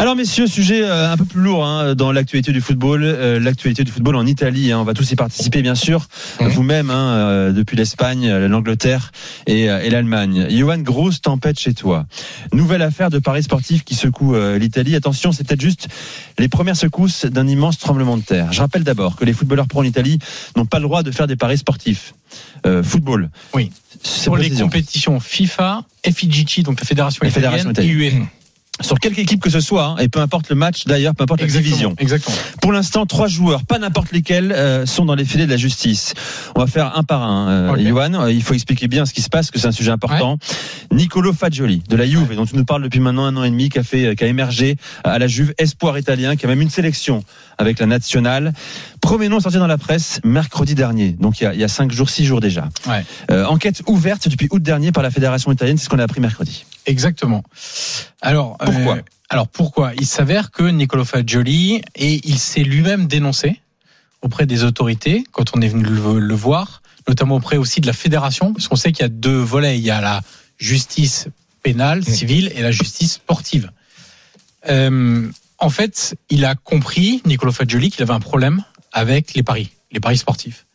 Alors 0.00 0.16
messieurs, 0.16 0.46
sujet 0.46 0.82
euh, 0.82 1.12
un 1.12 1.16
peu 1.18 1.26
plus 1.26 1.42
lourd 1.42 1.62
hein, 1.66 1.94
dans 1.94 2.10
l'actualité 2.10 2.52
du 2.52 2.62
football, 2.62 3.02
euh, 3.04 3.38
l'actualité 3.38 3.84
du 3.84 3.92
football 3.92 4.16
en 4.16 4.24
Italie. 4.24 4.72
hein. 4.72 4.78
on 4.78 4.84
va 4.84 4.94
tous 4.94 5.10
y 5.12 5.14
participer 5.14 5.60
bien 5.60 5.74
sûr, 5.74 6.06
Mhm. 6.40 6.48
vous-même 6.48 6.88
hein, 6.88 6.94
euh, 7.18 7.52
depuis 7.52 7.76
l'Espagne, 7.76 8.26
l'Angleterre 8.46 9.12
et, 9.46 9.68
euh, 9.68 9.82
et 9.82 9.90
l'Allemagne. 9.90 10.46
Johan, 10.50 10.78
grosse 10.78 11.20
tempête 11.20 11.58
chez 11.60 11.74
toi. 11.74 12.06
Nouvelle 12.54 12.80
affaire 12.80 13.10
de 13.10 13.18
paris 13.18 13.42
sportif 13.42 13.84
qui 13.84 13.94
secoue 13.94 14.34
euh, 14.36 14.56
l'Italie. 14.58 14.96
Attention, 14.96 15.32
c'est 15.32 15.46
peut-être 15.46 15.60
juste 15.60 15.88
les 16.38 16.48
premières 16.48 16.76
secousses 16.76 17.26
d'un 17.26 17.46
immense 17.46 17.76
tremblement 17.78 18.16
de 18.16 18.22
terre. 18.22 18.54
Je 18.54 18.60
rappelle 18.62 18.84
d'abord 18.84 19.16
que 19.16 19.26
les 19.26 19.34
footballeurs 19.34 19.66
pro 19.68 19.80
en 19.80 19.84
Italie 19.84 20.18
n'ont 20.56 20.64
pas 20.64 20.78
le 20.78 20.84
droit 20.84 21.02
de 21.02 21.10
faire 21.10 21.26
des 21.26 21.36
paris 21.36 21.58
sportifs. 21.58 22.14
Euh, 22.64 22.82
football. 22.82 23.28
Oui. 23.54 23.70
Pour 24.24 24.38
les 24.38 24.48
compétitions 24.50 25.20
FIFA, 25.20 25.82
FIGC, 26.10 26.62
donc 26.62 26.80
la 26.80 26.86
fédération 26.86 27.20
La 27.22 27.28
italienne, 27.28 27.72
et. 27.78 27.86
UEFA. 27.86 28.16
Sur 28.80 28.98
quelque 28.98 29.18
équipe 29.18 29.42
que 29.42 29.50
ce 29.50 29.60
soit, 29.60 29.84
hein, 29.84 29.96
et 29.98 30.08
peu 30.08 30.20
importe 30.20 30.48
le 30.48 30.56
match 30.56 30.84
d'ailleurs, 30.84 31.14
peu 31.14 31.24
importe 31.24 31.40
la 31.40 31.46
division. 31.46 31.94
Exactement. 31.98 32.36
Pour 32.60 32.72
l'instant, 32.72 33.06
trois 33.06 33.28
joueurs, 33.28 33.64
pas 33.64 33.78
n'importe 33.78 34.12
lesquels, 34.12 34.52
euh, 34.52 34.86
sont 34.86 35.04
dans 35.04 35.14
les 35.14 35.24
filets 35.24 35.46
de 35.46 35.50
la 35.50 35.56
justice. 35.56 36.14
On 36.54 36.60
va 36.60 36.66
faire 36.66 36.96
un 36.96 37.02
par 37.02 37.22
un. 37.22 37.48
Euh, 37.48 37.74
euh, 37.76 38.32
il 38.32 38.42
faut 38.42 38.54
expliquer 38.54 38.88
bien 38.88 39.06
ce 39.06 39.12
qui 39.12 39.22
se 39.22 39.28
passe, 39.28 39.50
que 39.50 39.58
c'est 39.58 39.68
un 39.68 39.72
sujet 39.72 39.90
important. 39.90 40.38
Nicolo 40.92 41.32
Fagioli, 41.32 41.82
de 41.88 41.96
la 41.96 42.06
Juve, 42.06 42.34
dont 42.34 42.46
tu 42.46 42.56
nous 42.56 42.64
parles 42.64 42.82
depuis 42.82 43.00
maintenant 43.00 43.24
un 43.24 43.36
an 43.36 43.44
et 43.44 43.50
demi, 43.50 43.68
qui 43.68 43.78
a, 43.78 43.82
fait, 43.82 44.16
qui 44.16 44.24
a 44.24 44.26
émergé 44.26 44.76
à 45.04 45.18
la 45.18 45.26
Juve, 45.26 45.54
espoir 45.58 45.98
italien, 45.98 46.36
qui 46.36 46.46
a 46.46 46.48
même 46.48 46.60
une 46.60 46.70
sélection 46.70 47.24
avec 47.58 47.78
la 47.78 47.86
nationale. 47.86 48.52
Premier 49.00 49.28
nom 49.28 49.40
sorti 49.40 49.58
dans 49.58 49.66
la 49.66 49.78
presse 49.78 50.20
mercredi 50.24 50.74
dernier, 50.74 51.12
donc 51.12 51.40
il 51.40 51.44
y 51.44 51.46
a, 51.46 51.54
il 51.54 51.60
y 51.60 51.64
a 51.64 51.68
cinq 51.68 51.92
jours, 51.92 52.10
six 52.10 52.24
jours 52.24 52.40
déjà. 52.40 52.68
Ouais. 52.86 53.04
Euh, 53.30 53.44
enquête 53.46 53.82
ouverte 53.86 54.28
depuis 54.28 54.48
août 54.50 54.62
dernier 54.62 54.92
par 54.92 55.02
la 55.02 55.10
fédération 55.10 55.52
italienne, 55.52 55.78
c'est 55.78 55.84
ce 55.84 55.88
qu'on 55.88 55.98
a 55.98 56.04
appris 56.04 56.20
mercredi. 56.20 56.64
Exactement. 56.86 57.42
Alors, 58.20 58.56
Pourquoi 58.58 58.96
euh, 58.96 59.02
Alors 59.28 59.48
pourquoi? 59.48 59.92
Il 59.98 60.06
s'avère 60.06 60.50
que 60.50 60.62
Niccolo 60.62 61.04
Fagioli, 61.04 61.82
et 61.94 62.20
il 62.24 62.38
s'est 62.38 62.62
lui-même 62.62 63.06
dénoncé 63.06 63.60
auprès 64.22 64.46
des 64.46 64.64
autorités 64.64 65.24
quand 65.32 65.56
on 65.56 65.60
est 65.60 65.68
venu 65.68 65.84
le, 65.84 66.18
le 66.18 66.34
voir, 66.34 66.82
notamment 67.08 67.36
auprès 67.36 67.56
aussi 67.56 67.80
de 67.80 67.86
la 67.86 67.92
fédération, 67.92 68.52
parce 68.52 68.68
qu'on 68.68 68.76
sait 68.76 68.92
qu'il 68.92 69.02
y 69.02 69.06
a 69.06 69.08
deux 69.08 69.38
volets. 69.38 69.78
Il 69.78 69.84
y 69.84 69.90
a 69.90 70.00
la 70.00 70.20
justice 70.58 71.28
pénale, 71.62 72.04
civile, 72.04 72.52
et 72.54 72.62
la 72.62 72.70
justice 72.70 73.14
sportive. 73.14 73.70
Euh, 74.68 75.28
en 75.58 75.70
fait, 75.70 76.16
il 76.30 76.44
a 76.44 76.54
compris, 76.54 77.22
Niccolo 77.26 77.52
Fagioli, 77.52 77.90
qu'il 77.90 78.02
avait 78.02 78.12
un 78.12 78.20
problème 78.20 78.64
avec 78.92 79.34
les 79.34 79.42
paris, 79.42 79.70
les 79.92 80.00
paris 80.00 80.16
sportifs. 80.16 80.66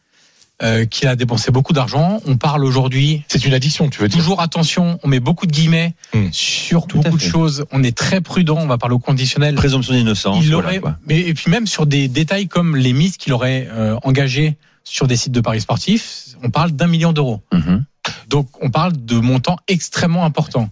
Euh, 0.64 0.86
qu'il 0.86 1.10
a 1.10 1.18
dépensé 1.18 1.52
beaucoup 1.52 1.74
d'argent. 1.74 2.22
On 2.26 2.38
parle 2.38 2.64
aujourd'hui. 2.64 3.24
C'est 3.28 3.44
une 3.44 3.54
addiction, 3.54 3.90
tu 3.90 4.00
veux 4.00 4.08
dire 4.08 4.18
Toujours 4.18 4.40
attention, 4.40 4.98
on 5.04 5.10
met 5.10 5.20
beaucoup 5.20 5.48
de 5.48 5.52
guillemets 5.52 5.94
Hmm. 6.14 6.30
sur 6.32 6.88
Tout 6.88 7.02
beaucoup 7.02 7.18
de 7.18 7.22
choses. 7.22 7.66
On 7.74 7.84
est 7.84 7.96
très 7.98 8.22
prudent, 8.22 8.58
on 8.60 8.66
va 8.66 8.78
parler 8.78 8.96
au 8.96 9.00
conditionnel. 9.00 9.56
Présomption 9.56 9.94
d'innocence. 9.94 10.46
Il 10.46 10.56
aurait, 10.56 10.80
mais 11.08 11.20
et 11.20 11.34
puis 11.34 11.52
même 11.52 11.68
sur 11.68 11.86
des 11.86 12.08
détails 12.08 12.48
comme 12.48 12.78
les 12.78 12.94
mises 12.94 13.18
qu'il 13.18 13.34
aurait 13.34 13.68
euh, 13.70 13.98
engagées 14.04 14.56
sur 14.86 15.08
des 15.08 15.18
sites 15.18 15.34
de 15.34 15.42
paris 15.42 15.60
sportifs, 15.60 16.38
on 16.42 16.50
parle 16.50 16.72
d'un 16.72 16.88
million 16.88 17.12
d'euros. 17.12 17.42
Mhm. 17.52 17.84
Donc 18.30 18.48
on 18.62 18.70
parle 18.70 18.94
de 18.96 19.18
montants 19.18 19.58
extrêmement 19.68 20.24
importants. 20.24 20.70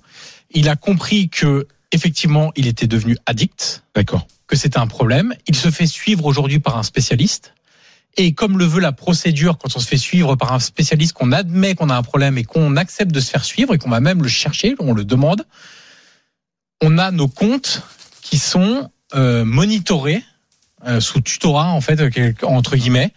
Il 0.52 0.70
a 0.70 0.78
compris 0.78 1.28
que 1.28 1.68
effectivement 1.92 2.54
il 2.56 2.68
était 2.68 2.88
devenu 2.88 3.18
addict, 3.26 3.84
D'accord. 3.96 4.28
que 4.48 4.56
c'était 4.56 4.78
un 4.80 4.88
problème. 4.88 5.34
Il 5.48 5.56
se 5.58 5.70
fait 5.72 5.88
suivre 5.88 6.26
aujourd'hui 6.26 6.60
par 6.60 6.78
un 6.78 6.84
spécialiste. 6.84 7.54
Et 8.16 8.34
comme 8.34 8.60
le 8.60 8.66
veut 8.66 8.80
la 8.80 8.92
procédure, 8.92 9.58
quand 9.58 9.76
on 9.76 9.80
se 9.80 9.88
fait 9.88 9.98
suivre 9.98 10.36
par 10.36 10.54
un 10.54 10.60
spécialiste, 10.60 11.14
qu'on 11.14 11.32
admet 11.32 11.74
qu'on 11.74 11.90
a 11.90 11.96
un 11.96 12.04
problème 12.04 12.38
et 12.38 12.44
qu'on 12.44 12.76
accepte 12.78 13.12
de 13.12 13.20
se 13.20 13.32
faire 13.32 13.44
suivre 13.44 13.74
et 13.74 13.78
qu'on 13.80 13.90
va 13.90 14.00
même 14.02 14.22
le 14.22 14.30
chercher, 14.30 14.76
on 14.80 14.94
le 14.94 15.04
demande, 15.04 15.46
on 16.82 16.98
a 16.98 17.12
nos 17.12 17.28
comptes 17.28 17.82
qui 18.22 18.38
sont 18.38 18.90
euh, 19.16 19.44
monitorés 19.46 20.24
euh, 20.86 21.00
sous 21.00 21.22
tutorat 21.22 21.70
en 21.70 21.82
fait 21.82 22.00
entre 22.44 22.76
guillemets. 22.76 23.14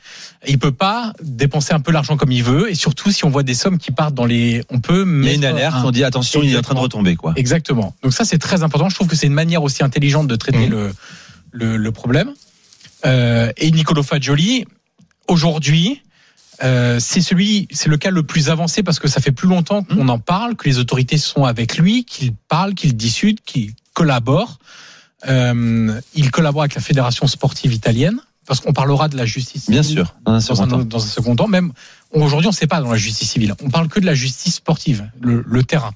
Il 0.47 0.59
peut 0.59 0.73
pas 0.73 1.13
dépenser 1.21 1.75
un 1.75 1.81
peu 1.81 1.91
l'argent 1.93 2.17
comme 2.17 2.31
il 2.33 2.43
veut 2.45 2.71
et 2.71 2.75
surtout 2.75 3.11
si 3.11 3.25
on 3.25 3.29
voit 3.31 3.43
des 3.43 3.55
sommes 3.55 3.77
qui 3.79 3.91
partent 3.91 4.15
dans 4.15 4.25
les, 4.25 4.63
on 4.71 4.79
peut 4.81 5.03
Il 5.05 5.09
y 5.09 5.11
a 5.11 5.15
mettre 5.25 5.35
une 5.37 5.45
alerte, 5.45 5.75
un- 5.77 5.85
on 5.85 5.91
dit 5.91 6.05
attention, 6.05 6.43
il 6.43 6.55
est 6.55 6.59
en 6.59 6.63
train 6.63 6.75
de 6.75 6.81
retomber, 6.81 7.17
quoi. 7.17 7.33
Exactement. 7.37 7.95
Donc 8.03 8.13
ça, 8.15 8.25
c'est 8.25 8.39
très 8.39 8.63
important. 8.63 8.89
Je 8.89 8.95
trouve 8.95 9.09
que 9.09 9.17
c'est 9.17 9.27
une 9.27 9.33
manière 9.35 9.63
aussi 9.63 9.83
intelligente 9.83 10.29
de 10.29 10.37
traiter 10.37 10.67
Mhm. 10.67 10.71
le, 10.71 10.93
le, 11.51 11.77
le 11.77 11.93
problème. 11.93 12.33
Euh, 13.05 13.53
et 13.57 13.71
Nicolo 13.73 14.03
Fagioli, 14.03 14.65
aujourd'hui, 15.29 16.03
euh, 16.63 16.99
c'est 17.01 17.21
celui, 17.21 17.69
c'est 17.71 17.89
le 17.89 17.97
cas 17.97 18.11
le 18.11 18.23
plus 18.23 18.49
avancé 18.49 18.83
parce 18.83 18.99
que 18.99 19.09
ça 19.09 19.21
fait 19.21 19.33
plus 19.33 19.49
longtemps 19.49 19.83
qu'on 19.83 20.09
en 20.09 20.19
parle, 20.19 20.57
que 20.57 20.69
les 20.69 20.79
autorités 20.79 21.19
sont 21.19 21.45
avec 21.45 21.77
lui, 21.77 22.05
qu'il 22.05 22.35
parle, 22.35 22.75
qu'il 22.75 22.97
discute, 22.97 23.43
qu'il 23.45 23.75
collabore. 23.93 24.59
Euh, 25.29 26.01
il 26.15 26.31
collabore 26.31 26.63
avec 26.63 26.75
la 26.75 26.81
fédération 26.81 27.27
sportive 27.27 27.73
italienne 27.73 28.21
parce 28.47 28.61
qu'on 28.61 28.73
parlera 28.73 29.09
de 29.09 29.17
la 29.17 29.27
justice. 29.27 29.69
Bien 29.69 29.83
sûr, 29.83 30.15
dans 30.25 30.33
un 30.33 30.35
dans 30.35 30.41
second 30.41 30.63
un, 30.63 30.69
temps. 30.69 30.79
dans 30.79 31.05
un 31.05 31.09
second 31.09 31.37
temps. 31.37 31.49
Même 31.49 31.73
aujourd'hui, 32.13 32.47
on 32.47 32.51
ne 32.51 32.57
sait 32.57 32.67
pas 32.67 32.81
dans 32.81 32.93
la 32.93 32.99
justice 32.99 33.31
civile. 33.31 33.55
On 33.63 33.71
parle 33.71 33.89
que 33.89 34.01
de 34.01 34.07
la 34.07 34.15
justice 34.15 34.55
sportive, 34.55 35.11
le, 35.21 35.45
le 35.47 35.65
terrain. 35.65 35.93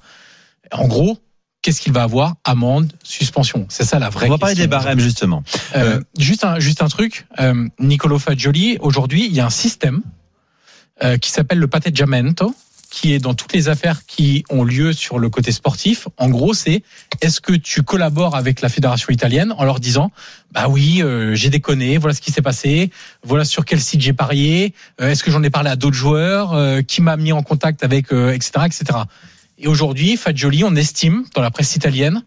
En 0.71 0.87
gros, 0.87 1.17
qu'est-ce 1.61 1.81
qu'il 1.81 1.93
va 1.93 2.03
avoir? 2.03 2.35
Amende, 2.43 2.91
suspension. 3.03 3.65
C'est 3.69 3.83
ça 3.83 3.99
la 3.99 4.09
vraie. 4.09 4.27
On 4.27 4.31
va 4.31 4.37
parler 4.37 4.55
question. 4.55 4.65
des 4.65 4.69
barèmes, 4.69 4.99
justement. 4.99 5.43
Euh, 5.75 6.01
juste 6.17 6.43
un 6.43 6.59
juste 6.59 6.81
un 6.81 6.87
truc. 6.87 7.27
Euh, 7.39 7.67
Nicolo 7.79 8.19
Fagioli. 8.19 8.77
Aujourd'hui, 8.81 9.25
il 9.25 9.33
y 9.33 9.39
a 9.39 9.45
un 9.45 9.51
système 9.51 10.01
euh, 11.03 11.17
qui 11.17 11.31
s'appelle 11.31 11.59
le 11.59 11.67
patteggiamento, 11.67 12.53
qui 12.91 13.13
est 13.13 13.19
dans 13.19 13.33
toutes 13.33 13.53
les 13.53 13.69
affaires 13.69 14.05
qui 14.05 14.43
ont 14.49 14.63
lieu 14.63 14.93
sur 14.93 15.17
le 15.17 15.29
côté 15.29 15.51
sportif. 15.51 16.07
En 16.17 16.29
gros, 16.29 16.53
c'est 16.53 16.83
est-ce 17.21 17.39
que 17.39 17.53
tu 17.53 17.83
collabores 17.83 18.35
avec 18.35 18.61
la 18.61 18.69
fédération 18.69 19.09
italienne 19.09 19.53
en 19.57 19.63
leur 19.63 19.79
disant 19.79 20.11
bah 20.51 20.67
oui, 20.67 21.01
euh, 21.01 21.33
j'ai 21.33 21.49
déconné, 21.49 21.97
voilà 21.97 22.13
ce 22.13 22.21
qui 22.21 22.31
s'est 22.31 22.41
passé, 22.41 22.91
voilà 23.23 23.45
sur 23.45 23.63
quel 23.63 23.79
site 23.79 24.01
j'ai 24.01 24.11
parié, 24.13 24.73
euh, 24.99 25.09
est-ce 25.09 25.23
que 25.23 25.31
j'en 25.31 25.41
ai 25.41 25.49
parlé 25.49 25.69
à 25.69 25.77
d'autres 25.77 25.95
joueurs, 25.95 26.53
euh, 26.53 26.81
qui 26.81 27.01
m'a 27.01 27.15
mis 27.15 27.31
en 27.31 27.41
contact 27.41 27.83
avec, 27.83 28.11
euh, 28.11 28.33
etc., 28.33 28.51
etc. 28.65 28.99
Et 29.61 29.67
aujourd'hui, 29.67 30.17
Fagioli, 30.17 30.63
on 30.63 30.75
estime 30.75 31.23
dans 31.35 31.41
la 31.41 31.51
presse 31.51 31.75
italienne 31.75 32.23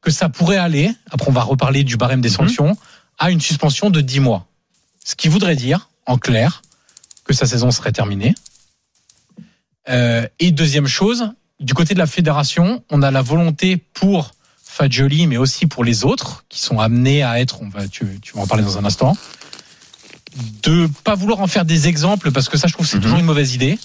que 0.00 0.10
ça 0.10 0.30
pourrait 0.30 0.56
aller. 0.56 0.90
Après, 1.10 1.28
on 1.28 1.32
va 1.32 1.42
reparler 1.42 1.84
du 1.84 1.98
barème 1.98 2.22
des 2.22 2.30
sanctions 2.30 2.76
à 3.18 3.30
une 3.30 3.42
suspension 3.42 3.90
de 3.90 4.00
10 4.00 4.20
mois. 4.20 4.46
Ce 5.04 5.14
qui 5.14 5.28
voudrait 5.28 5.54
dire, 5.54 5.90
en 6.06 6.16
clair, 6.16 6.62
que 7.24 7.34
sa 7.34 7.46
saison 7.46 7.70
serait 7.70 7.92
terminée. 7.92 8.34
Euh, 9.90 10.26
et 10.38 10.50
deuxième 10.50 10.86
chose, 10.86 11.30
du 11.60 11.74
côté 11.74 11.92
de 11.92 11.98
la 11.98 12.06
fédération, 12.06 12.82
on 12.90 13.02
a 13.02 13.10
la 13.10 13.20
volonté 13.20 13.76
pour 13.76 14.32
Fagioli, 14.64 15.26
mais 15.26 15.36
aussi 15.36 15.66
pour 15.66 15.84
les 15.84 16.06
autres 16.06 16.46
qui 16.48 16.60
sont 16.60 16.80
amenés 16.80 17.22
à 17.22 17.38
être, 17.38 17.60
on 17.60 17.68
va, 17.68 17.86
tu, 17.86 18.18
tu 18.22 18.32
vas 18.32 18.40
en 18.40 18.46
parler 18.46 18.64
dans 18.64 18.78
un 18.78 18.86
instant, 18.86 19.14
de 20.62 20.88
pas 21.04 21.16
vouloir 21.16 21.40
en 21.40 21.46
faire 21.46 21.66
des 21.66 21.86
exemples 21.86 22.32
parce 22.32 22.48
que 22.48 22.56
ça, 22.56 22.66
je 22.66 22.72
trouve, 22.72 22.86
c'est 22.86 22.98
toujours 22.98 23.18
une 23.18 23.26
mauvaise 23.26 23.54
idée, 23.54 23.78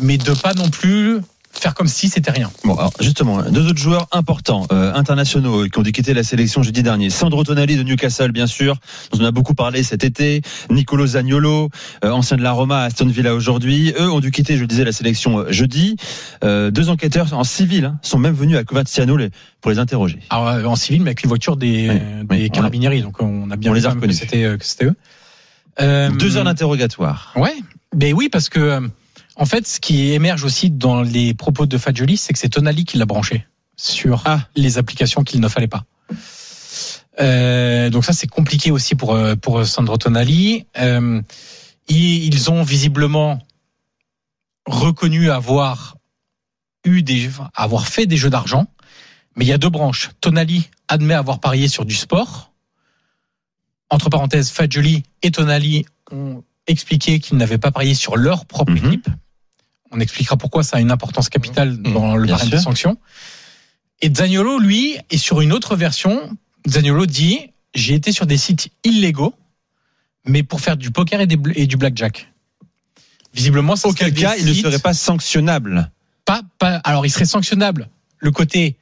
mais 0.00 0.18
de 0.18 0.34
pas 0.34 0.54
non 0.54 0.68
plus 0.68 1.20
faire 1.52 1.74
comme 1.74 1.86
si 1.88 2.08
c'était 2.08 2.30
rien. 2.30 2.50
Bon, 2.64 2.74
alors 2.76 2.92
justement, 3.00 3.42
deux 3.42 3.66
autres 3.68 3.78
joueurs 3.78 4.08
importants, 4.10 4.66
euh, 4.72 4.92
internationaux, 4.94 5.66
qui 5.68 5.78
ont 5.78 5.82
dû 5.82 5.92
quitter 5.92 6.14
la 6.14 6.22
sélection 6.22 6.62
jeudi 6.62 6.82
dernier. 6.82 7.10
Sandro 7.10 7.44
Tonali 7.44 7.76
de 7.76 7.82
Newcastle, 7.82 8.32
bien 8.32 8.46
sûr, 8.46 8.76
dont 9.12 9.18
on 9.20 9.24
a 9.24 9.30
beaucoup 9.30 9.54
parlé 9.54 9.82
cet 9.82 10.02
été. 10.02 10.42
Nicolo 10.70 11.06
Zaniolo, 11.06 11.68
euh, 12.04 12.10
ancien 12.10 12.36
de 12.36 12.42
la 12.42 12.52
Roma 12.52 12.80
à 12.80 12.84
Aston 12.84 13.06
Villa 13.06 13.34
aujourd'hui. 13.34 13.92
Eux 13.98 14.10
ont 14.10 14.20
dû 14.20 14.30
quitter, 14.30 14.56
je 14.56 14.62
le 14.62 14.66
disais, 14.66 14.84
la 14.84 14.92
sélection 14.92 15.38
euh, 15.40 15.52
jeudi. 15.52 15.96
Euh, 16.42 16.70
deux 16.70 16.88
enquêteurs 16.90 17.32
en 17.34 17.44
civil 17.44 17.84
hein, 17.84 17.98
sont 18.02 18.18
même 18.18 18.34
venus 18.34 18.56
à 18.56 18.64
Coverciano 18.64 19.16
les- 19.16 19.30
pour 19.60 19.70
les 19.70 19.78
interroger. 19.78 20.18
Alors, 20.30 20.70
en 20.72 20.76
civil, 20.76 21.02
mais 21.02 21.10
avec 21.10 21.22
une 21.22 21.28
voiture 21.28 21.56
des, 21.56 21.88
Oui, 21.90 22.26
des 22.38 22.42
oui, 22.44 22.50
carabinieri, 22.50 23.02
donc 23.02 23.20
on 23.22 23.50
a 23.50 23.56
bien 23.56 23.70
on 23.70 23.74
les 23.74 23.86
a 23.86 23.90
reconnus. 23.90 24.18
c'était 24.18 24.56
que 24.58 24.64
c'était 24.64 24.86
eux. 24.86 24.96
Deux 26.18 26.36
heures 26.36 26.44
d'interrogatoire. 26.44 27.32
Ouais, 27.36 27.54
mais 27.94 28.12
oui, 28.12 28.28
parce 28.28 28.48
que 28.48 28.80
en 29.36 29.46
fait, 29.46 29.66
ce 29.66 29.80
qui 29.80 30.12
émerge 30.12 30.44
aussi 30.44 30.70
dans 30.70 31.02
les 31.02 31.34
propos 31.34 31.66
de 31.66 31.78
Fagioli, 31.78 32.16
c'est 32.16 32.32
que 32.32 32.38
c'est 32.38 32.50
Tonali 32.50 32.84
qui 32.84 32.98
l'a 32.98 33.06
branché 33.06 33.46
sur 33.76 34.22
Ah. 34.26 34.46
les 34.54 34.78
applications 34.78 35.24
qu'il 35.24 35.40
ne 35.40 35.48
fallait 35.48 35.68
pas. 35.68 35.84
Euh, 37.20 37.90
donc 37.90 38.04
ça, 38.04 38.12
c'est 38.12 38.26
compliqué 38.26 38.70
aussi 38.70 38.94
pour 38.94 39.14
euh, 39.14 39.34
pour 39.36 39.66
Sandro 39.66 39.96
Tonali. 39.98 40.66
Euh, 40.78 41.20
ils, 41.88 42.50
ont 42.50 42.62
visiblement 42.62 43.38
reconnu 44.66 45.30
avoir 45.30 45.96
eu 46.84 47.02
des, 47.02 47.30
avoir 47.54 47.86
fait 47.88 48.06
des 48.06 48.16
jeux 48.16 48.30
d'argent, 48.30 48.66
mais 49.36 49.44
il 49.44 49.48
y 49.48 49.52
a 49.52 49.58
deux 49.58 49.68
branches. 49.70 50.10
Tonali 50.20 50.70
admet 50.88 51.14
avoir 51.14 51.38
parié 51.40 51.68
sur 51.68 51.84
du 51.84 51.94
sport. 51.94 52.52
Entre 53.90 54.08
parenthèses, 54.08 54.50
Fagioli 54.50 55.02
et 55.22 55.30
Tonali 55.30 55.84
ont 56.10 56.42
expliqué 56.66 57.20
qu'ils 57.20 57.36
n'avaient 57.36 57.58
pas 57.58 57.72
parié 57.72 57.94
sur 57.94 58.16
leur 58.16 58.46
propre 58.46 58.72
Mhm. 58.72 58.86
équipe. 58.86 59.08
On 59.92 60.00
expliquera 60.00 60.36
pourquoi 60.36 60.62
ça 60.62 60.78
a 60.78 60.80
une 60.80 60.90
importance 60.90 61.28
capitale 61.28 61.76
dans 61.82 62.16
le 62.16 62.26
sûr. 62.28 62.48
des 62.48 62.58
sanctions. 62.58 62.96
Et 64.00 64.12
Zaniolo, 64.12 64.58
lui, 64.58 64.96
est 65.10 65.16
sur 65.18 65.40
une 65.40 65.52
autre 65.52 65.76
version. 65.76 66.30
Zaniolo 66.68 67.06
dit 67.06 67.38
J'ai 67.74 67.94
été 67.94 68.10
sur 68.12 68.26
des 68.26 68.36
sites 68.38 68.70
illégaux, 68.84 69.34
mais 70.26 70.42
pour 70.42 70.60
faire 70.60 70.76
du 70.76 70.90
poker 70.90 71.20
et, 71.20 71.26
des 71.26 71.36
bl- 71.36 71.52
et 71.56 71.66
du 71.66 71.76
blackjack. 71.76 72.28
Visiblement, 73.34 73.76
ça 73.76 73.88
Auquel 73.88 74.12
cas, 74.12 74.34
il 74.38 74.46
ne 74.46 74.52
serait 74.54 74.78
pas 74.78 74.94
sanctionnable. 74.94 75.90
pas, 76.24 76.42
pas, 76.58 76.76
alors 76.84 77.06
il 77.06 77.10
serait 77.10 77.24
sanctionnable 77.24 77.88
le 78.18 78.30
côté 78.30 78.76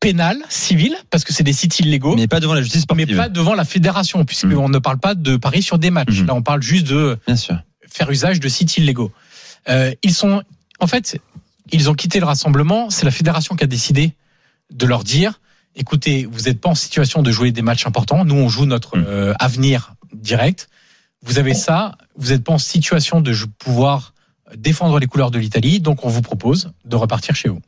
pénal, 0.00 0.38
civil, 0.48 0.96
parce 1.10 1.24
que 1.24 1.32
c'est 1.34 1.42
des 1.42 1.52
sites 1.52 1.78
illégaux, 1.80 2.14
Mais 2.16 2.28
pas 2.28 2.38
devant 2.40 2.54
la 2.54 2.62
justice 2.62 2.82
mais 2.88 3.02
sportive. 3.02 3.16
pas 3.16 3.28
devant 3.28 3.54
la 3.54 3.64
fédération, 3.64 4.24
puisqu'on 4.24 4.68
ne 4.68 4.78
parle 4.78 4.98
pas 4.98 5.14
de 5.14 5.36
paris 5.36 5.60
sur 5.62 5.78
des 5.78 5.90
matchs. 5.90 6.20
Mhm. 6.20 6.26
Là, 6.28 6.34
on 6.34 6.42
parle 6.42 6.62
juste 6.62 6.86
de 6.86 7.18
Bien 7.26 7.36
sûr. 7.36 7.58
faire 7.88 8.08
usage 8.10 8.38
de 8.40 8.48
sites 8.48 8.76
illégaux. 8.76 9.12
Euh, 9.68 9.92
ils 10.02 10.14
sont, 10.14 10.42
en 10.80 10.86
fait, 10.86 11.18
ils 11.72 11.90
ont 11.90 11.94
quitté 11.94 12.20
le 12.20 12.26
rassemblement. 12.26 12.90
C'est 12.90 13.04
la 13.04 13.10
fédération 13.10 13.56
qui 13.56 13.64
a 13.64 13.66
décidé 13.66 14.14
de 14.70 14.86
leur 14.86 15.04
dire 15.04 15.40
écoutez, 15.74 16.26
vous 16.30 16.42
n'êtes 16.42 16.60
pas 16.60 16.70
en 16.70 16.74
situation 16.74 17.22
de 17.22 17.30
jouer 17.30 17.52
des 17.52 17.62
matchs 17.62 17.86
importants. 17.86 18.24
Nous, 18.24 18.34
on 18.34 18.48
joue 18.48 18.66
notre 18.66 18.96
Mhm. 18.98 19.04
euh, 19.06 19.34
avenir 19.38 19.94
direct. 20.12 20.68
Vous 21.22 21.38
avez 21.38 21.54
ça. 21.54 21.96
Vous 22.16 22.30
n'êtes 22.30 22.44
pas 22.44 22.52
en 22.52 22.58
situation 22.58 23.20
de 23.20 23.32
pouvoir 23.58 24.12
défendre 24.56 24.98
les 24.98 25.06
couleurs 25.06 25.30
de 25.30 25.38
l'Italie. 25.38 25.80
Donc, 25.80 26.04
on 26.04 26.08
vous 26.08 26.22
propose 26.22 26.72
de 26.84 26.96
repartir 26.96 27.36
chez 27.36 27.48
vous. 27.48 27.60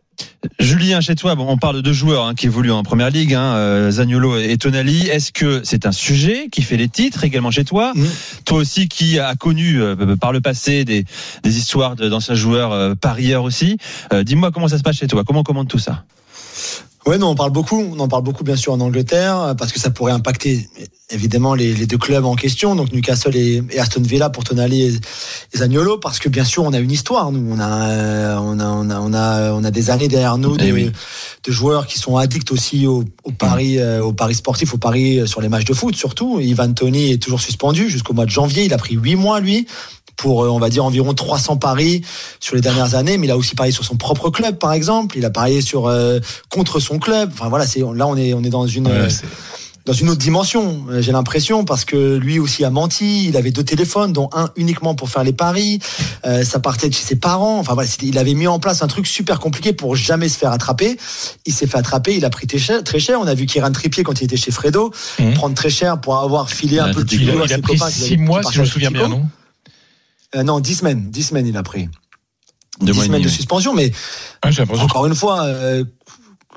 Julien, 0.59 1.01
chez 1.01 1.15
toi, 1.15 1.35
bon, 1.35 1.47
on 1.49 1.57
parle 1.59 1.77
de 1.77 1.81
deux 1.81 1.93
joueurs 1.93 2.25
hein, 2.27 2.35
qui 2.35 2.47
évoluent 2.47 2.73
en 2.73 2.83
première 2.83 3.11
ligue, 3.11 3.35
hein, 3.35 3.55
euh, 3.57 3.91
Zaniolo 3.91 4.39
et 4.39 4.57
Tonali. 4.57 5.07
Est-ce 5.09 5.33
que 5.33 5.61
c'est 5.65 5.87
un 5.87 5.93
sujet 5.93 6.49
qui 6.51 6.63
fait 6.63 6.77
les 6.77 6.89
titres 6.89 7.25
également 7.25 7.51
chez 7.51 7.65
toi 7.65 7.93
Mm. 7.95 8.05
Toi 8.45 8.59
aussi 8.59 8.89
qui 8.89 9.19
a 9.19 9.35
connu 9.35 9.81
euh, 9.83 10.17
par 10.17 10.33
le 10.33 10.41
passé 10.41 10.85
des, 10.85 11.05
des 11.43 11.59
histoires 11.59 11.97
de- 11.97 12.09
d'anciens 12.09 12.35
joueurs 12.35 12.73
euh, 12.73 12.95
parieurs 12.95 13.45
aussi. 13.45 13.77
Euh, 14.13 14.23
Dis-moi 14.23 14.51
comment 14.51 14.69
ça 14.69 14.79
se 14.79 14.83
passe 14.83 14.97
chez 14.97 15.07
toi 15.07 15.25
Comment 15.27 15.41
on 15.41 15.45
commande 15.45 15.69
tout 15.69 15.79
ça? 15.79 16.05
Ouais, 17.07 17.19
non, 17.19 17.29
on 17.29 17.35
parle 17.35 17.51
beaucoup. 17.51 17.81
On 17.81 17.99
en 17.99 18.09
parle 18.09 18.23
beaucoup, 18.23 18.45
bien 18.45 18.57
sûr, 18.57 18.73
en 18.73 18.81
Angleterre, 18.81 19.55
parce 19.59 19.73
que 19.73 19.81
ça 19.81 19.91
pourrait 19.91 20.13
impacter 20.13 20.69
évidemment 21.13 21.55
les, 21.55 21.75
les 21.75 21.87
deux 21.87 21.99
clubs 21.99 22.25
en 22.25 22.37
question, 22.37 22.77
donc 22.77 22.93
Newcastle 22.93 23.35
et, 23.37 23.63
et 23.71 23.81
Aston 23.81 24.03
Villa 24.03 24.31
pour 24.31 24.45
Tonali 24.45 24.83
et, 24.83 24.93
et 25.53 25.59
Zaniolo, 25.59 25.99
parce 25.99 26.19
que 26.19 26.29
bien 26.29 26.45
sûr, 26.45 26.63
on 26.63 26.73
a 26.73 26.79
une 26.79 26.91
histoire. 26.91 27.33
Nous, 27.33 27.53
on 27.53 27.59
a, 27.59 27.89
euh, 27.89 28.37
on 28.41 28.61
a, 28.61 28.67
on 28.67 28.91
a, 28.91 29.01
on 29.01 29.13
a, 29.13 29.53
on 29.53 29.65
a 29.65 29.71
des 29.71 29.91
années 29.91 30.09
derrière 30.09 30.39
nous 30.39 30.57
Eh 30.61 30.69
de, 30.69 30.73
oui. 30.73 30.93
de 31.45 31.53
joueurs 31.53 31.87
qui 31.87 31.99
sont 31.99 32.17
addicts 32.17 32.53
aussi 32.53 32.87
au, 32.87 33.05
au 33.25 33.33
paris, 33.33 33.79
euh, 33.79 34.03
au 34.05 34.13
paris 34.13 34.35
sportif, 34.35 34.73
au 34.75 34.79
paris 34.79 35.19
euh, 35.19 35.27
sur 35.27 35.41
les 35.41 35.49
matchs 35.49 35.65
de 35.65 35.75
foot, 35.75 35.97
surtout. 35.97 36.39
Ivan 36.39 36.73
Tony 36.73 37.11
est 37.13 37.23
toujours 37.23 37.41
suspendu 37.41 37.89
jusqu'au 37.91 38.13
mois 38.15 38.27
de 38.27 38.31
janvier. 38.31 38.65
Il 38.65 38.73
a 38.73 38.79
pris 38.79 38.95
huit 38.95 39.17
mois, 39.17 39.41
lui 39.41 39.67
pour, 40.21 40.45
euh, 40.45 40.49
on 40.51 40.59
va 40.59 40.69
dire, 40.69 40.85
environ 40.85 41.15
300 41.15 41.57
paris 41.57 42.03
sur 42.41 42.55
les 42.55 42.61
dernières 42.61 42.95
années, 42.95 43.17
mais 43.17 43.27
il 43.27 43.31
a 43.31 43.39
aussi 43.39 43.55
parié 43.55 43.73
sur 43.73 43.85
son 43.85 43.97
propre 43.97 44.29
club, 44.29 44.59
par 44.59 44.73
exemple. 44.75 45.17
Il 45.17 45.25
a 45.25 45.31
parié 45.31 45.63
sur 45.63 45.87
euh, 45.87 46.21
contre 46.51 46.79
son 46.79 46.99
club. 46.99 47.31
Enfin 47.33 47.49
voilà, 47.49 47.67
c'est 47.67 47.81
là 47.81 48.07
on 48.07 48.17
est 48.17 48.35
on 48.35 48.43
est 48.45 48.51
dans 48.51 48.67
une 48.67 48.87
Ouais, 48.87 48.93
euh, 48.93 49.09
dans 49.87 49.95
une 49.95 50.11
autre 50.11 50.21
dimension. 50.21 50.85
J'ai 51.01 51.11
l'impression 51.11 51.65
parce 51.65 51.87
que 51.87 52.17
lui 52.17 52.39
aussi 52.39 52.65
a 52.67 52.71
menti. 52.71 53.27
Il 53.29 53.37
avait 53.39 53.51
deux 53.51 53.65
téléphones, 53.65 54.13
dont 54.13 54.29
un 54.35 54.51
uniquement 54.57 54.95
pour 54.95 55.09
faire 55.09 55.25
les 55.25 55.33
paris. 55.33 55.79
Euh, 56.27 56.45
ça 56.45 56.61
partait 56.61 56.91
de 56.91 56.95
chez 56.95 57.03
ses 57.03 57.17
parents. 57.17 57.59
Enfin 57.59 57.73
voilà, 57.73 57.89
il 58.03 58.19
avait 58.19 58.35
mis 58.35 58.47
en 58.47 58.59
place 58.59 58.83
un 58.83 58.89
truc 58.89 59.07
super 59.07 59.41
compliqué 59.41 59.73
pour 59.73 59.97
jamais 59.97 60.29
se 60.29 60.37
faire 60.37 60.53
attraper. 60.53 60.99
Il 61.47 61.55
s'est 61.55 61.67
fait 61.67 61.79
attraper. 61.79 62.15
Il 62.15 62.27
a 62.27 62.31
pris 62.31 62.47
très 62.47 62.59
cher. 62.59 62.85
Très 62.85 63.01
cher. 63.01 63.19
On 63.23 63.27
a 63.27 63.35
vu 63.35 63.47
Kieran 63.47 63.73
Trippier 63.73 64.05
quand 64.05 64.21
il 64.21 64.25
était 64.25 64.37
chez 64.37 64.51
Fredo 64.51 64.93
Mhm. 65.19 65.33
prendre 65.35 65.55
très 65.55 65.71
cher 65.71 65.99
pour 65.99 66.19
avoir 66.19 66.51
filé 66.51 66.79
un 66.79 66.93
peu 66.93 67.03
de 67.03 67.15
il 67.15 67.23
il, 67.23 67.29
il 67.47 67.53
a 67.55 67.59
pris 67.59 67.79
six 67.91 68.19
mois, 68.19 68.43
si 68.43 68.53
je 68.53 68.61
me 68.61 68.67
souviens 68.67 68.91
bien, 68.91 69.09
non? 69.09 69.23
Euh, 70.35 70.43
non, 70.43 70.61
dix 70.61 70.77
semaines. 70.77 71.11
Dix 71.11 71.25
semaines, 71.25 71.47
il 71.47 71.57
a 71.57 71.63
pris. 71.63 71.89
Deux 72.81 72.87
Dix 72.87 72.93
mois 72.93 73.05
et 73.05 73.07
semaines 73.09 73.21
demi, 73.23 73.31
de 73.31 73.37
suspension, 73.37 73.75
mais 73.75 73.93
Ah, 74.43 74.51
encore 74.81 75.07
une 75.07 75.15
fois, 75.15 75.45
euh, 75.45 75.85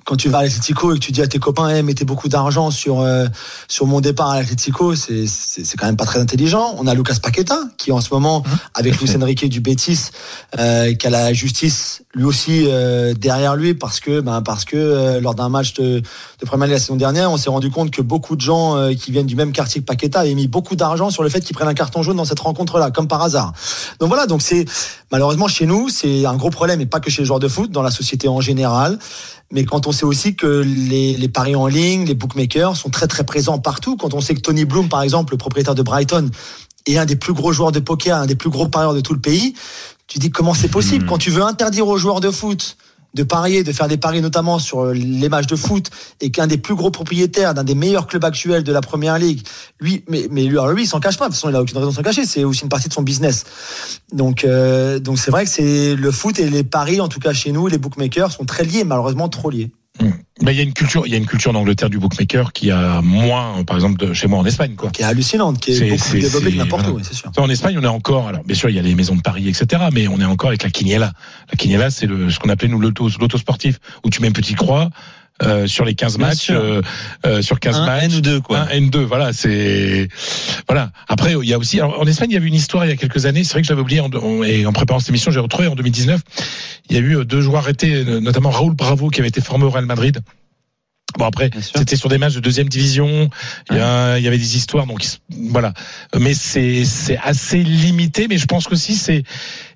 quand 0.05 0.15
tu 0.15 0.29
vas 0.29 0.39
à 0.39 0.43
l'Atletico 0.43 0.93
et 0.93 0.95
que 0.95 1.03
tu 1.03 1.11
dis 1.11 1.21
à 1.21 1.27
tes 1.27 1.39
copains, 1.39 1.69
hey, 1.69 1.83
mettez 1.83 2.05
beaucoup 2.05 2.29
d'argent 2.29 2.71
sur 2.71 3.01
euh, 3.01 3.27
sur 3.67 3.85
mon 3.87 4.01
départ 4.01 4.29
à 4.29 4.39
l'Atletico, 4.39 4.95
c'est 4.95 5.25
c'est 5.27 5.65
c'est 5.65 5.77
quand 5.77 5.85
même 5.85 5.97
pas 5.97 6.05
très 6.05 6.19
intelligent. 6.19 6.75
On 6.77 6.87
a 6.87 6.93
Lucas 6.93 7.17
Paqueta 7.21 7.59
qui 7.77 7.91
en 7.91 8.01
ce 8.01 8.13
moment, 8.13 8.43
avec 8.73 8.99
Luis 8.99 9.15
Enrique 9.15 9.47
du 9.49 9.61
Betis, 9.61 10.09
euh, 10.59 10.93
qui 10.93 11.07
a 11.07 11.09
la 11.09 11.33
justice 11.33 12.03
lui 12.13 12.25
aussi 12.25 12.65
euh, 12.67 13.13
derrière 13.13 13.55
lui 13.55 13.73
parce 13.73 13.99
que 13.99 14.19
ben 14.21 14.41
parce 14.41 14.65
que 14.65 14.77
euh, 14.77 15.19
lors 15.19 15.35
d'un 15.35 15.49
match 15.49 15.73
de, 15.73 15.99
de 15.99 16.45
Premier 16.45 16.65
League 16.65 16.73
la 16.73 16.79
saison 16.79 16.95
dernière, 16.95 17.31
on 17.31 17.37
s'est 17.37 17.49
rendu 17.49 17.71
compte 17.71 17.91
que 17.91 18.01
beaucoup 18.01 18.35
de 18.35 18.41
gens 18.41 18.77
euh, 18.77 18.93
qui 18.93 19.11
viennent 19.11 19.25
du 19.25 19.35
même 19.35 19.51
quartier 19.51 19.81
que 19.81 19.85
Paqueta 19.85 20.19
avaient 20.19 20.35
mis 20.35 20.47
beaucoup 20.47 20.75
d'argent 20.75 21.09
sur 21.09 21.23
le 21.23 21.29
fait 21.29 21.41
qu'ils 21.41 21.55
prennent 21.55 21.67
un 21.67 21.73
carton 21.73 22.03
jaune 22.03 22.17
dans 22.17 22.25
cette 22.25 22.39
rencontre-là, 22.39 22.91
comme 22.91 23.07
par 23.07 23.21
hasard. 23.21 23.53
Donc 23.99 24.09
voilà, 24.09 24.27
donc 24.27 24.41
c'est 24.41 24.65
malheureusement 25.11 25.47
chez 25.47 25.65
nous, 25.65 25.89
c'est 25.89 26.25
un 26.25 26.35
gros 26.35 26.49
problème 26.49 26.81
et 26.81 26.85
pas 26.85 26.99
que 26.99 27.09
chez 27.09 27.21
les 27.21 27.25
joueurs 27.25 27.39
de 27.39 27.47
foot, 27.47 27.71
dans 27.71 27.81
la 27.81 27.91
société 27.91 28.27
en 28.27 28.41
général. 28.41 28.99
Mais 29.53 29.63
quand 29.63 29.87
on 29.87 29.91
sait 29.91 30.03
aussi 30.03 30.35
que 30.35 30.63
les, 30.65 31.15
les 31.15 31.27
paris 31.29 31.55
en 31.55 31.67
ligne, 31.67 32.05
les 32.05 32.15
bookmakers 32.15 32.75
sont 32.75 32.89
très 32.89 33.07
très 33.07 33.23
présents 33.23 33.59
partout, 33.59 33.95
quand 33.95 34.13
on 34.13 34.19
sait 34.19 34.33
que 34.33 34.41
Tony 34.41 34.65
Bloom, 34.65 34.89
par 34.89 35.03
exemple, 35.03 35.33
le 35.33 35.37
propriétaire 35.37 35.75
de 35.75 35.83
Brighton, 35.83 36.29
est 36.87 36.97
un 36.97 37.05
des 37.05 37.15
plus 37.15 37.33
gros 37.33 37.53
joueurs 37.53 37.71
de 37.71 37.79
poker, 37.79 38.17
un 38.17 38.25
des 38.25 38.35
plus 38.35 38.49
gros 38.49 38.67
parieurs 38.67 38.93
de 38.93 38.99
tout 38.99 39.13
le 39.13 39.21
pays, 39.21 39.53
tu 40.07 40.19
dis 40.19 40.31
comment 40.31 40.53
c'est 40.53 40.67
possible? 40.67 41.05
Quand 41.05 41.17
tu 41.17 41.29
veux 41.29 41.43
interdire 41.43 41.87
aux 41.87 41.97
joueurs 41.97 42.19
de 42.19 42.29
foot 42.29 42.77
de 43.13 43.23
parier, 43.23 43.63
de 43.63 43.71
faire 43.71 43.87
des 43.87 43.97
paris 43.97 44.21
notamment 44.21 44.59
sur 44.59 44.85
les 44.87 45.29
matchs 45.29 45.47
de 45.47 45.55
foot, 45.55 45.89
et 46.21 46.31
qu'un 46.31 46.47
des 46.47 46.57
plus 46.57 46.75
gros 46.75 46.91
propriétaires 46.91 47.53
d'un 47.53 47.63
des 47.63 47.75
meilleurs 47.75 48.07
clubs 48.07 48.25
actuels 48.25 48.63
de 48.63 48.71
la 48.71 48.81
première 48.81 49.19
ligue, 49.19 49.45
lui, 49.79 50.03
mais, 50.07 50.27
mais 50.31 50.43
lui, 50.43 50.57
alors 50.57 50.71
lui, 50.71 50.83
il 50.83 50.87
s'en 50.87 50.99
cache 50.99 51.17
pas, 51.17 51.25
de 51.25 51.29
toute 51.29 51.35
façon, 51.35 51.49
il 51.49 51.55
a 51.55 51.61
aucune 51.61 51.77
raison 51.77 51.91
de 51.91 51.95
s'en 51.95 52.03
cacher, 52.03 52.25
c'est 52.25 52.43
aussi 52.43 52.63
une 52.63 52.69
partie 52.69 52.89
de 52.89 52.93
son 52.93 53.03
business. 53.03 53.45
Donc, 54.11 54.43
euh, 54.43 54.99
donc 54.99 55.19
c'est 55.19 55.31
vrai 55.31 55.45
que 55.45 55.51
c'est 55.51 55.95
le 55.95 56.11
foot 56.11 56.39
et 56.39 56.49
les 56.49 56.63
paris, 56.63 57.01
en 57.01 57.07
tout 57.07 57.19
cas 57.19 57.33
chez 57.33 57.51
nous, 57.51 57.67
les 57.67 57.77
bookmakers 57.77 58.31
sont 58.31 58.45
très 58.45 58.63
liés, 58.63 58.83
malheureusement 58.83 59.29
trop 59.29 59.49
liés. 59.49 59.71
Bah, 60.41 60.51
il 60.51 60.57
y 60.57 60.59
a 60.59 60.63
une 60.63 60.73
culture, 60.73 61.03
il 61.05 61.11
y 61.11 61.15
a 61.15 61.17
une 61.17 61.25
culture 61.27 61.51
en 61.51 61.55
Angleterre 61.55 61.89
du 61.89 61.99
bookmaker 61.99 62.51
qui 62.51 62.71
a 62.71 63.01
moins, 63.01 63.63
par 63.63 63.77
exemple, 63.77 64.03
de 64.05 64.13
chez 64.13 64.27
moi 64.27 64.39
en 64.39 64.45
Espagne, 64.45 64.73
quoi. 64.75 64.89
Qui 64.89 65.03
est 65.03 65.05
hallucinante, 65.05 65.59
qui 65.59 65.71
est, 65.71 65.75
C'est- 65.75 65.89
beaucoup 65.89 66.09
plus 66.09 66.19
développée 66.21 66.51
que 66.51 66.57
n'importe 66.57 66.81
où, 66.83 66.91
voilà. 66.91 66.97
oui, 66.97 67.03
c'est 67.07 67.13
sûr. 67.15 67.31
En 67.37 67.49
Espagne, 67.49 67.77
on 67.79 67.83
est 67.83 67.87
encore, 67.87 68.27
alors 68.27 68.43
bien 68.43 68.55
sûr, 68.55 68.69
il 68.69 68.75
y 68.75 68.79
a 68.79 68.81
les 68.81 68.95
maisons 68.95 69.15
de 69.15 69.21
paris, 69.21 69.47
etc., 69.47 69.83
mais 69.93 70.07
on 70.07 70.19
est 70.19 70.25
encore 70.25 70.49
avec 70.49 70.63
la 70.63 70.69
quiniela. 70.71 71.13
La 71.51 71.55
quiniela, 71.57 71.89
c'est 71.91 72.07
le, 72.07 72.29
ce 72.31 72.39
qu'on 72.39 72.49
appelait 72.49 72.67
nous 72.67 72.79
l'auto, 72.79 73.07
l'auto 73.19 73.37
sportif, 73.37 73.79
où 74.03 74.09
tu 74.09 74.21
mets 74.21 74.27
une 74.27 74.33
petite 74.33 74.57
croix 74.57 74.89
euh, 75.41 75.65
sur 75.67 75.83
les 75.83 75.95
15 75.95 76.17
Bien 76.17 76.27
matchs, 76.27 76.49
euh, 76.51 76.81
euh, 77.25 77.41
sur 77.41 77.59
15 77.59 77.77
Un 77.77 77.85
matchs. 77.85 78.03
N 78.03 78.13
ou 78.15 78.21
deux, 78.21 78.39
quoi. 78.41 78.59
Un 78.59 78.79
N2, 78.79 78.97
voilà, 78.99 79.33
c'est 79.33 80.07
voilà. 80.67 80.91
Après, 81.07 81.33
il 81.41 81.49
y 81.49 81.53
a 81.53 81.57
aussi, 81.57 81.79
alors, 81.79 81.99
en 81.99 82.05
Espagne, 82.05 82.29
il 82.29 82.33
y 82.35 82.37
avait 82.37 82.47
une 82.47 82.53
histoire 82.53 82.85
il 82.85 82.89
y 82.89 82.93
a 82.93 82.95
quelques 82.95 83.25
années. 83.25 83.43
C'est 83.43 83.53
vrai 83.53 83.61
que 83.61 83.67
j'avais 83.67 83.81
oublié 83.81 83.99
en, 83.99 84.09
et 84.43 84.65
en 84.65 84.73
préparant 84.73 84.99
cette 84.99 85.09
émission, 85.09 85.31
j'ai 85.31 85.39
retrouvé 85.39 85.67
en 85.67 85.75
2019. 85.75 86.21
Il 86.89 86.95
y 86.95 86.99
a 86.99 87.01
eu 87.01 87.17
euh, 87.17 87.25
deux 87.25 87.41
joueurs 87.41 87.63
arrêtés, 87.63 88.03
notamment 88.05 88.51
Raoul 88.51 88.73
Bravo 88.73 89.09
qui 89.09 89.21
avait 89.21 89.29
été 89.29 89.41
formé 89.41 89.65
au 89.65 89.69
Real 89.69 89.85
Madrid. 89.85 90.19
Bon 91.17 91.25
après, 91.25 91.49
c'était 91.75 91.95
sur 91.95 92.09
des 92.09 92.17
matchs 92.17 92.33
de 92.35 92.39
deuxième 92.39 92.69
division. 92.69 93.29
Il 93.71 93.77
y, 93.77 93.79
a- 93.79 94.17
il 94.17 94.23
y 94.23 94.27
avait 94.27 94.37
des 94.37 94.55
histoires, 94.57 94.85
donc 94.87 95.03
voilà. 95.49 95.73
Mais 96.17 96.33
c'est 96.33 96.85
c'est 96.85 97.17
assez 97.23 97.61
limité. 97.63 98.27
Mais 98.27 98.37
je 98.37 98.45
pense 98.45 98.67
qu'aussi 98.67 98.95
c'est 98.95 99.23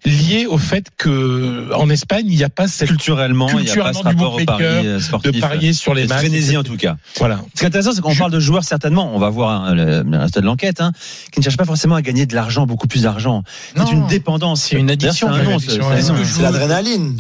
lié 0.06 0.46
au 0.46 0.58
fait 0.58 0.88
que 0.98 1.74
en 1.74 1.90
Espagne 1.90 2.26
il 2.28 2.36
n'y 2.38 2.44
a 2.44 2.50
pas 2.50 2.68
cette 2.68 2.88
Culturellement, 2.88 3.50
il 3.50 3.66
n'y 3.66 3.70
a 3.72 3.76
pas 3.84 3.94
ce 3.94 4.04
rapport 4.04 4.34
au 4.34 4.38
bookmaker, 4.38 4.58
pari 4.76 4.88
euh, 4.88 5.00
sportif. 5.00 5.32
de 5.32 5.40
parier 5.40 5.74
sur 5.74 5.94
les 5.94 6.08
matchs. 6.08 6.20
frénésie 6.20 6.56
en 6.58 6.64
tout 6.64 6.78
cas. 6.78 6.98
Voilà. 7.18 7.42
Ce 7.54 7.60
qui 7.60 7.64
est 7.66 7.68
intéressant, 7.68 7.92
c'est 7.94 8.02
qu'on 8.02 8.16
parle 8.16 8.32
de 8.32 8.40
joueurs 8.40 8.64
certainement, 8.64 9.14
on 9.16 9.20
va 9.20 9.30
voir 9.30 9.64
hein, 9.64 9.74
le, 9.76 10.04
le 10.04 10.18
reste 10.18 10.36
de 10.40 10.46
l'enquête, 10.46 10.82
hein, 10.82 10.92
qui 11.32 11.40
ne 11.40 11.44
cherchent 11.44 11.58
pas 11.58 11.66
forcément 11.66 11.96
à 11.96 12.02
gagner 12.02 12.26
de 12.26 12.36
l'argent, 12.36 12.66
beaucoup 12.66 12.88
plus 12.88 13.04
d'argent. 13.04 13.44
C'est 13.76 13.92
une 13.92 14.08
dépendance. 14.08 14.64
C'est 14.64 14.78
une 14.78 14.90
addiction. 14.92 15.28
C'est 15.34 16.42
l'adrénaline. 16.42 17.16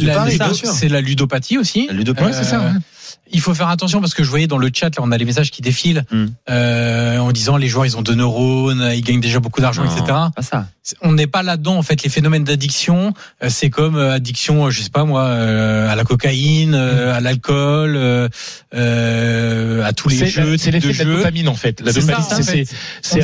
C'est 0.73 0.89
la 0.89 1.01
ludopathie 1.01 1.57
aussi. 1.57 1.87
La 1.87 1.93
ludopathie. 1.93 2.27
Ouais, 2.27 2.33
c'est 2.33 2.43
ça. 2.43 2.59
ouais. 2.59 2.71
Il 3.31 3.41
faut 3.41 3.53
faire 3.53 3.69
attention 3.69 3.99
parce 4.01 4.13
que 4.13 4.23
je 4.23 4.29
voyais 4.29 4.47
dans 4.47 4.57
le 4.57 4.69
chat, 4.73 4.95
là, 4.95 5.01
on 5.03 5.11
a 5.11 5.17
les 5.17 5.25
messages 5.25 5.51
qui 5.51 5.61
défilent 5.61 6.03
Hmm. 6.11 6.27
euh, 6.49 7.17
en 7.19 7.31
disant 7.31 7.57
les 7.57 7.67
joueurs 7.67 7.85
ils 7.85 7.97
ont 7.97 8.01
deux 8.01 8.15
neurones, 8.15 8.91
ils 8.95 9.01
gagnent 9.01 9.19
déjà 9.21 9.39
beaucoup 9.39 9.61
d'argent, 9.61 9.83
etc. 9.83 10.03
Pas 10.35 10.41
ça. 10.41 10.67
On 11.01 11.11
n'est 11.11 11.27
pas 11.27 11.43
là-dedans 11.43 11.75
en 11.77 11.83
fait. 11.83 12.03
Les 12.03 12.09
phénomènes 12.09 12.45
d'addiction, 12.45 13.13
euh, 13.43 13.49
c'est 13.49 13.69
comme 13.69 13.97
euh, 13.97 14.13
addiction, 14.13 14.67
euh, 14.67 14.69
je 14.69 14.81
sais 14.81 14.89
pas 14.89 15.03
moi, 15.03 15.23
euh, 15.23 15.89
à 15.89 15.95
la 15.95 16.03
cocaïne, 16.05 16.73
euh, 16.75 17.13
à 17.13 17.19
l'alcool, 17.19 17.95
euh, 17.97 18.29
euh, 18.73 19.83
à 19.83 19.93
tous 19.93 20.09
les 20.09 20.25
jeux, 20.27 20.57
c'est 20.57 20.71
l'effet 20.71 20.87
de 20.87 20.93
de 20.93 20.97
la 21.09 21.15
dopamine 21.17 21.47
en 21.49 21.55
fait. 21.55 21.81
La 21.81 21.91
C'est 21.91 22.01
dopamine, 22.01 22.23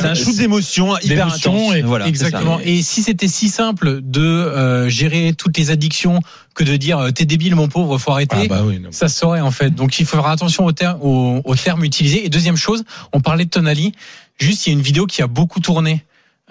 un 0.04 0.14
shoot 0.14 0.36
d'émotion 0.36 0.98
hyper 0.98 1.26
intense. 1.28 1.74
et- 1.74 1.82
Voilà, 1.82 2.06
Exactement. 2.06 2.60
Et 2.62 2.82
si 2.82 3.02
c'était 3.02 3.28
si 3.28 3.48
simple 3.48 4.00
de 4.02 4.20
euh, 4.20 4.88
gérer 4.88 5.32
toutes 5.36 5.56
les 5.56 5.70
addictions 5.70 6.20
que 6.54 6.64
de 6.64 6.76
dire 6.76 6.98
euh, 6.98 7.10
t'es 7.10 7.24
débile 7.24 7.54
mon 7.56 7.68
pauvre, 7.68 7.98
faut 7.98 8.12
arrêter. 8.12 8.36
Ah 8.42 8.46
bah 8.48 8.62
oui. 8.64 8.80
Ça 8.90 9.08
se 9.08 9.18
saurait 9.18 9.40
en 9.40 9.50
fait. 9.50 9.70
Donc 9.74 9.93
il 9.98 10.06
faut 10.06 10.16
faire 10.16 10.26
attention 10.26 10.64
aux, 10.64 10.72
ter- 10.72 11.02
aux, 11.04 11.40
aux 11.44 11.54
termes 11.54 11.84
utilisés. 11.84 12.24
Et 12.24 12.28
deuxième 12.28 12.56
chose, 12.56 12.84
on 13.12 13.20
parlait 13.20 13.44
de 13.44 13.50
Tonali. 13.50 13.92
Juste, 14.38 14.66
il 14.66 14.70
y 14.70 14.72
a 14.72 14.76
une 14.76 14.82
vidéo 14.82 15.06
qui 15.06 15.22
a 15.22 15.26
beaucoup 15.26 15.60
tourné 15.60 16.04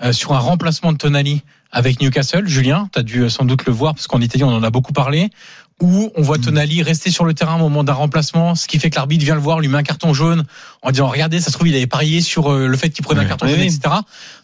euh, 0.03 0.13
sur 0.13 0.33
un 0.33 0.39
remplacement 0.39 0.91
de 0.93 0.97
Tonali 0.97 1.41
avec 1.71 2.01
Newcastle. 2.01 2.47
Julien, 2.47 2.89
tu 2.93 2.99
as 2.99 3.03
dû 3.03 3.21
euh, 3.21 3.29
sans 3.29 3.45
doute 3.45 3.65
le 3.65 3.73
voir 3.73 3.93
parce 3.93 4.07
qu'en 4.07 4.21
Italie, 4.21 4.43
on 4.43 4.55
en 4.55 4.63
a 4.63 4.69
beaucoup 4.69 4.93
parlé. 4.93 5.29
Où 5.81 6.11
on 6.15 6.21
voit 6.21 6.37
Tonali 6.37 6.83
rester 6.83 7.11
sur 7.11 7.25
le 7.25 7.33
terrain 7.33 7.55
au 7.55 7.59
moment 7.59 7.83
d'un 7.83 7.93
remplacement, 7.93 8.55
ce 8.55 8.67
qui 8.67 8.79
fait 8.79 8.89
que 8.89 8.95
l'arbitre 8.95 9.25
vient 9.25 9.35
le 9.35 9.41
voir, 9.41 9.59
lui 9.59 9.67
met 9.67 9.77
un 9.77 9.83
carton 9.83 10.13
jaune 10.13 10.43
en 10.81 10.91
disant 10.91 11.07
regardez, 11.07 11.41
ça 11.41 11.47
se 11.47 11.53
trouve 11.53 11.67
il 11.67 11.75
avait 11.75 11.87
parié 11.87 12.21
sur 12.21 12.51
euh, 12.51 12.67
le 12.67 12.77
fait 12.77 12.89
qu'il 12.89 13.03
prenait 13.03 13.21
un 13.21 13.25
carton 13.25 13.45
Oui, 13.47 13.53
jaune, 13.53 13.61
oui. 13.61 13.67
etc. 13.67 13.95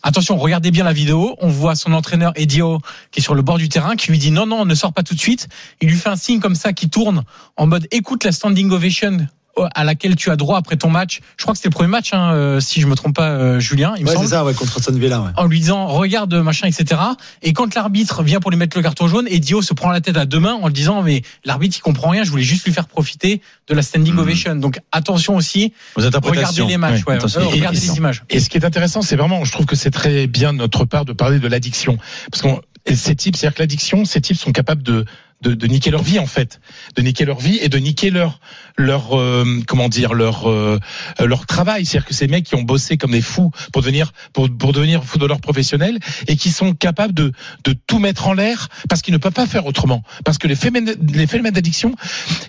Attention, 0.04 0.38
regardez 0.38 0.72
bien 0.72 0.84
la 0.84 0.94
vidéo. 0.94 1.36
On 1.40 1.48
voit 1.48 1.76
son 1.76 1.94
entraîneur 1.94 2.34
Edio 2.36 2.80
qui 3.12 3.20
est 3.20 3.24
sur 3.24 3.36
le 3.36 3.42
bord 3.42 3.58
du 3.58 3.70
terrain, 3.70 3.96
qui 3.96 4.12
lui 4.12 4.18
dit 4.18 4.32
non 4.32 4.46
non, 4.46 4.66
ne 4.66 4.76
sors 4.76 4.92
pas 4.92 5.04
tout 5.04 5.14
de 5.16 5.20
suite. 5.20 5.48
Il 5.82 5.90
lui 5.90 5.98
fait 5.98 6.10
un 6.10 6.16
signe 6.16 6.40
comme 6.40 6.56
ça 6.56 6.74
qui 6.74 6.90
tourne 6.90 7.24
en 7.58 7.68
mode 7.68 7.88
écoute 7.92 8.24
la 8.24 8.32
standing 8.32 8.72
ovation 8.72 9.28
à 9.76 9.84
laquelle 9.84 10.16
tu 10.16 10.30
as 10.32 10.36
droit 10.38 10.58
après 10.58 10.78
ton 10.78 10.90
match. 10.90 11.20
Je 11.38 11.44
crois 11.44 11.54
que 11.54 11.58
c'était 11.58 11.68
le 11.70 11.74
premier 11.74 11.90
match, 11.90 12.14
hein, 12.14 12.32
euh, 12.34 12.60
si 12.60 12.80
je 12.80 12.88
me 12.88 12.96
trompe 12.96 13.16
pas, 13.16 13.30
euh, 13.30 13.60
Julien. 13.60 13.94
Il 13.98 14.06
me 14.06 14.10
Ouais, 14.10 14.16
c'est 14.18 14.28
ça, 14.28 14.46
ouais, 14.46 14.54
contre 14.54 14.78
Aston 14.78 14.94
Villa, 14.94 15.20
ouais. 15.22 15.32
en 15.36 15.46
lui 15.48 15.60
disant 15.60 15.88
regarde 15.88 16.34
machin 16.36 16.68
etc 16.68 17.02
et 17.42 17.52
quand 17.54 17.76
l'arbitre 17.76 18.24
vient 18.24 18.40
pour 18.40 18.52
lui 18.52 18.58
mettre 18.58 18.78
le 18.78 18.84
carton 18.84 19.08
jaune 19.08 19.28
Edio 19.30 19.62
se 19.62 19.74
prend 19.74 19.90
la 19.92 20.00
tête 20.02 20.16
à 20.18 20.26
deux 20.26 20.40
mains 20.40 20.58
en 20.62 20.68
lui 20.68 20.74
disant 20.74 21.02
mais 21.02 21.24
l'arbitre 21.44 21.78
il 21.78 21.82
comprend 21.82 22.10
rien 22.10 22.24
je 22.24 22.30
voulais 22.32 22.44
juste 22.44 22.66
lui 22.66 22.72
faire 22.74 22.88
profiter 22.88 23.42
de 23.68 23.74
la 23.74 23.82
standing 23.82 24.14
Mhm. 24.14 24.20
ovation 24.20 24.56
donc 24.56 24.80
attention 24.92 25.36
aussi 25.36 25.74
Aux 25.96 26.02
regardez 26.02 26.66
les 26.66 26.78
matchs 26.78 27.02
Ouais, 27.08 27.16
euh, 27.24 27.46
regardez 27.46 27.80
les 27.80 27.98
images 27.98 28.24
Et 28.30 28.40
ce 28.40 28.50
qui 28.50 28.58
est 28.58 28.66
intéressant, 28.66 29.02
c'est 29.02 29.16
vraiment, 29.16 29.44
je 29.44 29.52
trouve 29.52 29.66
que 29.66 29.76
c'est 29.76 29.92
très 29.92 30.28
bien 30.28 30.54
de 30.54 30.58
notre 30.60 30.86
part 30.86 31.06
de 31.06 31.14
parler 31.14 31.40
de 31.40 31.48
l'addiction, 31.48 31.98
parce 32.32 32.42
qu'on 32.42 32.62
et 32.86 32.96
ces 32.96 33.16
types, 33.16 33.36
c'est-à-dire 33.36 33.56
que 33.56 33.62
l'addiction, 33.62 34.06
ces 34.06 34.22
types 34.22 34.38
sont 34.38 34.52
capables 34.52 34.82
de, 34.84 35.06
de 35.42 35.54
de 35.54 35.68
niquer 35.68 35.92
leur 35.92 36.02
vie 36.02 36.18
en 36.20 36.26
fait, 36.26 36.60
de 36.96 37.02
niquer 37.02 37.26
leur 37.26 37.40
vie 37.40 37.58
et 37.62 37.70
de 37.70 37.78
niquer 37.78 38.10
leur 38.10 38.40
leur 38.80 39.20
euh, 39.20 39.60
comment 39.68 39.90
dire 39.90 40.14
leur 40.14 40.50
euh, 40.50 40.80
leur 41.20 41.46
travail. 41.46 41.86
C'est-à-dire 41.86 42.08
que 42.08 42.14
ces 42.14 42.28
mecs 42.28 42.46
qui 42.46 42.56
ont 42.56 42.62
bossé 42.64 42.98
comme 42.98 43.12
des 43.12 43.22
fous 43.22 43.52
pour 43.74 43.82
devenir 43.82 44.14
pour 44.34 44.50
pour 44.50 44.72
devenir 44.72 45.04
footballeurs 45.04 45.42
professionnels 45.42 46.00
et 46.28 46.36
qui 46.38 46.50
sont 46.50 46.74
capables 46.74 47.14
de 47.14 47.34
de 47.66 47.76
tout 47.88 48.00
mettre 48.00 48.28
en 48.28 48.34
l'air 48.34 48.70
parce 48.88 49.02
qu'ils 49.02 49.14
ne 49.14 49.20
peuvent 49.20 49.34
pas 49.34 49.48
faire 49.48 49.66
autrement. 49.66 50.02
Parce 50.24 50.38
que 50.38 50.48
les 50.48 50.56
phénomènes 50.56 50.96
les 51.14 51.28
phénomènes 51.28 51.54
d'addiction, 51.54 51.94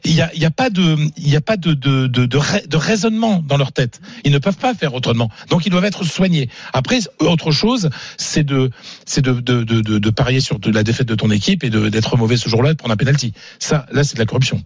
il 0.04 0.12
y 0.14 0.20
a 0.22 0.30
il 0.34 0.40
y 0.40 0.44
a 0.46 0.50
pas 0.52 0.70
de 0.70 0.96
il 1.16 1.28
y 1.28 1.36
a 1.36 1.40
pas 1.40 1.56
de 1.56 1.72
de 1.74 2.06
de 2.06 2.26
de, 2.26 2.36
rai- 2.38 2.66
de 2.66 2.76
raisonnement 2.76 3.42
dans 3.46 3.56
leur 3.56 3.72
tête. 3.72 4.00
Ils 4.24 4.32
ne 4.32 4.38
peuvent 4.38 4.56
pas 4.56 4.74
faire 4.74 4.94
autrement. 4.94 5.30
Donc 5.48 5.66
ils 5.66 5.70
doivent 5.70 5.84
être 5.84 6.04
soignés. 6.04 6.48
Après 6.72 7.00
autre 7.18 7.50
chose, 7.50 7.90
c'est 8.16 8.44
de 8.44 8.70
c'est 9.04 9.22
de 9.22 9.32
de, 9.40 9.64
de 9.64 10.10
parier 10.10 10.40
sur 10.40 10.58
de 10.60 10.70
la 10.70 10.84
défaite 10.84 11.08
de 11.08 11.14
ton 11.16 11.30
équipe 11.30 11.64
et 11.64 11.70
d'être 11.70 12.16
mauvais 12.16 12.36
ce 12.36 12.48
jour-là 12.48 12.70
et 12.70 12.74
de 12.74 12.78
prendre 12.78 12.94
un 12.94 12.96
penalty. 12.96 13.32
Ça 13.58 13.86
là 13.92 14.04
c'est 14.04 14.14
de 14.14 14.20
la 14.20 14.26
corruption. 14.26 14.62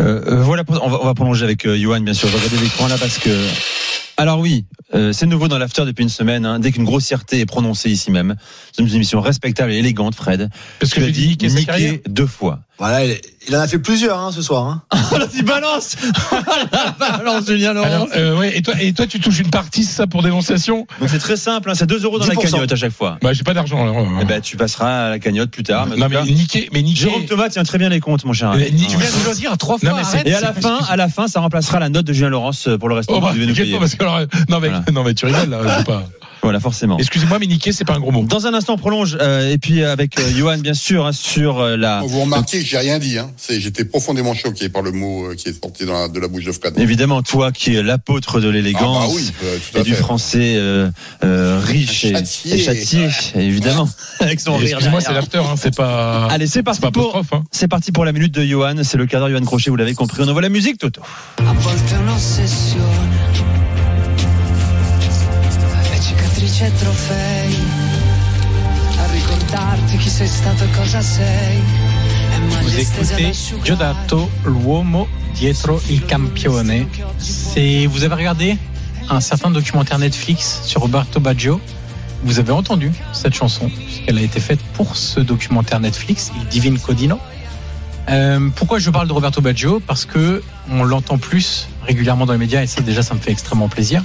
Euh, 0.00 0.22
euh, 0.26 0.42
voilà, 0.42 0.64
on 0.68 0.88
va, 0.88 0.98
on 1.02 1.04
va 1.04 1.14
prolonger 1.14 1.44
avec 1.44 1.66
euh, 1.66 1.76
Johan, 1.76 2.00
bien 2.00 2.14
sûr. 2.14 2.28
Je 2.28 2.32
vais 2.36 2.38
regarder 2.44 2.64
l'écran 2.64 2.88
là 2.88 2.96
parce 2.98 3.18
que. 3.18 3.30
Alors 4.16 4.38
oui, 4.38 4.66
euh, 4.94 5.12
c'est 5.12 5.24
nouveau 5.26 5.48
dans 5.48 5.56
l'after 5.58 5.84
depuis 5.86 6.02
une 6.02 6.10
semaine. 6.10 6.44
hein. 6.44 6.58
dès 6.58 6.72
qu'une 6.72 6.84
grossièreté 6.84 7.40
est 7.40 7.46
prononcée 7.46 7.88
ici 7.90 8.10
même, 8.10 8.36
c'est 8.70 8.82
une 8.82 8.94
émission 8.94 9.20
respectable 9.20 9.72
et 9.72 9.76
élégante, 9.76 10.14
Fred. 10.14 10.50
Parce 10.78 10.92
que 10.92 11.00
j'ai 11.00 11.12
dit 11.12 11.36
niquer 11.48 12.02
deux 12.06 12.26
fois. 12.26 12.60
Voilà, 12.80 13.04
il, 13.04 13.20
il 13.46 13.54
en 13.54 13.60
a 13.60 13.68
fait 13.68 13.78
plusieurs 13.78 14.18
hein, 14.18 14.32
ce 14.32 14.40
soir. 14.42 14.66
Hein. 14.66 14.82
Alors 15.14 15.28
tu 15.30 15.42
balances 15.42 15.96
Balance 16.98 17.46
Julien 17.46 17.74
Laurent 17.74 17.86
Alors, 17.86 18.08
euh, 18.16 18.38
ouais, 18.38 18.56
et 18.56 18.62
toi, 18.62 18.74
et 18.80 18.92
toi, 18.94 19.06
tu 19.06 19.20
touches 19.20 19.40
une 19.40 19.50
partie, 19.50 19.84
c'est 19.84 19.94
ça, 19.96 20.06
pour 20.06 20.22
dénonciation 20.22 20.86
Donc 20.98 21.08
c'est 21.10 21.18
très 21.18 21.36
simple, 21.36 21.70
hein, 21.70 21.74
c'est 21.74 21.86
2 21.86 22.04
euros 22.04 22.18
dans 22.18 22.26
la 22.26 22.34
10%. 22.34 22.50
cagnotte 22.50 22.72
à 22.72 22.76
chaque 22.76 22.92
fois. 22.92 23.18
Bah, 23.22 23.32
j'ai 23.34 23.42
pas 23.44 23.52
d'argent. 23.54 23.82
alors, 23.82 23.98
euh. 23.98 24.20
Eh 24.22 24.24
ben, 24.24 24.40
tu 24.40 24.56
passeras 24.56 25.06
à 25.06 25.10
la 25.10 25.18
cagnotte 25.18 25.50
plus 25.50 25.62
tard. 25.62 25.86
mais 25.86 25.96
non, 25.96 26.06
tout 26.06 26.12
cas, 26.12 26.22
mais 26.24 26.30
niquer, 26.32 26.68
mais 26.72 26.82
niquer. 26.82 27.02
Jérôme 27.02 27.26
Thomas 27.26 27.50
tient 27.50 27.64
très 27.64 27.76
bien 27.78 27.90
les 27.90 28.00
comptes, 28.00 28.24
mon 28.24 28.32
cher. 28.32 28.50
Euh, 28.50 28.54
ami. 28.54 28.70
ni- 28.72 28.86
Tu 28.86 28.96
viens 28.96 29.10
de 29.10 29.28
le 29.28 29.34
dire 29.34 29.58
trois 29.58 29.78
fois. 29.78 29.88
Non, 29.90 29.96
mais 29.96 30.02
arrête. 30.02 30.26
Et 30.26 30.34
à 30.34 30.40
la 30.40 30.52
fin, 30.54 30.78
à 30.88 30.96
la 30.96 31.08
fin, 31.08 31.28
ça 31.28 31.40
remplacera 31.40 31.80
la 31.80 31.90
note 31.90 32.06
de 32.06 32.12
Julien 32.14 32.30
Laurence 32.30 32.66
euh, 32.66 32.78
pour 32.78 32.88
le 32.88 32.94
reste 32.94 33.10
Oh, 33.12 33.20
bah, 33.20 33.32
euh, 33.36 34.26
non, 34.48 34.60
mais, 34.60 34.68
Voilà. 34.68 34.84
non, 34.92 35.04
mais 35.04 35.14
tu 35.14 35.26
rigoles, 35.26 35.50
là, 35.50 35.60
je 35.62 35.78
sais 35.78 35.84
pas. 35.84 36.04
Voilà, 36.42 36.58
forcément. 36.60 36.96
Excusez-moi, 36.98 37.38
mais 37.38 37.46
niquer, 37.46 37.72
c'est 37.72 37.84
pas 37.84 37.94
un 37.94 38.00
gros 38.00 38.12
mot. 38.12 38.22
Dans 38.24 38.46
un 38.46 38.54
instant, 38.54 38.74
on 38.74 38.78
prolonge. 38.78 39.16
euh, 39.20 39.50
et 39.52 39.58
puis 39.58 39.84
avec 39.84 40.18
euh, 40.18 40.30
Johan, 40.34 40.58
bien 40.58 40.72
sûr, 40.74 41.06
hein, 41.06 41.12
sur 41.12 41.58
euh, 41.60 41.76
la. 41.76 42.00
Vous 42.06 42.20
remarquez 42.20 42.60
que 42.60 42.64
j'ai 42.66 42.78
rien 42.78 42.98
dit. 42.98 43.18
Hein. 43.18 43.30
C'est- 43.36 43.60
J'étais 43.60 43.84
profondément 43.84 44.34
choqué 44.34 44.68
par 44.70 44.80
le 44.82 44.90
mot 44.92 45.26
euh, 45.26 45.34
qui 45.34 45.48
est 45.50 45.62
sorti 45.62 45.84
dans 45.84 45.92
la- 45.92 46.08
de 46.08 46.18
la 46.18 46.28
bouche 46.28 46.44
de 46.44 46.52
Fred. 46.52 46.78
Évidemment, 46.78 47.22
toi 47.22 47.52
qui 47.52 47.74
es 47.74 47.82
l'apôtre 47.82 48.40
de 48.40 48.48
Ah 48.48 48.52
l'élégance 48.52 49.06
bah 49.08 49.12
oui, 49.14 49.32
euh, 49.44 49.58
tout 49.70 49.78
à 49.78 49.80
et 49.80 49.84
du 49.84 49.90
fait. 49.94 49.96
français 50.00 50.54
euh, 50.56 50.90
euh, 51.24 51.60
riche 51.62 52.04
et, 52.04 52.12
Châtié. 52.12 52.54
et 52.54 52.58
châtié, 52.58 53.08
évidemment, 53.34 53.88
avec 54.20 54.40
son 54.40 54.56
rire. 54.56 54.68
Excuse-moi, 54.76 55.00
c'est 55.02 55.12
l'after, 55.12 55.38
hein, 55.38 55.54
c'est 55.56 55.74
pas. 55.76 56.26
Allez, 56.30 56.46
c'est 56.46 56.54
c'est 56.54 56.62
parti 56.62 56.80
pas 56.80 56.90
pour. 56.90 57.10
apostrophe, 57.16 57.32
hein. 57.40 57.44
C'est 57.50 57.68
parti 57.68 57.92
pour 57.92 58.04
la 58.06 58.12
minute 58.12 58.32
de 58.32 58.42
Johan. 58.44 58.76
C'est 58.82 58.96
le 58.96 59.06
d'heure 59.06 59.28
Johan 59.28 59.42
Crochet, 59.44 59.68
vous 59.70 59.76
l'avez 59.76 59.94
compris. 59.94 60.22
On 60.22 60.28
envoie 60.28 60.40
la 60.42 60.48
musique, 60.48 60.78
Toto. 60.78 61.02
Cicatrici 66.40 66.64
e 66.64 66.72
trofei. 66.74 67.56
A 68.98 69.06
ricordarti 69.12 69.96
chi 69.98 70.08
sei 70.08 70.26
stato 70.26 70.64
e 70.64 70.70
cosa 70.70 71.02
sei. 71.02 71.58
E 71.58 72.62
Vous 72.62 72.76
écoutez. 72.76 73.54
Giodato 73.62 74.30
l'uomo 74.44 75.06
dietro 75.34 75.80
il 75.88 76.04
campione. 76.06 76.86
C'est 77.18 77.86
vous 77.86 78.04
avez 78.04 78.14
regardé 78.14 78.56
un 79.08 79.20
certain 79.20 79.50
documentaire 79.50 79.98
Netflix 79.98 80.62
sur 80.64 80.80
Roberto 80.80 81.20
Baggio. 81.20 81.60
Vous 82.22 82.38
avez 82.38 82.52
entendu 82.52 82.92
cette 83.12 83.34
chanson 83.34 83.68
puisqu'elle 83.68 84.18
a 84.18 84.22
été 84.22 84.40
faite 84.40 84.60
pour 84.74 84.96
ce 84.96 85.20
documentaire 85.20 85.80
Netflix, 85.80 86.32
Il 86.36 86.46
Divine 86.48 86.78
Codino. 86.78 87.18
Euh, 88.08 88.48
pourquoi 88.54 88.78
je 88.78 88.90
parle 88.90 89.08
de 89.08 89.12
Roberto 89.12 89.40
Baggio? 89.40 89.80
Parce 89.86 90.04
que 90.04 90.42
on 90.70 90.84
l'entend 90.84 91.18
plus 91.18 91.68
régulièrement 91.86 92.26
dans 92.26 92.32
les 92.32 92.38
médias 92.38 92.62
et 92.62 92.66
ça 92.66 92.80
déjà 92.80 93.02
ça 93.02 93.14
me 93.14 93.20
fait 93.20 93.30
extrêmement 93.30 93.68
plaisir. 93.68 94.02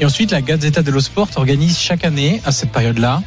Et 0.00 0.04
ensuite 0.04 0.32
la 0.32 0.42
Gazzetta 0.42 0.82
dello 0.82 1.00
Sport 1.00 1.28
organise 1.36 1.78
chaque 1.78 2.04
année 2.04 2.42
à 2.44 2.52
cette 2.52 2.72
période-là 2.72 3.22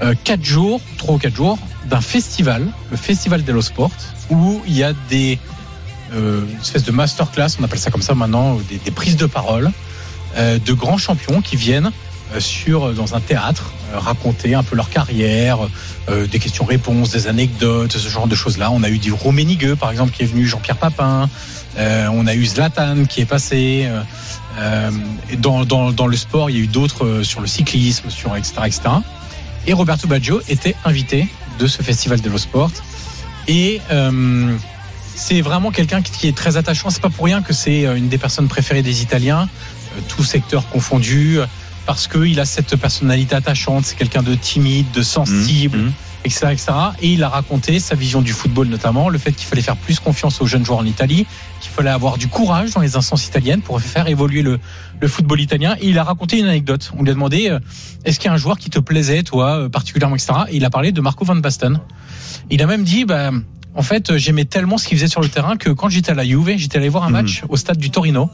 euh, 0.00 0.14
quatre 0.22 0.44
jours, 0.44 0.80
trois 0.96 1.16
ou 1.16 1.18
quatre 1.18 1.34
jours 1.34 1.58
d'un 1.86 2.00
festival, 2.00 2.66
le 2.90 2.96
Festival 2.96 3.42
dello 3.42 3.62
Sport, 3.62 3.90
où 4.30 4.60
il 4.66 4.76
y 4.76 4.84
a 4.84 4.92
des 5.08 5.38
euh, 6.14 6.44
une 6.48 6.60
espèce 6.60 6.84
de 6.84 6.92
masterclass, 6.92 7.56
on 7.60 7.64
appelle 7.64 7.80
ça 7.80 7.90
comme 7.90 8.02
ça 8.02 8.14
maintenant, 8.14 8.58
des, 8.70 8.78
des 8.78 8.90
prises 8.90 9.16
de 9.16 9.26
parole 9.26 9.72
euh, 10.36 10.58
de 10.64 10.72
grands 10.72 10.98
champions 10.98 11.42
qui 11.42 11.56
viennent 11.56 11.90
euh, 12.32 12.40
sur 12.40 12.92
dans 12.94 13.14
un 13.14 13.20
théâtre 13.20 13.72
euh, 13.92 13.98
raconter 13.98 14.54
un 14.54 14.62
peu 14.62 14.76
leur 14.76 14.90
carrière, 14.90 15.58
euh, 16.08 16.26
des 16.26 16.38
questions-réponses, 16.38 17.10
des 17.10 17.26
anecdotes, 17.26 17.96
ce 17.96 18.08
genre 18.08 18.28
de 18.28 18.36
choses-là. 18.36 18.70
On 18.70 18.84
a 18.84 18.88
eu 18.88 18.98
du 18.98 19.12
Rummenigge 19.12 19.74
par 19.74 19.90
exemple 19.90 20.12
qui 20.12 20.22
est 20.22 20.26
venu, 20.26 20.46
Jean-Pierre 20.46 20.76
Papin, 20.76 21.28
euh, 21.76 22.08
on 22.12 22.26
a 22.26 22.34
eu 22.34 22.46
Zlatan 22.46 23.04
qui 23.06 23.20
est 23.22 23.26
passé. 23.26 23.88
Euh, 24.58 24.90
dans, 25.38 26.06
le 26.06 26.16
sport, 26.16 26.50
il 26.50 26.56
y 26.56 26.60
a 26.60 26.62
eu 26.62 26.66
d'autres 26.66 27.04
euh, 27.04 27.24
sur 27.24 27.40
le 27.40 27.46
cyclisme, 27.46 28.10
sur 28.10 28.36
etc. 28.36 28.54
etc. 28.66 28.80
Et 29.66 29.72
Roberto 29.72 30.08
Baggio 30.08 30.40
était 30.48 30.74
invité 30.84 31.28
de 31.58 31.66
ce 31.66 31.82
festival 31.82 32.20
de 32.20 32.38
sport. 32.38 32.70
Et 33.46 33.80
euh, 33.90 34.56
c'est 35.14 35.40
vraiment 35.40 35.70
quelqu'un 35.70 36.02
qui 36.02 36.28
est 36.28 36.36
très 36.36 36.56
attachant. 36.56 36.90
C'est 36.90 37.02
pas 37.02 37.10
pour 37.10 37.24
rien 37.24 37.42
que 37.42 37.52
c'est 37.52 37.84
une 37.84 38.08
des 38.08 38.18
personnes 38.18 38.48
préférées 38.48 38.82
des 38.82 39.02
Italiens, 39.02 39.48
tout 40.08 40.22
secteur 40.22 40.68
confondu, 40.68 41.38
parce 41.86 42.06
qu'il 42.06 42.38
a 42.38 42.44
cette 42.44 42.76
personnalité 42.76 43.34
attachante. 43.34 43.86
C'est 43.86 43.96
quelqu'un 43.96 44.22
de 44.22 44.34
timide, 44.34 44.90
de 44.92 45.02
sensible, 45.02 45.78
Mhm. 45.78 45.92
Etc., 46.24 46.48
etc. 46.52 46.72
Et 47.00 47.12
il 47.12 47.22
a 47.22 47.28
raconté 47.28 47.78
sa 47.80 47.94
vision 47.94 48.22
du 48.22 48.32
football, 48.32 48.68
notamment 48.68 49.08
le 49.08 49.18
fait 49.18 49.32
qu'il 49.32 49.46
fallait 49.46 49.62
faire 49.62 49.76
plus 49.76 50.00
confiance 50.00 50.40
aux 50.40 50.46
jeunes 50.46 50.64
joueurs 50.64 50.78
en 50.78 50.84
Italie, 50.84 51.26
qu'il 51.60 51.70
fallait 51.70 51.90
avoir 51.90 52.18
du 52.18 52.28
courage 52.28 52.72
dans 52.72 52.80
les 52.80 52.96
instances 52.96 53.26
italiennes 53.26 53.60
pour 53.60 53.80
faire 53.80 54.08
évoluer 54.08 54.42
le, 54.42 54.58
le 55.00 55.08
football 55.08 55.40
italien. 55.40 55.76
Et 55.80 55.88
il 55.88 55.98
a 55.98 56.04
raconté 56.04 56.38
une 56.38 56.46
anecdote. 56.46 56.92
On 56.96 57.02
lui 57.02 57.10
a 57.10 57.14
demandé 57.14 57.48
euh, 57.50 57.58
est-ce 58.04 58.18
qu'il 58.18 58.28
y 58.28 58.30
a 58.30 58.34
un 58.34 58.38
joueur 58.38 58.58
qui 58.58 58.70
te 58.70 58.78
plaisait, 58.78 59.22
toi, 59.22 59.58
euh, 59.58 59.68
particulièrement, 59.68 60.16
etc. 60.16 60.32
Et 60.48 60.56
il 60.56 60.64
a 60.64 60.70
parlé 60.70 60.92
de 60.92 61.00
Marco 61.00 61.24
Van 61.24 61.36
Basten. 61.36 61.80
Il 62.50 62.62
a 62.62 62.66
même 62.66 62.84
dit 62.84 63.04
bah, 63.04 63.30
en 63.78 63.82
fait, 63.82 64.10
euh, 64.10 64.18
j'aimais 64.18 64.44
tellement 64.44 64.76
ce 64.76 64.88
qu'il 64.88 64.96
faisait 64.96 65.08
sur 65.08 65.20
le 65.20 65.28
terrain 65.28 65.56
que 65.56 65.70
quand 65.70 65.88
j'étais 65.88 66.10
à 66.10 66.14
la 66.14 66.24
Juve, 66.24 66.56
j'étais 66.56 66.78
allé 66.78 66.88
voir 66.88 67.04
un 67.04 67.10
match 67.10 67.44
au 67.48 67.56
stade 67.56 67.78
du 67.78 67.90
Torino, 67.90 68.28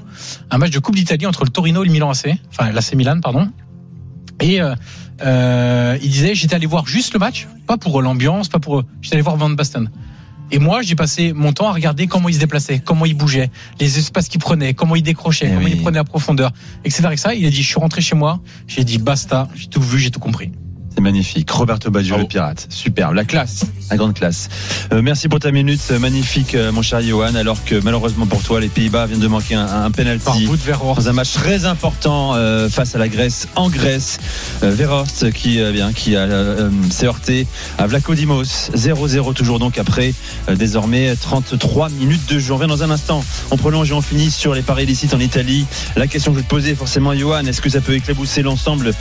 un 0.50 0.56
match 0.56 0.70
de 0.70 0.78
Coupe 0.78 0.94
d'Italie 0.94 1.26
entre 1.26 1.44
le 1.44 1.50
Torino 1.50 1.82
et 1.82 1.86
le 1.86 1.92
Milan 1.92 2.10
AC, 2.10 2.34
enfin 2.50 2.72
l'AC 2.72 2.94
Milan, 2.94 3.20
pardon. 3.20 3.50
Et 4.40 4.62
euh, 4.62 4.74
euh, 5.22 5.98
il 6.02 6.10
disait 6.10 6.34
j'étais 6.34 6.54
allé 6.54 6.66
voir 6.66 6.86
juste 6.86 7.12
le 7.12 7.18
match, 7.18 7.48
pas 7.66 7.76
pour 7.76 8.00
l'ambiance, 8.02 8.48
pas 8.48 8.58
pour. 8.58 8.84
J'étais 9.00 9.16
allé 9.16 9.22
voir 9.22 9.36
Van 9.36 9.50
Basten. 9.50 9.90
Et 10.50 10.58
moi, 10.58 10.82
j'ai 10.82 10.94
passé 10.94 11.32
mon 11.32 11.52
temps 11.52 11.68
à 11.68 11.72
regarder 11.72 12.06
comment 12.06 12.28
il 12.28 12.34
se 12.34 12.38
déplaçait, 12.38 12.78
comment 12.78 13.06
il 13.06 13.16
bougeait, 13.16 13.50
les 13.80 13.98
espaces 13.98 14.28
qu'il 14.28 14.40
prenait, 14.40 14.74
comment 14.74 14.94
il 14.94 15.02
décrochait, 15.02 15.46
Eh 15.46 15.54
comment 15.54 15.64
oui. 15.64 15.72
il 15.74 15.82
prenait 15.82 15.98
la 15.98 16.04
profondeur, 16.04 16.52
etc., 16.84 17.08
etc. 17.10 17.28
Il 17.36 17.46
a 17.46 17.50
dit, 17.50 17.62
je 17.62 17.66
suis 17.66 17.80
rentré 17.80 18.02
chez 18.02 18.14
moi, 18.14 18.40
j'ai 18.66 18.84
dit 18.84 18.98
basta, 18.98 19.48
j'ai 19.54 19.68
tout 19.68 19.80
vu, 19.80 19.98
j'ai 19.98 20.10
tout 20.10 20.20
compris. 20.20 20.52
C'est 20.94 21.00
magnifique. 21.00 21.50
Roberto 21.50 21.90
Baggio, 21.90 22.16
le 22.16 22.24
pirate. 22.24 22.66
Superbe. 22.70 23.14
La 23.14 23.24
classe. 23.24 23.64
La 23.90 23.96
grande 23.96 24.14
classe. 24.14 24.48
Euh, 24.92 25.02
merci 25.02 25.28
pour 25.28 25.40
ta 25.40 25.50
minute 25.50 25.80
euh, 25.90 25.98
magnifique, 25.98 26.54
euh, 26.54 26.70
mon 26.70 26.82
cher 26.82 27.02
Johan. 27.02 27.34
Alors 27.34 27.64
que 27.64 27.74
malheureusement 27.82 28.26
pour 28.26 28.42
toi, 28.42 28.60
les 28.60 28.68
Pays-Bas 28.68 29.06
viennent 29.06 29.18
de 29.20 29.26
manquer 29.26 29.56
un, 29.56 29.64
un 29.64 29.90
Par 29.90 30.04
penalty. 30.04 30.46
bout 30.46 30.56
de 30.56 30.62
Verhorst. 30.62 31.02
Dans 31.02 31.08
un 31.08 31.12
match 31.12 31.32
très 31.32 31.64
important 31.64 32.34
euh, 32.36 32.68
face 32.68 32.94
à 32.94 32.98
la 32.98 33.08
Grèce 33.08 33.48
en 33.56 33.70
Grèce, 33.70 34.18
euh, 34.62 34.70
Verhorst 34.70 35.32
qui 35.32 35.60
euh, 35.60 35.72
bien 35.72 35.92
qui 35.92 36.14
a 36.14 36.28
s'est 36.90 37.06
heurté 37.06 37.46
à 37.76 37.86
Vlachodimos 37.88 38.70
0-0 38.74 39.34
toujours 39.34 39.58
donc 39.58 39.78
après 39.78 40.14
euh, 40.48 40.54
désormais 40.54 41.14
33 41.16 41.88
minutes 41.90 42.28
de 42.32 42.38
jeu. 42.38 42.52
On 42.52 42.56
revient 42.56 42.68
dans 42.68 42.84
un 42.84 42.90
instant. 42.90 43.24
On 43.50 43.56
prolonge 43.56 43.90
et 43.90 43.94
on 43.94 44.00
finit 44.00 44.30
sur 44.30 44.54
les 44.54 44.62
paris 44.62 44.84
illicites 44.84 45.12
en 45.12 45.20
Italie. 45.20 45.66
La 45.96 46.06
question 46.06 46.30
que 46.30 46.36
je 46.38 46.42
vais 46.42 46.46
te 46.46 46.50
poser 46.50 46.74
forcément 46.76 47.12
Johan, 47.14 47.44
est-ce 47.46 47.60
que 47.60 47.68
ça 47.68 47.80
peut 47.80 47.94
éclabousser 47.94 48.42
l'ensemble 48.42 48.92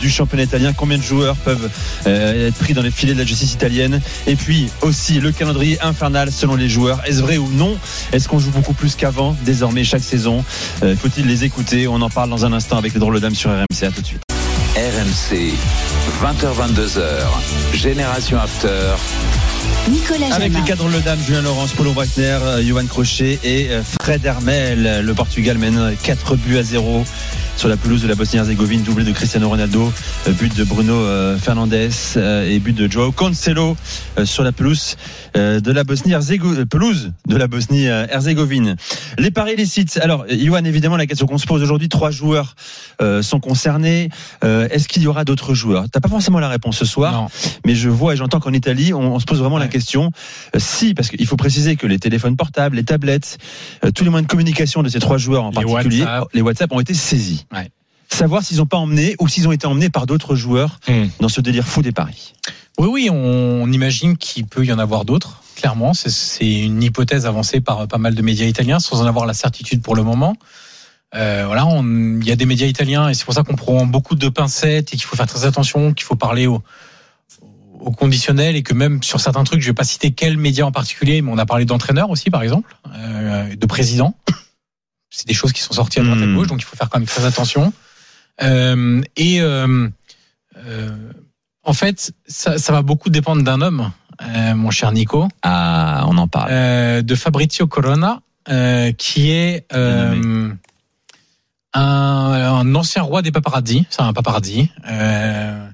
du 0.00 0.08
championnat 0.08 0.44
italien? 0.44 0.72
Combien 0.72 0.96
de 0.96 1.02
joueurs 1.02 1.36
peuvent 1.42 1.68
euh, 2.06 2.48
être 2.48 2.56
pris 2.56 2.72
dans 2.74 2.82
les 2.82 2.90
filets 2.90 3.14
de 3.14 3.18
la 3.18 3.24
justice 3.26 3.52
italienne 3.52 4.00
Et 4.26 4.36
puis 4.36 4.68
aussi 4.80 5.20
le 5.20 5.32
calendrier 5.32 5.78
infernal 5.82 6.30
selon 6.32 6.54
les 6.56 6.68
joueurs. 6.68 7.00
Est-ce 7.06 7.20
vrai 7.20 7.36
ou 7.38 7.48
non? 7.52 7.76
Est-ce 8.12 8.28
qu'on 8.28 8.38
joue 8.38 8.50
beaucoup 8.50 8.74
plus 8.74 8.94
qu'avant? 8.94 9.36
Désormais 9.44 9.84
chaque 9.84 10.02
saison 10.04 10.44
Euh, 10.82 10.94
Faut-il 10.96 11.26
les 11.26 11.44
écouter? 11.44 11.86
On 11.88 12.00
en 12.00 12.10
parle 12.10 12.30
dans 12.30 12.44
un 12.44 12.52
instant 12.52 12.76
avec 12.78 12.94
les 12.94 13.00
drôles 13.00 13.14
de 13.14 13.20
dames 13.20 13.34
sur 13.34 13.50
RMC. 13.50 13.84
À 13.86 13.90
tout 13.90 14.00
de 14.00 14.06
suite. 14.06 14.22
RMC, 14.76 15.52
20h22h, 16.22 17.02
Génération 17.74 18.38
After. 18.38 18.68
Nicolas 19.90 20.26
Avec 20.34 20.52
Jamin. 20.52 20.64
les 20.64 20.68
cadres 20.68 20.88
le 20.88 21.00
dame, 21.00 21.18
Julien 21.26 21.42
Laurence, 21.42 21.72
Paulo 21.72 21.92
Breitner, 21.92 22.38
euh, 22.42 22.62
Johan 22.66 22.86
Crochet 22.86 23.38
et 23.44 23.68
Fred 24.00 24.24
Hermel. 24.24 25.02
Le 25.04 25.14
Portugal 25.14 25.58
mène 25.58 25.94
4 26.02 26.36
buts 26.36 26.56
à 26.58 26.62
0 26.62 27.04
sur 27.56 27.68
la 27.68 27.76
pelouse 27.76 28.02
de 28.02 28.08
la 28.08 28.14
Bosnie-Herzégovine, 28.16 28.82
doublé 28.82 29.04
de 29.04 29.12
Cristiano 29.12 29.48
Ronaldo, 29.48 29.92
euh, 30.26 30.32
but 30.32 30.54
de 30.56 30.64
Bruno 30.64 30.94
euh, 30.94 31.38
Fernandes 31.38 31.72
euh, 32.16 32.48
et 32.50 32.58
but 32.58 32.72
de 32.76 32.90
Joao 32.90 33.12
Cancelo 33.12 33.76
sur 34.24 34.42
la 34.42 34.52
pelouse 34.52 34.96
de 35.34 35.72
la 35.72 35.84
Bosnie-Herzégovine. 35.84 36.66
Pelouse 36.66 37.12
de 37.26 37.36
la 37.36 37.46
Bosnie-Herzégovine. 37.46 38.76
Les 39.18 39.30
paris 39.30 39.56
licites. 39.56 39.98
Alors, 40.02 40.26
Johan, 40.28 40.64
évidemment, 40.64 40.96
la 40.96 41.06
question 41.06 41.26
qu'on 41.26 41.38
se 41.38 41.46
pose 41.46 41.62
aujourd'hui, 41.62 41.88
trois 41.88 42.10
joueurs 42.10 42.54
sont 43.22 43.40
concernés. 43.40 44.10
Est-ce 44.42 44.88
qu'il 44.88 45.02
y 45.02 45.06
aura 45.06 45.24
d'autres 45.24 45.54
joueurs? 45.54 45.86
T'as 45.90 46.00
pas 46.00 46.08
forcément 46.08 46.40
la 46.40 46.48
réponse 46.48 46.76
ce 46.76 46.84
soir 46.84 47.12
Non. 47.14 47.26
mais 47.64 47.74
je 47.74 47.88
vois 47.88 48.14
et 48.14 48.16
j'entends 48.16 48.40
qu'en 48.40 48.52
Italie, 48.52 48.92
on, 48.92 49.14
on 49.14 49.20
se 49.20 49.24
pose 49.24 49.38
vraiment 49.38 49.58
la 49.58 49.68
question 49.68 50.10
si, 50.56 50.94
parce 50.94 51.08
qu'il 51.08 51.26
faut 51.26 51.36
préciser 51.36 51.76
que 51.76 51.86
les 51.86 51.98
téléphones 51.98 52.36
portables, 52.36 52.76
les 52.76 52.84
tablettes, 52.84 53.38
tous 53.94 54.04
les 54.04 54.10
moyens 54.10 54.26
de 54.26 54.30
communication 54.30 54.82
de 54.82 54.88
ces 54.88 55.00
trois 55.00 55.16
joueurs 55.18 55.44
en 55.44 55.50
Les 55.50 55.54
particulier, 55.64 56.00
WhatsApp. 56.02 56.28
les 56.34 56.40
WhatsApp 56.42 56.72
ont 56.72 56.80
été 56.80 56.94
saisis. 56.94 57.41
Ouais. 57.52 57.70
Savoir 58.08 58.42
s'ils 58.42 58.58
n'ont 58.58 58.66
pas 58.66 58.76
emmené 58.76 59.16
ou 59.20 59.28
s'ils 59.28 59.48
ont 59.48 59.52
été 59.52 59.66
emmenés 59.66 59.88
par 59.88 60.04
d'autres 60.06 60.34
joueurs 60.36 60.78
Hmm. 60.86 61.06
dans 61.20 61.28
ce 61.30 61.40
délire 61.40 61.66
fou 61.66 61.80
des 61.82 61.92
paris. 61.92 62.34
Oui, 62.78 62.88
oui, 62.90 63.08
on, 63.10 63.70
imagine 63.72 64.16
qu'il 64.16 64.46
peut 64.46 64.64
y 64.64 64.72
en 64.72 64.78
avoir 64.78 65.04
d'autres. 65.04 65.42
Clairement, 65.56 65.94
c'est- 65.94 66.60
une 66.62 66.82
hypothèse 66.82 67.26
avancée 67.26 67.60
par 67.60 67.86
pas 67.88 67.98
mal 67.98 68.14
de 68.14 68.22
médias 68.22 68.46
italiens, 68.46 68.80
sans 68.80 69.00
en 69.02 69.06
avoir 69.06 69.26
la 69.26 69.34
certitude 69.34 69.82
pour 69.82 69.94
le 69.96 70.02
moment. 70.02 70.34
Euh, 71.14 71.44
voilà, 71.46 71.66
il 71.82 72.26
y 72.26 72.32
a 72.32 72.36
des 72.36 72.46
médias 72.46 72.66
italiens 72.66 73.08
et 73.10 73.14
c'est 73.14 73.24
pour 73.24 73.34
ça 73.34 73.42
qu'on 73.42 73.54
prend 73.56 73.84
beaucoup 73.86 74.14
de 74.14 74.28
pincettes 74.30 74.94
et 74.94 74.96
qu'il 74.96 75.04
faut 75.04 75.16
faire 75.16 75.26
très 75.26 75.44
attention, 75.44 75.92
qu'il 75.92 76.04
faut 76.04 76.16
parler 76.16 76.46
au 76.46 76.62
conditionnel 77.96 78.56
et 78.56 78.62
que 78.62 78.74
même 78.74 79.02
sur 79.02 79.20
certains 79.20 79.44
trucs, 79.44 79.60
je 79.60 79.66
vais 79.66 79.74
pas 79.74 79.84
citer 79.84 80.12
quel 80.12 80.36
média 80.36 80.64
en 80.66 80.72
particulier, 80.72 81.20
mais 81.20 81.30
on 81.32 81.38
a 81.38 81.46
parlé 81.46 81.64
d'entraîneur 81.64 82.10
aussi, 82.10 82.30
par 82.30 82.42
exemple, 82.42 82.76
euh, 82.94 83.54
de 83.56 83.66
président. 83.66 84.14
C'est 85.14 85.28
des 85.28 85.34
choses 85.34 85.52
qui 85.52 85.60
sont 85.60 85.74
sorties 85.74 86.00
à 86.00 86.04
droite 86.04 86.18
et 86.20 86.22
à 86.22 86.26
Hmm. 86.26 86.34
gauche, 86.36 86.46
donc 86.46 86.60
il 86.60 86.64
faut 86.64 86.74
faire 86.76 86.88
quand 86.88 86.98
même 86.98 87.06
très 87.06 87.24
attention. 87.26 87.72
Euh, 88.42 89.02
et 89.16 89.42
euh, 89.42 89.88
euh, 90.56 91.12
en 91.64 91.72
fait, 91.74 92.12
ça, 92.26 92.56
ça 92.58 92.72
va 92.72 92.80
beaucoup 92.80 93.10
dépendre 93.10 93.42
d'un 93.42 93.60
homme, 93.60 93.92
euh, 94.22 94.54
mon 94.54 94.70
cher 94.70 94.90
Nico, 94.92 95.28
Ah, 95.42 96.04
on 96.08 96.16
en 96.16 96.28
parle. 96.28 96.48
euh, 96.50 97.02
de 97.02 97.14
Fabrizio 97.14 97.66
Corona, 97.66 98.20
euh, 98.48 98.90
qui 98.92 99.30
est 99.30 99.66
euh, 99.74 100.48
un, 101.74 101.80
un 101.80 102.74
ancien 102.74 103.02
roi 103.02 103.20
des 103.22 103.32
paparazzi. 103.32 103.86
C'est 103.90 104.00
un 104.02 104.12
paparazzi. 104.14 104.70
Euh, 104.88 105.68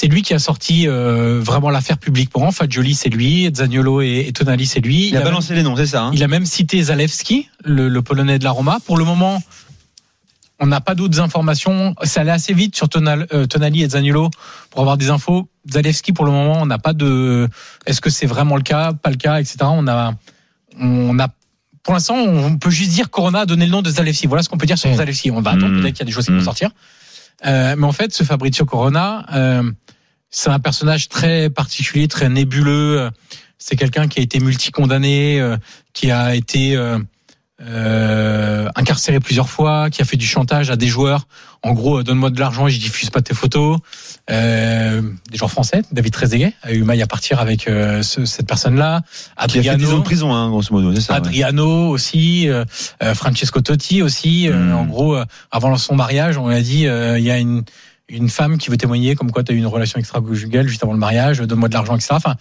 c'est 0.00 0.06
lui 0.06 0.22
qui 0.22 0.32
a 0.32 0.38
sorti 0.38 0.88
euh, 0.88 1.40
vraiment 1.42 1.68
l'affaire 1.68 1.98
publique 1.98 2.30
pour 2.30 2.50
Fagioli, 2.54 2.94
c'est 2.94 3.10
lui. 3.10 3.50
Zaniolo 3.54 4.00
et, 4.00 4.24
et 4.28 4.32
Tonali, 4.32 4.64
c'est 4.64 4.80
lui. 4.80 5.08
Il 5.08 5.16
a 5.18 5.20
balancé 5.20 5.54
les 5.54 5.62
noms, 5.62 5.76
c'est 5.76 5.84
ça 5.86 6.04
hein 6.04 6.10
il 6.14 6.22
a 6.24 6.28
même 6.28 6.46
cité 6.46 6.82
Zalewski, 6.82 7.48
le, 7.64 7.88
le 7.90 8.00
Polonais 8.02 8.38
de 8.38 8.44
la 8.44 8.50
Roma. 8.50 8.78
Pour 8.86 8.96
le 8.96 9.04
moment, 9.04 9.42
on 10.58 10.66
n'a 10.66 10.80
pas 10.80 10.94
d'autres 10.94 11.20
informations. 11.20 11.94
Ça 12.02 12.22
allait 12.22 12.30
assez 12.30 12.54
vite 12.54 12.74
sur 12.76 12.88
Tonal- 12.88 13.26
euh, 13.34 13.46
Tonali 13.46 13.82
et 13.82 13.88
Zaniolo 13.90 14.30
pour 14.70 14.80
avoir 14.80 14.96
des 14.96 15.10
infos. 15.10 15.48
Zalewski, 15.70 16.12
pour 16.14 16.24
le 16.24 16.30
moment, 16.32 16.62
on 16.62 16.66
n'a 16.66 16.78
pas 16.78 16.94
de. 16.94 17.46
Est-ce 17.84 18.00
que 18.00 18.08
c'est 18.10 18.26
vraiment 18.26 18.56
le 18.56 18.62
cas, 18.62 18.94
pas 18.94 19.10
le 19.10 19.16
cas, 19.16 19.38
etc. 19.38 19.58
On 19.64 19.86
a, 19.86 20.14
on 20.80 21.18
a. 21.18 21.28
Pour 21.82 21.92
l'instant, 21.94 22.14
on 22.16 22.56
peut 22.58 22.70
juste 22.70 22.92
dire 22.92 23.10
Corona 23.10 23.40
a 23.40 23.46
donné 23.46 23.66
le 23.66 23.72
nom 23.72 23.82
de 23.82 23.90
Zalewski. 23.90 24.26
Voilà 24.26 24.42
ce 24.42 24.48
qu'on 24.48 24.58
peut 24.58 24.66
dire 24.66 24.78
sur 24.78 24.88
Mm. 24.90 24.96
Zalewski. 24.96 25.30
On 25.30 25.40
va 25.42 25.50
attendre. 25.50 25.68
Mm. 25.76 25.80
Peut-être 25.82 25.94
qu'il 25.94 26.00
y 26.00 26.02
a 26.02 26.06
des 26.06 26.12
choses 26.12 26.24
qui 26.26 26.32
vont 26.32 26.38
Mm. 26.40 26.44
sortir. 26.44 26.70
Euh, 27.46 27.74
mais 27.78 27.86
en 27.86 27.92
fait, 27.92 28.12
ce 28.14 28.22
Fabrizio 28.24 28.66
Corona, 28.66 29.24
euh, 29.34 29.62
c'est 30.30 30.50
un 30.50 30.58
personnage 30.58 31.08
très 31.08 31.50
particulier, 31.50 32.08
très 32.08 32.28
nébuleux. 32.28 33.10
C'est 33.58 33.76
quelqu'un 33.76 34.08
qui 34.08 34.20
a 34.20 34.22
été 34.22 34.40
multicondamné, 34.40 35.40
euh, 35.40 35.56
qui 35.92 36.10
a 36.10 36.34
été 36.34 36.76
euh, 36.76 36.98
euh, 37.62 38.68
incarcéré 38.74 39.20
plusieurs 39.20 39.50
fois, 39.50 39.90
qui 39.90 40.00
a 40.00 40.04
fait 40.04 40.16
du 40.16 40.26
chantage 40.26 40.70
à 40.70 40.76
des 40.76 40.86
joueurs. 40.86 41.26
En 41.62 41.72
gros, 41.72 41.98
euh, 41.98 42.02
donne-moi 42.02 42.30
de 42.30 42.40
l'argent 42.40 42.66
et 42.66 42.70
je 42.70 42.80
diffuse 42.80 43.10
pas 43.10 43.20
tes 43.20 43.34
photos. 43.34 43.78
Euh, 44.30 45.02
des 45.30 45.36
joueurs 45.36 45.50
français, 45.50 45.82
David 45.92 46.12
Trezeguet 46.14 46.54
a 46.62 46.72
eu 46.72 46.84
maille 46.84 47.02
à 47.02 47.06
partir 47.06 47.38
avec 47.40 47.68
euh, 47.68 48.02
ce- 48.02 48.24
cette 48.24 48.46
personne-là. 48.46 49.02
Qui 49.48 49.58
a 49.58 49.62
fait 49.62 49.62
10 49.62 49.68
ans 49.68 49.72
Adriano, 49.74 49.98
de 49.98 50.02
prison, 50.04 50.32
hein, 50.34 50.48
grosso 50.48 50.68
modo, 50.72 50.94
c'est 50.94 51.02
ça 51.02 51.12
ouais. 51.14 51.18
Adriano 51.18 51.88
aussi, 51.88 52.48
euh, 52.48 52.64
Francesco 53.14 53.60
Totti 53.60 54.00
aussi. 54.02 54.48
Euh, 54.48 54.54
Mm. 54.54 54.72
En 54.74 54.84
gros, 54.86 55.16
avant 55.50 55.76
son 55.76 55.96
mariage, 55.96 56.38
on 56.38 56.46
a 56.48 56.60
dit 56.60 56.86
euh, 56.86 57.18
il 57.18 57.24
y 57.24 57.30
a 57.30 57.38
une 57.38 57.62
une 58.10 58.28
femme 58.28 58.58
qui 58.58 58.70
veut 58.70 58.76
témoigner 58.76 59.14
comme 59.14 59.30
quoi 59.30 59.42
tu 59.42 59.52
as 59.52 59.54
eu 59.54 59.58
une 59.58 59.66
relation 59.66 59.98
extra-conjugale 59.98 60.68
juste 60.68 60.82
avant 60.82 60.92
le 60.92 60.98
mariage, 60.98 61.38
donne-moi 61.38 61.68
de 61.68 61.74
l'argent, 61.74 61.94
etc. 61.96 62.10
Enfin, 62.12 62.36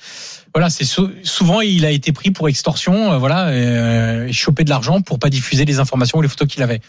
voilà, 0.54 0.70
c'est 0.70 0.86
sou- 0.86 1.12
souvent 1.24 1.62
il 1.62 1.86
a 1.86 1.92
été 1.92 2.12
pris 2.12 2.32
pour 2.32 2.50
extorsion, 2.50 3.14
euh, 3.14 3.18
voilà, 3.18 3.48
euh, 3.48 4.30
choper 4.32 4.64
de 4.64 4.70
l'argent 4.70 5.02
pour 5.02 5.20
pas 5.20 5.30
diffuser 5.30 5.66
les 5.66 5.80
informations 5.80 6.18
ou 6.18 6.22
les 6.22 6.28
photos 6.28 6.48
qu'il 6.48 6.64
avait. 6.64 6.82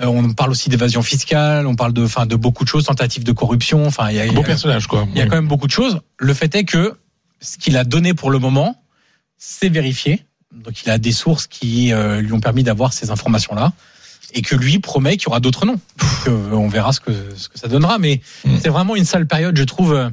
Euh, 0.00 0.06
on 0.06 0.32
parle 0.32 0.50
aussi 0.50 0.68
d'évasion 0.70 1.02
fiscale, 1.02 1.66
on 1.66 1.76
parle 1.76 1.92
de, 1.92 2.04
enfin, 2.04 2.26
de 2.26 2.34
beaucoup 2.34 2.64
de 2.64 2.68
choses, 2.68 2.84
tentatives 2.84 3.24
de 3.24 3.32
corruption. 3.32 3.86
Enfin, 3.86 4.10
il 4.10 4.16
y 4.16 4.20
a, 4.20 4.26
beau 4.32 4.42
personnage, 4.42 4.86
quoi. 4.88 5.06
il 5.12 5.18
y 5.18 5.22
a 5.22 5.26
quand 5.26 5.36
même 5.36 5.46
beaucoup 5.46 5.66
de 5.66 5.72
choses. 5.72 6.00
Le 6.18 6.34
fait 6.34 6.54
est 6.56 6.64
que 6.64 6.94
ce 7.40 7.58
qu'il 7.58 7.76
a 7.76 7.84
donné 7.84 8.14
pour 8.14 8.30
le 8.30 8.38
moment, 8.38 8.82
c'est 9.38 9.68
vérifié. 9.68 10.24
Donc 10.52 10.82
il 10.84 10.90
a 10.90 10.98
des 10.98 11.12
sources 11.12 11.46
qui 11.46 11.92
euh, 11.92 12.20
lui 12.20 12.32
ont 12.32 12.40
permis 12.40 12.62
d'avoir 12.62 12.92
ces 12.92 13.10
informations-là. 13.10 13.72
Et 14.34 14.42
que 14.42 14.56
lui 14.56 14.78
promet 14.80 15.16
qu'il 15.16 15.26
y 15.26 15.28
aura 15.28 15.40
d'autres 15.40 15.64
noms. 15.66 15.78
Euh, 16.26 16.50
on 16.52 16.68
verra 16.68 16.92
ce 16.92 17.00
que, 17.00 17.12
ce 17.36 17.48
que 17.48 17.58
ça 17.58 17.68
donnera. 17.68 17.98
Mais 17.98 18.20
Mm. 18.44 18.50
c'est 18.62 18.68
vraiment 18.68 18.96
une 18.96 19.04
sale 19.04 19.26
période, 19.26 19.56
je 19.56 19.64
trouve. 19.64 20.10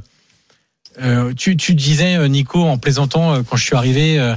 euh, 1.02 1.34
tu, 1.36 1.56
tu 1.58 1.74
disais, 1.74 2.18
euh, 2.18 2.28
Nico, 2.28 2.64
en 2.68 2.78
plaisantant, 2.78 3.34
euh, 3.34 3.42
quand 3.50 3.56
je 3.56 3.64
suis 3.66 3.76
arrivé, 3.78 4.20
euh, 4.20 4.36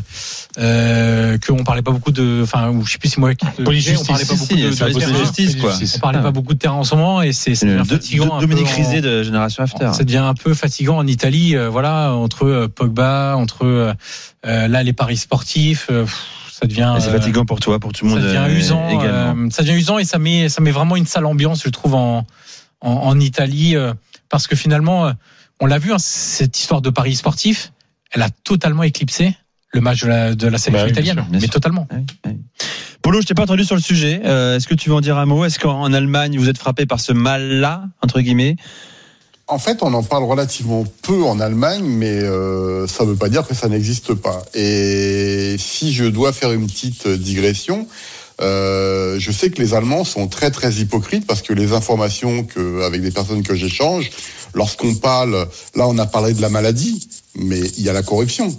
euh, 0.59 1.37
qu'on 1.45 1.65
parlait 1.65 1.83
pas 1.83 1.91
beaucoup 1.91 2.13
de. 2.13 2.41
Enfin, 2.45 2.71
ou 2.71 2.87
je 2.87 2.93
sais 2.93 2.99
plus 2.99 3.09
si 3.11 3.19
moi 3.21 3.35
qui 3.35 3.45
te 3.45 3.63
Police 3.63 3.91
on 4.01 4.05
parlait 4.05 4.25
pas 4.25 4.37
Si, 4.37 4.39
beaucoup 4.39 4.55
si, 4.57 4.63
de, 4.63 4.99
terrain. 5.01 5.19
justice, 5.19 5.57
quoi. 5.57 5.75
On 5.97 5.99
parlait 5.99 6.23
pas 6.23 6.31
beaucoup 6.31 6.55
de 6.55 6.59
terrain 6.59 6.77
en 6.77 6.85
ce 6.85 6.95
moment 6.95 7.23
et 7.23 7.33
c'est 7.33 7.55
fatigant. 7.85 8.39
Dominique 8.41 8.69
Rizet 8.69 9.01
de 9.01 9.23
Génération 9.25 9.65
After. 9.65 9.91
ça 9.93 10.05
devient 10.05 10.19
un 10.19 10.35
peu 10.35 10.55
fatigant 10.55 10.97
en 10.97 11.07
Italie, 11.09 11.57
euh, 11.57 11.69
voilà, 11.69 12.13
entre 12.15 12.47
euh, 12.47 12.69
Pogba, 12.69 13.35
entre 13.37 13.95
là 14.45 14.83
les 14.83 14.93
paris 14.93 15.17
sportifs, 15.17 15.89
euh, 15.91 16.05
pff, 16.05 16.25
ça 16.65 16.69
devient 16.69 16.97
C'est 17.01 17.09
euh, 17.09 17.13
fatigant 17.13 17.45
pour 17.45 17.61
toi, 17.61 17.79
pour 17.79 17.93
tout 17.93 18.05
le 18.05 18.11
monde 18.11 18.21
ça 18.21 18.27
devient 18.27 18.39
euh, 18.39 18.57
usant, 18.59 18.89
également. 18.89 19.47
euh, 19.47 19.51
ça 19.51 19.63
devient 19.63 19.75
usant 19.77 19.99
et 19.99 20.05
ça 20.05 20.19
met 20.19 20.49
ça 20.49 20.61
met 20.61 20.71
vraiment 20.71 20.97
une 20.97 21.07
sale 21.07 21.27
ambiance, 21.27 21.63
je 21.65 21.69
trouve, 21.69 21.95
en 21.95 22.27
en, 22.81 22.91
en 22.91 23.21
Italie, 23.21 23.75
parce 24.29 24.47
que 24.47 24.57
finalement, 24.57 25.11
on 25.61 25.67
l'a 25.67 25.79
vu, 25.79 25.93
hein, 25.93 25.99
cette 25.99 26.59
histoire 26.59 26.83
de 26.83 26.91
paris 26.91 27.15
sportifs, 27.15 27.73
elle 28.13 28.21
a 28.23 28.29
totalement 28.31 28.83
éclipsé 28.83 29.35
le 29.73 29.81
match 29.81 30.03
de 30.03 30.09
la, 30.09 30.35
de 30.35 30.47
la 30.49 30.59
sélection 30.59 30.73
Bah 30.73 30.79
oui, 30.87 30.93
bien 30.93 31.03
italienne, 31.03 31.17
sûr, 31.25 31.31
bien 31.31 31.41
mais 31.41 31.47
sûr. 31.47 31.53
totalement. 31.55 31.89
Oui, 31.93 32.05
oui. 32.27 32.33
Polo, 33.03 33.21
je 33.21 33.27
t'ai 33.27 33.35
pas 33.35 33.43
entendu 33.43 33.65
sur 33.65 33.75
le 33.75 33.81
sujet. 33.81 34.21
Euh, 34.25 34.57
Est-ce 34.57 34.69
que 34.69 34.75
tu 34.75 34.89
veux 34.91 34.95
en 34.95 35.01
dire 35.01 35.19
un 35.19 35.27
mot? 35.27 35.45
Est-ce 35.45 35.59
qu'en 35.59 35.93
Allemagne, 35.93 36.39
vous 36.39 36.49
êtes 36.49 36.59
frappé 36.59 36.87
par 36.87 37.01
ce 37.01 37.13
mal-là, 37.13 37.85
entre 38.03 38.21
guillemets? 38.21 38.57
En 39.47 39.59
fait, 39.59 39.83
on 39.83 39.93
en 39.93 40.03
parle 40.03 40.25
relativement 40.25 40.85
peu 41.03 41.23
en 41.23 41.39
Allemagne, 41.39 41.85
mais 41.85 42.19
euh, 42.23 42.87
ça 42.87 43.05
ne 43.05 43.11
veut 43.11 43.17
pas 43.17 43.29
dire 43.29 43.47
que 43.47 43.55
ça 43.55 43.69
n'existe 43.69 44.15
pas. 44.15 44.43
Et 44.55 45.57
si 45.59 45.93
je 45.93 46.05
dois 46.05 46.33
faire 46.33 46.53
une 46.53 46.67
petite 46.67 47.07
digression, 47.07 47.87
euh, 48.41 49.19
je 49.19 49.31
sais 49.31 49.51
que 49.51 49.61
les 49.61 49.75
Allemands 49.75 50.05
sont 50.05 50.29
très 50.29 50.51
très 50.51 50.73
hypocrites 50.73 51.27
parce 51.27 51.43
que 51.43 51.53
les 51.53 51.73
informations 51.73 52.45
que, 52.45 52.83
avec 52.83 53.03
des 53.03 53.11
personnes 53.11 53.43
que 53.43 53.55
j'échange, 53.55 54.11
lorsqu'on 54.55 54.95
parle, 54.95 55.47
là 55.75 55.87
on 55.89 55.99
a 55.99 56.07
parlé 56.07 56.33
de 56.33 56.41
la 56.41 56.49
maladie, 56.49 57.07
mais 57.37 57.61
il 57.61 57.83
y 57.83 57.91
a 57.91 57.93
la 57.93 58.03
corruption. 58.03 58.57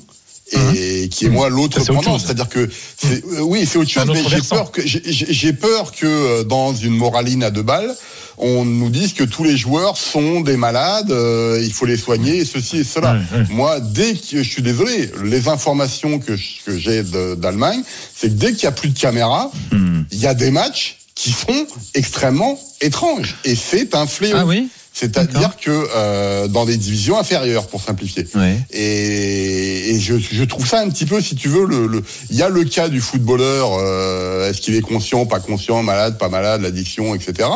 Et 0.75 1.09
qui 1.09 1.25
est 1.25 1.29
moi 1.29 1.49
l'autre 1.49 1.79
pendant, 1.95 2.19
c'est-à-dire 2.19 2.49
que 2.49 2.69
c'est, 2.97 3.23
euh, 3.25 3.39
oui 3.41 3.65
c'est 3.65 3.79
autre 3.79 3.89
chose, 3.89 4.03
mais 4.13 4.21
j'ai 4.29 4.41
peur 4.55 4.71
que 4.71 4.81
j'ai- 4.85 5.53
peur 5.53 5.91
que 5.91 6.05
euh, 6.05 6.43
dans 6.43 6.73
une 6.75 6.95
moraline 6.95 7.43
à 7.43 7.49
deux 7.49 7.63
balles, 7.63 7.93
on 8.37 8.63
nous 8.63 8.89
dise 8.89 9.13
que 9.13 9.23
tous 9.23 9.43
les 9.43 9.57
joueurs 9.57 9.97
sont 9.97 10.41
des 10.41 10.55
malades, 10.57 11.09
euh, 11.11 11.59
il 11.63 11.71
faut 11.73 11.85
les 11.87 11.97
soigner, 11.97 12.37
et 12.39 12.45
ceci 12.45 12.77
et 12.77 12.83
cela. 12.83 13.17
Moi, 13.49 13.79
dès 13.79 14.13
que 14.13 14.43
je 14.43 14.49
suis 14.49 14.61
désolé, 14.61 15.09
les 15.23 15.47
informations 15.47 16.19
que 16.19 16.35
j'ai 16.37 17.01
d'Allemagne, 17.37 17.81
c'est 18.15 18.27
que 18.27 18.33
dès 18.33 18.51
qu'il 18.53 18.63
y 18.65 18.67
a 18.67 18.71
plus 18.71 18.89
de 18.89 18.99
caméras, 18.99 19.49
Hmm. 19.71 20.03
il 20.11 20.19
y 20.19 20.27
a 20.27 20.33
des 20.35 20.51
matchs 20.51 20.97
qui 21.15 21.31
sont 21.31 21.65
extrêmement 21.95 22.59
étranges, 22.81 23.37
et 23.45 23.55
c'est 23.55 23.95
un 23.95 24.05
fléau. 24.05 24.35
Ah 24.37 24.45
oui? 24.45 24.67
C'est-à-dire 24.97 25.57
que 25.61 25.69
euh, 25.93 26.47
dans 26.47 26.63
des 26.63 26.77
divisions 26.77 27.19
inférieures, 27.19 27.67
pour 27.67 27.81
simplifier. 27.81 28.25
Ouais. 28.33 28.57
Et, 28.71 29.89
et 29.93 29.99
je, 29.99 30.15
je 30.17 30.43
trouve 30.45 30.65
ça 30.65 30.79
un 30.79 30.89
petit 30.89 31.05
peu, 31.05 31.19
si 31.19 31.35
tu 31.35 31.49
veux, 31.49 31.65
le, 31.65 31.85
le- 31.85 32.01
il 32.29 32.37
y 32.37 32.41
a 32.41 32.47
le 32.47 32.63
cas 32.63 32.87
du 32.87 33.01
footballeur, 33.01 33.71
euh, 33.77 34.49
est-ce 34.49 34.61
qu'il 34.61 34.73
est 34.73 34.79
conscient, 34.81 35.25
pas 35.25 35.41
conscient, 35.41 35.83
malade, 35.83 36.17
pas 36.17 36.29
malade, 36.29 36.61
l'addiction, 36.61 37.13
etc. 37.13 37.49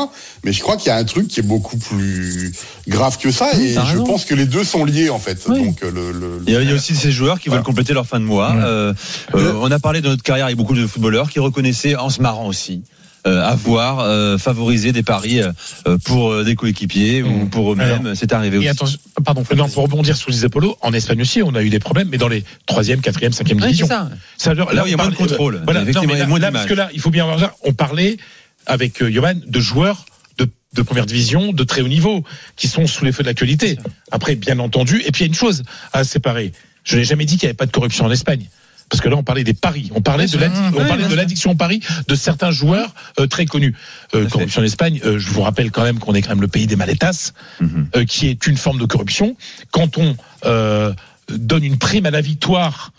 Mais 0.44 0.52
je 0.52 0.62
crois 0.62 0.76
qu'il 0.76 0.88
y 0.88 0.92
a 0.92 0.98
un 0.98 1.06
truc 1.06 1.30
qui 1.30 1.40
est 1.40 1.44
beaucoup 1.44 1.78
plus 1.78 2.52
grave 2.90 3.18
que 3.18 3.32
ça, 3.32 3.48
Oui, 3.56 3.68
et 3.68 3.74
je 3.74 3.80
raison. 3.80 4.04
pense 4.04 4.26
que 4.26 4.36
les 4.36 4.46
deux 4.46 4.66
sont 4.66 4.84
liés 4.84 5.10
en 5.10 5.20
fait. 5.20 5.40
Oui. 5.48 5.64
Donc 5.64 5.82
euh, 5.84 5.92
le, 5.92 6.12
le- 6.12 6.42
Il 6.46 6.52
y, 6.54 6.58
a, 6.58 6.62
il 6.62 6.68
y 6.68 6.72
a 6.74 6.76
aussi 6.76 6.94
ces 6.94 7.12
joueurs 7.14 7.40
qui 7.40 7.48
Voilà. 7.48 7.62
veulent 7.62 7.66
compléter 7.68 7.94
leur 7.94 8.06
fin 8.06 8.20
de 8.20 8.26
mois. 8.26 8.52
Ouais. 8.52 8.62
Euh, 8.66 8.94
euh, 9.36 9.54
on 9.62 9.72
a 9.72 9.80
parlé 9.80 10.02
de 10.02 10.10
notre 10.10 10.24
carrière 10.24 10.48
avec 10.48 10.58
beaucoup 10.58 10.76
de 10.76 10.86
footballeurs 10.86 11.30
qui 11.30 11.40
reconnaissaient, 11.40 11.96
en 11.96 12.10
se 12.10 12.22
marrant 12.22 12.48
aussi, 12.48 12.82
avoir 13.26 14.00
euh, 14.00 14.38
favorisé 14.38 14.92
des 14.92 15.04
paris 15.04 15.42
euh, 15.42 15.98
pour 16.06 16.32
euh, 16.32 16.44
des 16.44 16.56
coéquipiers 16.56 17.22
ou 17.24 17.30
Mmh. 17.46 17.50
pour 17.50 17.74
eux-mêmes. 17.74 18.14
C'est 18.16 18.34
arrivé 18.34 18.56
Et 18.58 18.60
aussi. 18.60 18.68
attention, 18.70 19.00
pardon, 19.24 19.44
Non, 19.56 19.68
pour 19.70 19.84
rebondir 19.84 20.16
sur 20.18 20.30
les 20.32 20.46
épaules, 20.46 20.68
en 20.82 20.94
Espagne 20.94 21.22
aussi, 21.22 21.42
on 21.44 21.54
a 21.56 21.62
eu 21.62 21.70
des 21.70 21.80
problèmes, 21.80 22.10
mais 22.10 22.18
dans 22.18 22.28
les 22.28 22.44
troisième, 22.66 23.02
quatrième, 23.02 23.32
cinquième 23.34 23.58
Ouais, 23.58 23.64
c'est 23.64 23.68
divisions. 23.70 23.88
ça. 23.88 24.10
Ça, 24.38 24.52
alors, 24.52 24.72
Là 24.74 24.84
où 24.84 24.88
il 24.88 24.92
y 24.92 24.94
a 24.94 24.98
moins 24.98 25.10
de 25.10 25.16
contrôle. 25.16 25.62
Voilà, 25.66 25.84
non, 25.86 26.02
mais 26.08 26.18
là, 26.18 26.26
moins 26.28 26.40
là, 26.40 26.52
parce 26.52 26.66
que 26.66 26.74
là, 26.74 26.90
il 26.94 27.00
faut 27.02 27.10
bien 27.12 27.26
voir 27.26 27.40
ça. 27.40 27.56
On 27.64 27.74
parlait 27.74 28.18
avec 28.66 29.02
euh, 29.02 29.12
Johan 29.12 29.34
de 29.46 29.60
joueurs 29.60 30.06
de, 30.38 30.48
de 30.76 30.82
première 30.82 31.06
division, 31.06 31.52
de 31.54 31.64
très 31.64 31.82
haut 31.82 31.88
niveau, 31.88 32.24
qui 32.56 32.68
sont 32.68 32.88
sous 32.88 33.06
les 33.06 33.12
feux 33.12 33.24
de 33.24 33.28
l'actualité. 33.28 33.78
Après, 34.12 34.36
bien 34.36 34.60
entendu, 34.60 35.02
et 35.06 35.12
puis 35.12 35.22
il 35.24 35.28
y 35.28 35.30
a 35.30 35.32
une 35.32 35.34
chose 35.34 35.64
à 35.94 36.04
séparer. 36.04 36.52
Je 36.84 36.98
n'ai 36.98 37.04
jamais 37.04 37.26
dit 37.26 37.38
qu'il 37.38 37.48
n'y 37.48 37.50
avait 37.52 37.56
pas 37.58 37.66
de 37.66 37.72
corruption 37.72 38.06
en 38.06 38.12
Espagne. 38.12 38.46
Parce 38.90 39.02
que 39.02 39.10
là, 39.10 39.16
on 39.16 39.24
parlait 39.24 39.44
des 39.44 39.54
paris. 39.54 39.92
On 39.94 40.02
parlait 40.02 40.26
de 40.26 40.38
on 40.76 40.86
parlait 40.86 41.16
l'addiction 41.16 41.52
au 41.52 41.56
pari 41.56 41.80
de 42.08 42.16
certains 42.16 42.52
joueurs 42.52 42.94
euh, 43.20 43.28
très 43.28 43.46
connus. 43.46 43.76
Euh, 44.16 44.28
corruption 44.28 44.62
en 44.62 44.66
Espagne, 44.66 45.00
euh, 45.06 45.20
je 45.20 45.30
vous 45.30 45.42
rappelle 45.42 45.70
quand 45.72 45.84
même 45.84 46.00
qu'on 46.00 46.14
est 46.16 46.22
quand 46.22 46.30
même 46.30 46.42
le 46.42 46.48
pays 46.48 46.66
des 46.68 46.76
maletas, 46.76 47.32
Mhm. 47.62 47.88
euh, 47.96 48.06
qui 48.06 48.28
est 48.28 48.48
une 48.48 48.58
forme 48.58 48.80
de 48.80 48.86
corruption. 48.86 49.36
Quand 49.72 49.98
on 49.98 50.16
euh, 50.46 50.94
donne 51.30 51.64
une 51.64 51.78
prime 51.78 52.06
à 52.08 52.12
la 52.12 52.22
victoire 52.22 52.92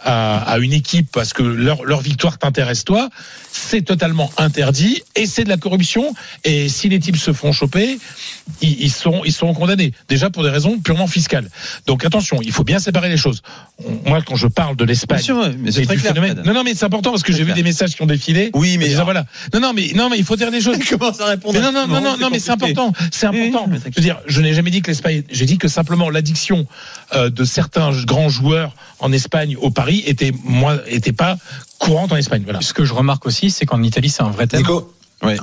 à, 0.00 0.38
à 0.38 0.58
une 0.58 0.72
équipe 0.72 1.08
parce 1.12 1.32
que 1.32 1.42
leur, 1.42 1.84
leur 1.84 2.00
victoire 2.00 2.38
t'intéresse 2.38 2.84
toi, 2.84 3.08
c'est 3.52 3.82
totalement 3.82 4.30
interdit 4.38 5.02
et 5.16 5.26
c'est 5.26 5.44
de 5.44 5.48
la 5.48 5.56
corruption. 5.56 6.14
Et 6.44 6.68
si 6.68 6.88
les 6.88 7.00
types 7.00 7.16
se 7.16 7.32
font 7.32 7.52
choper, 7.52 7.98
ils, 8.60 8.80
ils 8.82 8.90
sont 8.92 9.22
ils 9.24 9.32
seront 9.32 9.54
condamnés 9.54 9.92
déjà 10.08 10.30
pour 10.30 10.42
des 10.44 10.50
raisons 10.50 10.78
purement 10.78 11.06
fiscales. 11.06 11.48
Donc 11.86 12.04
attention, 12.04 12.40
il 12.42 12.52
faut 12.52 12.64
bien 12.64 12.78
séparer 12.78 13.08
les 13.08 13.16
choses. 13.16 13.42
Moi, 14.06 14.20
quand 14.22 14.36
je 14.36 14.46
parle 14.46 14.76
de 14.76 14.84
l'Espagne, 14.84 15.18
c'est 15.70 15.84
très 15.84 15.96
clair, 15.96 16.12
phénomène- 16.14 16.42
non 16.44 16.54
non 16.54 16.62
mais 16.64 16.74
c'est 16.74 16.84
important 16.84 17.10
parce 17.10 17.22
que 17.22 17.32
j'ai 17.32 17.44
vu 17.44 17.52
des 17.52 17.62
messages 17.62 17.94
qui 17.96 18.02
ont 18.02 18.06
défilé. 18.06 18.50
Oui, 18.54 18.78
mais- 18.78 18.88
disant, 18.88 19.04
voilà. 19.04 19.24
Non 19.52 19.60
non 19.60 19.72
mais 19.74 19.92
non 19.94 20.08
mais 20.10 20.18
il 20.18 20.24
faut 20.24 20.36
dire 20.36 20.50
des 20.50 20.60
choses. 20.60 20.78
Commence 20.88 21.20
à 21.20 21.26
répondre. 21.26 21.54
Mais 21.54 21.60
non, 21.64 21.72
non, 21.72 21.86
non, 21.86 22.00
non, 22.00 22.16
non, 22.18 22.28
mais 22.30 22.38
c'est 22.38 22.50
important. 22.50 22.92
C'est 23.12 23.26
important. 23.26 23.68
Je 23.72 23.94
veux 23.96 24.02
dire, 24.02 24.18
je 24.26 24.40
n'ai 24.40 24.54
jamais 24.54 24.70
dit 24.70 24.82
que 24.82 24.90
l'Espagne. 24.90 25.22
J'ai 25.30 25.46
dit 25.46 25.58
que 25.58 25.68
simplement 25.68 26.08
l'addiction 26.10 26.66
euh, 27.14 27.30
de 27.30 27.44
certains 27.44 27.90
grands 28.04 28.28
joueurs 28.28 28.74
en 29.00 29.12
Espagne 29.12 29.56
au 29.56 29.70
Paris 29.70 29.87
était 29.96 30.32
moins, 30.44 30.78
était 30.86 31.12
pas 31.12 31.36
courante 31.78 32.12
en 32.12 32.16
Espagne. 32.16 32.42
Voilà. 32.44 32.60
Ce 32.60 32.72
que 32.72 32.84
je 32.84 32.92
remarque 32.94 33.26
aussi, 33.26 33.50
c'est 33.50 33.66
qu'en 33.66 33.82
Italie, 33.82 34.10
c'est 34.10 34.22
un 34.22 34.30
vrai 34.30 34.46
thème. 34.46 34.60
Nico 34.60 34.92
Oui. 35.22 35.34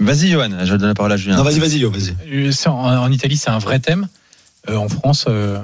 Vas-y, 0.00 0.28
Johan, 0.30 0.50
je 0.64 0.72
vais 0.72 0.78
donner 0.78 0.88
la 0.88 0.94
parole 0.94 1.12
à 1.12 1.16
Julien. 1.16 1.36
Non, 1.36 1.42
vas-y, 1.42 1.58
vas-y, 1.58 1.82
vas-y. 1.82 2.14
Euh, 2.30 2.52
En, 2.66 2.70
en 3.04 3.10
Italie, 3.12 3.36
c'est 3.36 3.50
un 3.50 3.58
vrai 3.58 3.78
thème. 3.78 4.08
Euh, 4.68 4.76
en 4.76 4.88
France, 4.88 5.24
euh, 5.28 5.58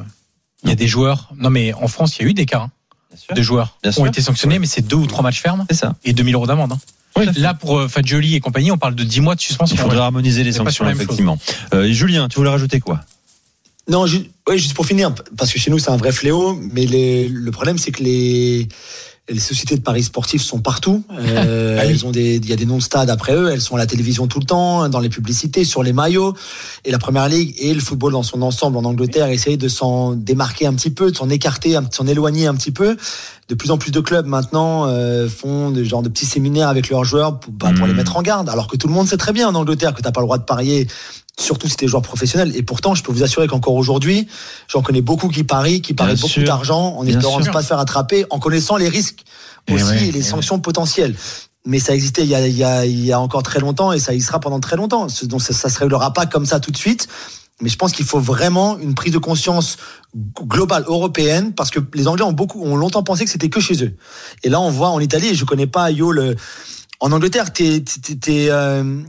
il 0.63 0.71
y 0.71 0.73
a 0.73 0.77
des 0.77 0.89
joueurs. 0.89 1.33
Non, 1.37 1.51
mais 1.51 1.75
en 1.75 1.89
France, 1.89 2.17
il 2.19 2.23
y 2.23 2.25
a 2.27 2.29
eu 2.31 2.35
des 2.35 2.47
cas 2.47 2.61
hein, 2.61 2.71
de 3.35 3.43
joueurs 3.43 3.77
qui 3.83 4.01
ont 4.01 4.07
été 4.07 4.23
sanctionnés, 4.23 4.59
mais 4.59 4.67
c'est 4.67 4.81
deux 4.87 4.97
ou 4.97 5.07
trois 5.07 5.23
matchs 5.23 5.43
fermes 5.43 5.67
C'est 5.69 5.77
ça. 5.77 5.95
et 6.05 6.13
2000 6.15 6.35
euros 6.35 6.47
d'amende. 6.47 6.73
hein. 6.73 6.79
Oui. 7.15 7.27
Là, 7.37 7.53
pour 7.53 7.79
euh, 7.79 7.89
Fagioli 7.89 8.37
et 8.37 8.41
compagnie, 8.41 8.71
on 8.71 8.79
parle 8.79 8.95
de 8.95 9.05
10 9.05 9.21
mois 9.21 9.35
de 9.35 9.41
suspension. 9.43 9.77
Il 9.77 9.79
faudrait 9.81 9.99
harmoniser 9.99 10.45
les 10.45 10.53
sanctions, 10.53 10.89
effectivement. 10.89 11.37
Euh, 11.75 11.93
Julien, 11.93 12.27
tu 12.29 12.37
voulais 12.37 12.49
rajouter 12.49 12.81
quoi? 12.81 13.01
Non, 13.93 14.05
ouais, 14.49 14.59
juste 14.59 14.75
pour 14.75 14.87
finir, 14.87 15.15
parce 15.37 15.53
que 15.53 15.59
chez 15.59 15.71
nous 15.71 15.79
c'est 15.79 15.91
un 15.91 15.97
vrai 15.99 16.13
fléau, 16.13 16.59
mais 16.73 16.87
les- 16.87 17.29
le 17.29 17.51
problème 17.51 17.77
c'est 17.79 17.91
que 17.93 18.03
les, 18.03 18.67
les 19.29 19.39
sociétés 19.41 19.77
de 19.77 19.83
paris 19.83 20.03
sportifs 20.03 20.43
sont 20.43 20.61
partout. 20.61 21.05
Euh, 21.13 21.77
Ah 21.79 21.85
oui. 21.87 21.91
elles 21.93 22.07
ont 22.07 22.11
des, 22.11 22.37
il 22.37 22.49
y 22.49 22.53
a 22.53 22.57
des 22.57 22.67
noms 22.67 22.79
de 22.79 22.83
stades 22.83 23.11
après 23.11 23.35
eux, 23.35 23.51
elles 23.53 23.61
sont 23.61 23.77
à 23.77 23.79
la 23.79 23.87
télévision 23.87 24.27
tout 24.29 24.39
le 24.41 24.45
temps, 24.47 24.89
dans 24.89 24.99
les 25.01 25.09
publicités, 25.09 25.65
sur 25.65 25.83
les 25.83 25.93
maillots. 25.93 26.35
Et 26.85 26.91
la 26.91 26.99
première 26.99 27.29
ligue 27.29 27.55
et 27.59 27.73
le 27.75 27.81
football 27.81 28.13
dans 28.13 28.23
son 28.23 28.43
ensemble 28.43 28.77
en 28.79 28.85
Angleterre 28.85 29.29
essayent 29.29 29.57
de 29.59 29.69
s'en 29.69 30.13
démarquer 30.13 30.67
un 30.67 30.75
petit 30.75 30.91
peu, 30.91 31.11
de 31.11 31.17
s'en 31.17 31.29
écarter, 31.31 31.71
de 31.73 31.87
s'en 31.95 32.07
éloigner 32.07 32.47
un 32.47 32.55
petit 32.55 32.71
peu. 32.73 32.97
De 33.49 33.55
plus 33.55 33.71
en 33.71 33.77
plus 33.79 33.91
de 33.91 34.01
clubs 34.01 34.27
maintenant 34.27 34.87
euh, 34.87 35.29
font 35.29 35.71
des 35.71 35.85
genre 35.85 36.03
de 36.03 36.09
petits 36.09 36.27
séminaires 36.27 36.69
avec 36.69 36.89
leurs 36.91 37.05
joueurs 37.05 37.39
pour, 37.41 37.53
bah, 37.53 37.73
pour 37.77 37.87
Mm. 37.87 37.91
les 37.91 37.95
mettre 37.95 38.17
en 38.17 38.23
garde. 38.23 38.49
Alors 38.49 38.67
que 38.69 38.77
tout 38.77 38.89
le 38.89 38.95
monde 38.95 39.07
sait 39.09 39.17
très 39.19 39.33
bien 39.33 39.49
en 39.49 39.55
Angleterre 39.55 39.93
que 39.95 40.01
t'as 40.03 40.13
pas 40.13 40.21
le 40.21 40.27
droit 40.27 40.39
de 40.39 40.45
parier 40.45 40.87
surtout 41.39 41.69
si 41.69 41.77
t'es 41.77 41.89
joueur 41.89 42.03
professionnel. 42.03 42.55
Et 42.57 42.63
pourtant, 42.63 42.95
je 42.95 43.03
peux 43.03 43.13
vous 43.13 43.23
assurer 43.23 43.47
qu'encore 43.47 43.75
aujourd'hui, 43.75 44.27
j'en 44.69 44.83
connais 44.83 45.03
beaucoup 45.03 45.29
qui 45.29 45.45
parient, 45.45 45.81
qui 45.81 45.95
parient 45.95 46.15
Bien 46.15 46.23
beaucoup 46.23 46.43
d'argent 46.43 46.97
en 46.97 47.07
espérant 47.07 47.41
ne 47.41 47.51
pas 47.51 47.63
se 47.63 47.69
faire 47.69 47.79
attraper, 47.79 48.27
en 48.31 48.39
connaissant 48.39 48.77
les 48.77 48.89
risques 48.89 49.25
Eh 49.69 49.75
aussi 49.75 49.85
ouais, 49.85 50.09
et 50.09 50.13
les 50.13 50.21
eh 50.21 50.23
sanctions 50.23 50.61
potentielles. 50.61 51.15
Mais 51.65 51.79
ça 51.79 51.95
existait 51.95 52.23
il 52.23 52.29
y, 52.29 52.35
a, 52.35 52.47
il, 52.47 52.57
y 52.57 52.65
a, 52.65 52.85
il 52.85 53.05
y 53.05 53.13
a 53.13 53.21
encore 53.21 53.43
très 53.43 53.61
longtemps 53.61 53.93
et 53.93 54.01
ça 54.01 54.15
y 54.15 54.21
sera 54.21 54.41
pendant 54.41 54.61
très 54.61 54.77
longtemps. 54.77 55.07
Donc 55.25 55.43
ça, 55.43 55.53
ça 55.53 55.69
se 55.69 55.79
réglera 55.79 56.13
pas 56.13 56.27
comme 56.27 56.45
ça 56.45 56.61
tout 56.61 56.73
de 56.73 56.77
suite. 56.77 57.09
Mais 57.61 57.69
je 57.69 57.77
pense 57.77 57.93
qu'il 57.93 58.05
faut 58.05 58.19
vraiment 58.19 58.79
une 58.79 58.95
prise 58.95 59.13
de 59.13 59.19
conscience 59.19 59.77
globale 60.43 60.85
européenne 60.89 61.53
parce 61.55 61.71
que 61.71 61.79
les 61.95 62.09
Anglais 62.09 62.25
ont 62.25 62.33
beaucoup, 62.33 62.61
ont 62.63 62.77
longtemps 62.77 63.05
pensé 63.05 63.25
que 63.25 63.31
c'était 63.31 63.49
que 63.49 63.61
chez 63.61 63.85
eux. 63.85 63.95
Et 64.43 64.49
là, 64.49 64.61
on 64.61 64.71
voit 64.71 64.89
en 64.89 64.99
Italie, 64.99 65.29
et 65.29 65.35
je 65.35 65.45
connais 65.45 65.69
pas 65.69 65.91
Yo 65.93 66.11
le, 66.11 66.35
en 66.99 67.13
Angleterre, 67.13 67.53
t'es, 67.53 67.81
t'es, 67.81 68.17
t'es, 68.17 68.47
euh, 68.51 69.03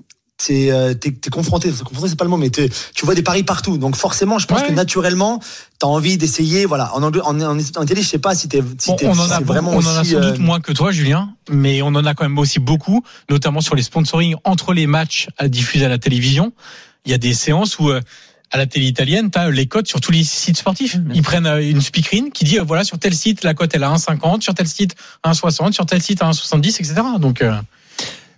t'es, 0.45 0.71
euh, 0.71 0.93
t'es, 0.93 1.11
t'es 1.11 1.29
confronté, 1.29 1.71
confronté 1.71 2.09
c'est 2.09 2.15
pas 2.17 2.25
le 2.25 2.29
mot, 2.29 2.37
mais 2.37 2.49
tu 2.49 2.69
vois 3.03 3.15
des 3.15 3.21
paris 3.23 3.43
partout. 3.43 3.77
Donc 3.77 3.95
forcément, 3.95 4.39
je 4.39 4.47
pense 4.47 4.61
Ouais. 4.61 4.67
que 4.67 4.73
naturellement, 4.73 5.39
t'as 5.79 5.87
envie 5.87 6.17
d'essayer. 6.17 6.65
Voilà, 6.65 6.93
en, 6.95 7.03
en, 7.03 7.11
en, 7.15 7.39
en 7.41 7.57
Italie, 7.59 8.01
je 8.03 8.07
sais 8.07 8.19
pas 8.19 8.35
si 8.35 8.47
t'es, 8.47 8.61
si 8.77 8.89
Bon, 8.91 8.97
on 9.03 9.17
en 9.19 9.31
a, 9.31 9.39
vraiment 9.39 9.71
on 9.71 9.77
en 9.77 9.95
a 9.97 10.03
sans 10.03 10.13
euh, 10.15 10.31
doute 10.31 10.39
moins 10.39 10.59
que 10.59 10.71
toi, 10.71 10.91
Julien, 10.91 11.33
mais 11.49 11.81
on 11.81 11.87
en 11.87 12.05
a 12.05 12.13
quand 12.13 12.25
même 12.25 12.37
aussi 12.39 12.59
beaucoup, 12.59 13.03
notamment 13.29 13.61
sur 13.61 13.75
les 13.75 13.83
sponsoring 13.83 14.35
entre 14.43 14.73
les 14.73 14.87
matchs 14.87 15.27
à 15.37 15.47
diffuser 15.47 15.85
à 15.85 15.89
la 15.89 15.97
télévision. 15.97 16.53
Il 17.05 17.11
y 17.11 17.15
a 17.15 17.17
des 17.17 17.33
séances 17.33 17.79
où 17.79 17.89
euh, 17.89 17.99
à 18.51 18.57
la 18.57 18.67
télé 18.67 18.85
italienne, 18.85 19.31
tu 19.31 19.39
as 19.39 19.49
les 19.49 19.65
cotes 19.65 19.87
sur 19.87 19.99
tous 19.99 20.11
les 20.11 20.23
sites 20.23 20.57
sportifs. 20.57 20.97
Ils 21.13 21.23
prennent 21.23 21.47
euh, 21.47 21.67
une 21.67 21.81
speakerine 21.81 22.31
qui 22.31 22.43
dit 22.45 22.59
euh, 22.59 22.63
voilà 22.63 22.83
sur 22.83 22.99
tel 22.99 23.15
site 23.15 23.43
la 23.43 23.53
cote 23.55 23.71
elle 23.73 23.83
a 23.83 23.89
1,50, 23.93 24.41
sur 24.41 24.53
tel 24.53 24.67
site 24.67 24.95
1,60, 25.25 25.71
sur 25.71 25.85
tel 25.87 26.01
site 26.03 26.21
1,70, 26.21 26.67
etc. 26.79 26.93
Donc 27.19 27.41
euh, 27.41 27.55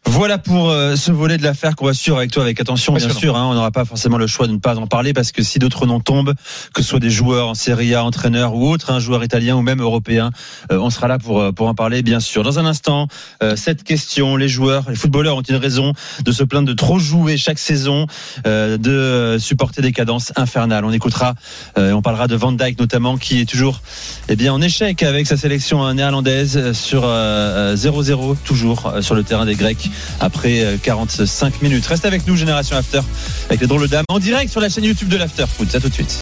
Voilà 0.08 0.38
pour 0.38 0.70
euh, 0.70 0.96
ce 0.96 1.12
volet 1.12 1.38
de 1.38 1.44
l'affaire 1.44 1.76
qu'on 1.76 1.86
va 1.86 1.94
suivre 1.94 2.18
avec 2.18 2.32
toi 2.32 2.44
avec 2.44 2.62
attention, 2.62 2.94
bien 2.94 3.10
sûr. 3.10 3.36
hein, 3.36 3.48
on 3.50 3.54
n'aura 3.54 3.72
pas 3.72 3.84
forcément 3.84 4.18
le 4.18 4.28
choix 4.28 4.48
de 4.48 4.54
ne 4.54 4.60
pas 4.60 4.78
en 4.78 4.88
parler 4.88 5.14
parce 5.14 5.34
que 5.34 5.44
si 5.44 5.60
d'autres 5.60 5.86
noms 5.86 6.00
tombent, 6.00 6.34
que 6.74 6.82
ce 6.82 6.88
soit 6.88 7.00
des 7.00 7.10
joueurs 7.10 7.50
en 7.50 7.54
Serie 7.54 7.94
A, 7.96 8.04
entraîneurs 8.04 8.56
ou 8.56 8.70
autres, 8.70 8.92
un 8.92 9.00
joueur 9.00 9.24
italien 9.26 9.56
ou 9.58 9.62
même 9.62 9.82
européen, 9.82 10.32
euh, 10.72 10.78
on 10.78 10.90
sera 10.90 11.10
là 11.10 11.18
pour 11.20 11.42
euh, 11.42 11.52
pour 11.52 11.68
en 11.68 11.74
parler, 11.74 12.02
bien 12.02 12.22
sûr. 12.22 12.44
Dans 12.44 12.60
un 12.60 12.66
instant, 12.66 13.08
euh, 13.44 13.58
cette 13.58 13.84
question 13.84 14.38
les 14.38 14.48
joueurs, 14.48 14.86
les 14.90 14.96
footballeurs 14.96 15.36
ont-ils 15.36 15.56
raison 15.58 15.92
de 16.24 16.32
se 16.32 16.44
plaindre 16.44 16.68
de 16.68 16.74
trop 16.74 16.98
jouer 16.98 17.36
chaque 17.36 17.60
saison, 17.60 18.08
euh, 18.48 18.78
de 18.78 19.38
supporter 19.38 19.82
des 19.82 19.92
cadences 19.92 20.32
infernales? 20.38 20.86
On 20.86 20.94
écoutera, 20.94 21.36
euh, 21.78 21.92
on 21.92 22.02
parlera 22.02 22.28
de 22.28 22.36
Van 22.36 22.54
Dijk 22.54 22.80
notamment, 22.80 23.18
qui 23.18 23.42
est 23.42 23.50
toujours 23.50 23.82
eh 24.30 24.38
bien 24.38 24.54
en 24.54 24.62
échec 24.62 25.04
avec 25.04 25.28
sa 25.28 25.36
sélection 25.36 25.94
néerlandaise 25.94 26.72
sur 26.72 27.04
euh, 27.04 27.74
euh, 27.74 27.76
0-0 27.76 28.38
toujours 28.46 28.88
euh, 28.88 29.02
sur 29.02 29.16
le 29.16 29.24
terrain 29.24 29.46
des 29.46 29.56
Grecs 29.56 29.90
après 30.20 30.62
euh, 30.62 30.78
45 30.82 31.62
minutes. 31.62 31.86
Reste 31.88 32.06
avec 32.06 32.28
nous 32.28 32.36
Génération 32.36 32.76
After 32.78 33.02
avec 33.50 33.62
les 33.62 33.68
drôles 33.68 33.88
dames 33.88 34.06
en 34.10 34.20
direct 34.20 34.52
sur 34.52 34.62
la 34.62 34.70
chaîne 34.70 34.84
YouTube 34.84 35.10
de 35.10 35.18
l'After 35.18 35.46
Foot. 35.58 35.74
À 35.76 35.80
tout 35.80 35.90
de 35.90 35.94
suite. 35.94 36.20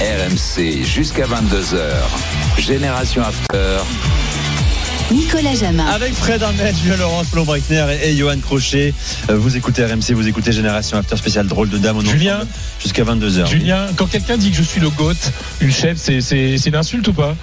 RMC 0.00 0.84
jusqu'à 0.84 1.24
22h. 1.26 2.60
Génération 2.60 3.22
After. 3.22 3.78
Nicolas 5.10 5.54
Jamin. 5.54 5.84
Avec 5.86 6.14
Fred 6.14 6.42
Armel, 6.42 6.74
Julien 6.82 6.96
Laurence, 6.96 7.26
Flo 7.28 7.44
Breitner 7.44 7.84
et, 8.02 8.10
et 8.10 8.16
Johan 8.16 8.38
Crochet. 8.38 8.94
Euh, 9.30 9.36
Vous 9.36 9.56
écoutez 9.56 9.84
RMC, 9.84 10.12
vous 10.14 10.26
écoutez 10.26 10.50
Génération 10.50 10.96
After 10.96 11.16
spécial 11.16 11.46
drôle 11.46 11.68
de 11.68 11.78
dames. 11.78 11.98
On 11.98 12.00
Julien, 12.00 12.40
jusqu'à 12.82 13.04
22h. 13.04 13.46
Julien, 13.46 13.86
quand 13.96 14.06
quelqu'un 14.06 14.36
dit 14.36 14.50
que 14.50 14.56
je 14.56 14.62
suis 14.62 14.80
le 14.80 14.88
GOAT, 14.90 15.12
une 15.60 15.72
chef, 15.72 15.98
c'est 15.98 16.20
c'est 16.20 16.56
c'est 16.58 16.70
une 16.70 16.76
insulte 16.76 17.06
ou 17.08 17.12
pas? 17.12 17.36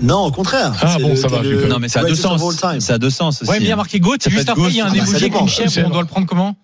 Non, 0.00 0.24
au 0.26 0.30
contraire. 0.30 0.72
Ah 0.82 0.98
bon, 1.00 1.10
le- 1.10 1.16
ça 1.16 1.28
va, 1.28 1.42
le-. 1.42 1.66
Non 1.68 1.78
mais 1.78 1.88
ça 1.88 2.00
a 2.00 2.04
deux 2.04 2.14
sens. 2.14 2.42
all 2.42 2.72
time. 2.72 2.80
Ça 2.80 2.94
a 2.94 2.98
deux 2.98 3.10
sens 3.10 3.40
aussi. 3.42 3.50
ouais, 3.50 3.58
mais 3.58 3.64
il 3.66 3.68
y 3.68 3.72
a 3.72 3.76
marqué 3.76 3.98
GOAT, 3.98 4.16
juste 4.28 4.48
après 4.48 4.68
il 4.68 4.76
y 4.76 4.80
a 4.80 4.86
un. 4.86 4.88
Ah, 4.88 4.92
bah, 4.94 5.40
une 5.40 5.48
chèvre, 5.48 5.70
C'est 5.70 5.84
on 5.84 5.90
doit 5.90 6.02
le 6.02 6.06
prendre 6.08 6.26
comment? 6.26 6.54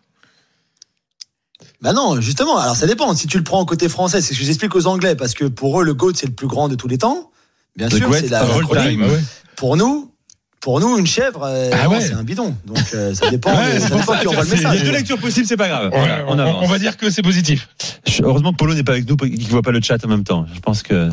Bah 1.80 1.92
non, 1.92 2.20
justement. 2.20 2.58
Alors 2.58 2.76
ça 2.76 2.86
dépend. 2.86 3.14
Si 3.16 3.26
tu 3.26 3.38
le 3.38 3.44
prends 3.44 3.60
au 3.60 3.64
côté 3.66 3.88
français, 3.88 4.20
c'est 4.20 4.34
ce 4.34 4.38
que 4.38 4.44
j'explique 4.44 4.74
aux 4.76 4.86
Anglais, 4.86 5.16
parce 5.16 5.34
que 5.34 5.46
pour 5.46 5.80
eux, 5.80 5.84
le 5.84 5.94
GOAT, 5.94 6.12
c'est 6.14 6.26
le 6.26 6.32
plus 6.32 6.46
grand 6.46 6.68
de 6.68 6.74
tous 6.74 6.88
les 6.88 6.98
temps. 6.98 7.30
Bien 7.76 7.88
The 7.88 7.96
sûr, 7.96 8.14
c'est 8.14 8.28
la, 8.28 8.44
of 8.44 8.70
la 8.72 8.82
time. 8.88 9.00
Bah 9.00 9.06
ouais. 9.08 9.20
Pour 9.56 9.76
nous, 9.78 10.12
pour 10.60 10.78
nous, 10.78 10.98
une 10.98 11.06
chèvre, 11.06 11.42
euh, 11.44 11.70
Ah 11.72 11.88
ouais. 11.88 12.00
c'est 12.02 12.12
un 12.12 12.22
bidon. 12.22 12.54
Donc 12.66 12.78
euh, 12.94 13.14
ça 13.14 13.30
dépend. 13.30 13.50
Ouais, 13.56 13.66
de- 13.74 13.80
c'est 13.80 13.80
ça 13.80 13.88
pour 13.88 13.98
dépend 14.00 14.12
ça, 14.12 14.18
qui 14.18 14.22
tu 14.22 14.28
envoie 14.28 14.42
le 14.42 14.48
vois, 14.48 14.56
c'est- 14.56 14.62
Il 14.62 14.62
y 14.62 14.66
a 14.66 14.70
message. 14.72 14.86
deux 14.86 14.92
lectures 14.92 15.18
possibles, 15.18 15.46
c'est 15.46 15.56
pas 15.56 15.68
grave. 15.68 15.90
On, 15.92 15.98
on 15.98 16.34
on- 16.34 16.38
avance. 16.38 16.56
on 16.60 16.66
va 16.68 16.78
dire 16.78 16.96
que 16.98 17.08
c'est 17.10 17.22
positif. 17.22 17.68
Heureusement 18.22 18.52
que 18.52 18.58
Polo 18.58 18.74
n'est 18.74 18.84
pas 18.84 18.92
avec 18.92 19.08
nous, 19.08 19.16
qu'il 19.16 19.42
ne 19.42 19.48
voit 19.48 19.62
pas 19.62 19.72
le 19.72 19.80
chat 19.82 20.04
en 20.04 20.08
même 20.08 20.22
temps. 20.24 20.46
Je 20.54 20.60
pense 20.60 20.82
que 20.84 21.08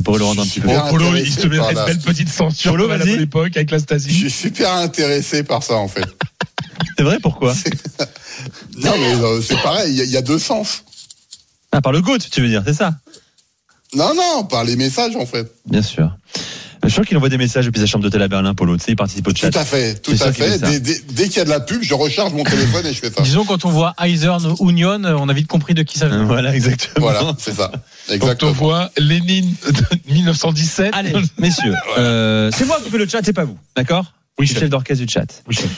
ça 0.00 0.04
pourrait 0.04 0.18
le 0.18 0.24
rendre 0.24 0.42
un 0.42 0.46
petit 0.46 0.60
peu. 0.60 0.68
Bien 0.68 0.82
Bon, 0.84 0.90
Polo, 0.90 1.16
il 1.16 1.32
se 1.32 1.46
met 1.46 1.56
une 1.56 1.74
la- 1.74 1.84
belle 1.86 1.98
petite 2.00 2.28
censure 2.28 2.72
Polo, 2.72 2.90
à 2.90 2.96
la 2.96 3.04
vas-y. 3.04 3.12
bonne 3.14 3.22
époque 3.22 3.56
avec 3.56 3.70
la 3.70 3.78
Je 3.78 3.82
Stasi. 3.82 4.12
suis 4.12 4.30
super 4.30 4.72
intéressé 4.74 5.42
par 5.42 5.62
ça 5.62 5.74
en 5.76 5.88
fait. 5.88 6.04
C'est 6.96 7.04
vrai, 7.04 7.18
pourquoi 7.20 7.54
Non 8.78 8.92
mais 8.98 9.14
euh, 9.14 9.40
c'est 9.42 9.60
pareil, 9.62 9.92
il 9.92 9.96
y, 9.98 10.00
a- 10.00 10.04
il 10.04 10.10
y 10.10 10.16
a 10.16 10.22
deux 10.22 10.38
sens. 10.38 10.84
Ah, 11.72 11.80
par 11.80 11.92
le 11.92 12.00
GOAT, 12.00 12.18
tu 12.30 12.40
veux 12.40 12.48
dire, 12.48 12.62
c'est 12.66 12.74
ça 12.74 12.94
Non 13.94 14.14
non, 14.14 14.44
par 14.44 14.64
les 14.64 14.76
messages 14.76 15.14
en 15.16 15.26
fait. 15.26 15.52
Bien 15.66 15.82
sûr. 15.82 16.10
Je 16.84 16.92
crois 16.92 17.04
qu'il 17.04 17.16
envoie 17.16 17.28
des 17.28 17.36
messages 17.36 17.66
depuis 17.66 17.80
sa 17.80 17.86
chambre 17.86 18.02
d'hôtel 18.04 18.22
à 18.22 18.28
Berlin, 18.28 18.54
Polo. 18.54 18.76
Tu 18.76 18.84
sais, 18.84 18.92
il 18.92 18.96
participe 18.96 19.26
au 19.28 19.34
chat. 19.34 19.50
Tout 19.50 19.58
à 19.58 19.64
fait, 19.64 19.96
tout 20.02 20.12
à 20.20 20.32
fait. 20.32 20.58
Dès, 20.58 20.80
dès- 20.80 21.00
dès 21.12 21.24
qu'il 21.28 21.36
y 21.36 21.40
a 21.40 21.44
de 21.44 21.50
la 21.50 21.60
pub, 21.60 21.82
je 21.82 21.92
recharge 21.94 22.32
mon 22.32 22.42
téléphone 22.44 22.86
et 22.86 22.92
je 22.94 23.00
fais 23.00 23.10
ça. 23.10 23.22
Disons 23.22 23.44
quand 23.44 23.64
on 23.64 23.70
voit 23.70 23.94
Eisern 24.02 24.54
Union, 24.60 25.02
euh, 25.04 25.14
on 25.18 25.28
a 25.28 25.32
vite 25.34 25.46
compris 25.46 25.74
de 25.74 25.82
qui 25.82 25.98
ça 25.98 26.08
vient. 26.08 26.24
Voilà, 26.24 26.54
exactement. 26.54 27.06
Voilà, 27.10 27.34
c'est 27.38 27.54
ça. 27.54 27.68
Donc 27.68 27.80
on 28.08 28.12
Exactement. 28.14 28.52
voit 28.52 28.90
Lénine 28.96 29.54
de 29.66 30.12
1917. 30.12 30.90
Allez, 30.94 31.12
messieurs, 31.38 31.74
euh, 31.98 32.50
c'est 32.56 32.64
moi 32.66 32.78
qui 32.82 32.90
fais 32.90 32.98
le 32.98 33.06
chat, 33.08 33.20
c'est 33.24 33.32
pas 33.34 33.44
vous. 33.44 33.58
D'accord? 33.76 34.12
Oui, 34.38 34.46
Je 34.46 34.52
suis 34.52 34.54
chef. 34.54 34.62
chef 34.64 34.70
d'orchestre 34.70 35.04
du 35.04 35.12
chat. 35.12 35.26
Oui, 35.48 35.54
chef. 35.54 35.68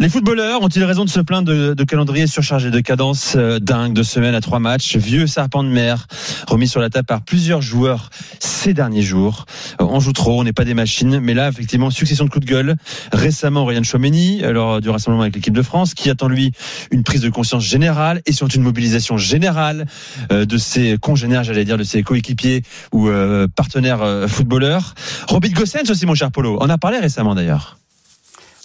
Les 0.00 0.08
footballeurs 0.08 0.62
ont-ils 0.62 0.82
raison 0.82 1.04
de 1.04 1.10
se 1.10 1.20
plaindre 1.20 1.52
de, 1.52 1.74
de 1.74 1.84
calendrier 1.84 2.26
surchargé, 2.26 2.70
de 2.70 2.80
cadence 2.80 3.34
euh, 3.36 3.58
dingue, 3.58 3.92
de 3.92 4.02
semaines 4.02 4.34
à 4.34 4.40
trois 4.40 4.58
matchs, 4.58 4.96
vieux 4.96 5.26
serpent 5.26 5.62
de 5.62 5.68
mer, 5.68 6.06
remis 6.48 6.68
sur 6.68 6.80
la 6.80 6.88
table 6.88 7.04
par 7.04 7.20
plusieurs 7.20 7.60
joueurs 7.60 8.08
ces 8.38 8.72
derniers 8.72 9.02
jours. 9.02 9.44
Euh, 9.78 9.84
on 9.86 10.00
joue 10.00 10.14
trop, 10.14 10.40
on 10.40 10.44
n'est 10.44 10.54
pas 10.54 10.64
des 10.64 10.72
machines, 10.72 11.20
mais 11.20 11.34
là, 11.34 11.50
effectivement, 11.50 11.90
succession 11.90 12.24
de 12.24 12.30
coups 12.30 12.46
de 12.46 12.50
gueule. 12.50 12.76
Récemment, 13.12 13.66
Ryan 13.66 13.82
Chouameni, 13.82 14.40
lors 14.40 14.80
du 14.80 14.88
rassemblement 14.88 15.20
avec 15.20 15.34
l'équipe 15.34 15.52
de 15.52 15.60
France, 15.60 15.92
qui 15.92 16.08
attend 16.08 16.28
lui 16.28 16.52
une 16.90 17.02
prise 17.02 17.20
de 17.20 17.28
conscience 17.28 17.64
générale 17.64 18.22
et 18.24 18.32
surtout 18.32 18.56
une 18.56 18.62
mobilisation 18.62 19.18
générale 19.18 19.84
euh, 20.32 20.46
de 20.46 20.56
ses 20.56 20.96
congénères, 20.96 21.44
j'allais 21.44 21.66
dire, 21.66 21.76
de 21.76 21.84
ses 21.84 22.02
coéquipiers 22.02 22.62
ou 22.92 23.08
euh, 23.08 23.48
partenaires 23.54 24.02
euh, 24.02 24.28
footballeurs. 24.28 24.94
Robin 25.28 25.50
Gossens 25.50 25.90
aussi, 25.90 26.06
mon 26.06 26.14
cher 26.14 26.30
Polo, 26.30 26.56
on 26.60 26.70
a 26.70 26.78
parlé 26.78 26.98
récemment 26.98 27.34
d'ailleurs. 27.34 27.79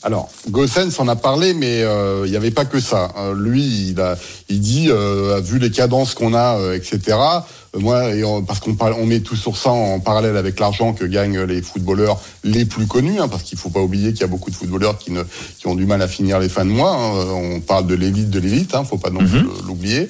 Alors, 0.05 0.29
Gossens 0.51 0.99
en 0.99 1.07
a 1.07 1.15
parlé, 1.15 1.55
mais 1.55 1.81
euh, 1.81 2.23
il 2.25 2.29
n'y 2.31 2.37
avait 2.37 2.51
pas 2.51 2.65
que 2.65 2.79
ça. 2.79 3.11
Euh, 3.17 3.33
lui, 3.35 3.89
il, 3.89 3.99
a, 3.99 4.15
il 4.49 4.59
dit, 4.59 4.85
euh, 4.89 5.41
vu 5.43 5.57
les 5.57 5.71
cadences 5.71 6.13
qu'on 6.13 6.35
a, 6.35 6.59
euh, 6.59 6.75
etc. 6.75 6.99
euh, 7.07 7.79
Moi, 7.79 8.13
et 8.13 8.23
on- 8.23 8.43
parce 8.43 8.59
qu'on 8.59 8.77
on 8.79 9.05
met 9.07 9.21
tout 9.21 9.35
sur 9.35 9.57
ça 9.57 9.71
en 9.71 9.99
parallèle 9.99 10.37
avec 10.37 10.59
l'argent 10.59 10.93
que 10.93 11.05
gagnent 11.05 11.41
les 11.41 11.61
footballeurs 11.63 12.21
les 12.43 12.65
plus 12.65 12.85
connus, 12.85 13.19
hein, 13.19 13.27
parce 13.27 13.41
qu'il 13.41 13.57
faut 13.57 13.71
pas 13.71 13.79
oublier 13.81 14.11
qu'il 14.11 14.21
y 14.21 14.25
a 14.25 14.27
beaucoup 14.27 14.51
de 14.51 14.55
footballeurs 14.55 14.99
qui, 14.99 15.11
ne, 15.11 15.23
qui 15.57 15.65
ont 15.67 15.75
du 15.75 15.87
mal 15.87 16.01
à 16.03 16.07
finir 16.07 16.37
les 16.39 16.49
fins 16.49 16.65
de 16.65 16.69
mois. 16.69 16.95
hein. 16.95 17.25
On 17.55 17.59
parle 17.59 17.87
de 17.87 17.95
l'élite 17.95 18.29
de 18.29 18.39
l'élite, 18.39 18.75
hein, 18.75 18.83
faut 18.87 18.99
pas 18.99 19.09
non 19.09 19.25
plus 19.25 19.41
l'oublier. 19.67 20.07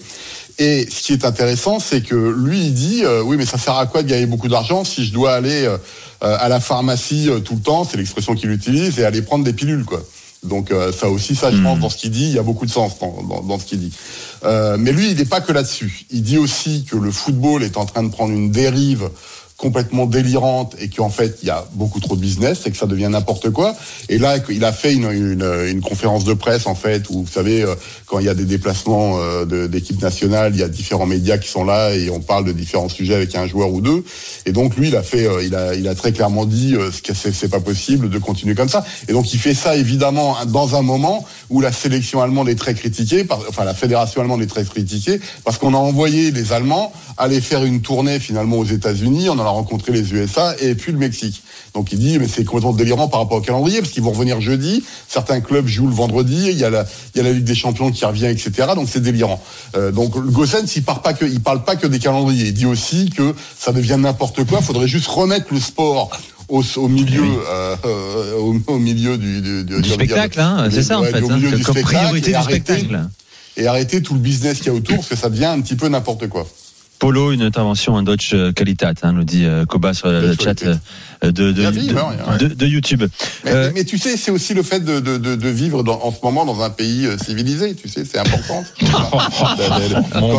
Et 0.57 0.88
ce 0.89 1.01
qui 1.03 1.13
est 1.13 1.26
intéressant, 1.26 1.80
c'est 1.80 2.01
que 2.01 2.15
lui, 2.15 2.67
il 2.67 2.73
dit, 2.73 3.01
euh, 3.05 3.22
oui, 3.22 3.35
mais 3.38 3.45
ça 3.45 3.57
sert 3.57 3.76
à 3.77 3.85
quoi 3.88 4.03
de 4.03 4.09
gagner 4.09 4.26
beaucoup 4.26 4.47
d'argent 4.49 4.84
si 4.84 5.05
je 5.05 5.11
dois 5.13 5.34
aller 5.34 5.67
à 6.21 6.47
la 6.49 6.59
pharmacie 6.59 7.29
euh, 7.29 7.39
tout 7.39 7.55
le 7.55 7.61
temps, 7.61 7.83
c'est 7.83 7.97
l'expression 7.97 8.35
qu'il 8.35 8.51
utilise, 8.51 8.99
et 8.99 9.05
aller 9.05 9.21
prendre 9.21 9.43
des 9.43 9.53
pilules, 9.53 9.85
quoi. 9.85 10.01
Donc 10.43 10.69
euh, 10.71 10.91
ça 10.91 11.09
aussi, 11.09 11.35
ça, 11.35 11.49
je 11.51 11.57
pense, 11.63 11.79
dans 11.79 11.89
ce 11.89 11.97
qu'il 11.97 12.11
dit, 12.11 12.25
il 12.25 12.33
y 12.33 12.37
a 12.39 12.43
beaucoup 12.43 12.65
de 12.67 12.71
sens 12.71 12.99
dans, 12.99 13.23
dans- 13.23 13.41
dans 13.41 13.57
ce 13.59 13.65
qu'il 13.65 13.79
dit. 13.79 13.91
Euh, 14.43 14.77
mais 14.79 14.91
lui, 14.91 15.09
il 15.11 15.17
n'est 15.17 15.25
pas 15.25 15.41
que 15.41 15.51
là-dessus. 15.51 16.05
Il 16.11 16.21
dit 16.21 16.37
aussi 16.37 16.83
que 16.83 16.95
le 16.97 17.09
football 17.11 17.63
est 17.63 17.77
en 17.77 17.85
train 17.85 18.03
de 18.03 18.09
prendre 18.09 18.31
une 18.31 18.51
dérive 18.51 19.09
complètement 19.57 20.06
délirante 20.06 20.76
et 20.80 20.90
qu'en 20.90 21.10
fait 21.10 21.38
il 21.41 21.48
y 21.48 21.49
a 21.49 21.65
beaucoup 21.73 21.99
trop 22.02 22.15
de 22.18 22.22
business 22.22 22.65
et 22.65 22.72
que 22.72 22.77
ça 22.77 22.88
devient 22.88 23.07
n'importe 23.10 23.49
quoi. 23.52 23.73
Et 24.10 24.18
là 24.18 24.36
il 24.49 24.64
a 24.65 24.73
fait 24.73 24.94
une, 24.94 25.10
une, 25.11 25.49
une 25.69 25.82
conférence 25.82 26.26
de 26.26 26.34
presse 26.34 26.68
en 26.68 26.76
fait 26.76 27.10
où 27.10 27.22
vous 27.23 27.32
savez 27.32 27.64
euh, 27.64 27.73
quand 28.06 28.19
il 28.19 28.26
y 28.26 28.30
a 28.30 28.34
des 28.34 28.44
déplacements 28.44 29.18
euh, 29.19 29.45
de- 29.45 29.68
d'équipes 29.68 30.02
nationales, 30.02 30.53
il 30.53 30.60
y 30.60 30.64
a 30.64 30.68
différents 30.68 31.06
médias 31.06 31.38
qui 31.38 31.48
sont 31.49 31.64
là 31.64 31.94
et 31.95 32.10
on 32.10 32.19
parle 32.19 32.44
de 32.45 32.52
différents 32.52 32.90
sujets 32.90 33.15
avec 33.15 33.34
un 33.36 33.48
joueur 33.48 33.72
ou 33.72 33.80
deux. 33.80 34.03
Et 34.45 34.52
donc 34.52 34.76
lui 34.76 34.90
il 34.90 34.95
a 34.95 35.03
fait, 35.03 35.26
euh, 35.26 35.41
il 35.44 35.56
a, 35.56 35.73
il 35.73 35.88
a 35.88 35.95
très 35.95 36.11
clairement 36.11 36.45
dit 36.45 36.76
ce 36.91 37.02
que 37.02 37.14
c'est 37.14 37.49
pas 37.49 37.61
possible 37.61 38.10
de 38.10 38.18
continuer 38.19 38.56
comme 38.56 38.69
ça. 38.69 38.84
Et 39.07 39.14
donc 39.14 39.34
il 39.34 39.40
fait 39.40 39.53
ça 39.53 39.76
évidemment 39.77 40.36
dans 40.48 40.76
un 40.76 40.82
moment 40.82 41.26
où 41.49 41.61
la 41.61 41.72
sélection 41.72 42.22
allemande 42.22 42.49
est 42.49 42.55
très 42.55 42.73
critiquée, 42.73 43.26
enfin 43.49 43.63
la 43.63 43.73
fédération 43.73 44.22
allemande 44.22 44.41
est 44.41 44.47
très 44.47 44.65
critiquée 44.65 45.19
parce 45.43 45.57
qu'on 45.57 45.73
a 45.73 45.77
envoyé 45.77 46.31
les 46.31 46.53
Allemands 46.53 46.91
aller 47.17 47.41
faire 47.41 47.63
une 47.63 47.81
tournée 47.81 48.19
finalement 48.19 48.57
aux 48.57 48.65
États-Unis, 48.65 49.30
on 49.30 49.34
en 49.34 49.39
a 49.39 49.49
rencontré 49.49 49.91
les 49.91 50.13
USA 50.13 50.55
et 50.59 50.76
puis 50.76 50.91
le 50.91 50.97
Mexique. 50.97 51.43
Donc 51.73 51.91
il 51.91 51.99
dit 51.99 52.19
mais 52.19 52.27
c'est 52.27 52.45
complètement 52.45 52.73
délirant 52.73 53.07
par 53.07 53.22
rapport 53.22 53.38
au 53.38 53.41
calendrier 53.41 53.80
parce 53.80 53.91
qu'ils 53.91 54.03
vont 54.03 54.11
revenir 54.11 54.41
jeudi, 54.41 54.84
certains 55.07 55.41
clubs 55.41 55.67
jouent 55.67 55.88
le 55.88 55.93
vendredi, 55.93 56.47
il 56.49 56.57
y 56.57 56.63
a 56.63 56.69
la, 56.69 56.85
il 57.15 57.23
Ligue 57.23 57.43
des 57.43 57.55
Champions 57.55 57.91
qui 57.91 58.05
revient, 58.05 58.27
etc. 58.27 58.51
Donc 58.76 58.88
c'est 58.91 59.01
délirant. 59.01 59.41
Euh, 59.76 59.91
donc 59.91 60.17
Gossens 60.17 60.76
il 60.76 60.84
parle 60.84 61.01
il 61.22 61.41
parle 61.41 61.63
pas 61.63 61.76
que 61.76 61.88
des 61.88 61.99
calendriers, 61.99 62.47
il 62.47 62.53
dit 62.53 62.65
aussi 62.65 63.09
que 63.09 63.35
ça 63.57 63.72
devient 63.72 63.97
n'importe 63.99 64.45
quoi. 64.45 64.61
Faudrait 64.61 64.88
juste 64.88 65.07
remettre 65.07 65.47
le 65.51 65.59
sport 65.59 66.09
au, 66.49 66.63
au 66.77 66.88
milieu, 66.88 67.23
euh, 67.23 67.76
euh, 67.85 68.34
au, 68.38 68.55
au 68.67 68.77
milieu 68.80 69.17
du, 69.17 69.41
du, 69.41 69.63
du- 69.63 69.89
spectacle, 69.89 70.39
hein, 70.39 70.67
c'est 70.72 70.84
ça 70.84 70.99
en 70.99 71.01
ouais, 71.01 71.11
fait, 71.11 71.17
hein, 71.17 71.39
que- 71.39 71.63
comme 71.63 71.81
priorité 71.81 72.30
et 72.30 72.34
du 72.34 72.35
arrêter- 72.38 72.73
spectacle. 72.80 73.07
et 73.57 73.67
arrêter 73.67 74.01
tout 74.01 74.13
le 74.13 74.19
business 74.19 74.57
qu'il 74.59 74.67
y 74.67 74.69
a 74.69 74.73
autour 74.73 74.95
parce 74.97 75.09
que 75.09 75.15
ça 75.15 75.30
devient 75.30 75.45
un 75.45 75.61
petit 75.61 75.76
peu 75.76 75.88
n'importe 75.88 76.27
quoi. 76.27 76.47
Polo, 76.97 77.31
une 77.34 77.41
intervention 77.41 77.93
en 77.95 78.03
Deutsche 78.03 78.34
Qualitat, 78.55 78.93
hein, 79.03 79.11
nous 79.11 79.26
dit 79.26 79.45
euh, 79.45 79.65
Koba 79.65 79.93
sur 79.93 80.07
le 80.09 80.34
chat 80.41 80.63
de, 81.21 81.29
de, 81.31 81.51
Bien 81.51 81.71
de, 81.71 81.79
de- 81.79 81.93
ouais, 81.93 82.01
ouais. 82.01 82.37
de- 82.39 82.53
de 82.53 82.65
YouTube. 82.67 83.03
Mais, 83.43 83.51
Euh, 83.51 83.71
mais 83.73 83.83
tu 83.85 83.97
sais, 83.97 84.17
c'est 84.17 84.31
aussi 84.31 84.53
le 84.53 84.63
fait 84.63 84.79
de, 84.79 84.99
de, 84.99 85.17
de, 85.17 85.35
de 85.35 85.49
vivre 85.49 85.83
dans- 85.83 86.01
en 86.03 86.11
ce 86.11 86.17
moment 86.23 86.45
dans 86.45 86.61
un 86.61 86.69
pays 86.69 87.05
euh, 87.05 87.17
civilisé. 87.17 87.75
Tu 87.75 87.87
sais, 87.89 88.03
c'est 88.05 88.17
important. 88.19 88.63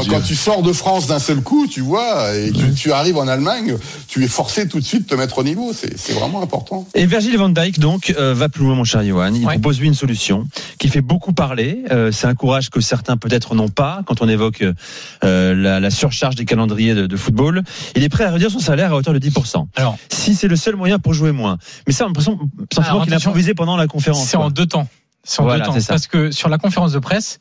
quand, 0.09 0.21
tu 0.25 0.35
sors 0.35 0.63
de 0.63 0.73
France 0.73 1.07
d'un 1.07 1.19
seul 1.19 1.41
coup, 1.41 1.67
tu 1.67 1.81
vois, 1.81 2.35
et 2.35 2.51
que 2.53 2.75
tu 2.75 2.93
arrives 2.93 3.17
en 3.19 3.29
Allemagne, 3.29 3.77
tu 4.09 4.25
es 4.25 4.29
forcé 4.29 4.69
tout 4.69 4.81
de 4.81 4.85
suite 4.85 5.05
de 5.05 5.09
te 5.09 5.15
mettre 5.15 5.39
au 5.39 5.45
niveau. 5.45 5.73
C'est 5.75 5.99
c'est 5.99 6.13
vraiment 6.13 6.43
important. 6.43 6.87
Et 6.95 7.07
Virgil 7.07 7.37
van 7.37 7.49
Dijk 7.49 7.79
donc 7.79 8.15
euh, 8.19 8.35
va 8.35 8.49
plus 8.49 8.65
loin, 8.65 8.75
mon 8.75 8.85
cher 8.85 9.05
Johan. 9.05 9.33
Il 9.35 9.47
Ouais. 9.47 9.55
propose 9.55 9.79
lui 9.81 9.87
une 9.87 9.95
solution 9.95 10.47
qui 10.79 10.89
fait 10.89 11.01
beaucoup 11.01 11.33
parler. 11.33 11.83
Euh, 11.91 12.11
c'est 12.13 12.27
un 12.27 12.35
courage 12.35 12.71
que 12.71 12.81
certains 12.81 13.17
peut-être 13.17 13.55
n'ont 13.55 13.69
pas 13.69 14.03
quand 14.07 14.21
on 14.23 14.29
évoque 14.29 14.65
euh, 15.25 15.55
la, 15.55 15.81
la 15.81 15.91
surcharge 15.91 16.35
des 16.35 16.45
calendriers 16.45 16.95
de, 16.95 17.07
de 17.07 17.17
football. 17.17 17.63
Il 17.95 18.03
est 18.03 18.09
prêt 18.09 18.25
à 18.25 18.31
réduire 18.31 18.51
son 18.51 18.59
salaire 18.59 18.93
à 18.93 18.97
hauteur 18.97 19.15
de 19.15 19.19
10%. 19.19 19.67
Alors, 19.77 19.99
Si 20.11 20.35
c'est 20.35 20.49
le 20.49 20.57
seul 20.67 20.77
moyen 20.77 20.99
pour 20.99 21.15
jouer 21.15 21.33
moins. 21.33 21.59
Mais 21.87 21.93
ça, 21.93 22.05
on 22.05 22.07
a 22.07 22.09
l'impression 22.09 22.39
qu'il 23.05 23.15
a 23.15 23.17
improvisé 23.17 23.55
pendant 23.55 23.77
la 23.77 23.87
conférence. 23.87 24.27
c'est 24.27 24.37
en 24.37 24.51
deux 24.51 24.67
temps. 24.67 24.89
C'est 25.23 25.41
en 25.41 25.45
Voilà, 25.45 25.67
deux 25.67 25.73
temps. 25.73 25.87
Parce 25.89 26.09
que 26.09 26.31
sur 26.33 26.49
la 26.49 26.59
conférence 26.59 26.93
de 26.93 26.99
presse, 26.99 27.39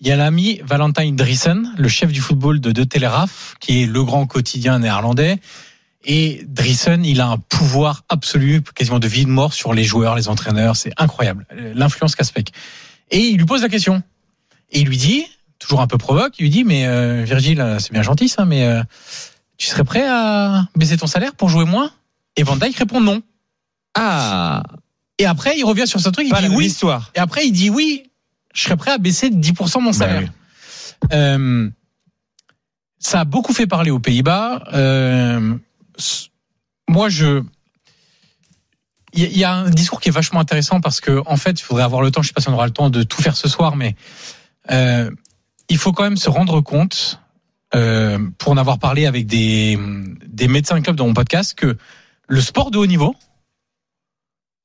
il 0.00 0.06
y 0.06 0.12
a 0.12 0.16
l'ami 0.16 0.60
Valentin 0.64 1.10
Drissen, 1.12 1.74
le 1.76 1.88
chef 1.88 2.12
du 2.12 2.20
football 2.20 2.60
de 2.60 2.70
De 2.70 2.84
Telegraph, 2.84 3.56
qui 3.60 3.82
est 3.82 3.86
le 3.86 4.04
grand 4.04 4.26
quotidien 4.26 4.78
néerlandais. 4.78 5.38
Et 6.04 6.42
Drissen, 6.46 7.04
il 7.04 7.20
a 7.20 7.26
un 7.26 7.38
pouvoir 7.38 8.04
absolu, 8.08 8.62
quasiment 8.74 9.00
de 9.00 9.08
vie 9.08 9.24
de 9.24 9.30
mort 9.30 9.52
sur 9.52 9.74
les 9.74 9.84
joueurs, 9.84 10.14
les 10.14 10.28
entraîneurs. 10.28 10.76
C'est 10.76 10.92
incroyable. 10.96 11.46
L'influence 11.74 12.14
Caspec. 12.14 12.52
Et 13.10 13.18
il 13.18 13.36
lui 13.36 13.46
pose 13.46 13.62
la 13.62 13.68
question. 13.68 14.02
Et 14.70 14.80
il 14.80 14.86
lui 14.86 14.96
dit, 14.96 15.26
toujours 15.58 15.80
un 15.80 15.88
peu 15.88 15.98
provoque, 15.98 16.38
il 16.38 16.42
lui 16.44 16.50
dit, 16.50 16.64
mais 16.64 16.86
euh, 16.86 17.24
Virgile, 17.24 17.76
c'est 17.80 17.92
bien 17.92 18.02
gentil 18.02 18.28
ça, 18.28 18.44
mais 18.44 18.64
euh, 18.64 18.82
tu 19.58 19.66
serais 19.66 19.84
prêt 19.84 20.06
à 20.08 20.68
baisser 20.76 20.96
ton 20.96 21.08
salaire 21.08 21.34
pour 21.34 21.48
jouer 21.48 21.64
moins? 21.64 21.90
Et 22.36 22.42
Van 22.42 22.56
Dijk 22.56 22.76
répond 22.76 23.00
non. 23.00 23.22
Ah, 23.94 24.62
Et 25.18 25.26
après, 25.26 25.58
il 25.58 25.64
revient 25.64 25.86
sur 25.86 26.00
ce 26.00 26.08
truc, 26.08 26.26
il 26.26 26.30
pas 26.30 26.40
dit 26.42 26.48
oui. 26.48 26.66
histoire. 26.66 27.10
Et 27.14 27.18
après, 27.18 27.46
il 27.46 27.52
dit 27.52 27.70
oui, 27.70 28.10
je 28.54 28.62
serais 28.62 28.76
prêt 28.76 28.92
à 28.92 28.98
baisser 28.98 29.30
de 29.30 29.36
10% 29.40 29.80
mon 29.80 29.92
salaire. 29.92 30.22
oui. 30.22 31.08
Euh, 31.12 31.68
ça 32.98 33.20
a 33.20 33.24
beaucoup 33.24 33.52
fait 33.54 33.66
parler 33.66 33.90
aux 33.90 33.98
Pays-Bas. 33.98 34.62
Euh, 34.74 35.56
moi, 36.88 37.08
je. 37.08 37.42
Il 39.12 39.36
y, 39.36 39.42
a- 39.42 39.52
un 39.54 39.70
discours 39.70 40.00
qui 40.00 40.08
est 40.08 40.12
vachement 40.12 40.38
intéressant 40.38 40.80
parce 40.80 41.00
que, 41.00 41.20
en 41.26 41.36
fait, 41.36 41.58
il 41.58 41.62
faudrait 41.64 41.82
avoir 41.82 42.00
le 42.02 42.12
temps. 42.12 42.22
Je 42.22 42.28
sais 42.28 42.32
pas 42.34 42.40
si 42.42 42.48
on 42.48 42.52
aura 42.52 42.66
le 42.66 42.72
temps 42.72 42.90
de 42.90 43.02
tout 43.02 43.20
faire 43.20 43.36
ce 43.36 43.48
soir, 43.48 43.74
mais 43.74 43.96
euh, 44.70 45.10
il 45.68 45.78
faut 45.78 45.92
quand 45.92 46.04
même 46.04 46.16
se 46.16 46.30
rendre 46.30 46.60
compte, 46.60 47.20
euh, 47.74 48.18
pour 48.38 48.52
en 48.52 48.56
avoir 48.56 48.78
parlé 48.78 49.06
avec 49.06 49.26
des, 49.26 49.76
des 50.26 50.46
médecins 50.46 50.76
de 50.78 50.84
club 50.84 50.94
dans 50.96 51.06
mon 51.08 51.14
podcast, 51.14 51.54
que 51.54 51.76
le 52.30 52.40
sport 52.40 52.70
de 52.70 52.78
haut 52.78 52.86
niveau, 52.86 53.14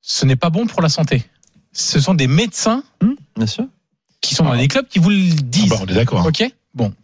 ce 0.00 0.24
n'est 0.24 0.36
pas 0.36 0.50
bon 0.50 0.66
pour 0.66 0.80
la 0.82 0.88
santé. 0.88 1.24
Ce 1.72 2.00
sont 2.00 2.14
des 2.14 2.28
médecins 2.28 2.84
Bien 3.36 3.46
sûr. 3.46 3.66
qui 4.20 4.34
sont 4.36 4.44
dans 4.44 4.56
des 4.56 4.68
clubs 4.68 4.86
qui 4.86 5.00
vous 5.00 5.10
le 5.10 5.16
Ah 5.16 5.42
disent. 5.42 5.68
bah, 5.70 5.76
on 5.82 5.86
est 5.86 5.94
d'accord. 5.94 6.24
Ok 6.24 6.44
Bon. 6.74 6.94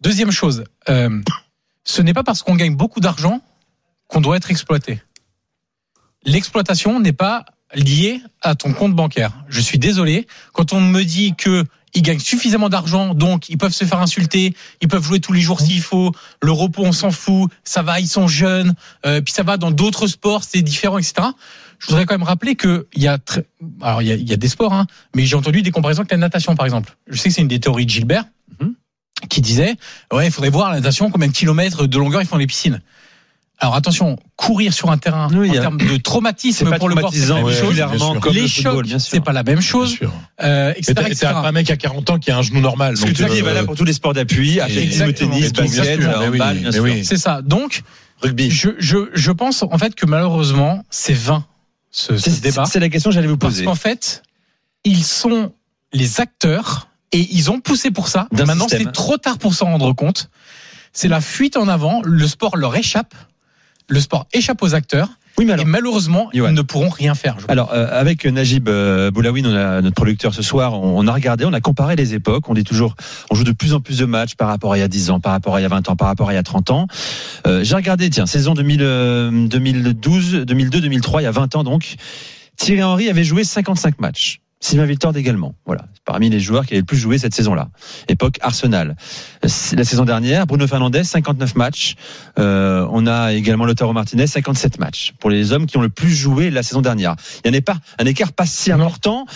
Deuxième 0.00 0.30
chose, 0.30 0.64
euh, 0.88 1.20
ce 1.84 2.02
n'est 2.02 2.14
pas 2.14 2.22
parce 2.22 2.42
qu'on 2.42 2.54
gagne 2.54 2.76
beaucoup 2.76 3.00
d'argent 3.00 3.40
qu'on 4.08 4.20
doit 4.20 4.36
être 4.36 4.50
exploité. 4.50 5.02
L'exploitation 6.22 7.00
n'est 7.00 7.12
pas 7.12 7.44
liée 7.74 8.20
à 8.42 8.54
ton 8.54 8.72
compte 8.72 8.94
bancaire. 8.94 9.32
Je 9.48 9.60
suis 9.60 9.78
désolé. 9.78 10.26
Quand 10.52 10.72
on 10.72 10.80
me 10.80 11.02
dit 11.02 11.34
que 11.34 11.64
ils 11.96 12.02
gagnent 12.02 12.20
suffisamment 12.20 12.68
d'argent, 12.68 13.14
donc 13.14 13.48
ils 13.48 13.58
peuvent 13.58 13.72
se 13.72 13.84
faire 13.84 14.00
insulter, 14.00 14.54
ils 14.80 14.88
peuvent 14.88 15.02
jouer 15.02 15.18
tous 15.18 15.32
les 15.32 15.40
jours 15.40 15.60
s'il 15.60 15.80
faut, 15.82 16.12
le 16.42 16.52
repos 16.52 16.82
on 16.84 16.92
s'en 16.92 17.10
fout, 17.10 17.50
ça 17.64 17.82
va, 17.82 17.98
ils 17.98 18.06
sont 18.08 18.28
jeunes, 18.28 18.74
euh, 19.04 19.20
puis 19.20 19.32
ça 19.32 19.42
va 19.42 19.56
dans 19.56 19.70
d'autres 19.72 20.06
sports, 20.06 20.44
c'est 20.44 20.62
différent, 20.62 20.98
etc. 20.98 21.14
Je 21.78 21.86
voudrais 21.88 22.06
quand 22.06 22.14
même 22.14 22.22
rappeler 22.22 22.54
que 22.54 22.86
il 22.94 23.02
y 23.02 23.08
a, 23.08 23.18
très- 23.18 23.44
alors 23.82 24.00
il 24.02 24.08
y 24.08 24.12
a, 24.12 24.14
il 24.14 24.28
y 24.28 24.32
a 24.32 24.36
des 24.36 24.48
sports, 24.48 24.72
hein, 24.72 24.86
mais 25.14 25.26
j'ai 25.26 25.36
entendu 25.36 25.62
des 25.62 25.70
comparaisons 25.72 26.00
avec 26.00 26.12
la 26.12 26.18
natation 26.18 26.54
par 26.54 26.64
exemple. 26.66 26.96
Je 27.08 27.18
sais 27.18 27.28
que 27.30 27.34
c'est 27.34 27.42
une 27.42 27.48
des 27.48 27.60
théories 27.60 27.84
de 27.86 27.90
Gilbert 27.90 28.24
Mhm. 28.60 28.74
qui 29.28 29.40
disait 29.40 29.74
ouais 30.12 30.26
il 30.28 30.30
faudrait 30.32 30.50
voir 30.50 30.70
la 30.70 30.76
natation 30.76 31.10
combien 31.10 31.28
de 31.28 31.32
kilomètres 31.32 31.86
de 31.86 31.98
longueur 31.98 32.22
ils 32.22 32.26
font 32.28 32.36
les 32.36 32.46
piscines. 32.46 32.80
Alors 33.58 33.74
attention, 33.74 34.16
courir 34.36 34.74
sur 34.74 34.90
un 34.90 34.98
terrain 34.98 35.28
Oui, 35.32 35.48
il 35.48 35.50
en 35.52 35.54
y 35.54 35.58
a- 35.58 35.60
termes 35.62 35.78
de 35.78 35.86
C'est 35.94 36.02
traumatisme 36.02 36.68
pas 36.68 36.78
pour 36.78 36.90
le 36.90 36.94
corps, 36.96 37.10
c'est 37.12 37.26
la 37.26 37.34
même 37.36 37.44
Ouais, 37.44 37.54
chose. 37.54 37.80
comme 38.20 38.34
Les 38.34 38.42
le 38.42 38.46
chocs, 38.48 38.86
c'est 38.98 39.20
pas 39.20 39.32
la 39.32 39.42
même 39.44 39.54
Bien 39.56 39.62
chose, 39.66 39.92
sûr. 39.94 40.12
euh, 40.42 40.74
t'as 41.18 41.34
un 41.42 41.52
mec 41.52 41.70
à 41.70 41.76
40 41.76 42.10
ans 42.10 42.18
qui 42.18 42.30
a 42.30 42.36
un 42.36 42.42
genou 42.42 42.60
normal. 42.60 42.96
Ce 42.98 43.02
que 43.02 43.06
donc, 43.06 43.16
tu 43.16 43.24
dis 43.24 43.38
est 43.38 43.42
euh, 43.42 43.44
valable 43.44 43.66
pour 43.66 43.76
tous 43.76 43.84
les 43.84 43.94
sports 43.94 44.12
d'appui, 44.12 44.60
athlétisme, 44.60 45.10
tennis, 45.14 45.52
basket, 45.54 46.00
handball, 46.06 46.58
bien 46.58 46.70
sûr. 46.72 46.84
C'est 47.04 47.16
ça. 47.16 47.40
Donc, 47.42 47.82
Rugby. 48.20 48.50
je, 48.50 48.70
je, 48.78 48.98
je 49.14 49.32
pense 49.32 49.62
en 49.62 49.78
fait 49.78 49.94
que 49.94 50.04
malheureusement, 50.06 50.84
c'est 50.90 51.14
vain 51.14 51.44
ce, 51.90 52.18
ce 52.18 52.30
C'est 52.30 52.42
débat. 52.42 52.66
c'est 52.66 52.80
la 52.80 52.90
question 52.90 53.08
que 53.10 53.14
j'allais 53.14 53.26
vous 53.26 53.38
Parce 53.38 53.54
poser. 53.54 53.64
qu'en 53.64 53.74
fait, 53.74 54.22
ils 54.84 55.02
sont 55.02 55.50
les 55.94 56.20
acteurs 56.20 56.88
et 57.12 57.26
ils 57.32 57.50
ont 57.50 57.60
poussé 57.60 57.90
pour 57.90 58.08
ça. 58.08 58.28
D'un 58.32 58.44
Maintenant, 58.44 58.64
système. 58.68 58.82
c'est 58.88 58.92
trop 58.92 59.16
tard 59.16 59.38
pour 59.38 59.54
s'en 59.54 59.66
rendre 59.66 59.94
compte. 59.94 60.28
C'est 60.92 61.08
la 61.08 61.22
fuite 61.22 61.56
en 61.56 61.68
avant. 61.68 62.02
Le 62.04 62.26
sport 62.26 62.56
leur 62.58 62.76
échappe. 62.76 63.14
Le 63.88 64.00
sport 64.00 64.26
échappe 64.32 64.62
aux 64.62 64.74
acteurs. 64.74 65.08
Oui, 65.38 65.44
mais 65.44 65.50
et 65.50 65.54
alors, 65.54 65.66
malheureusement, 65.66 66.30
Johan. 66.32 66.48
ils 66.48 66.54
ne 66.54 66.62
pourront 66.62 66.88
rien 66.88 67.14
faire. 67.14 67.36
Alors, 67.48 67.72
euh, 67.74 67.86
avec 67.90 68.24
Najib 68.24 68.68
euh, 68.68 69.10
Boulawin, 69.10 69.44
on 69.44 69.54
a, 69.54 69.82
notre 69.82 69.94
producteur 69.94 70.32
ce 70.32 70.40
soir, 70.42 70.80
on, 70.80 70.98
on 70.98 71.06
a 71.06 71.12
regardé, 71.12 71.44
on 71.44 71.52
a 71.52 71.60
comparé 71.60 71.94
les 71.94 72.14
époques. 72.14 72.48
On 72.48 72.54
dit 72.54 72.64
toujours, 72.64 72.94
on 73.30 73.34
joue 73.34 73.44
de 73.44 73.52
plus 73.52 73.74
en 73.74 73.80
plus 73.80 73.98
de 73.98 74.06
matchs 74.06 74.34
par 74.34 74.48
rapport 74.48 74.72
à 74.72 74.78
il 74.78 74.80
y 74.80 74.84
a 74.84 74.88
10 74.88 75.10
ans, 75.10 75.20
par 75.20 75.32
rapport 75.32 75.54
à 75.56 75.60
il 75.60 75.62
y 75.62 75.66
a 75.66 75.68
20 75.68 75.90
ans, 75.90 75.96
par 75.96 76.08
rapport 76.08 76.30
à 76.30 76.32
il 76.32 76.36
y 76.36 76.38
a 76.38 76.42
30 76.42 76.70
ans. 76.70 76.86
Euh, 77.46 77.62
J'ai 77.64 77.74
regardé, 77.74 78.08
tiens, 78.08 78.24
saison 78.24 78.54
2000, 78.54 78.80
euh, 78.82 79.46
2012, 79.46 80.44
2002, 80.46 80.80
2003, 80.80 81.20
il 81.20 81.24
y 81.24 81.28
a 81.28 81.30
20 81.30 81.56
ans 81.56 81.64
donc. 81.64 81.96
Thierry 82.56 82.82
Henry 82.82 83.10
avait 83.10 83.24
joué 83.24 83.44
55 83.44 84.00
matchs. 84.00 84.40
Sylvain 84.66 84.84
Victor 84.84 85.16
également. 85.16 85.54
Voilà, 85.64 85.86
parmi 86.04 86.28
les 86.28 86.40
joueurs 86.40 86.66
qui 86.66 86.72
avaient 86.72 86.80
le 86.80 86.86
plus 86.86 86.96
joué 86.96 87.18
cette 87.18 87.34
saison-là. 87.34 87.68
Époque 88.08 88.38
Arsenal. 88.42 88.96
La 89.42 89.48
saison 89.48 90.04
dernière, 90.04 90.44
Bruno 90.48 90.66
Fernandez, 90.66 91.04
59 91.04 91.54
matchs. 91.54 91.94
Euh, 92.40 92.84
on 92.90 93.06
a 93.06 93.32
également 93.32 93.64
Lautaro 93.64 93.92
Martinez, 93.92 94.26
57 94.26 94.80
matchs. 94.80 95.14
Pour 95.20 95.30
les 95.30 95.52
hommes 95.52 95.66
qui 95.66 95.76
ont 95.76 95.82
le 95.82 95.88
plus 95.88 96.10
joué 96.10 96.50
la 96.50 96.64
saison 96.64 96.80
dernière. 96.80 97.14
Il 97.44 97.52
n'y 97.52 97.56
en 97.56 97.60
a 97.60 97.62
pas 97.62 97.76
un 98.00 98.06
écart 98.06 98.32
pas 98.32 98.44
si 98.44 98.72
important. 98.72 99.26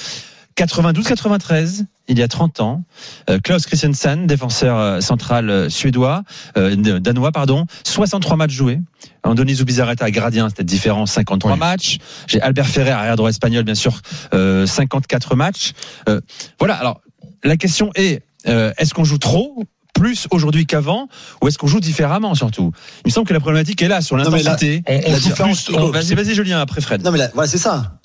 92-93, 0.56 1.84
il 2.10 2.18
y 2.18 2.22
a 2.22 2.28
30 2.28 2.60
ans. 2.60 2.84
Euh, 3.30 3.38
Klaus 3.42 3.66
Christensen, 3.66 4.26
défenseur 4.26 4.76
euh, 4.76 5.00
central 5.00 5.48
euh, 5.48 5.68
suédois, 5.70 6.22
euh, 6.56 6.74
danois, 6.76 7.32
pardon, 7.32 7.66
63 7.84 8.36
matchs 8.36 8.52
joués. 8.52 8.80
Andoni 9.22 9.54
Zubizarreta, 9.54 10.10
gradien, 10.10 10.48
c'était 10.48 10.64
différent, 10.64 11.06
53 11.06 11.56
matchs. 11.56 11.98
J'ai 12.26 12.40
Albert 12.40 12.66
Ferrer, 12.66 12.90
arrière 12.90 13.16
droit 13.16 13.30
espagnol, 13.30 13.64
bien 13.64 13.74
sûr, 13.74 14.00
euh, 14.34 14.66
54 14.66 15.36
matchs. 15.36 15.72
Euh, 16.08 16.20
voilà, 16.58 16.74
alors 16.74 17.00
la 17.44 17.56
question 17.56 17.90
est, 17.94 18.22
euh, 18.48 18.72
est-ce 18.78 18.92
qu'on 18.92 19.04
joue 19.04 19.18
trop 19.18 19.62
plus 19.94 20.26
aujourd'hui 20.30 20.66
qu'avant 20.66 21.08
ou 21.42 21.48
est-ce 21.48 21.58
qu'on 21.58 21.66
joue 21.66 21.80
différemment 21.80 22.34
surtout? 22.34 22.72
Il 23.04 23.08
me 23.08 23.12
semble 23.12 23.26
que 23.26 23.34
la 23.34 23.40
problématique 23.40 23.82
est 23.82 23.88
là 23.88 24.00
sur 24.00 24.16
l'intensité. 24.16 24.82
la 25.10 25.18
différence- 25.18 25.68
Vas-y, 25.92 26.14
vas-y 26.14 26.34
Julien, 26.34 26.60
après 26.60 26.80
Fred. 26.80 27.04
Non 27.04 27.10
mais 27.10 27.18
voilà, 27.34 27.48
c'est 27.48 27.58
ça. 27.58 27.99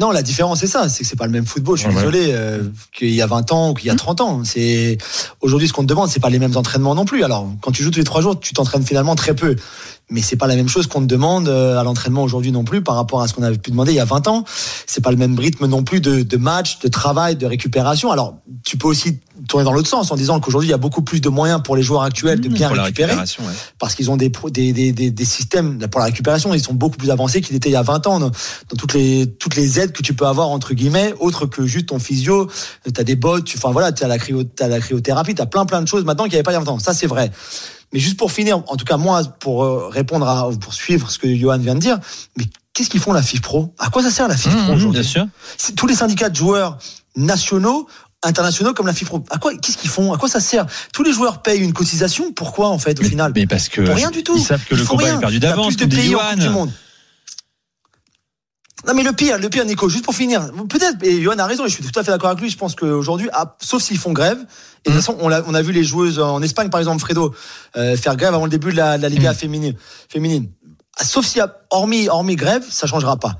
Non, 0.00 0.10
la 0.12 0.22
différence 0.22 0.60
c'est 0.60 0.66
ça, 0.68 0.88
c'est 0.88 1.02
que 1.02 1.08
c'est 1.08 1.16
pas 1.16 1.26
le 1.26 1.32
même 1.32 1.46
football. 1.46 1.76
Je 1.76 1.82
suis 1.82 1.88
Ouais, 1.90 1.96
désolé 1.96 2.28
euh, 2.30 2.62
qu'il 2.92 3.10
y 3.12 3.20
a 3.20 3.26
20 3.26 3.50
ans 3.52 3.70
ou 3.70 3.74
qu'il 3.74 3.88
y 3.88 3.90
a 3.90 3.96
30 3.96 4.20
ans. 4.20 4.44
C'est 4.44 4.96
aujourd'hui 5.40 5.66
ce 5.66 5.72
qu'on 5.72 5.82
te 5.82 5.88
demande, 5.88 6.08
c'est 6.08 6.20
pas 6.20 6.30
les 6.30 6.38
mêmes 6.38 6.56
entraînements 6.56 6.94
non 6.94 7.04
plus. 7.04 7.24
Alors 7.24 7.48
quand 7.60 7.72
tu 7.72 7.82
joues 7.82 7.90
tous 7.90 7.98
les 7.98 8.04
trois 8.04 8.20
jours, 8.20 8.38
tu 8.38 8.52
t'entraînes 8.54 8.84
finalement 8.84 9.16
très 9.16 9.34
peu. 9.34 9.56
Mais 10.10 10.22
c'est 10.22 10.36
pas 10.36 10.46
la 10.46 10.56
même 10.56 10.68
chose 10.68 10.86
qu'on 10.86 11.00
te 11.00 11.06
demande 11.06 11.48
euh, 11.48 11.78
à 11.78 11.84
l'entraînement 11.84 12.22
aujourd'hui 12.22 12.50
non 12.50 12.64
plus 12.64 12.82
par 12.82 12.94
rapport 12.94 13.20
à 13.20 13.28
ce 13.28 13.34
qu'on 13.34 13.42
avait 13.42 13.58
pu 13.58 13.70
demander 13.70 13.92
il 13.92 13.96
y 13.96 14.00
a 14.00 14.04
20 14.04 14.26
ans. 14.28 14.44
C'est 14.86 15.02
pas 15.02 15.10
le 15.10 15.16
même 15.16 15.38
rythme 15.38 15.66
non 15.66 15.82
plus 15.84 16.00
de, 16.00 16.22
de 16.22 16.36
match, 16.36 16.78
de 16.78 16.88
travail, 16.88 17.36
de 17.36 17.46
récupération. 17.46 18.10
Alors 18.10 18.36
tu 18.64 18.78
peux 18.78 18.88
aussi 18.88 19.20
tourner 19.46 19.64
dans 19.64 19.72
l'autre 19.72 19.88
sens 19.88 20.10
en 20.10 20.16
disant 20.16 20.40
qu'aujourd'hui 20.40 20.68
il 20.68 20.70
y 20.70 20.74
a 20.74 20.78
beaucoup 20.78 21.02
plus 21.02 21.20
de 21.20 21.28
moyens 21.28 21.62
pour 21.62 21.76
les 21.76 21.82
joueurs 21.82 22.02
actuels 22.02 22.40
de 22.40 22.48
bien 22.48 22.68
Pour 22.68 22.76
la 22.76 22.84
récupérer 22.84 23.14
ouais. 23.14 23.24
parce 23.78 23.94
qu'ils 23.94 24.10
ont 24.10 24.16
des, 24.16 24.30
des, 24.50 24.72
des, 24.72 24.92
des, 24.92 25.10
des 25.10 25.24
systèmes 25.24 25.78
pour 25.88 26.00
la 26.00 26.06
récupération, 26.06 26.52
ils 26.54 26.62
sont 26.62 26.74
beaucoup 26.74 26.96
plus 26.96 27.10
avancés 27.10 27.40
qu'ils 27.40 27.56
étaient 27.56 27.68
il 27.68 27.72
y 27.72 27.76
a 27.76 27.82
20 27.82 28.06
ans 28.06 28.18
dans, 28.18 28.30
toutes 28.76 28.94
les 28.94 29.26
toutes 29.26 29.56
les 29.56 29.78
aides 29.78 29.92
que 29.92 30.02
tu 30.02 30.14
peux 30.14 30.26
avoir 30.26 30.48
entre 30.48 30.74
guillemets, 30.74 31.14
autres 31.20 31.46
que 31.46 31.66
juste 31.66 31.86
ton 31.86 31.98
physio, 31.98 32.48
tu 32.84 33.00
as 33.00 33.04
des 33.04 33.16
bottes, 33.16 33.44
tu 33.44 33.58
enfin 33.58 33.70
voilà, 33.70 33.92
tu 33.92 34.04
as 34.04 34.08
la 34.08 34.18
cryo, 34.18 34.44
t'as 34.44 34.68
la 34.68 34.80
cryothérapie, 34.80 35.34
tu 35.34 35.42
as 35.42 35.46
plein 35.46 35.66
plein 35.66 35.82
de 35.82 35.88
choses 35.88 36.04
maintenant 36.04 36.24
qu'il 36.24 36.32
n'y 36.32 36.36
avait 36.36 36.42
pas 36.42 36.52
il 36.52 36.54
y 36.54 36.56
a 36.56 36.60
20 36.60 36.70
ans. 36.72 36.78
Ça 36.78 36.94
c'est 36.94 37.06
vrai. 37.06 37.30
Mais 37.92 37.98
juste 38.00 38.16
pour 38.18 38.30
finir, 38.32 38.58
en 38.66 38.76
tout 38.76 38.84
cas 38.84 38.96
moi 38.96 39.22
pour 39.40 39.64
euh, 39.64 39.88
répondre 39.88 40.26
à 40.28 40.50
pour 40.60 40.74
suivre 40.74 41.10
ce 41.10 41.18
que 41.18 41.34
Johan 41.34 41.58
vient 41.58 41.74
de 41.74 41.80
dire, 41.80 41.98
mais 42.36 42.44
qu'est-ce 42.74 42.90
qu'ils 42.90 43.00
font 43.00 43.12
la 43.12 43.22
FIF 43.22 43.40
Pro? 43.40 43.74
À 43.78 43.88
quoi 43.90 44.02
ça 44.02 44.10
sert 44.10 44.28
la 44.28 44.36
FIF 44.36 44.54
Pro 44.64 44.74
aujourd'hui? 44.74 45.00
Bien 45.00 45.08
sûr. 45.08 45.26
C'est- 45.56 45.74
Tous 45.74 45.86
les 45.86 45.94
syndicats 45.94 46.28
de 46.28 46.36
joueurs 46.36 46.78
nationaux 47.16 47.88
internationaux 48.22 48.74
comme 48.74 48.86
la 48.86 48.92
FIF 48.92 49.08
Pro. 49.08 49.24
À 49.30 49.38
quoi 49.38 49.54
qu'est-ce 49.56 49.76
qu'ils 49.78 49.90
font? 49.90 50.12
À 50.12 50.18
quoi 50.18 50.28
ça 50.28 50.40
sert? 50.40 50.66
Tous 50.92 51.02
les 51.02 51.12
joueurs 51.12 51.40
payent 51.40 51.60
une 51.60 51.72
cotisation. 51.72 52.32
Pourquoi 52.32 52.68
en 52.68 52.78
fait 52.78 52.98
au 53.00 53.04
final? 53.04 53.32
Mais 53.34 53.46
parce 53.46 53.68
que 53.68 53.80
pour 53.80 53.94
rien 53.94 54.10
du 54.10 54.22
tout. 54.22 54.36
ils 54.36 54.42
savent 54.42 54.64
que 54.64 54.74
Ils 54.74 54.80
le 54.80 54.84
combat 54.86 55.04
rien. 55.04 55.16
est 55.16 55.20
perdu 55.20 55.38
d'avance, 55.38 55.76
plus 55.76 55.86
de 55.86 55.94
pays 55.96 56.14
en. 56.14 56.18
Coupe 56.18 56.38
du 56.40 56.48
Monde. 56.48 56.72
Non 58.86 58.94
mais 58.94 59.02
le 59.02 59.12
pire, 59.12 59.38
le 59.38 59.48
pire 59.48 59.64
Nico, 59.64 59.88
juste 59.88 60.04
pour 60.04 60.14
finir, 60.14 60.52
peut-être, 60.68 61.02
et 61.02 61.20
Johan 61.20 61.38
a 61.38 61.46
raison, 61.46 61.64
et 61.64 61.68
je 61.68 61.74
suis 61.74 61.84
tout 61.84 61.98
à 61.98 62.04
fait 62.04 62.12
d'accord 62.12 62.30
avec 62.30 62.40
lui, 62.40 62.48
je 62.48 62.56
pense 62.56 62.76
qu'aujourd'hui, 62.76 63.28
ah, 63.32 63.56
sauf 63.60 63.82
s'ils 63.82 63.98
font 63.98 64.12
grève, 64.12 64.38
et 64.84 64.90
de 64.90 64.94
toute 64.94 65.04
façon, 65.04 65.16
on 65.20 65.32
a, 65.32 65.42
on 65.42 65.54
a 65.54 65.62
vu 65.62 65.72
les 65.72 65.82
joueuses 65.82 66.20
en 66.20 66.40
Espagne, 66.42 66.70
par 66.70 66.78
exemple, 66.78 67.00
Fredo, 67.00 67.34
euh, 67.76 67.96
faire 67.96 68.16
grève 68.16 68.34
avant 68.34 68.44
le 68.44 68.50
début 68.50 68.70
de 68.70 68.76
la, 68.76 68.96
de 68.96 69.02
la 69.02 69.08
Liga 69.08 69.34
féminine. 69.34 69.74
féminine. 70.08 70.48
Ah, 70.96 71.04
Sauf 71.04 71.26
s'il 71.26 71.38
y 71.38 71.40
a, 71.40 71.56
hormis, 71.70 72.08
hormis 72.08 72.36
grève, 72.36 72.64
ça 72.70 72.86
changera 72.86 73.16
pas. 73.16 73.36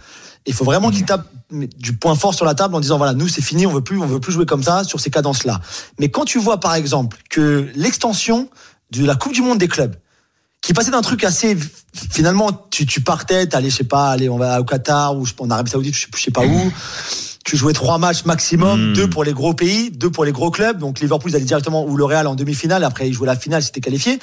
Il 0.47 0.55
faut 0.55 0.65
vraiment 0.65 0.91
qu'ils 0.91 1.05
tapent 1.05 1.29
du 1.51 1.97
point 1.97 2.15
fort 2.15 2.35
sur 2.35 2.45
la 2.45 2.55
table 2.55 2.75
en 2.75 2.81
disant 2.81 2.97
voilà, 2.97 3.13
nous 3.13 3.29
c'est 3.29 3.43
fini, 3.43 3.67
on 3.67 3.73
veut 3.73 3.83
plus, 3.83 3.99
on 3.99 4.07
veut 4.07 4.21
plus 4.21 4.33
jouer 4.33 4.47
comme 4.47 4.63
ça 4.63 4.83
sur 4.83 4.99
ces 4.99 5.11
cadences-là. 5.11 5.61
Mais 5.99 6.11
quand 6.11 6.25
tu 6.25 6.39
vois 6.39 6.59
par 6.59 6.75
exemple 6.75 7.19
que 7.29 7.69
l'extension 7.75 8.49
de 8.91 9.05
la 9.05 9.15
Coupe 9.15 9.33
du 9.33 9.43
Monde 9.43 9.59
des 9.59 9.69
clubs, 9.69 9.95
qui 10.61 10.73
passait 10.73 10.91
d'un 10.91 11.03
truc 11.03 11.25
assez 11.25 11.57
finalement 12.11 12.51
tu, 12.71 12.85
tu 12.87 13.01
partais 13.01 13.47
t'allais 13.47 13.71
je 13.71 13.77
sais 13.77 13.85
pas 13.85 14.11
allez 14.11 14.29
on 14.29 14.39
va 14.39 14.61
au 14.61 14.65
Qatar 14.65 15.17
ou 15.17 15.25
je 15.25 15.31
sais 15.31 15.37
pas, 15.37 15.45
en 15.45 15.51
Arabie 15.51 15.71
Saoudite 15.71 15.95
je 15.95 16.01
sais, 16.03 16.09
je 16.17 16.23
sais 16.23 16.31
pas 16.31 16.45
où 16.45 16.73
tu 17.45 17.57
jouais 17.57 17.73
trois 17.73 17.99
matchs 17.99 18.25
maximum 18.25 18.93
deux 18.93 19.09
pour 19.09 19.25
les 19.25 19.33
gros 19.33 19.55
pays 19.55 19.91
deux 19.91 20.11
pour 20.11 20.25
les 20.25 20.33
gros 20.33 20.51
clubs 20.51 20.79
donc 20.79 21.01
Liverpool 21.01 21.31
ils 21.31 21.37
allaient 21.37 21.45
directement 21.45 21.85
ou 21.87 21.97
le 21.97 22.05
Real 22.05 22.27
en 22.27 22.35
demi-finale 22.35 22.85
après 22.85 23.09
ils 23.09 23.15
jouaient 23.15 23.27
la 23.29 23.37
finale 23.37 23.63
c'était 23.63 23.81
qualifié 23.81 24.19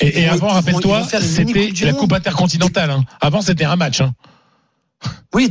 Et, 0.00 0.22
et 0.22 0.28
avant, 0.28 0.48
rappelle-toi, 0.48 1.06
c'était 1.10 1.84
la. 1.86 1.92
Coupe 1.92 2.12
intercontinentale. 2.12 2.90
hein. 2.90 3.04
Avant, 3.20 3.42
c'était 3.42 3.64
un 3.64 3.76
match. 3.76 4.00
hein. 4.00 4.12
Oui, 5.32 5.50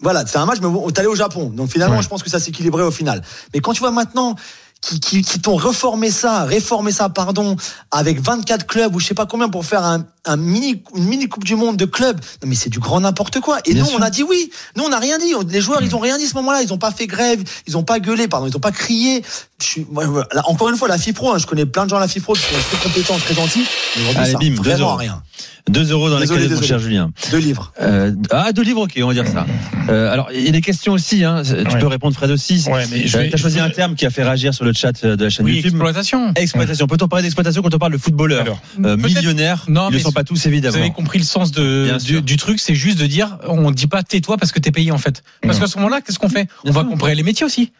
voilà, 0.00 0.24
c'est 0.26 0.38
un 0.38 0.46
match, 0.46 0.58
mais 0.62 0.68
bon, 0.68 0.88
t'allais 0.90 1.08
au 1.08 1.16
Japon. 1.16 1.48
Donc 1.50 1.70
finalement, 1.70 2.00
je 2.02 2.08
pense 2.08 2.22
que 2.22 2.30
ça 2.30 2.38
s'équilibrait 2.38 2.84
au 2.84 2.92
final. 2.92 3.20
Mais 3.52 3.60
quand 3.60 3.72
tu 3.72 3.80
vois 3.80 3.90
maintenant 3.90 4.36
qui, 4.84 5.00
qui, 5.00 5.22
qui 5.22 5.40
t'ont 5.40 5.56
reformé 5.56 6.10
ça, 6.10 6.44
réformé 6.44 6.92
ça, 6.92 7.08
pardon, 7.08 7.56
avec 7.90 8.20
24 8.20 8.66
clubs 8.66 8.94
ou 8.94 9.00
je 9.00 9.06
sais 9.06 9.14
pas 9.14 9.24
combien 9.24 9.48
pour 9.48 9.64
faire 9.64 9.82
un, 9.82 10.04
un 10.26 10.36
mini, 10.36 10.82
une 10.96 11.04
mini 11.04 11.28
Coupe 11.28 11.44
du 11.44 11.54
Monde 11.56 11.76
de 11.76 11.84
clubs. 11.84 12.18
Non, 12.42 12.48
mais 12.48 12.54
c'est 12.54 12.70
du 12.70 12.78
grand 12.78 13.00
n'importe 13.00 13.40
quoi. 13.40 13.58
Et 13.66 13.72
Bien 13.74 13.82
nous, 13.82 13.88
sûr. 13.90 13.98
on 13.98 14.02
a 14.02 14.10
dit 14.10 14.22
oui. 14.22 14.50
Nous, 14.76 14.84
on 14.84 14.88
n'a 14.88 14.98
rien 14.98 15.18
dit. 15.18 15.32
Les 15.50 15.60
joueurs, 15.60 15.82
ils 15.82 15.94
ont 15.94 15.98
rien 16.00 16.18
dit 16.18 16.24
à 16.24 16.28
ce 16.28 16.34
moment-là. 16.34 16.62
Ils 16.62 16.72
ont 16.72 16.78
pas 16.78 16.90
fait 16.92 17.06
grève. 17.06 17.42
Ils 17.66 17.76
ont 17.76 17.82
pas 17.84 18.00
gueulé, 18.00 18.28
pardon. 18.28 18.46
Ils 18.46 18.56
ont 18.56 18.60
pas 18.60 18.72
crié. 18.72 19.22
Je 19.60 19.64
suis, 19.66 19.86
moi, 19.90 20.06
moi, 20.06 20.26
là, 20.32 20.42
encore 20.46 20.68
une 20.70 20.76
fois, 20.76 20.88
la 20.88 20.98
FIPRO, 20.98 21.32
hein, 21.32 21.38
je 21.38 21.46
connais 21.46 21.66
plein 21.66 21.84
de 21.84 21.90
gens 21.90 21.96
à 21.96 22.00
la 22.00 22.08
FIPRO 22.08 22.34
qui 22.34 22.40
sont 22.40 22.48
très 22.70 22.88
compétents, 22.88 23.16
très 23.18 23.34
gentils. 23.34 23.64
Mais 23.96 24.02
aujourd'hui, 24.02 24.22
Allez, 24.22 24.32
ça 24.32 24.38
bim, 24.38 24.54
sert 24.54 24.62
deux 24.62 24.70
vraiment 24.70 24.88
euros. 24.88 24.96
rien. 24.96 25.22
2 25.70 25.92
euros 25.92 26.10
dans 26.10 26.18
Désolé, 26.20 26.46
la 26.46 26.56
mon 26.56 26.60
cher 26.62 26.78
Julien. 26.78 27.10
Deux 27.30 27.38
livres. 27.38 27.72
Euh, 27.80 28.12
ah, 28.30 28.52
deux 28.52 28.60
livres, 28.62 28.82
ok, 28.82 28.98
on 29.02 29.06
va 29.08 29.14
dire 29.14 29.26
ça. 29.26 29.46
Euh, 29.90 30.10
alors, 30.10 30.28
il 30.32 30.40
y 30.42 30.48
a 30.48 30.50
des 30.50 30.62
questions 30.62 30.94
aussi. 30.94 31.24
Hein. 31.24 31.42
Tu 31.44 31.52
Ouais. 31.52 31.78
peux 31.78 31.86
répondre, 31.88 32.14
Fred 32.16 32.30
aussi. 32.30 32.64
Ouais, 32.70 32.86
mais 32.90 33.06
je 33.06 33.18
Euh, 33.18 33.20
vais- 33.20 33.28
T'as 33.28 33.36
choisi 33.36 33.60
un 33.60 33.68
terme 33.68 33.94
qui 33.96 34.06
a 34.06 34.10
fait 34.10 34.22
réagir 34.22 34.54
sur 34.54 34.64
le 34.64 34.72
chat 34.72 34.92
euh, 35.04 35.14
de 35.14 35.24
la 35.24 35.28
chaîne 35.28 35.44
Oui, 35.44 35.56
YouTube. 35.56 35.72
exploitation. 35.72 36.32
Exploitation. 36.36 36.86
Peut-on 36.86 37.06
parler 37.06 37.24
d'exploitation 37.24 37.60
quand 37.60 37.74
on 37.74 37.78
parle 37.78 37.92
de 37.92 37.98
Alors, 38.34 38.58
euh, 38.78 38.96
peut-être- 38.96 39.02
millionnaires 39.02 39.64
Non, 39.68 39.90
mais 39.90 39.98
pas 40.14 40.24
tous 40.24 40.42
Vous 40.42 40.48
évidemment. 40.48 40.76
avez 40.78 40.90
compris 40.92 41.18
le 41.18 41.24
sens 41.24 41.52
de, 41.52 41.98
du, 42.20 42.36
truc, 42.36 42.58
c'est 42.60 42.74
juste 42.74 42.98
de 42.98 43.06
dire, 43.06 43.38
on 43.46 43.70
dit 43.70 43.86
pas 43.86 44.02
tais-toi 44.02 44.36
parce 44.38 44.52
que 44.52 44.60
t'es 44.60 44.70
payé 44.72 44.90
en 44.92 44.98
fait. 44.98 45.22
Parce 45.42 45.56
Non. 45.56 45.60
qu'à 45.62 45.66
ce 45.70 45.76
moment-là, 45.78 46.00
qu'est-ce 46.00 46.18
qu'on 46.18 46.28
fait 46.28 46.48
On 46.60 46.68
Bien 46.70 46.72
va 46.72 46.80
sûr. 46.82 46.90
comparer 46.90 47.14
les 47.14 47.22
métiers 47.22 47.44
aussi. 47.44 47.72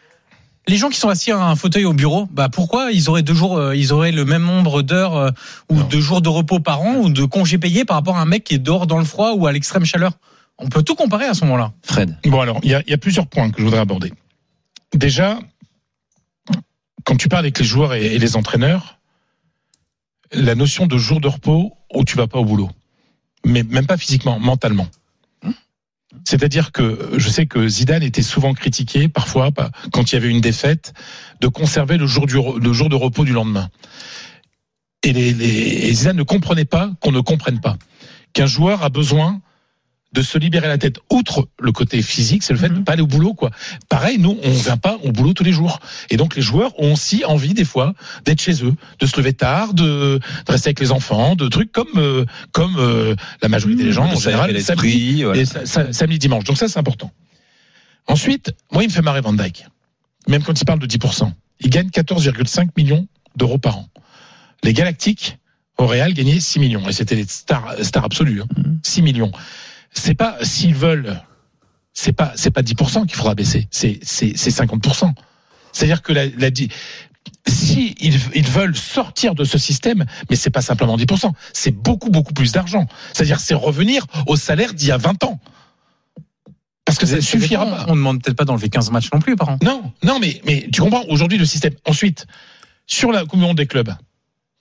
Les 0.67 0.77
gens 0.77 0.89
qui 0.89 0.97
sont 0.99 1.09
assis 1.09 1.31
à 1.31 1.37
un 1.39 1.55
fauteuil 1.55 1.85
au 1.85 1.93
bureau, 1.93 2.27
bah 2.31 2.49
pourquoi 2.49 2.91
ils 2.91 3.07
auraient 3.09 3.21
deux 3.21 3.35
jours, 3.35 3.57
euh, 3.57 3.75
ils 3.75 3.93
auraient 3.93 4.11
le 4.11 4.25
même 4.25 4.43
nombre 4.43 4.81
d'heures 4.81 5.15
euh, 5.15 5.29
ou 5.69 5.83
de 5.83 5.99
jours 5.99 6.21
de 6.21 6.29
repos 6.29 6.59
par 6.59 6.81
an 6.81 6.95
ou 6.95 7.09
de 7.09 7.23
congés 7.23 7.59
payés 7.59 7.85
par 7.85 7.97
rapport 7.97 8.17
à 8.17 8.21
un 8.21 8.25
mec 8.25 8.43
qui 8.43 8.55
est 8.55 8.59
dehors 8.59 8.87
dans 8.87 8.97
le 8.97 9.05
froid 9.05 9.33
ou 9.33 9.45
à 9.45 9.51
l'extrême 9.51 9.85
chaleur? 9.85 10.13
On 10.57 10.67
peut 10.69 10.81
tout 10.81 10.95
comparer 10.95 11.25
à 11.25 11.33
ce 11.35 11.43
moment-là. 11.45 11.71
Fred. 11.83 12.17
Bon, 12.25 12.39
alors, 12.41 12.59
il 12.63 12.71
y 12.71 12.73
a, 12.73 12.81
il 12.87 12.89
y 12.89 12.93
a 12.93 12.97
plusieurs 12.97 13.27
points 13.27 13.51
que 13.51 13.59
je 13.59 13.63
voudrais 13.63 13.79
aborder. 13.81 14.11
Déjà, 14.95 15.37
quand 17.03 17.15
tu 17.17 17.27
parles 17.27 17.41
avec 17.45 17.59
les 17.59 17.65
joueurs 17.65 17.93
et, 17.93 18.15
et 18.15 18.17
les 18.17 18.35
entraîneurs, 18.35 18.94
la 20.35 20.55
notion 20.55 20.85
de 20.85 20.97
jour 20.97 21.21
de 21.21 21.27
repos 21.27 21.73
où 21.93 22.03
tu 22.03 22.17
vas 22.17 22.27
pas 22.27 22.39
au 22.39 22.45
boulot. 22.45 22.69
Mais 23.45 23.63
même 23.63 23.85
pas 23.85 23.97
physiquement, 23.97 24.39
mentalement. 24.39 24.87
C'est-à-dire 26.23 26.71
que 26.71 27.11
je 27.17 27.29
sais 27.29 27.45
que 27.45 27.67
Zidane 27.67 28.03
était 28.03 28.21
souvent 28.21 28.53
critiqué, 28.53 29.07
parfois, 29.07 29.49
quand 29.91 30.11
il 30.11 30.15
y 30.15 30.17
avait 30.17 30.29
une 30.29 30.41
défaite, 30.41 30.93
de 31.41 31.47
conserver 31.47 31.97
le 31.97 32.07
jour, 32.07 32.25
du, 32.25 32.35
le 32.35 32.73
jour 32.73 32.89
de 32.89 32.95
repos 32.95 33.25
du 33.25 33.33
lendemain. 33.33 33.69
Et, 35.03 35.09
et 35.09 35.93
Zidane 35.93 36.17
ne 36.17 36.23
comprenait 36.23 36.65
pas 36.65 36.91
qu'on 37.01 37.11
ne 37.11 37.19
comprenne 37.19 37.59
pas. 37.59 37.77
Qu'un 38.33 38.47
joueur 38.47 38.83
a 38.83 38.89
besoin 38.89 39.41
de 40.15 40.21
se 40.23 40.37
libérer 40.39 40.67
la 40.67 40.77
tête. 40.79 40.97
Outre 41.11 41.47
le 41.59 41.71
côté 41.71 42.01
physique, 42.01 42.41
c'est 42.41 42.53
le 42.53 42.59
fait 42.59 42.69
de 42.69 42.79
pas 42.79 42.93
aller 42.93 43.01
au 43.03 43.07
boulot, 43.07 43.33
quoi. 43.33 43.51
Pareil, 43.89 44.17
nous, 44.17 44.39
on 44.43 44.49
vient 44.51 44.77
pas 44.77 44.97
au 45.03 45.11
boulot 45.11 45.33
tous 45.33 45.43
les 45.43 45.51
jours. 45.51 45.79
Et 46.09 46.17
donc, 46.17 46.35
les 46.35 46.41
joueurs 46.41 46.71
ont 46.79 46.93
aussi 46.93 47.23
envie, 47.25 47.53
des 47.53 47.65
fois, 47.65 47.93
d'être 48.23 48.41
chez 48.41 48.63
eux, 48.63 48.73
de 48.99 49.05
se 49.05 49.15
lever 49.17 49.33
tard, 49.33 49.73
de, 49.73 49.83
de 50.17 50.51
rester 50.51 50.69
avec 50.69 50.79
les 50.79 50.91
enfants, 50.91 51.35
de 51.35 51.47
trucs 51.49 51.71
comme, 51.71 51.87
euh, 51.97 52.25
comme 52.53 52.75
euh, 52.77 53.15
la 53.43 53.49
majorité 53.49 53.83
des 53.83 53.91
gens, 53.91 54.07
De 54.07 54.15
en 54.15 54.19
général, 54.19 54.61
samedi, 54.61 55.23
voilà. 55.23 55.41
et 55.41 55.45
sa- 55.45 55.65
sa- 55.65 55.91
samedi, 55.93 56.17
dimanche. 56.17 56.45
Donc 56.45 56.57
ça, 56.57 56.67
c'est 56.67 56.79
important. 56.79 57.11
Ensuite, 58.07 58.53
moi, 58.71 58.83
il 58.83 58.87
me 58.87 58.91
fait 58.93 59.01
marrer 59.01 59.21
Van 59.21 59.33
Dyke. 59.33 59.65
Même 60.27 60.43
quand 60.43 60.59
il 60.59 60.65
parle 60.65 60.79
de 60.79 60.87
10%. 60.87 61.31
Il 61.59 61.69
gagne 61.69 61.89
14,5 61.89 62.69
millions 62.77 63.07
d'euros 63.35 63.57
par 63.57 63.77
an. 63.77 63.89
Les 64.63 64.73
Galactiques, 64.73 65.37
au 65.77 65.87
Real, 65.87 66.13
gagnaient 66.13 66.39
6 66.39 66.59
millions. 66.59 66.87
Et 66.87 66.93
c'était 66.93 67.15
les 67.15 67.25
stars, 67.27 67.75
stars 67.81 68.05
absolues. 68.05 68.41
hein. 68.41 68.47
6 68.83 69.01
millions. 69.01 69.31
C'est 69.95 70.13
pas, 70.13 70.37
s'ils 70.43 70.75
veulent, 70.75 71.19
c'est 71.93 72.13
pas, 72.13 72.33
c'est 72.35 72.51
pas 72.51 72.61
10% 72.61 73.07
qu'il 73.07 73.15
faudra 73.15 73.33
baisser. 73.33 73.67
C'est, 73.71 73.99
c'est, 74.03 74.33
c'est 74.35 74.51
50%. 74.51 75.11
C'est-à-dire 75.71 76.01
que 76.01 76.13
la, 76.13 76.25
si 77.47 77.95
ils, 77.99 78.19
ils 78.33 78.47
veulent 78.47 78.75
sortir 78.75 79.35
de 79.35 79.43
ce 79.43 79.57
système, 79.57 80.05
mais 80.29 80.35
c'est 80.35 80.49
pas 80.49 80.61
simplement 80.61 80.97
10%, 80.97 81.31
c'est 81.53 81.71
beaucoup, 81.71 82.09
beaucoup 82.09 82.33
plus 82.33 82.51
d'argent. 82.51 82.87
C'est-à-dire, 83.13 83.39
c'est 83.39 83.53
revenir 83.53 84.05
au 84.27 84.35
salaire 84.35 84.73
d'il 84.73 84.89
y 84.89 84.91
a 84.91 84.97
20 84.97 85.23
ans. 85.23 85.39
Parce 86.85 86.99
que 86.99 87.07
ça 87.07 87.15
ne 87.15 87.21
suffira 87.21 87.65
pas. 87.65 87.85
On 87.87 87.95
ne 87.95 87.97
demande 87.97 88.21
peut-être 88.21 88.37
pas 88.37 88.45
d'enlever 88.45 88.69
15 88.69 88.91
matchs 88.91 89.09
non 89.11 89.19
plus 89.19 89.35
par 89.35 89.49
an. 89.49 89.57
Non, 89.63 89.91
non, 90.03 90.19
mais, 90.19 90.39
mais 90.45 90.67
tu 90.71 90.81
comprends 90.81 91.03
aujourd'hui 91.09 91.37
le 91.37 91.45
système. 91.45 91.73
Ensuite, 91.85 92.27
sur 92.85 93.11
la 93.11 93.23
Monde 93.33 93.57
des 93.57 93.65
clubs, 93.65 93.91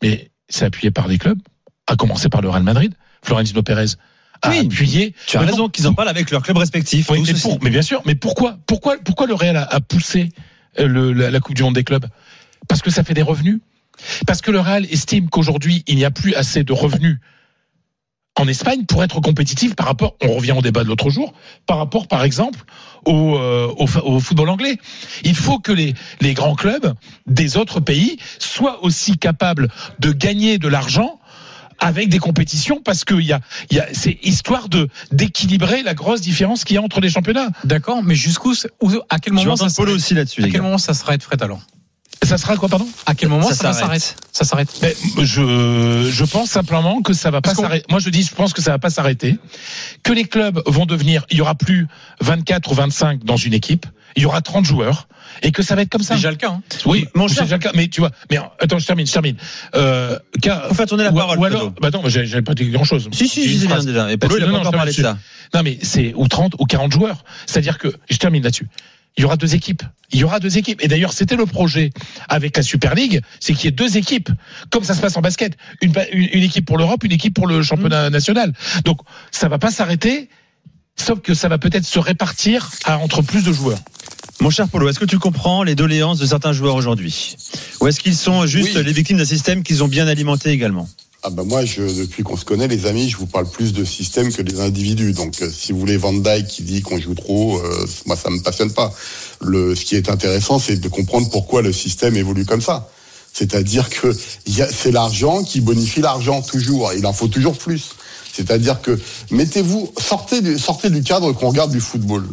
mais 0.02 0.30
c'est 0.48 0.64
appuyé 0.64 0.90
par 0.90 1.06
les 1.06 1.18
clubs, 1.18 1.38
à 1.86 1.96
commencer 1.96 2.28
par 2.30 2.40
le 2.40 2.48
Real 2.48 2.62
Madrid. 2.62 2.94
Florentino 3.22 3.62
Pérez 3.62 3.96
à 4.42 4.50
Oui, 4.50 4.58
appuyer. 4.60 5.14
Tu 5.26 5.36
as 5.36 5.40
raison 5.40 5.68
qu'ils 5.68 5.86
en 5.86 5.94
parlent 5.94 6.08
avec 6.08 6.30
leurs 6.30 6.42
clubs 6.42 6.56
respectifs. 6.58 7.08
oui, 7.10 7.22
mais, 7.24 7.32
aussi. 7.32 7.42
pour- 7.42 7.58
mais 7.62 7.70
bien 7.70 7.82
sûr, 7.82 8.02
mais 8.06 8.14
pourquoi, 8.14 8.58
pourquoi, 8.66 8.96
pourquoi 9.04 9.26
le 9.26 9.34
Real 9.34 9.56
a, 9.56 9.62
a 9.64 9.80
poussé 9.80 10.30
euh, 10.78 10.86
le- 10.86 11.12
la, 11.12 11.30
la 11.30 11.40
Coupe 11.40 11.54
du 11.54 11.62
Monde 11.62 11.74
des 11.74 11.84
clubs? 11.84 12.06
Parce 12.68 12.82
que 12.82 12.90
ça 12.90 13.04
fait 13.04 13.14
des 13.14 13.22
revenus. 13.22 13.60
Parce 14.26 14.40
que 14.40 14.50
le 14.50 14.60
Real 14.60 14.84
estime 14.86 15.28
qu'aujourd'hui 15.30 15.84
il 15.86 15.96
n'y 15.96 16.04
a 16.04 16.10
plus 16.10 16.34
assez 16.34 16.64
de 16.64 16.72
revenus 16.72 17.18
en 18.36 18.48
Espagne 18.48 18.84
pour 18.84 19.04
être 19.04 19.20
compétitif 19.20 19.76
par 19.76 19.86
rapport, 19.86 20.16
on 20.20 20.32
revient 20.34 20.50
au 20.52 20.60
débat 20.62 20.82
de 20.82 20.88
l'autre 20.88 21.08
jour, 21.08 21.32
par 21.66 21.78
rapport 21.78 22.08
par 22.08 22.24
exemple 22.24 22.64
au, 23.04 23.36
euh, 23.38 23.72
au, 23.76 23.86
fa- 23.86 24.02
au 24.02 24.18
football 24.18 24.48
anglais. 24.48 24.76
Il 25.22 25.36
faut 25.36 25.60
que 25.60 25.70
les, 25.70 25.94
les 26.20 26.34
grands 26.34 26.56
clubs 26.56 26.94
des 27.28 27.56
autres 27.56 27.78
pays 27.78 28.18
soient 28.40 28.82
aussi 28.82 29.16
capables 29.18 29.68
de 30.00 30.10
gagner 30.10 30.58
de 30.58 30.66
l'argent 30.66 31.20
avec 31.78 32.08
des 32.08 32.18
compétitions 32.18 32.80
parce 32.84 33.04
que 33.04 33.14
il 33.14 33.26
y 33.26 33.32
a, 33.32 33.40
il 33.70 33.76
y 33.76 33.80
a, 33.80 33.86
c'est 33.92 34.18
histoire 34.22 34.68
de 34.68 34.88
d'équilibrer 35.12 35.82
la 35.82 35.94
grosse 35.94 36.20
différence 36.20 36.64
qu'il 36.64 36.74
y 36.76 36.78
a 36.78 36.82
entre 36.82 37.00
les 37.00 37.10
championnats. 37.10 37.48
D'accord, 37.64 38.02
mais 38.02 38.14
jusqu'où, 38.14 38.54
où- 38.80 38.92
à 39.08 39.18
quel 39.18 39.32
moment 39.32 39.56
ça 39.56 39.66
Polo 39.74 39.94
aussi 39.94 40.14
là-dessus. 40.14 40.42
À 40.44 40.48
quel 40.48 40.62
moment 40.62 40.78
ça 40.78 40.94
s'arrête, 40.94 41.22
Fred 41.22 41.42
alors 41.42 41.60
Ça 42.24 42.38
sera 42.38 42.56
quoi, 42.56 42.68
pardon? 42.68 42.86
À 43.06 43.14
quel 43.14 43.28
moment 43.28 43.48
Ça 43.50 43.72
s'arrête. 43.72 44.16
Ça 44.32 44.44
s'arrête. 44.44 44.68
Ben, 44.80 44.92
je, 45.18 46.10
je 46.12 46.24
pense 46.24 46.50
simplement 46.50 47.02
que 47.02 47.12
ça 47.12 47.30
va 47.30 47.40
pas 47.40 47.54
s'arrêter. 47.54 47.84
Moi, 47.90 48.00
je 48.00 48.10
dis, 48.10 48.22
je 48.22 48.34
pense 48.34 48.52
que 48.52 48.62
ça 48.62 48.70
va 48.72 48.78
pas 48.78 48.90
s'arrêter. 48.90 49.36
Que 50.02 50.12
les 50.12 50.24
clubs 50.24 50.60
vont 50.66 50.86
devenir, 50.86 51.24
il 51.30 51.38
y 51.38 51.40
aura 51.40 51.54
plus 51.54 51.86
24 52.20 52.70
ou 52.70 52.74
25 52.74 53.24
dans 53.24 53.36
une 53.36 53.54
équipe. 53.54 53.86
Il 54.16 54.22
y 54.22 54.26
aura 54.26 54.40
30 54.42 54.64
joueurs. 54.64 55.08
Et 55.42 55.50
que 55.50 55.62
ça 55.62 55.74
va 55.74 55.82
être 55.82 55.90
comme 55.90 56.02
ça. 56.02 56.14
C'est 56.14 56.18
déjà 56.20 56.30
le 56.30 56.36
cas. 56.36 56.50
hein. 56.50 56.62
Oui, 56.86 57.06
Mon 57.14 57.26
c'est 57.26 57.34
cher- 57.34 57.44
déjà 57.44 57.56
le 57.56 57.62
cas. 57.62 57.72
Mais 57.74 57.88
tu 57.88 58.00
vois, 58.00 58.10
mais 58.30 58.38
attends, 58.60 58.78
je 58.78 58.86
termine, 58.86 59.06
je 59.06 59.12
termine. 59.12 59.36
Euh, 59.74 60.16
Faut 60.68 60.74
faire 60.74 60.86
tourner 60.86 61.02
la 61.04 61.10
ou, 61.10 61.16
parole, 61.16 61.38
ou 61.38 61.44
alors, 61.44 61.60
Polo. 61.60 61.74
bah 61.80 61.90
non, 61.92 62.02
j'ai 62.06 62.42
pas 62.42 62.54
dit 62.54 62.70
grand 62.70 62.84
chose. 62.84 63.08
Si, 63.12 63.26
si, 63.26 63.46
disais 63.48 63.66
bien 63.66 63.82
déjà. 63.82 64.12
Et 64.12 64.16
pas 64.16 64.28
encore 64.28 64.70
parlé 64.72 64.92
de 64.92 65.02
ça. 65.02 65.18
Non, 65.52 65.62
mais 65.64 65.78
c'est 65.82 66.12
ou 66.14 66.28
30 66.28 66.54
ou 66.58 66.64
40 66.66 66.92
joueurs. 66.92 67.24
C'est-à-dire 67.46 67.78
que, 67.78 67.88
je 68.10 68.16
termine 68.18 68.42
là-dessus. 68.44 68.68
Il 69.16 69.22
y 69.22 69.24
aura 69.24 69.36
deux 69.36 69.54
équipes. 69.54 69.82
Il 70.10 70.18
y 70.18 70.24
aura 70.24 70.40
deux 70.40 70.58
équipes. 70.58 70.82
Et 70.82 70.88
d'ailleurs, 70.88 71.12
c'était 71.12 71.36
le 71.36 71.46
projet 71.46 71.90
avec 72.28 72.56
la 72.56 72.62
Super 72.62 72.94
League, 72.94 73.20
c'est 73.40 73.52
qu'il 73.54 73.66
y 73.66 73.68
ait 73.68 73.72
deux 73.72 73.96
équipes, 73.96 74.30
comme 74.70 74.82
ça 74.84 74.94
se 74.94 75.00
passe 75.00 75.16
en 75.16 75.20
basket. 75.20 75.56
Une, 75.82 75.92
une, 76.12 76.28
une 76.32 76.42
équipe 76.42 76.66
pour 76.66 76.78
l'Europe, 76.78 77.04
une 77.04 77.12
équipe 77.12 77.34
pour 77.34 77.46
le 77.46 77.62
championnat 77.62 78.10
national. 78.10 78.52
Donc, 78.84 79.00
ça 79.30 79.48
va 79.48 79.58
pas 79.58 79.70
s'arrêter, 79.70 80.28
sauf 80.96 81.20
que 81.20 81.34
ça 81.34 81.48
va 81.48 81.58
peut-être 81.58 81.84
se 81.86 81.98
répartir 81.98 82.70
à, 82.84 82.98
entre 82.98 83.22
plus 83.22 83.44
de 83.44 83.52
joueurs. 83.52 83.78
Mon 84.40 84.50
cher 84.50 84.68
Polo, 84.68 84.88
est-ce 84.88 84.98
que 84.98 85.04
tu 85.04 85.18
comprends 85.18 85.62
les 85.62 85.76
doléances 85.76 86.18
de 86.18 86.26
certains 86.26 86.52
joueurs 86.52 86.74
aujourd'hui? 86.74 87.36
Ou 87.80 87.86
est-ce 87.86 88.00
qu'ils 88.00 88.16
sont 88.16 88.46
juste 88.46 88.74
Oui. 88.76 88.84
les 88.84 88.92
victimes 88.92 89.18
d'un 89.18 89.24
système 89.24 89.62
qu'ils 89.62 89.84
ont 89.84 89.88
bien 89.88 90.08
alimenté 90.08 90.50
également? 90.50 90.88
Ah 91.26 91.30
bah 91.30 91.42
moi, 91.42 91.64
je, 91.64 91.80
depuis 91.80 92.22
qu'on 92.22 92.36
se 92.36 92.44
connaît, 92.44 92.68
les 92.68 92.84
amis, 92.84 93.08
je 93.08 93.16
vous 93.16 93.24
parle 93.24 93.48
plus 93.48 93.72
de 93.72 93.82
système 93.82 94.30
que 94.30 94.42
des 94.42 94.60
individus. 94.60 95.14
Donc, 95.14 95.40
euh, 95.40 95.50
si 95.50 95.72
vous 95.72 95.78
voulez 95.80 95.96
Van 95.96 96.12
Dyke 96.12 96.46
qui 96.46 96.62
dit 96.62 96.82
qu'on 96.82 97.00
joue 97.00 97.14
trop, 97.14 97.56
euh, 97.56 97.86
moi, 98.04 98.14
ça 98.14 98.28
me 98.28 98.42
passionne 98.42 98.70
pas. 98.70 98.92
Le, 99.40 99.74
ce 99.74 99.86
qui 99.86 99.96
est 99.96 100.10
intéressant, 100.10 100.58
c'est 100.58 100.76
de 100.76 100.86
comprendre 100.86 101.30
pourquoi 101.30 101.62
le 101.62 101.72
système 101.72 102.14
évolue 102.14 102.44
comme 102.44 102.60
ça. 102.60 102.90
C'est-à-dire 103.32 103.88
que 103.88 104.14
c'est 104.44 104.92
l'argent 104.92 105.42
qui 105.42 105.62
bonifie 105.62 106.02
l'argent 106.02 106.42
toujours. 106.42 106.92
Il 106.92 107.06
en 107.06 107.14
faut 107.14 107.28
toujours 107.28 107.56
plus. 107.56 107.92
C'est-à-dire 108.30 108.82
que 108.82 109.00
mettez-vous, 109.30 109.94
sortez 109.98 110.42
du, 110.42 110.58
sortez 110.58 110.90
du 110.90 111.02
cadre 111.02 111.32
qu'on 111.32 111.48
regarde 111.48 111.72
du 111.72 111.80
football. 111.80 112.28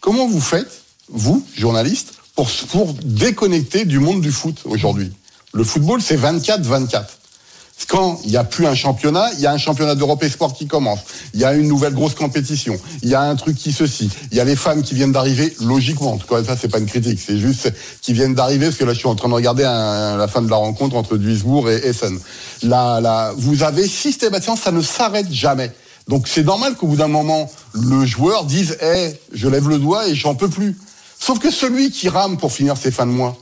Comment 0.00 0.26
vous 0.26 0.40
faites, 0.40 0.82
vous, 1.08 1.46
journalistes, 1.56 2.14
pour, 2.34 2.50
pour 2.50 2.92
déconnecter 3.04 3.84
du 3.84 4.00
monde 4.00 4.20
du 4.20 4.32
foot 4.32 4.62
aujourd'hui? 4.64 5.12
Le 5.52 5.62
football, 5.62 6.02
c'est 6.02 6.16
24-24. 6.16 7.04
Quand 7.88 8.20
il 8.24 8.30
n'y 8.30 8.36
a 8.36 8.44
plus 8.44 8.66
un 8.66 8.74
championnat, 8.74 9.30
il 9.34 9.40
y 9.40 9.46
a 9.46 9.52
un 9.52 9.58
championnat 9.58 9.94
d'Europe 9.94 10.22
Esport 10.22 10.54
qui 10.54 10.66
commence. 10.66 11.00
Il 11.34 11.40
y 11.40 11.44
a 11.44 11.52
une 11.52 11.68
nouvelle 11.68 11.94
grosse 11.94 12.14
compétition. 12.14 12.78
Il 13.02 13.08
y 13.08 13.14
a 13.14 13.22
un 13.22 13.36
truc 13.36 13.56
qui 13.56 13.72
ceci. 13.72 14.10
Il 14.30 14.36
y 14.36 14.40
a 14.40 14.44
les 14.44 14.56
femmes 14.56 14.82
qui 14.82 14.94
viennent 14.94 15.12
d'arriver, 15.12 15.54
logiquement. 15.60 16.12
En 16.12 16.16
tout 16.16 16.26
cas, 16.26 16.42
ça, 16.44 16.56
c'est 16.56 16.68
pas 16.68 16.78
une 16.78 16.86
critique. 16.86 17.20
C'est 17.24 17.38
juste 17.38 17.72
qui 18.00 18.12
viennent 18.12 18.34
d'arriver, 18.34 18.66
parce 18.66 18.78
que 18.78 18.84
là, 18.84 18.92
je 18.92 18.98
suis 18.98 19.08
en 19.08 19.14
train 19.14 19.28
de 19.28 19.34
regarder 19.34 19.64
la 19.64 20.26
fin 20.28 20.42
de 20.42 20.50
la 20.50 20.56
rencontre 20.56 20.96
entre 20.96 21.16
Duisbourg 21.16 21.70
et 21.70 21.86
Essen. 21.86 22.18
Là, 22.62 23.00
là, 23.00 23.32
vous 23.36 23.62
avez 23.62 23.86
systématiquement, 23.86 24.56
ça 24.56 24.72
ne 24.72 24.80
s'arrête 24.80 25.30
jamais. 25.32 25.72
Donc, 26.08 26.28
c'est 26.28 26.42
normal 26.42 26.74
qu'au 26.74 26.86
bout 26.86 26.96
d'un 26.96 27.08
moment, 27.08 27.50
le 27.74 28.04
joueur 28.04 28.44
dise, 28.44 28.76
eh, 28.82 29.12
je 29.32 29.48
lève 29.48 29.68
le 29.68 29.78
doigt 29.78 30.08
et 30.08 30.14
j'en 30.14 30.34
peux 30.34 30.48
plus. 30.48 30.76
Sauf 31.18 31.38
que 31.38 31.50
celui 31.50 31.90
qui 31.90 32.08
rame 32.08 32.36
pour 32.36 32.52
finir 32.52 32.76
ses 32.76 32.90
fins 32.90 33.06
de 33.06 33.12
mois, 33.12 33.36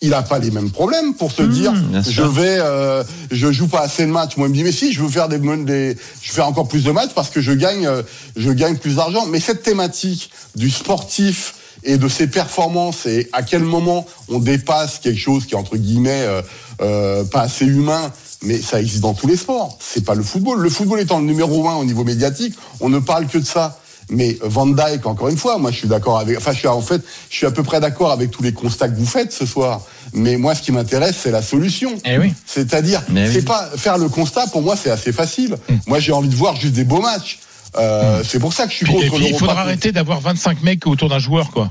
il 0.00 0.10
n'a 0.10 0.22
pas 0.22 0.38
les 0.38 0.50
mêmes 0.50 0.70
problèmes 0.70 1.14
pour 1.14 1.30
se 1.30 1.42
dire 1.42 1.72
bien 1.72 2.02
je 2.02 2.22
vais 2.22 2.58
euh, 2.58 3.04
je 3.30 3.52
joue 3.52 3.68
pas 3.68 3.80
assez 3.80 4.06
de 4.06 4.10
matchs. 4.10 4.36
Moi 4.36 4.48
il 4.48 4.50
me 4.50 4.56
dit 4.56 4.64
mais 4.64 4.72
si 4.72 4.92
je 4.92 5.02
veux 5.02 5.08
faire 5.08 5.28
des, 5.28 5.38
des 5.38 5.96
je 6.22 6.28
veux 6.30 6.34
faire 6.34 6.48
encore 6.48 6.68
plus 6.68 6.84
de 6.84 6.90
matchs 6.90 7.12
parce 7.14 7.30
que 7.30 7.40
je 7.40 7.52
gagne 7.52 7.86
euh, 7.86 8.02
je 8.36 8.50
gagne 8.50 8.76
plus 8.76 8.96
d'argent. 8.96 9.26
Mais 9.26 9.40
cette 9.40 9.62
thématique 9.62 10.30
du 10.56 10.70
sportif 10.70 11.54
et 11.84 11.98
de 11.98 12.08
ses 12.08 12.26
performances 12.26 13.06
et 13.06 13.28
à 13.32 13.42
quel 13.42 13.62
moment 13.62 14.06
on 14.28 14.38
dépasse 14.38 14.98
quelque 14.98 15.20
chose 15.20 15.46
qui 15.46 15.54
est 15.54 15.58
entre 15.58 15.76
guillemets 15.76 16.22
euh, 16.22 16.42
euh, 16.80 17.24
pas 17.24 17.42
assez 17.42 17.66
humain 17.66 18.12
mais 18.42 18.58
ça 18.58 18.80
existe 18.80 19.02
dans 19.02 19.12
tous 19.12 19.26
les 19.26 19.36
sports. 19.36 19.76
C'est 19.80 20.02
pas 20.02 20.14
le 20.14 20.22
football. 20.22 20.60
Le 20.60 20.70
football 20.70 21.00
étant 21.00 21.18
le 21.18 21.26
numéro 21.26 21.68
un 21.68 21.76
au 21.76 21.84
niveau 21.84 22.04
médiatique 22.04 22.54
on 22.80 22.88
ne 22.88 23.00
parle 23.00 23.26
que 23.26 23.36
de 23.36 23.46
ça 23.46 23.79
mais 24.10 24.36
Van 24.42 24.66
Dyke, 24.66 25.06
encore 25.06 25.28
une 25.28 25.36
fois, 25.36 25.58
moi 25.58 25.70
je 25.70 25.78
suis 25.78 25.88
d'accord 25.88 26.18
avec. 26.18 26.36
Enfin, 26.36 26.52
je 26.52 26.58
suis 26.58 26.68
en 26.68 26.80
fait, 26.80 27.00
je 27.30 27.36
suis 27.36 27.46
à 27.46 27.50
peu 27.50 27.62
près 27.62 27.80
d'accord 27.80 28.10
avec 28.10 28.30
tous 28.30 28.42
les 28.42 28.52
constats 28.52 28.88
que 28.88 28.96
vous 28.96 29.06
faites 29.06 29.32
ce 29.32 29.46
soir. 29.46 29.82
Mais 30.12 30.36
moi, 30.36 30.54
ce 30.54 30.62
qui 30.62 30.72
m'intéresse, 30.72 31.16
c'est 31.22 31.30
la 31.30 31.42
solution. 31.42 31.92
Eh 32.04 32.18
oui. 32.18 32.34
C'est-à-dire, 32.44 33.02
oui. 33.10 33.28
c'est 33.32 33.44
pas 33.44 33.70
faire 33.76 33.98
le 33.98 34.08
constat. 34.08 34.46
Pour 34.48 34.62
moi, 34.62 34.76
c'est 34.76 34.90
assez 34.90 35.12
facile. 35.12 35.56
Hmm. 35.68 35.76
Moi, 35.86 36.00
j'ai 36.00 36.12
envie 36.12 36.28
de 36.28 36.34
voir 36.34 36.56
juste 36.56 36.74
des 36.74 36.84
beaux 36.84 37.00
matchs. 37.00 37.38
Euh, 37.78 38.22
C'est 38.26 38.40
pour 38.40 38.52
ça 38.52 38.64
que 38.64 38.72
je 38.72 38.76
suis 38.78 38.86
contre 38.86 39.04
et 39.04 39.10
puis, 39.10 39.28
il 39.28 39.38
faudra 39.38 39.60
arrêter 39.60 39.92
d'avoir 39.92 40.20
25 40.20 40.62
mecs 40.62 40.86
autour 40.86 41.08
d'un 41.08 41.20
joueur, 41.20 41.50
quoi. 41.52 41.70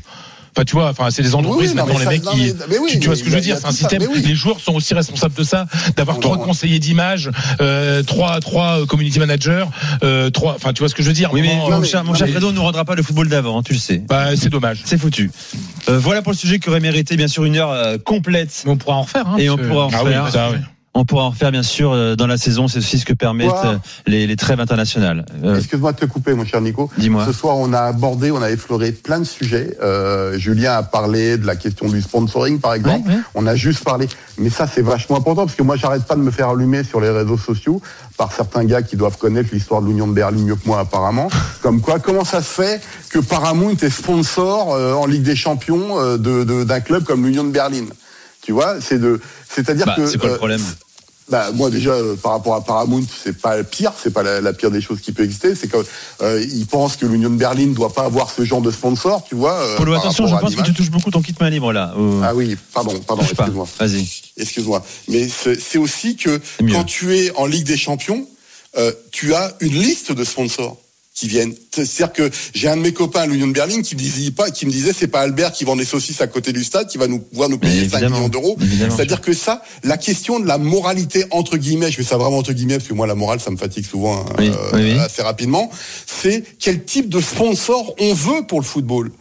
Enfin, 0.55 0.63
tu 0.65 0.73
vois, 0.73 0.89
enfin, 0.89 1.09
c'est 1.11 1.21
les 1.21 1.35
entreprises 1.35 1.57
Oui, 1.59 1.67
oui, 1.69 1.75
non, 1.75 1.85
maintenant, 1.85 1.99
les 1.99 2.05
ça- 2.05 2.09
mecs 2.11 2.23
non, 2.25 2.31
qui. 2.31 2.37
mais- 2.41 2.53
mais 2.69 2.77
oui, 2.79 2.89
tu, 2.91 2.99
tu 2.99 3.07
vois 3.07 3.15
ce 3.15 3.23
que 3.23 3.29
je 3.29 3.35
veux 3.35 3.41
dire 3.41 3.57
C'est 3.57 3.65
un 3.67 3.71
ça, 3.71 3.77
système. 3.77 4.01
oui. 4.11 4.21
Les 4.23 4.35
joueurs 4.35 4.59
sont 4.59 4.73
aussi 4.73 4.93
responsables 4.93 5.33
de 5.35 5.43
ça, 5.43 5.65
d'avoir 5.95 6.19
trois 6.19 6.37
non. 6.37 6.43
conseillers 6.43 6.79
d'image, 6.79 7.29
euh, 7.61 8.03
trois, 8.03 8.39
trois 8.39 8.85
community 8.87 9.19
managers, 9.19 9.65
euh, 10.03 10.29
trois. 10.29 10.55
Enfin, 10.55 10.73
tu 10.73 10.79
vois 10.79 10.89
ce 10.89 10.95
que 10.95 11.03
je 11.03 11.07
veux 11.07 11.13
dire 11.13 11.29
Oui, 11.33 11.41
mais 11.41 11.55
mon 11.55 11.71
euh, 11.81 11.83
cher, 11.83 12.03
mon 12.03 12.13
cher 12.13 12.27
mais- 12.27 12.33
Fredo, 12.33 12.49
on 12.49 12.51
ne 12.53 12.59
rendra 12.59 12.83
pas 12.85 12.95
le 12.95 13.03
football 13.03 13.29
d'avant, 13.29 13.59
hein, 13.59 13.63
tu 13.63 13.73
le 13.73 13.79
sais. 13.79 13.99
bah, 14.07 14.35
c'est 14.35 14.49
dommage. 14.49 14.81
C'est 14.85 14.97
foutu. 14.97 15.31
Euh, 15.87 15.99
voilà 15.99 16.21
pour 16.21 16.31
le 16.31 16.37
sujet 16.37 16.59
qui 16.59 16.69
aurait 16.69 16.79
mérité 16.79 17.15
bien 17.15 17.27
sûr 17.27 17.45
une 17.45 17.55
heure 17.57 17.71
euh, 17.71 17.97
complète. 17.97 18.63
Mais 18.65 18.71
on 18.71 18.77
pourra 18.77 18.95
en 18.95 19.01
refaire. 19.03 19.27
Hein, 19.27 19.35
Et 19.37 19.49
on 19.49 19.57
pourra 19.57 19.85
en 19.85 19.89
Ah 19.93 20.51
On 20.99 21.05
pourra 21.05 21.23
en 21.23 21.29
refaire 21.29 21.51
bien 21.51 21.63
sûr 21.63 21.93
euh, 21.93 22.15
dans 22.17 22.27
la 22.27 22.37
saison. 22.37 22.67
C'est 22.67 22.79
aussi 22.79 22.99
ce 22.99 23.05
que 23.05 23.13
permettent 23.13 23.49
euh, 23.63 23.77
les, 24.05 24.27
les 24.27 24.35
trêves 24.35 24.59
internationales. 24.59 25.25
Euh, 25.43 25.55
Excuse-moi 25.57 25.93
de 25.93 25.97
te 25.99 26.05
couper, 26.05 26.33
mon 26.33 26.43
cher 26.45 26.59
Nico. 26.59 26.89
Dis-moi. 26.97 27.25
Ce 27.25 27.31
soir, 27.31 27.55
on 27.57 27.71
a 27.71 27.79
abordé, 27.79 28.31
on 28.31 28.41
a 28.41 28.51
effleuré 28.51 28.91
plein 28.91 29.19
de 29.19 29.23
sujets. 29.23 29.77
Euh, 29.81 30.37
Julien 30.37 30.73
a 30.73 30.83
parlé 30.83 31.37
de 31.37 31.47
la 31.47 31.55
question 31.55 31.87
du 31.87 32.01
sponsoring, 32.01 32.59
par 32.59 32.73
exemple. 32.73 33.07
Ouais, 33.07 33.15
ouais. 33.15 33.21
On 33.33 33.47
a 33.47 33.55
juste 33.55 33.83
parlé. 33.85 34.09
Mais 34.37 34.49
ça, 34.49 34.67
c'est 34.67 34.81
vachement 34.81 35.15
important 35.17 35.45
parce 35.45 35.55
que 35.55 35.63
moi, 35.63 35.77
j'arrête 35.77 36.03
pas 36.03 36.15
de 36.15 36.21
me 36.21 36.31
faire 36.31 36.49
allumer 36.49 36.83
sur 36.83 36.99
les 36.99 37.09
réseaux 37.09 37.37
sociaux 37.37 37.81
par 38.17 38.33
certains 38.33 38.65
gars 38.65 38.81
qui 38.81 38.97
doivent 38.97 39.17
connaître 39.17 39.49
l'histoire 39.53 39.81
de 39.81 39.87
l'Union 39.87 40.07
de 40.07 40.13
Berlin 40.13 40.37
mieux 40.39 40.55
que 40.55 40.67
moi, 40.67 40.79
apparemment. 40.81 41.29
Comme 41.61 41.79
quoi, 41.79 41.99
comment 41.99 42.25
ça 42.25 42.41
se 42.41 42.51
fait 42.61 42.81
que 43.09 43.19
Paramount 43.19 43.75
est 43.81 43.89
sponsor 43.89 44.73
euh, 44.73 44.93
en 44.93 45.05
Ligue 45.05 45.23
des 45.23 45.37
Champions 45.37 45.97
euh, 45.99 46.17
de- 46.17 46.43
de- 46.43 46.63
d'un 46.65 46.81
club 46.81 47.03
comme 47.05 47.25
l'Union 47.25 47.45
de 47.45 47.51
Berlin? 47.51 47.85
Tu 48.41 48.51
vois, 48.53 48.75
c'est 48.81 48.99
de, 48.99 49.19
c'est-à-dire 49.49 49.85
bah, 49.85 49.93
que. 49.95 50.05
c'est 50.07 50.17
quoi 50.17 50.29
le 50.29 50.37
problème? 50.37 50.61
Bah, 51.29 51.51
moi 51.53 51.69
déjà 51.69 51.91
euh, 51.91 52.15
par 52.15 52.31
rapport 52.33 52.55
à 52.55 52.63
Paramount, 52.63 53.03
c'est 53.23 53.37
pas 53.39 53.57
le 53.57 53.63
pire, 53.63 53.93
c'est 54.01 54.11
pas 54.11 54.23
la, 54.23 54.41
la 54.41 54.53
pire 54.53 54.71
des 54.71 54.81
choses 54.81 54.99
qui 55.01 55.11
peut 55.11 55.23
exister. 55.23 55.53
C'est 55.55 55.69
qu'ils 55.69 56.65
pensent 56.67 56.95
que 56.97 57.05
l'Union 57.05 57.29
de 57.29 57.35
Berlin 57.35 57.67
ne 57.67 57.73
doit 57.73 57.93
pas 57.93 58.03
avoir 58.05 58.29
ce 58.31 58.43
genre 58.43 58.61
de 58.61 58.71
sponsor, 58.71 59.23
tu 59.27 59.35
vois. 59.35 59.53
euh, 59.53 59.77
Polo, 59.77 59.93
attention, 59.93 60.25
je 60.27 60.35
pense 60.41 60.55
que 60.55 60.61
tu 60.65 60.73
touches 60.73 60.91
beaucoup 60.91 61.11
ton 61.11 61.21
kit 61.21 61.35
main 61.39 61.49
libre 61.49 61.71
là. 61.73 61.93
Au- 61.97 62.21
Ah 62.23 62.33
oui, 62.35 62.57
pardon, 62.73 62.99
pardon, 63.05 63.23
excuse-moi. 63.43 63.67
Vas-y. 63.79 64.07
Excuse-moi. 64.37 64.83
Mais 65.07 65.27
c'est 65.29 65.77
aussi 65.77 66.15
que 66.15 66.39
quand 66.73 66.83
tu 66.83 67.15
es 67.17 67.31
en 67.35 67.45
Ligue 67.45 67.65
des 67.65 67.77
Champions, 67.77 68.25
euh, 68.77 68.91
tu 69.11 69.33
as 69.33 69.55
une 69.61 69.73
liste 69.73 70.11
de 70.11 70.23
sponsors 70.23 70.77
qui 71.19 71.27
viennent. 71.27 71.53
C'est-à-dire 71.73 72.13
que 72.13 72.29
j'ai 72.53 72.69
un 72.69 72.77
de 72.77 72.81
mes 72.81 72.93
copains 72.93 73.21
à 73.21 73.25
l'Union 73.25 73.47
de 73.47 73.51
Berlin 73.51 73.81
qui 73.81 73.95
me 73.95 73.99
disait 73.99 74.31
pas, 74.31 74.51
qui 74.51 74.65
me 74.65 74.71
disait 74.71 74.93
c'est 74.97 75.07
pas 75.07 75.19
Albert 75.19 75.51
qui 75.51 75.65
vend 75.65 75.75
des 75.75 75.83
saucisses 75.83 76.21
à 76.21 76.27
côté 76.27 76.53
du 76.53 76.63
stade 76.63 76.87
qui 76.87 76.97
va 76.97 77.07
nous 77.07 77.19
pouvoir 77.19 77.49
nous 77.49 77.57
payer 77.57 77.81
Mais 77.81 77.89
5 77.89 77.97
évidemment, 77.97 78.15
millions 78.17 78.29
d'euros. 78.29 78.57
C'est-à-dire 78.95 79.19
que 79.19 79.33
ça, 79.33 79.61
la 79.83 79.97
question 79.97 80.39
de 80.39 80.47
la 80.47 80.57
moralité 80.57 81.25
entre 81.31 81.57
guillemets, 81.57 81.91
je 81.91 81.97
fais 81.97 82.03
ça 82.03 82.17
vraiment 82.17 82.37
entre 82.37 82.53
guillemets 82.53 82.77
parce 82.77 82.87
que 82.87 82.93
moi 82.93 83.05
la 83.05 83.15
morale 83.15 83.41
ça 83.41 83.51
me 83.51 83.57
fatigue 83.57 83.85
souvent 83.85 84.15
hein, 84.21 84.25
Oui, 84.37 84.49
oui. 84.73 84.97
assez 84.99 85.21
rapidement, 85.21 85.69
c'est 86.05 86.43
quel 86.57 86.85
type 86.85 87.09
de 87.09 87.19
sponsor 87.19 87.93
on 87.99 88.13
veut 88.13 88.45
pour 88.47 88.61
le 88.61 88.65
football 88.65 89.11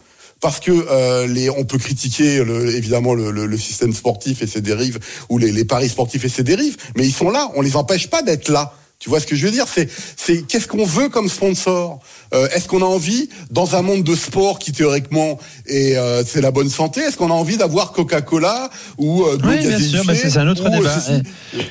parce 0.41 0.61
que 0.61 0.71
euh, 0.71 1.27
les, 1.27 1.49
on 1.49 1.65
peut 1.65 1.77
critiquer 1.77 2.45
le, 2.45 2.73
évidemment 2.73 3.13
le, 3.13 3.29
le- 3.29 3.45
le 3.45 3.57
système 3.57 3.93
sportif 3.93 4.41
et 4.41 4.47
ses 4.47 4.61
dérives 4.61 4.97
ou 5.27 5.37
les, 5.37 5.51
les 5.51 5.65
paris 5.65 5.89
sportifs 5.89 6.23
et 6.23 6.29
ses 6.29 6.43
dérives, 6.43 6.77
mais 6.95 7.05
ils 7.05 7.11
sont 7.13 7.29
là, 7.29 7.51
on 7.55 7.61
les 7.61 7.75
empêche 7.75 8.07
pas 8.07 8.21
d'être 8.21 8.47
là. 8.47 8.73
Tu 8.99 9.07
vois 9.07 9.21
ce 9.21 9.27
que 9.27 9.35
je 9.37 9.45
veux 9.45 9.51
dire? 9.53 9.63
C'est 9.65 9.87
c'est 10.17 10.45
qu'est-ce 10.45 10.67
qu'on 10.67 10.85
veut 10.85 11.07
comme 11.07 11.29
sponsor? 11.29 11.99
Euh, 12.33 12.49
Est-ce 12.49 12.67
qu'on 12.67 12.81
a 12.81 12.85
envie 12.85 13.29
dans 13.49 13.77
un 13.77 13.81
monde 13.81 14.03
de 14.03 14.13
sport 14.13 14.59
qui 14.59 14.73
théoriquement 14.73 15.39
est 15.67 15.95
euh, 15.95 16.21
c'est 16.25 16.41
la 16.41 16.51
bonne 16.51 16.69
santé 16.69 16.99
Est-ce 16.99 17.15
qu'on 17.15 17.31
a 17.31 17.33
envie 17.33 17.55
d'avoir 17.55 17.93
Coca-Cola 17.93 18.69
ou 18.97 19.23
euh, 19.23 19.37
de 19.37 19.47
Oui, 19.47 19.59
bien 19.65 19.79
sûr, 19.79 20.03
bah, 20.03 20.13
c'est 20.15 20.37
un 20.37 20.49
autre 20.49 20.63
ou, 20.63 20.67
euh, 20.67 20.77
débat. 20.79 20.99
ceci 20.99 21.23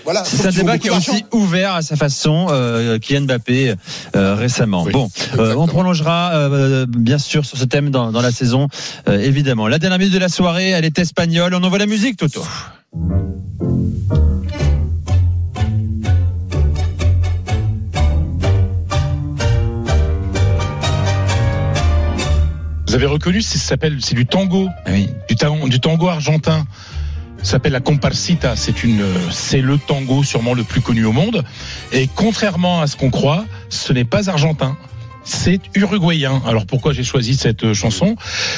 Voilà, 0.04 0.24
C'est 0.24 0.46
un 0.46 0.50
débat 0.52 0.78
qui 0.78 0.86
est 0.88 0.90
aussi 0.90 1.26
ouvert 1.32 1.74
à 1.74 1.82
sa 1.82 1.96
façon, 1.96 2.46
Kylian 3.02 3.26
Mbappé 3.26 3.74
récemment. 4.14 4.84
Oui, 4.84 4.92
bon, 4.92 5.10
on 5.38 5.66
prolongera 5.66 6.48
bien 6.88 7.18
sûr 7.18 7.44
sur 7.44 7.58
ce 7.58 7.64
thème 7.66 7.90
dans, 7.90 8.10
dans 8.10 8.22
la 8.22 8.32
saison, 8.32 8.68
évidemment. 9.06 9.68
La 9.68 9.78
dernière 9.78 9.98
minute 9.98 10.14
de 10.14 10.18
la 10.18 10.30
soirée, 10.30 10.70
elle 10.70 10.86
est 10.86 10.98
espagnole. 10.98 11.52
On 11.54 11.62
envoie 11.62 11.78
la 11.78 11.84
musique, 11.84 12.16
Toto. 12.16 12.42
Avez 22.98 23.06
reconnu, 23.06 23.42
c'est- 23.42 23.58
ça 23.58 23.68
s'appelle, 23.68 23.98
c'est 24.00 24.14
du 24.14 24.26
tango, 24.26 24.68
du, 25.28 25.36
tango, 25.36 25.68
du 25.68 25.80
tango 25.80 26.08
argentin. 26.08 26.66
Ça 27.42 27.52
s'appelle 27.52 27.72
la 27.72 27.80
comparsita. 27.80 28.56
C'est 28.56 28.82
une, 28.82 29.04
c'est 29.30 29.60
le 29.60 29.78
tango 29.78 30.24
sûrement 30.24 30.54
le 30.54 30.64
plus 30.64 30.80
connu 30.80 31.04
au 31.04 31.12
monde. 31.12 31.44
Et 31.92 32.08
contrairement 32.12 32.80
à 32.80 32.88
ce 32.88 32.96
qu'on 32.96 33.10
croit, 33.10 33.44
ce 33.68 33.92
n'est 33.92 34.04
pas 34.04 34.28
argentin. 34.28 34.76
C'est 35.28 35.60
uruguayen. 35.74 36.40
Alors 36.46 36.64
pourquoi 36.64 36.94
j'ai 36.94 37.04
choisi 37.04 37.34
cette 37.34 37.62
euh, 37.62 37.74
chanson? 37.74 38.16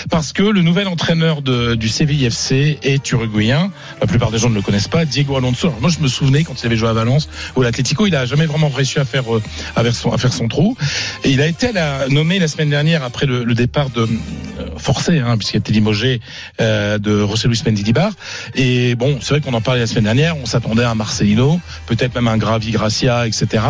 Parce 0.09 0.33
que 0.33 0.45
le 0.45 0.63
nouvel 0.63 0.87
entraîneur 0.87 1.43
du 1.43 1.89
Séville 1.89 2.25
FC 2.27 2.79
est 2.85 3.11
uruguayen. 3.11 3.73
La 4.01 4.07
plupart 4.07 4.31
des 4.31 4.39
gens 4.39 4.49
ne 4.49 4.55
le 4.55 4.63
connaissent 4.63 4.87
pas. 4.87 5.05
Diego 5.05 5.37
Alonso. 5.37 5.67
Alors 5.67 5.81
moi 5.81 5.91
je 5.91 5.99
me 5.99 6.07
souvenais 6.07 6.45
quand 6.45 6.63
il 6.63 6.67
avait 6.67 6.77
joué 6.77 6.89
à 6.89 6.93
Valence 6.93 7.29
ou 7.57 7.63
à 7.63 7.65
l'Atlético, 7.65 8.07
il 8.07 8.15
a 8.15 8.25
jamais 8.25 8.47
vraiment 8.47 8.69
réussi 8.69 9.01
à 9.01 9.05
faire 9.05 9.35
euh, 9.35 9.43
à 9.75 9.83
faire 9.83 10.33
son, 10.33 10.47
trou. 10.47 10.77
Et 11.25 11.31
il 11.31 11.41
a 11.41 11.49
été 11.49 11.71
nommé 12.09 12.39
la 12.39 12.47
semaine 12.47 12.71
dernière 12.71 13.03
après 13.03 13.27
le, 13.27 13.45
départ 13.55 13.91
de 13.91 14.03
euh, 14.03 14.07
forcé, 14.77 15.19
hein, 15.19 15.37
puisqu'il 15.39 15.57
a 15.57 15.59
été 15.59 15.73
limogé 15.73 16.21
de 16.61 17.27
José 17.27 17.49
Luis 17.49 17.63
Mendilibar. 17.67 18.13
Et 18.55 18.95
bon, 18.95 19.19
c'est 19.21 19.35
vrai 19.35 19.41
qu'on 19.41 19.55
en 19.55 19.61
parlait 19.61 19.81
la 19.81 19.87
semaine 19.89 20.05
dernière. 20.05 20.37
On 20.37 20.47
s'attendait 20.47 20.85
à 20.85 20.91
un 20.91 20.95
Marcelino, 20.95 21.61
peut-être 21.87 22.15
même 22.15 22.29
un 22.29 22.39
Gravi 22.39 22.71
Gracia, 22.71 23.27
etc. 23.27 23.65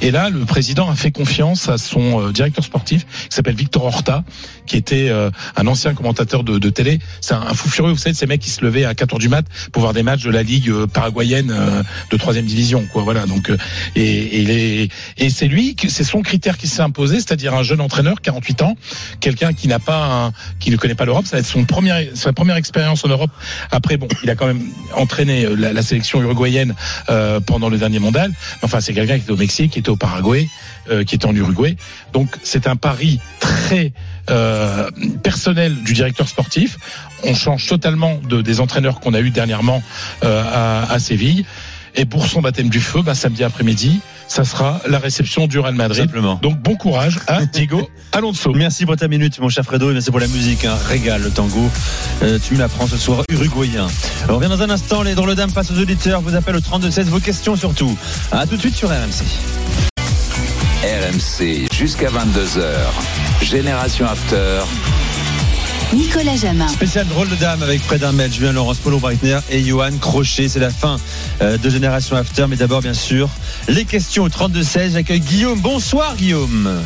Et 0.00 0.10
là, 0.10 0.30
le 0.30 0.46
président 0.46 0.88
a 0.88 0.94
fait 0.94 1.10
confiance 1.10 1.68
à 1.68 1.76
son 1.76 2.32
directeur 2.38 2.64
sportif, 2.64 3.04
qui 3.28 3.34
s'appelle 3.36 3.54
Victor 3.56 3.84
Horta, 3.84 4.24
qui 4.66 4.76
était 4.76 5.08
euh, 5.10 5.30
un 5.56 5.66
ancien 5.66 5.92
commentateur 5.94 6.44
de, 6.44 6.58
de 6.58 6.70
télé. 6.70 7.00
C'est 7.20 7.34
un, 7.34 7.52
fou 7.54 7.68
furieux, 7.68 7.92
vous 7.92 7.98
savez, 7.98 8.14
ces 8.14 8.26
mecs 8.26 8.40
qui 8.40 8.50
se 8.50 8.64
levaient 8.64 8.84
à 8.84 8.94
4 8.94 9.14
heures 9.14 9.18
du 9.18 9.28
mat 9.28 9.44
pour 9.72 9.82
voir 9.82 9.92
des 9.92 10.02
matchs 10.04 10.22
de 10.24 10.30
la 10.30 10.42
ligue 10.42 10.68
euh, 10.70 10.86
paraguayenne 10.86 11.50
euh, 11.50 11.82
de 12.10 12.16
troisième 12.16 12.46
division, 12.46 12.86
quoi. 12.92 13.02
Voilà. 13.02 13.26
Donc, 13.26 13.50
euh, 13.50 13.56
et, 13.96 14.82
et, 14.82 14.88
et 15.18 15.30
c'est 15.30 15.48
lui, 15.48 15.74
c'est 15.88 16.04
son 16.04 16.22
critère 16.22 16.56
qui 16.58 16.68
s'est 16.68 16.82
imposé, 16.82 17.16
c'est-à-dire 17.16 17.54
un 17.54 17.62
jeune 17.62 17.80
entraîneur, 17.80 18.20
48 18.20 18.62
ans, 18.62 18.76
quelqu'un 19.20 19.52
qui 19.52 19.66
n'a 19.68 19.78
pas, 19.80 20.26
un- 20.26 20.32
qui 20.60 20.70
ne 20.70 20.76
connaît 20.76 20.94
pas 20.94 21.04
l'Europe. 21.04 21.26
Ça 21.26 21.36
va 21.36 21.40
être 21.40 21.46
son 21.46 21.64
première, 21.64 22.00
sa 22.14 22.32
première 22.32 22.56
expérience 22.56 23.04
en 23.04 23.08
Europe. 23.08 23.30
Après, 23.70 23.96
bon, 23.96 24.08
il 24.22 24.30
a 24.30 24.34
quand 24.36 24.46
même 24.46 24.62
entraîné 24.94 25.44
euh, 25.44 25.54
la, 25.56 25.72
la 25.72 25.82
sélection 25.82 26.22
uruguayenne 26.22 26.74
euh, 27.10 27.40
pendant 27.40 27.68
le 27.68 27.78
dernier 27.78 27.98
mondial. 27.98 28.30
Enfin, 28.62 28.80
c'est 28.80 28.92
quelqu'un 28.94 29.16
qui 29.16 29.22
était 29.24 29.32
au 29.32 29.36
Mexique, 29.36 29.72
qui 29.72 29.78
était 29.80 29.88
au 29.90 29.96
Paraguay, 29.96 30.46
euh, 30.90 31.04
qui 31.04 31.14
était 31.14 31.26
en 31.26 31.34
Uruguay. 31.34 31.76
Donc, 32.12 32.28
c'est 32.42 32.66
un 32.66 32.76
pari 32.76 33.20
très 33.40 33.92
euh, 34.30 34.90
personnel 35.22 35.76
du 35.82 35.92
directeur 35.94 36.28
sportif. 36.28 36.78
On 37.24 37.34
change 37.34 37.66
totalement 37.66 38.20
de, 38.28 38.42
des 38.42 38.60
entraîneurs 38.60 39.00
qu'on 39.00 39.14
a 39.14 39.20
eu 39.20 39.30
dernièrement 39.30 39.82
euh, 40.24 40.42
à, 40.44 40.92
à 40.92 40.98
Séville. 40.98 41.44
Et 41.94 42.04
pour 42.04 42.26
son 42.26 42.40
baptême 42.40 42.68
du 42.68 42.80
feu, 42.80 43.02
bah, 43.02 43.14
samedi 43.14 43.42
après-midi, 43.42 44.00
ça 44.28 44.44
sera 44.44 44.80
la 44.86 44.98
réception 44.98 45.46
du 45.46 45.58
Real 45.58 45.74
Madrid. 45.74 46.04
Simplement. 46.04 46.38
Donc 46.40 46.58
bon 46.60 46.76
courage 46.76 47.18
à 47.26 47.44
Diego 47.52 47.88
Alonso. 48.12 48.52
Merci 48.52 48.86
pour 48.86 48.96
ta 48.96 49.08
minute, 49.08 49.38
mon 49.40 49.48
cher 49.48 49.64
Fredo, 49.64 49.90
et 49.90 49.94
merci 49.94 50.10
pour 50.10 50.20
la 50.20 50.28
musique. 50.28 50.64
Un 50.64 50.76
régal, 50.76 51.22
le 51.22 51.30
tango. 51.30 51.70
Euh, 52.22 52.38
tu 52.46 52.54
l'apprends 52.54 52.86
ce 52.86 52.96
soir, 52.96 53.22
uruguayen. 53.30 53.88
On 54.28 54.36
revient 54.36 54.48
dans 54.48 54.62
un 54.62 54.70
instant, 54.70 55.02
les 55.02 55.14
drôles 55.14 55.34
dames 55.34 55.50
face 55.50 55.70
aux 55.70 55.78
auditeurs. 55.78 56.20
Vous 56.20 56.36
appelle 56.36 56.56
au 56.56 56.60
32-16, 56.60 57.04
vos 57.04 57.20
questions 57.20 57.56
surtout. 57.56 57.96
À 58.30 58.46
tout 58.46 58.56
de 58.56 58.60
suite 58.60 58.76
sur 58.76 58.90
RMC. 58.90 59.87
RMC 60.82 61.66
jusqu'à 61.74 62.08
22h. 62.08 62.62
Génération 63.42 64.06
After. 64.06 64.60
Nicolas 65.92 66.36
Jamin. 66.36 66.68
Spécial 66.68 67.04
drôle 67.08 67.28
de 67.28 67.34
dame 67.34 67.64
avec 67.64 67.80
Fred 67.80 68.00
Hermel, 68.00 68.32
Julien 68.32 68.52
Laurence, 68.52 68.78
Paulo 68.78 69.00
Breitner 69.00 69.38
et 69.50 69.60
Johan 69.60 69.90
Crochet. 70.00 70.46
C'est 70.48 70.60
la 70.60 70.70
fin 70.70 70.98
euh, 71.42 71.58
de 71.58 71.68
Génération 71.68 72.14
After. 72.14 72.46
Mais 72.48 72.54
d'abord, 72.54 72.80
bien 72.80 72.94
sûr, 72.94 73.28
les 73.68 73.84
questions 73.84 74.22
au 74.22 74.28
32-16. 74.28 74.92
J'accueille 74.92 75.18
Guillaume. 75.18 75.58
Bonsoir, 75.60 76.14
Guillaume. 76.14 76.80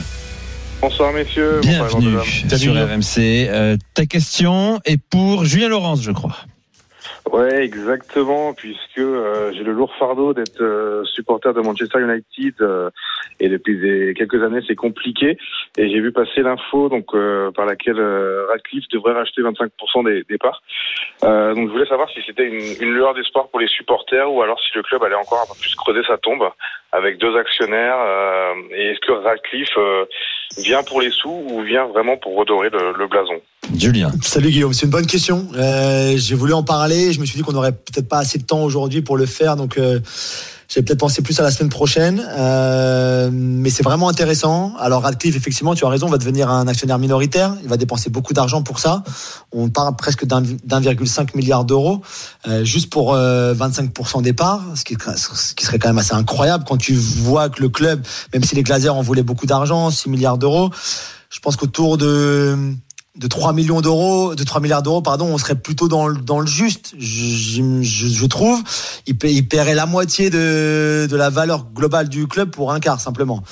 Bonsoir 0.81 1.13
messieurs. 1.13 1.61
Bonsoir, 1.63 2.01
Bienvenue 2.01 2.17
mesdames. 2.43 2.59
sur 2.59 2.73
RMC. 2.75 3.49
Euh, 3.51 3.77
ta 3.93 4.07
question 4.07 4.81
est 4.87 4.97
pour 4.97 5.45
Julien 5.45 5.69
Laurence, 5.69 6.01
je 6.03 6.13
crois. 6.13 6.37
Ouais, 7.31 7.63
exactement, 7.63 8.53
puisque 8.53 8.99
euh, 8.99 9.53
j'ai 9.53 9.63
le 9.63 9.73
lourd 9.73 9.95
fardeau 9.97 10.35
d'être 10.35 10.61
euh, 10.61 11.05
supporter 11.05 11.55
de 11.55 11.61
Manchester 11.61 12.01
United 12.01 12.55
euh, 12.61 12.91
et 13.39 13.49
depuis 13.49 13.79
des, 13.79 14.13
quelques 14.15 14.43
années 14.43 14.61
c'est 14.67 14.75
compliqué. 14.75 15.39
Et 15.79 15.89
j'ai 15.89 16.01
vu 16.01 16.11
passer 16.11 16.43
l'info 16.43 16.89
donc 16.89 17.15
euh, 17.15 17.53
par 17.53 17.65
laquelle 17.65 18.01
euh, 18.01 18.47
Radcliffe 18.51 18.89
devrait 18.89 19.13
racheter 19.13 19.41
25% 19.41 20.05
des, 20.05 20.25
des 20.29 20.37
parts. 20.37 20.63
Euh, 21.23 21.55
donc 21.55 21.69
je 21.69 21.73
voulais 21.73 21.87
savoir 21.87 22.11
si 22.11 22.21
c'était 22.27 22.45
une, 22.45 22.87
une 22.87 22.93
lueur 22.93 23.15
d'espoir 23.15 23.49
pour 23.49 23.61
les 23.61 23.69
supporters 23.69 24.31
ou 24.31 24.43
alors 24.43 24.61
si 24.61 24.75
le 24.75 24.83
club 24.83 25.05
allait 25.05 25.15
encore 25.15 25.43
un 25.43 25.55
peu 25.55 25.59
plus 25.61 25.75
creuser 25.77 26.03
sa 26.07 26.19
tombe 26.19 26.51
avec 26.91 27.19
deux 27.19 27.37
actionnaires. 27.37 27.99
et 28.73 28.91
est-ce 28.91 29.01
que 29.01 29.13
Radcliffe 29.13 29.79
vient 30.59 30.83
pour 30.83 31.01
les 31.01 31.11
sous 31.11 31.43
ou 31.51 31.63
vient 31.63 31.87
vraiment 31.87 32.17
pour 32.17 32.37
redorer 32.37 32.71
le, 32.71 32.93
le 32.99 33.09
blason 33.09 33.35
Julien. 33.77 34.11
Salut 34.23 34.51
Guillaume, 34.51 34.73
c'est 34.73 34.87
une 34.87 34.93
bonne 34.93 35.07
question. 35.07 35.49
Euh, 35.55 36.15
j'ai 36.17 36.35
voulu 36.35 36.53
en 36.53 36.63
parler, 36.63 37.13
je 37.13 37.21
me 37.21 37.27
suis 37.27 37.37
dit 37.37 37.43
qu'on 37.43 37.53
n'aurait 37.53 37.73
peut-être 37.73 38.09
pas 38.09 38.19
assez 38.19 38.39
de 38.39 38.45
temps 38.45 38.63
aujourd'hui 38.63 39.03
pour 39.03 39.17
le 39.17 39.27
faire, 39.27 39.57
donc 39.57 39.79
euh, 39.79 40.01
j'ai 40.73 40.81
peut-être 40.81 41.01
pensé 41.01 41.21
plus 41.21 41.39
à 41.39 41.43
la 41.43 41.51
semaine 41.51 41.69
prochaine. 41.69 42.25
Euh, 42.31 43.29
mais 43.31 43.69
c'est 43.69 43.83
vraiment 43.83 44.09
intéressant. 44.09 44.73
Alors 44.79 45.03
Radcliffe, 45.03 45.37
effectivement, 45.37 45.75
tu 45.75 45.85
as 45.85 45.89
raison, 45.89 46.07
va 46.07 46.17
devenir 46.17 46.49
un 46.49 46.67
actionnaire 46.67 46.99
minoritaire. 46.99 47.55
Il 47.63 47.69
va 47.69 47.77
dépenser 47.77 48.09
beaucoup 48.09 48.33
d'argent 48.33 48.63
pour 48.63 48.79
ça. 48.79 49.03
On 49.53 49.69
parle 49.69 49.97
presque 49.97 50.25
d'un 50.25 50.41
d'1,5 50.41 51.37
milliard 51.37 51.67
d'euros 51.67 52.01
euh, 52.49 52.65
juste 52.65 52.89
pour 52.89 53.13
euh, 53.13 53.55
25% 53.55 54.23
des 54.23 54.33
parts, 54.33 54.63
ce 54.75 54.85
qui, 54.85 54.97
ce 55.17 55.55
qui 55.55 55.67
serait 55.67 55.79
quand 55.79 55.91
même 55.91 55.99
assez 55.99 56.15
incroyable 56.15 56.65
quand 56.67 56.79
tu 56.79 56.95
vois 56.95 57.51
que 57.51 57.61
le 57.61 57.69
club, 57.69 58.03
même 58.33 58.43
si 58.43 58.55
les 58.55 58.63
Glazers 58.63 58.95
en 58.95 59.03
voulaient 59.03 59.23
beaucoup 59.23 59.47
d'argent, 59.47 59.91
6 59.91 60.09
milliards 60.09 60.39
d'euros, 60.39 60.71
je 61.29 61.39
pense 61.41 61.57
qu'autour 61.57 61.99
de 61.99 62.57
de 63.17 63.27
3 63.27 63.53
millions 63.53 63.83
d'euros, 63.83 64.35
de 64.35 64.43
3 64.43 64.61
milliards 64.61 64.83
d'euros, 64.83 65.03
pardon, 65.03 65.27
on 65.27 65.39
serait 65.39 65.55
plutôt 65.55 65.87
dans 65.87 66.09
le, 66.09 66.17
dans 66.17 66.41
le 66.41 66.47
juste, 66.47 66.95
je, 66.99 67.83
je, 67.83 68.09
je 68.09 68.27
trouve. 68.27 68.63
Il, 69.07 69.19
paie- 69.19 69.35
il 69.35 69.47
paierait 69.47 69.75
la 69.75 69.85
moitié 69.87 70.31
de, 70.31 71.07
de 71.11 71.17
la 71.17 71.29
valeur 71.29 71.67
globale 71.75 72.09
du 72.09 72.27
club 72.27 72.51
pour 72.51 72.73
un 72.73 72.81
quart, 72.81 73.01
simplement. 73.01 73.43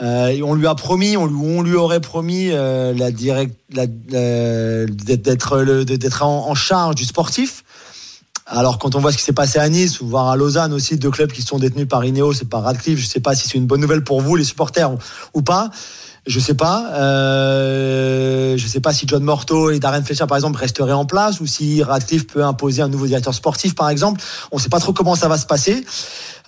Euh, 0.00 0.40
on 0.42 0.54
lui 0.54 0.66
a 0.66 0.74
promis, 0.74 1.16
on 1.16 1.26
lui, 1.26 1.36
on 1.36 1.62
lui 1.62 1.74
aurait 1.74 2.00
promis 2.00 2.48
euh, 2.50 2.94
la 2.94 3.10
direct, 3.10 3.54
la, 3.72 3.84
euh, 4.14 4.86
d'être 4.86 6.22
en, 6.22 6.54
charge 6.54 6.94
du 6.94 7.04
sportif. 7.04 7.64
Alors 8.46 8.78
quand 8.78 8.96
on 8.96 9.00
voit 9.00 9.12
ce 9.12 9.18
qui 9.18 9.22
s'est 9.22 9.32
passé 9.32 9.58
à 9.58 9.68
Nice 9.68 10.00
ou 10.00 10.08
voir 10.08 10.28
à 10.28 10.36
Lausanne 10.36 10.72
aussi 10.72 10.96
deux 10.96 11.10
clubs 11.10 11.30
qui 11.30 11.42
sont 11.42 11.58
détenus 11.58 11.86
par 11.86 12.04
Ineos 12.04 12.32
et 12.32 12.44
par 12.44 12.64
Radcliffe, 12.64 12.98
je 12.98 13.06
sais 13.06 13.20
pas 13.20 13.34
si 13.36 13.46
c'est 13.46 13.58
une 13.58 13.66
bonne 13.66 13.80
nouvelle 13.80 14.02
pour 14.02 14.20
vous 14.20 14.34
les 14.34 14.44
supporters 14.44 14.90
ou 15.34 15.42
pas. 15.42 15.70
Je 16.26 16.38
sais 16.38 16.54
pas. 16.54 16.92
Euh, 16.94 18.56
je 18.56 18.66
sais 18.66 18.80
pas 18.80 18.92
si 18.92 19.06
John 19.08 19.24
Morto 19.24 19.70
et 19.70 19.80
Darren 19.80 20.04
Fletcher 20.04 20.26
par 20.28 20.36
exemple 20.36 20.58
resteraient 20.58 20.92
en 20.92 21.04
place 21.04 21.40
ou 21.40 21.46
si 21.46 21.82
Radcliffe 21.82 22.26
peut 22.28 22.44
imposer 22.44 22.80
un 22.82 22.88
nouveau 22.88 23.06
directeur 23.06 23.34
sportif 23.34 23.74
par 23.74 23.90
exemple. 23.90 24.20
On 24.52 24.58
sait 24.58 24.68
pas 24.68 24.78
trop 24.78 24.92
comment 24.92 25.16
ça 25.16 25.26
va 25.28 25.36
se 25.36 25.46
passer. 25.46 25.84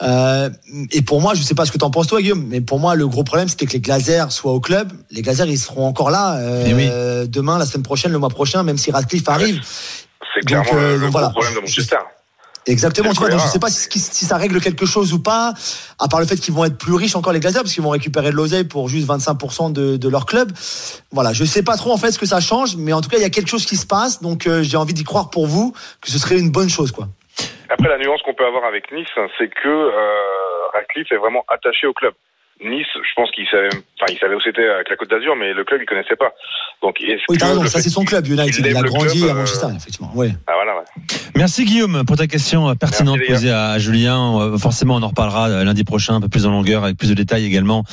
Euh, 0.02 0.48
et 0.92 1.02
pour 1.02 1.20
moi, 1.20 1.34
je 1.34 1.42
sais 1.42 1.55
pas 1.55 1.66
ce 1.66 1.72
que 1.72 1.78
t'en 1.78 1.90
penses 1.90 2.06
toi, 2.06 2.20
Guillaume, 2.20 2.44
mais 2.48 2.60
pour 2.60 2.78
moi, 2.78 2.94
le 2.94 3.09
gros 3.09 3.24
problème, 3.24 3.48
c'était 3.48 3.66
que 3.66 3.72
les 3.72 3.80
Glazers 3.80 4.30
soient 4.30 4.52
au 4.52 4.60
club. 4.60 4.92
Les 5.10 5.22
Glazers, 5.22 5.46
ils 5.48 5.59
seront 5.59 5.86
encore 5.86 6.10
là 6.10 6.36
euh, 6.36 7.26
demain, 7.26 7.59
la 7.59 7.66
semaine 7.66 7.82
prochaine, 7.84 8.12
le 8.12 8.18
mois 8.18 8.28
prochain, 8.30 8.62
même 8.62 8.78
si 8.78 8.90
Radcliffe 8.90 9.28
arrive. 9.28 9.60
C'est 10.34 10.40
Donc, 10.40 10.64
clairement 10.66 10.80
euh, 10.80 10.88
le, 10.88 10.94
le 10.94 11.01
donc 11.01 11.10
gros 11.10 11.10
voilà. 11.12 11.30
problème 11.30 11.55
de 11.55 11.60
Manchester. 11.60 11.96
Exactement, 12.66 13.11
C'est 13.11 13.15
tu 13.15 13.20
vois, 13.20 13.28
donc 13.28 13.39
je 13.39 13.43
cohérent. 13.45 13.53
sais 13.53 13.59
pas 13.59 13.69
si, 13.69 13.99
si 13.99 14.24
ça 14.24 14.36
règle 14.36 14.61
quelque 14.61 14.86
chose 14.86 15.12
ou 15.12 15.23
pas, 15.23 15.53
à 15.99 16.09
part 16.09 16.20
le 16.20 16.27
fait 16.27 16.36
qu'ils 16.36 16.55
vont 16.55 16.65
être 16.65 16.78
plus 16.78 16.95
riches 16.95 17.15
encore 17.16 17.32
les 17.32 17.41
Glazers, 17.41 17.62
parce 17.62 17.74
qu'ils 17.74 17.82
vont 17.82 17.91
récupérer 17.91 18.31
de 18.31 18.36
l'oseille 18.36 18.65
pour 18.65 18.89
juste 18.89 19.07
25% 19.09 19.73
de, 19.73 19.97
de 19.97 20.09
leur 20.09 20.24
club. 20.27 20.51
Voilà, 21.12 21.32
je 21.32 21.45
sais 21.45 21.62
pas 21.62 21.77
trop 21.77 21.93
en 21.93 21.99
fait 21.99 22.11
ce 22.12 22.19
que 22.19 22.27
ça 22.27 22.41
change, 22.41 22.77
mais 22.77 22.93
en 22.93 23.01
tout 23.01 23.09
cas, 23.09 23.19
il 23.19 23.23
y 23.23 23.27
a 23.27 23.31
quelque 23.31 23.49
chose 23.49 23.66
qui 23.66 23.77
se 23.77 23.86
passe, 23.86 24.23
donc 24.23 24.47
euh, 24.47 24.62
j'ai 24.62 24.77
envie 24.77 24.95
d'y 24.95 25.05
croire 25.05 25.31
pour 25.31 25.47
vous 25.47 25.73
que 26.01 26.11
ce 26.11 26.19
serait 26.19 26.39
une 26.39 26.51
bonne 26.51 26.69
chose, 26.70 26.91
quoi. 26.93 27.09
Après, 27.69 27.89
la 27.89 27.99
nuance 27.99 28.20
qu'on 28.23 28.35
peut 28.35 28.47
avoir 28.47 28.65
avec 28.65 28.91
Nice, 28.93 29.09
hein, 29.16 29.27
c'est 29.39 29.49
que 29.49 29.69
euh, 29.69 29.91
Radcliffe 30.74 31.11
est 31.12 31.16
vraiment 31.16 31.45
attaché 31.49 31.86
au 31.86 31.93
club. 31.93 32.15
Nice, 32.65 32.86
je 32.95 33.15
pense 33.15 33.31
qu'il 33.31 33.47
savait, 33.47 33.69
enfin, 33.69 34.11
il 34.11 34.19
savait 34.19 34.35
où 34.35 34.41
c'était 34.41 34.66
avec 34.66 34.89
la 34.89 34.97
Côte 34.97 35.11
d'Azur, 35.11 35.36
mais 35.36 35.53
le 35.53 35.65
club, 35.65 35.81
il 35.82 35.86
connaissait 35.86 36.16
pas. 36.16 36.32
Donc, 36.82 37.01
est-ce 37.01 37.23
Oui, 37.28 37.39
t'as 37.39 37.49
raison, 37.49 37.65
ça 37.66 37.81
c'est 37.81 37.91
son 37.91 38.05
club, 38.05 38.27
United, 38.27 38.65
il 38.66 38.77
a 38.77 38.82
grandi 38.82 39.20
club, 39.20 39.31
à 39.31 39.32
euh, 39.32 39.36
Manchester, 39.36 39.66
effectivement. 39.77 40.11
Ouais. 40.15 40.31
Ah 40.47 40.53
voilà, 40.55 40.77
ouais. 40.78 40.85
Merci 41.36 41.65
Guillaume 41.65 42.05
pour 42.07 42.16
ta 42.16 42.27
question 42.27 42.69
euh, 42.69 42.74
pertinente 42.74 43.19
Merci, 43.19 43.32
posée 43.32 43.53
à 43.53 43.78
Julien. 43.78 44.39
Euh, 44.41 44.59
Forcément, 44.59 44.97
on 44.97 45.03
en 45.03 45.09
reparlera 45.09 45.49
euh, 45.49 45.65
lundi 45.65 45.85
prochain, 45.85 46.15
un 46.15 46.20
peu 46.20 46.28
plus 46.28 46.47
en 46.47 46.51
longueur, 46.51 46.85
avec 46.85 46.97
plus 46.97 47.09
de 47.09 47.15
détails 47.15 47.45
également. 47.45 47.85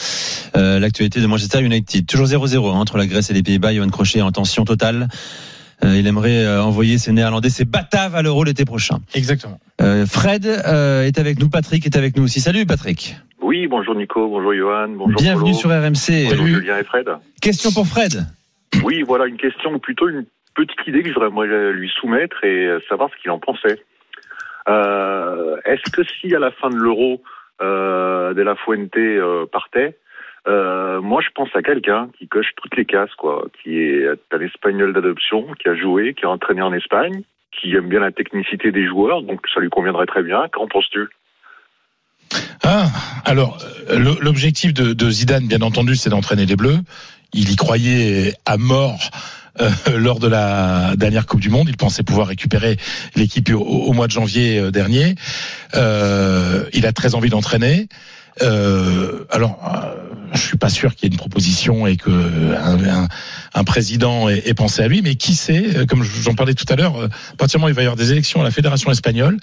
Euh, 0.55 0.79
L'actualité 0.79 1.19
de 1.19 1.27
Manchester 1.27 1.61
United. 1.61 2.05
Toujours 2.07 2.27
0-0 2.27 2.69
hein, 2.69 2.73
entre 2.73 2.97
la 2.97 3.07
Grèce 3.07 3.29
et 3.29 3.33
les 3.33 3.43
Pays-Bas. 3.43 3.73
Johan 3.73 3.89
Crochet 3.89 4.21
en 4.21 4.31
tension 4.31 4.63
totale. 4.65 5.07
Euh, 5.83 5.97
il 5.97 6.05
aimerait 6.05 6.45
euh, 6.45 6.63
envoyer 6.63 6.97
ses 6.97 7.11
Néerlandais, 7.11 7.49
ses 7.49 7.65
Bataves 7.65 8.15
à 8.15 8.21
l'Euro 8.21 8.43
l'été 8.43 8.65
prochain. 8.65 8.99
Exactement. 9.13 9.59
Euh, 9.81 10.05
Fred 10.05 10.45
euh, 10.45 11.03
est 11.03 11.17
avec 11.17 11.39
nous, 11.39 11.49
Patrick 11.49 11.85
est 11.85 11.95
avec 11.95 12.15
nous 12.15 12.23
aussi. 12.23 12.39
Salut 12.39 12.65
Patrick. 12.65 13.15
Oui, 13.41 13.67
bonjour 13.67 13.95
Nico, 13.95 14.27
bonjour 14.27 14.53
Johan, 14.53 14.89
bonjour 14.89 15.19
Bienvenue 15.19 15.51
Polo. 15.51 15.59
sur 15.59 15.69
RMC. 15.71 16.29
Bonjour 16.29 16.45
Julien 16.45 16.77
et 16.77 16.83
Fred. 16.83 17.09
Question 17.41 17.71
pour 17.71 17.87
Fred. 17.87 18.13
Oui, 18.83 19.01
voilà 19.01 19.25
une 19.25 19.37
question, 19.37 19.73
ou 19.73 19.79
plutôt 19.79 20.07
une 20.09 20.25
petite 20.55 20.85
idée 20.87 21.01
que 21.01 21.09
je 21.09 21.13
voudrais 21.15 21.71
lui 21.73 21.89
soumettre 21.99 22.43
et 22.43 22.69
savoir 22.87 23.09
ce 23.09 23.21
qu'il 23.21 23.31
en 23.31 23.39
pensait. 23.39 23.81
Euh, 24.69 25.57
Est-ce 25.65 25.91
que 25.91 26.03
si 26.03 26.35
à 26.35 26.39
la 26.39 26.51
fin 26.51 26.69
de 26.69 26.75
l'Euro, 26.75 27.21
euh, 27.61 28.33
De 28.33 28.41
La 28.43 28.55
Fuente 28.55 28.95
euh, 28.95 29.45
partait, 29.51 29.97
euh, 30.47 31.01
moi 31.01 31.21
je 31.23 31.29
pense 31.33 31.49
à 31.55 31.61
quelqu'un 31.63 32.09
qui 32.17 32.27
coche 32.27 32.51
toutes 32.57 32.75
les 32.75 32.85
cases, 32.85 33.13
quoi, 33.15 33.47
qui 33.61 33.79
est 33.79 34.07
un 34.31 34.39
espagnol 34.39 34.93
d'adoption, 34.93 35.47
qui 35.59 35.67
a 35.67 35.75
joué, 35.75 36.13
qui 36.13 36.25
a 36.25 36.29
entraîné 36.29 36.61
en 36.61 36.73
Espagne, 36.73 37.23
qui 37.51 37.75
aime 37.75 37.89
bien 37.89 37.99
la 37.99 38.11
technicité 38.11 38.71
des 38.71 38.85
joueurs, 38.85 39.23
donc 39.23 39.41
ça 39.53 39.59
lui 39.59 39.69
conviendrait 39.69 40.05
très 40.05 40.23
bien. 40.23 40.47
Qu'en 40.51 40.67
penses-tu? 40.67 41.07
Ah, 42.63 42.89
alors 43.25 43.57
euh, 43.89 44.15
l'objectif 44.21 44.73
de, 44.73 45.09
Zidane, 45.09 45.47
bien 45.47 45.61
entendu, 45.61 45.95
c'est 45.95 46.09
d'entraîner 46.09 46.45
les 46.45 46.55
Bleus. 46.55 46.79
Il 47.33 47.51
y 47.51 47.55
croyait 47.55 48.35
à 48.45 48.57
mort. 48.57 49.09
euh, 49.59 49.69
lors 49.97 50.19
de 50.19 50.27
la 50.27 50.95
dernière 50.95 51.25
Coupe 51.25 51.41
du 51.41 51.49
Monde, 51.49 51.67
il 51.69 51.77
pensait 51.77 52.03
pouvoir 52.03 52.27
récupérer 52.27 52.77
l'équipe 53.15 53.49
au, 53.53 53.91
mois 53.93 54.07
de 54.07 54.11
janvier 54.11 54.59
euh, 54.59 54.71
dernier. 54.71 55.15
Euh, 55.75 56.65
il 56.73 56.85
a 56.85 56.93
très 56.93 57.15
envie 57.15 57.29
d'entraîner. 57.29 57.87
Alors, 59.29 59.59
je 60.33 60.39
suis 60.41 60.57
pas 60.57 60.69
sûr 60.69 60.95
qu'il 60.95 61.07
y 61.07 61.11
ait 61.11 61.13
une 61.13 61.17
proposition 61.19 61.85
et 61.87 61.97
que 61.97 62.09
un, 62.55 62.83
un- 63.03 63.07
un 63.53 63.63
président 63.63 64.29
ait, 64.29 64.41
ait 64.45 64.53
pensé 64.53 64.81
à 64.81 64.87
lui, 64.87 65.01
mais 65.01 65.15
qui 65.15 65.35
sait 65.35 65.75
euh, 65.77 65.85
Comme 65.85 66.03
j'en 66.03 66.35
parlais 66.35 66.53
tout 66.53 66.65
à 66.69 66.75
l'heure, 66.75 66.95
euh, 67.01 67.07
à 67.33 67.35
partir 67.35 67.57
du 67.57 67.61
moment 67.61 67.67
où 67.67 67.69
il 67.69 67.75
va 67.75 67.81
y 67.81 67.85
avoir 67.85 67.97
des 67.97 68.11
élections 68.11 68.39
à 68.41 68.43
la 68.43 68.51
fédération 68.51 68.89
espagnole, 68.91 69.37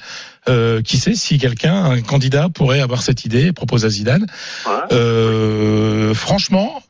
euh, 0.49 0.81
qui 0.83 0.97
sait 0.99 1.15
si 1.15 1.39
quelqu'un, 1.39 1.85
un 1.85 2.01
candidat, 2.01 2.49
pourrait 2.49 2.81
avoir 2.81 3.03
cette 3.03 3.25
idée 3.25 3.47
et 3.47 3.53
propose 3.53 3.85
à 3.85 3.91
Zidane. 3.91 4.27
Euh, 4.93 6.15
franchement, 6.15 6.83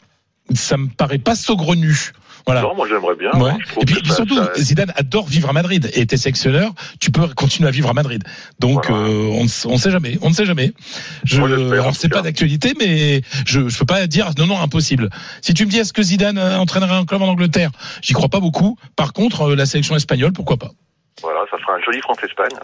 ça 0.55 0.77
me 0.77 0.89
paraît 0.89 1.19
pas 1.19 1.35
saugrenu. 1.35 2.13
Voilà. 2.49 2.63
Non, 2.63 2.75
moi 2.75 2.89
j'aimerais 2.89 3.15
bien. 3.15 3.31
Ouais. 3.39 3.53
Et 3.79 3.85
puis, 3.85 4.01
surtout, 4.11 4.37
ça- 4.37 4.55
Zidane 4.57 4.91
adore 4.97 5.27
vivre 5.27 5.51
à 5.51 5.53
Madrid. 5.53 5.91
Et 5.93 6.07
t'es 6.07 6.17
sélectionneur, 6.17 6.73
tu 6.99 7.11
peux 7.11 7.29
continuer 7.29 7.69
à 7.69 7.71
vivre 7.71 7.91
à 7.91 7.93
Madrid. 7.93 8.25
Donc, 8.59 8.89
euh, 8.89 8.95
on 8.95 9.45
ne 9.45 9.73
ne 9.73 9.77
sait 9.79 9.91
jamais. 9.91 10.17
On 10.23 10.31
ne 10.31 10.35
sait 10.35 10.47
jamais. 10.47 10.73
Je, 11.25 11.43
alors, 11.43 11.95
c'est 11.95 12.09
pas 12.09 12.23
d'actualité, 12.23 12.73
mais 12.81 13.21
je, 13.47 13.69
je 13.69 13.79
peux 13.79 13.85
pas 13.85 14.07
dire 14.07 14.31
non, 14.39 14.47
non, 14.47 14.59
impossible. 14.63 15.11
Si 15.43 15.53
tu 15.53 15.67
me 15.67 15.71
dis 15.71 15.77
est-ce 15.79 15.93
que 15.93 16.03
Zidane 16.03 16.39
euh, 16.39 16.57
entraînerait 16.59 16.95
un 16.97 17.05
club 17.05 17.21
en 17.21 17.29
Angleterre, 17.29 17.71
j'y 18.01 18.15
crois 18.15 18.31
pas 18.31 18.41
beaucoup. 18.41 18.79
Par 18.97 19.13
contre, 19.13 19.43
euh, 19.51 19.55
la 19.55 19.67
sélection 19.67 19.95
espagnole, 19.95 20.33
pourquoi 20.33 20.57
pas? 20.57 20.71
Voilà, 21.21 21.41
ça 21.51 21.59
fera 21.59 21.75
un 21.75 21.81
joli 21.85 22.01
France-Espagne. 22.01 22.59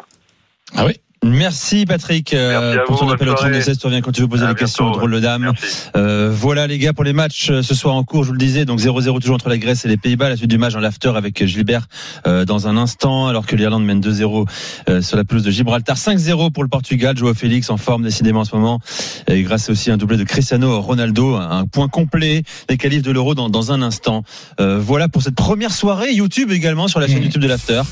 Ah 0.74 0.86
oui. 0.86 0.98
Merci 1.25 1.87
Patrick 1.87 2.35
euh, 2.35 2.75
Merci 2.75 2.81
pour 2.87 2.99
ton 2.99 3.09
appel 3.09 3.29
au 3.31 3.37
soirée. 3.37 3.61
32 3.61 3.77
Tu 3.77 3.87
reviens 3.87 4.01
quand 4.03 4.13
tu 4.13 4.21
veux 4.21 4.29
poser 4.29 4.45
À 4.45 4.49
des 4.49 4.55
questions 4.55 4.91
drôles 4.91 5.11
de 5.11 5.21
dames. 5.21 5.53
Euh, 5.97 6.31
voilà 6.31 6.67
les 6.67 6.79
gars 6.79 6.93
pour 6.93 7.05
les 7.05 7.15
matchs 7.15 7.51
euh, 7.51 7.63
ce 7.63 7.75
soir 7.75 7.95
en 7.95 8.05
cours. 8.05 8.25
Je 8.25 8.29
vous 8.29 8.35
le 8.35 8.39
disais 8.39 8.67
donc 8.67 8.79
0-0 8.79 9.21
toujours 9.21 9.35
entre 9.35 9.49
la 9.49 9.57
Grèce 9.57 9.85
et 9.85 9.89
les 9.89 9.97
Pays-Bas. 9.97 10.29
La 10.29 10.37
suite 10.37 10.51
du 10.51 10.59
match 10.59 10.75
en 10.75 10.81
l'after 10.81 11.13
avec 11.17 11.45
Gilbert 11.47 11.87
euh, 12.27 12.45
dans 12.45 12.69
un 12.69 12.77
instant 12.77 13.27
alors 13.27 13.47
que 13.47 13.57
l'Irlande 13.57 13.85
mène 13.85 14.01
2-0 14.01 14.47
euh, 14.89 15.01
sur 15.01 15.17
la 15.17 15.25
pelouse 15.25 15.43
de 15.43 15.51
Gibraltar. 15.51 15.97
5-0 15.97 16.53
pour 16.53 16.63
le 16.63 16.69
Portugal. 16.69 17.17
Joao 17.17 17.33
Félix 17.33 17.71
en 17.71 17.79
forme 17.79 18.03
décidément 18.03 18.41
en 18.41 18.45
ce 18.45 18.55
moment 18.55 18.81
et 19.27 19.43
grâce 19.43 19.71
aussi 19.71 19.91
à 19.91 19.95
un 19.95 19.97
doublé 19.97 20.19
de 20.19 20.25
Cristiano 20.25 20.81
Ronaldo. 20.81 21.37
Un 21.37 21.67
point 21.67 21.89
complet 21.89 22.43
des 22.69 22.77
qualifs 22.77 23.03
de 23.03 23.11
l'Euro 23.11 23.35
dans, 23.35 23.49
dans 23.49 23.73
un 23.73 23.81
instant. 23.81 24.25
Euh, 24.61 24.79
voilà 24.79 25.09
pour 25.09 25.23
cette 25.23 25.35
première 25.35 25.73
soirée 25.73 26.13
YouTube 26.13 26.51
également 26.53 26.89
sur 26.89 27.01
la 27.01 27.07
chaîne 27.07 27.23
YouTube 27.23 27.43
de 27.43 27.49
l'after. 27.49 27.83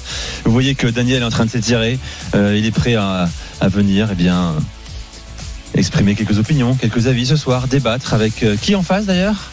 Vous 0.44 0.52
voyez 0.52 0.74
que 0.74 0.86
Daniel 0.86 1.22
est 1.22 1.24
en 1.24 1.30
train 1.30 1.46
de 1.46 1.50
s'étirer. 1.50 1.98
Euh, 2.34 2.56
il 2.56 2.66
est 2.66 2.70
prêt 2.70 2.94
à, 2.94 3.21
à 3.60 3.68
venir 3.68 4.08
eh 4.12 4.14
bien 4.14 4.54
exprimer 5.74 6.14
quelques 6.14 6.38
opinions, 6.38 6.74
quelques 6.74 7.06
avis 7.06 7.26
ce 7.26 7.36
soir, 7.36 7.66
débattre 7.68 8.12
avec 8.14 8.42
euh, 8.42 8.56
qui 8.60 8.74
en 8.74 8.82
face 8.82 9.06
d'ailleurs? 9.06 9.50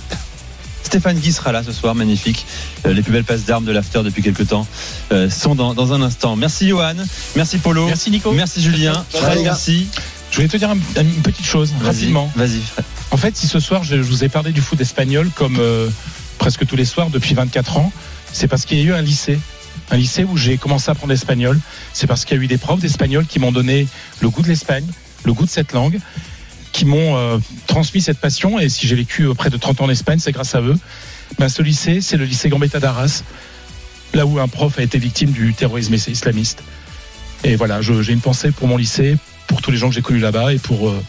Stéphane 0.84 1.18
Guy 1.20 1.32
sera 1.32 1.52
là 1.52 1.62
ce 1.64 1.72
soir, 1.72 1.94
magnifique. 1.94 2.46
Euh, 2.86 2.94
les 2.94 3.02
plus 3.04 3.12
belles 3.12 3.24
passes 3.24 3.46
d'armes 3.46 3.66
de 3.66 3.72
l'after 3.72 4.02
depuis 4.04 4.22
quelques 4.24 4.48
temps 4.48 4.66
euh, 5.12 5.30
sont 5.30 5.54
dans, 5.56 5.74
dans 5.74 5.94
un 5.94 6.02
instant. 6.02 6.36
Merci 6.36 6.68
Johan, 6.70 6.96
merci 7.36 7.58
Polo, 7.60 7.86
merci 7.86 8.10
Nico, 8.12 8.32
merci 8.32 8.62
Julien, 8.62 9.06
Fred, 9.10 9.40
merci. 9.44 9.88
Je 10.32 10.36
voulais 10.38 10.48
te 10.48 10.58
dire 10.58 10.70
un- 10.72 11.02
une 11.02 11.22
petite 11.22 11.46
chose 11.46 11.72
Vas-y, 11.80 11.86
rapidement. 11.88 12.32
Vas-y, 12.36 12.60
Fred. 12.62 12.86
En 13.12 13.18
fait, 13.18 13.36
si 13.38 13.48
ce 13.48 13.60
soir 13.60 13.84
je, 13.84 13.98
je 13.98 14.02
vous 14.02 14.24
ai 14.24 14.30
parlé 14.30 14.52
du 14.52 14.62
foot 14.62 14.80
espagnol 14.82 15.30
comme 15.36 15.58
euh, 15.60 15.90
presque 16.38 16.66
tous 16.66 16.76
les 16.76 16.86
soirs 16.86 17.10
depuis 17.10 17.34
24 17.34 17.78
ans, 17.78 17.92
c'est 18.34 18.48
parce 18.48 18.66
qu'il 18.66 18.78
y 18.78 18.82
a 18.82 18.84
eu 18.86 18.94
un 18.94 19.02
lycée. 19.02 19.40
Un 19.92 19.98
lycée 19.98 20.24
où 20.24 20.38
j'ai 20.38 20.58
commencé 20.58 20.90
à 20.90 20.92
apprendre 20.92 21.12
l'espagnol. 21.12 21.60
C'est 21.94 22.08
parce 22.08 22.26
qu'il 22.26 22.38
y 22.38 22.40
a 22.40 22.44
eu 22.44 22.48
des 22.48 22.58
profs 22.58 22.80
d'espagnol 22.80 23.26
qui 23.26 23.40
m'ont 23.40 23.52
donné 23.52 23.88
le 24.22 24.30
goût 24.30 24.42
de 24.42 24.48
l'Espagne, 24.48 24.86
le 25.26 25.34
goût 25.34 25.46
de 25.46 25.50
cette 25.50 25.74
langue, 25.74 26.00
qui 26.72 26.86
m'ont 26.86 27.18
euh, 27.18 27.38
transmis 27.68 28.02
cette 28.02 28.20
passion. 28.20 28.60
Et 28.60 28.70
si 28.70 28.88
j'ai 28.88 28.96
vécu 28.96 29.24
euh, 29.24 29.34
près 29.34 29.50
de 29.50 29.58
30 29.58 29.82
ans 29.82 29.86
en 29.86 29.90
Espagne, 29.90 30.20
c'est 30.20 30.32
grâce 30.32 30.54
à 30.56 30.62
eux. 30.62 30.78
Ben, 31.38 31.50
ce 31.50 31.62
lycée, 31.62 32.02
c'est 32.02 32.18
le 32.18 32.26
lycée 32.26 32.50
Gambetta 32.50 32.80
d'Arras, 32.80 33.24
là 34.14 34.26
où 34.26 34.40
un 34.40 34.48
prof 34.48 34.78
a 34.80 34.84
été 34.84 34.98
victime 34.98 35.32
du 35.32 35.54
terrorisme 35.54 35.94
islamiste. 35.94 36.64
Et 37.44 37.56
voilà, 37.56 37.82
j'ai 37.82 38.14
une 38.14 38.22
pensée 38.22 38.52
pour 38.52 38.68
mon 38.68 38.78
lycée, 38.78 39.18
pour 39.48 39.62
tous 39.62 39.72
les 39.72 39.78
gens 39.78 39.90
que 39.90 39.96
j'ai 39.96 40.02
connus 40.02 40.20
là-bas 40.20 40.54
et 40.54 40.60
pour 40.60 40.90
euh, 40.90 41.04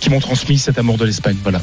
qui 0.00 0.10
m'ont 0.10 0.20
transmis 0.20 0.58
cet 0.58 0.78
amour 0.78 0.98
de 0.98 1.04
l'Espagne. 1.04 1.36
Voilà. 1.42 1.60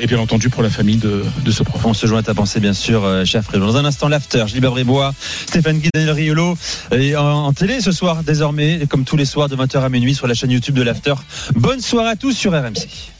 Et, 0.00 0.06
bien 0.06 0.18
entendu 0.18 0.48
pour 0.48 0.62
la 0.62 0.70
famille 0.70 0.96
de, 0.96 1.24
de 1.44 1.50
ce 1.50 1.62
prof. 1.62 1.84
On 1.84 1.94
se 1.94 2.06
joint 2.06 2.20
à 2.20 2.22
ta 2.22 2.34
pensée, 2.34 2.60
bien 2.60 2.72
sûr, 2.72 3.04
euh, 3.04 3.24
cher 3.24 3.42
Fred. 3.42 3.60
Dans 3.60 3.76
un 3.76 3.84
instant, 3.84 4.08
l'after. 4.08 4.44
Gilbert 4.46 4.70
Bribois, 4.72 5.12
Stéphane 5.46 5.78
Guy, 5.78 5.90
Daniel 5.94 6.12
Riolo. 6.12 6.56
Et 6.92 7.16
en, 7.16 7.46
en 7.46 7.52
télé 7.52 7.80
ce 7.80 7.92
soir, 7.92 8.22
désormais, 8.22 8.86
comme 8.88 9.04
tous 9.04 9.16
les 9.16 9.24
soirs 9.24 9.48
de 9.48 9.56
20h 9.56 9.80
à 9.80 9.88
minuit 9.88 10.14
sur 10.14 10.26
la 10.26 10.34
chaîne 10.34 10.50
YouTube 10.50 10.74
de 10.74 10.82
l'after. 10.82 11.14
Bonne 11.54 11.80
soirée 11.80 12.10
à 12.10 12.16
tous 12.16 12.32
sur 12.32 12.52
RMC. 12.52 13.15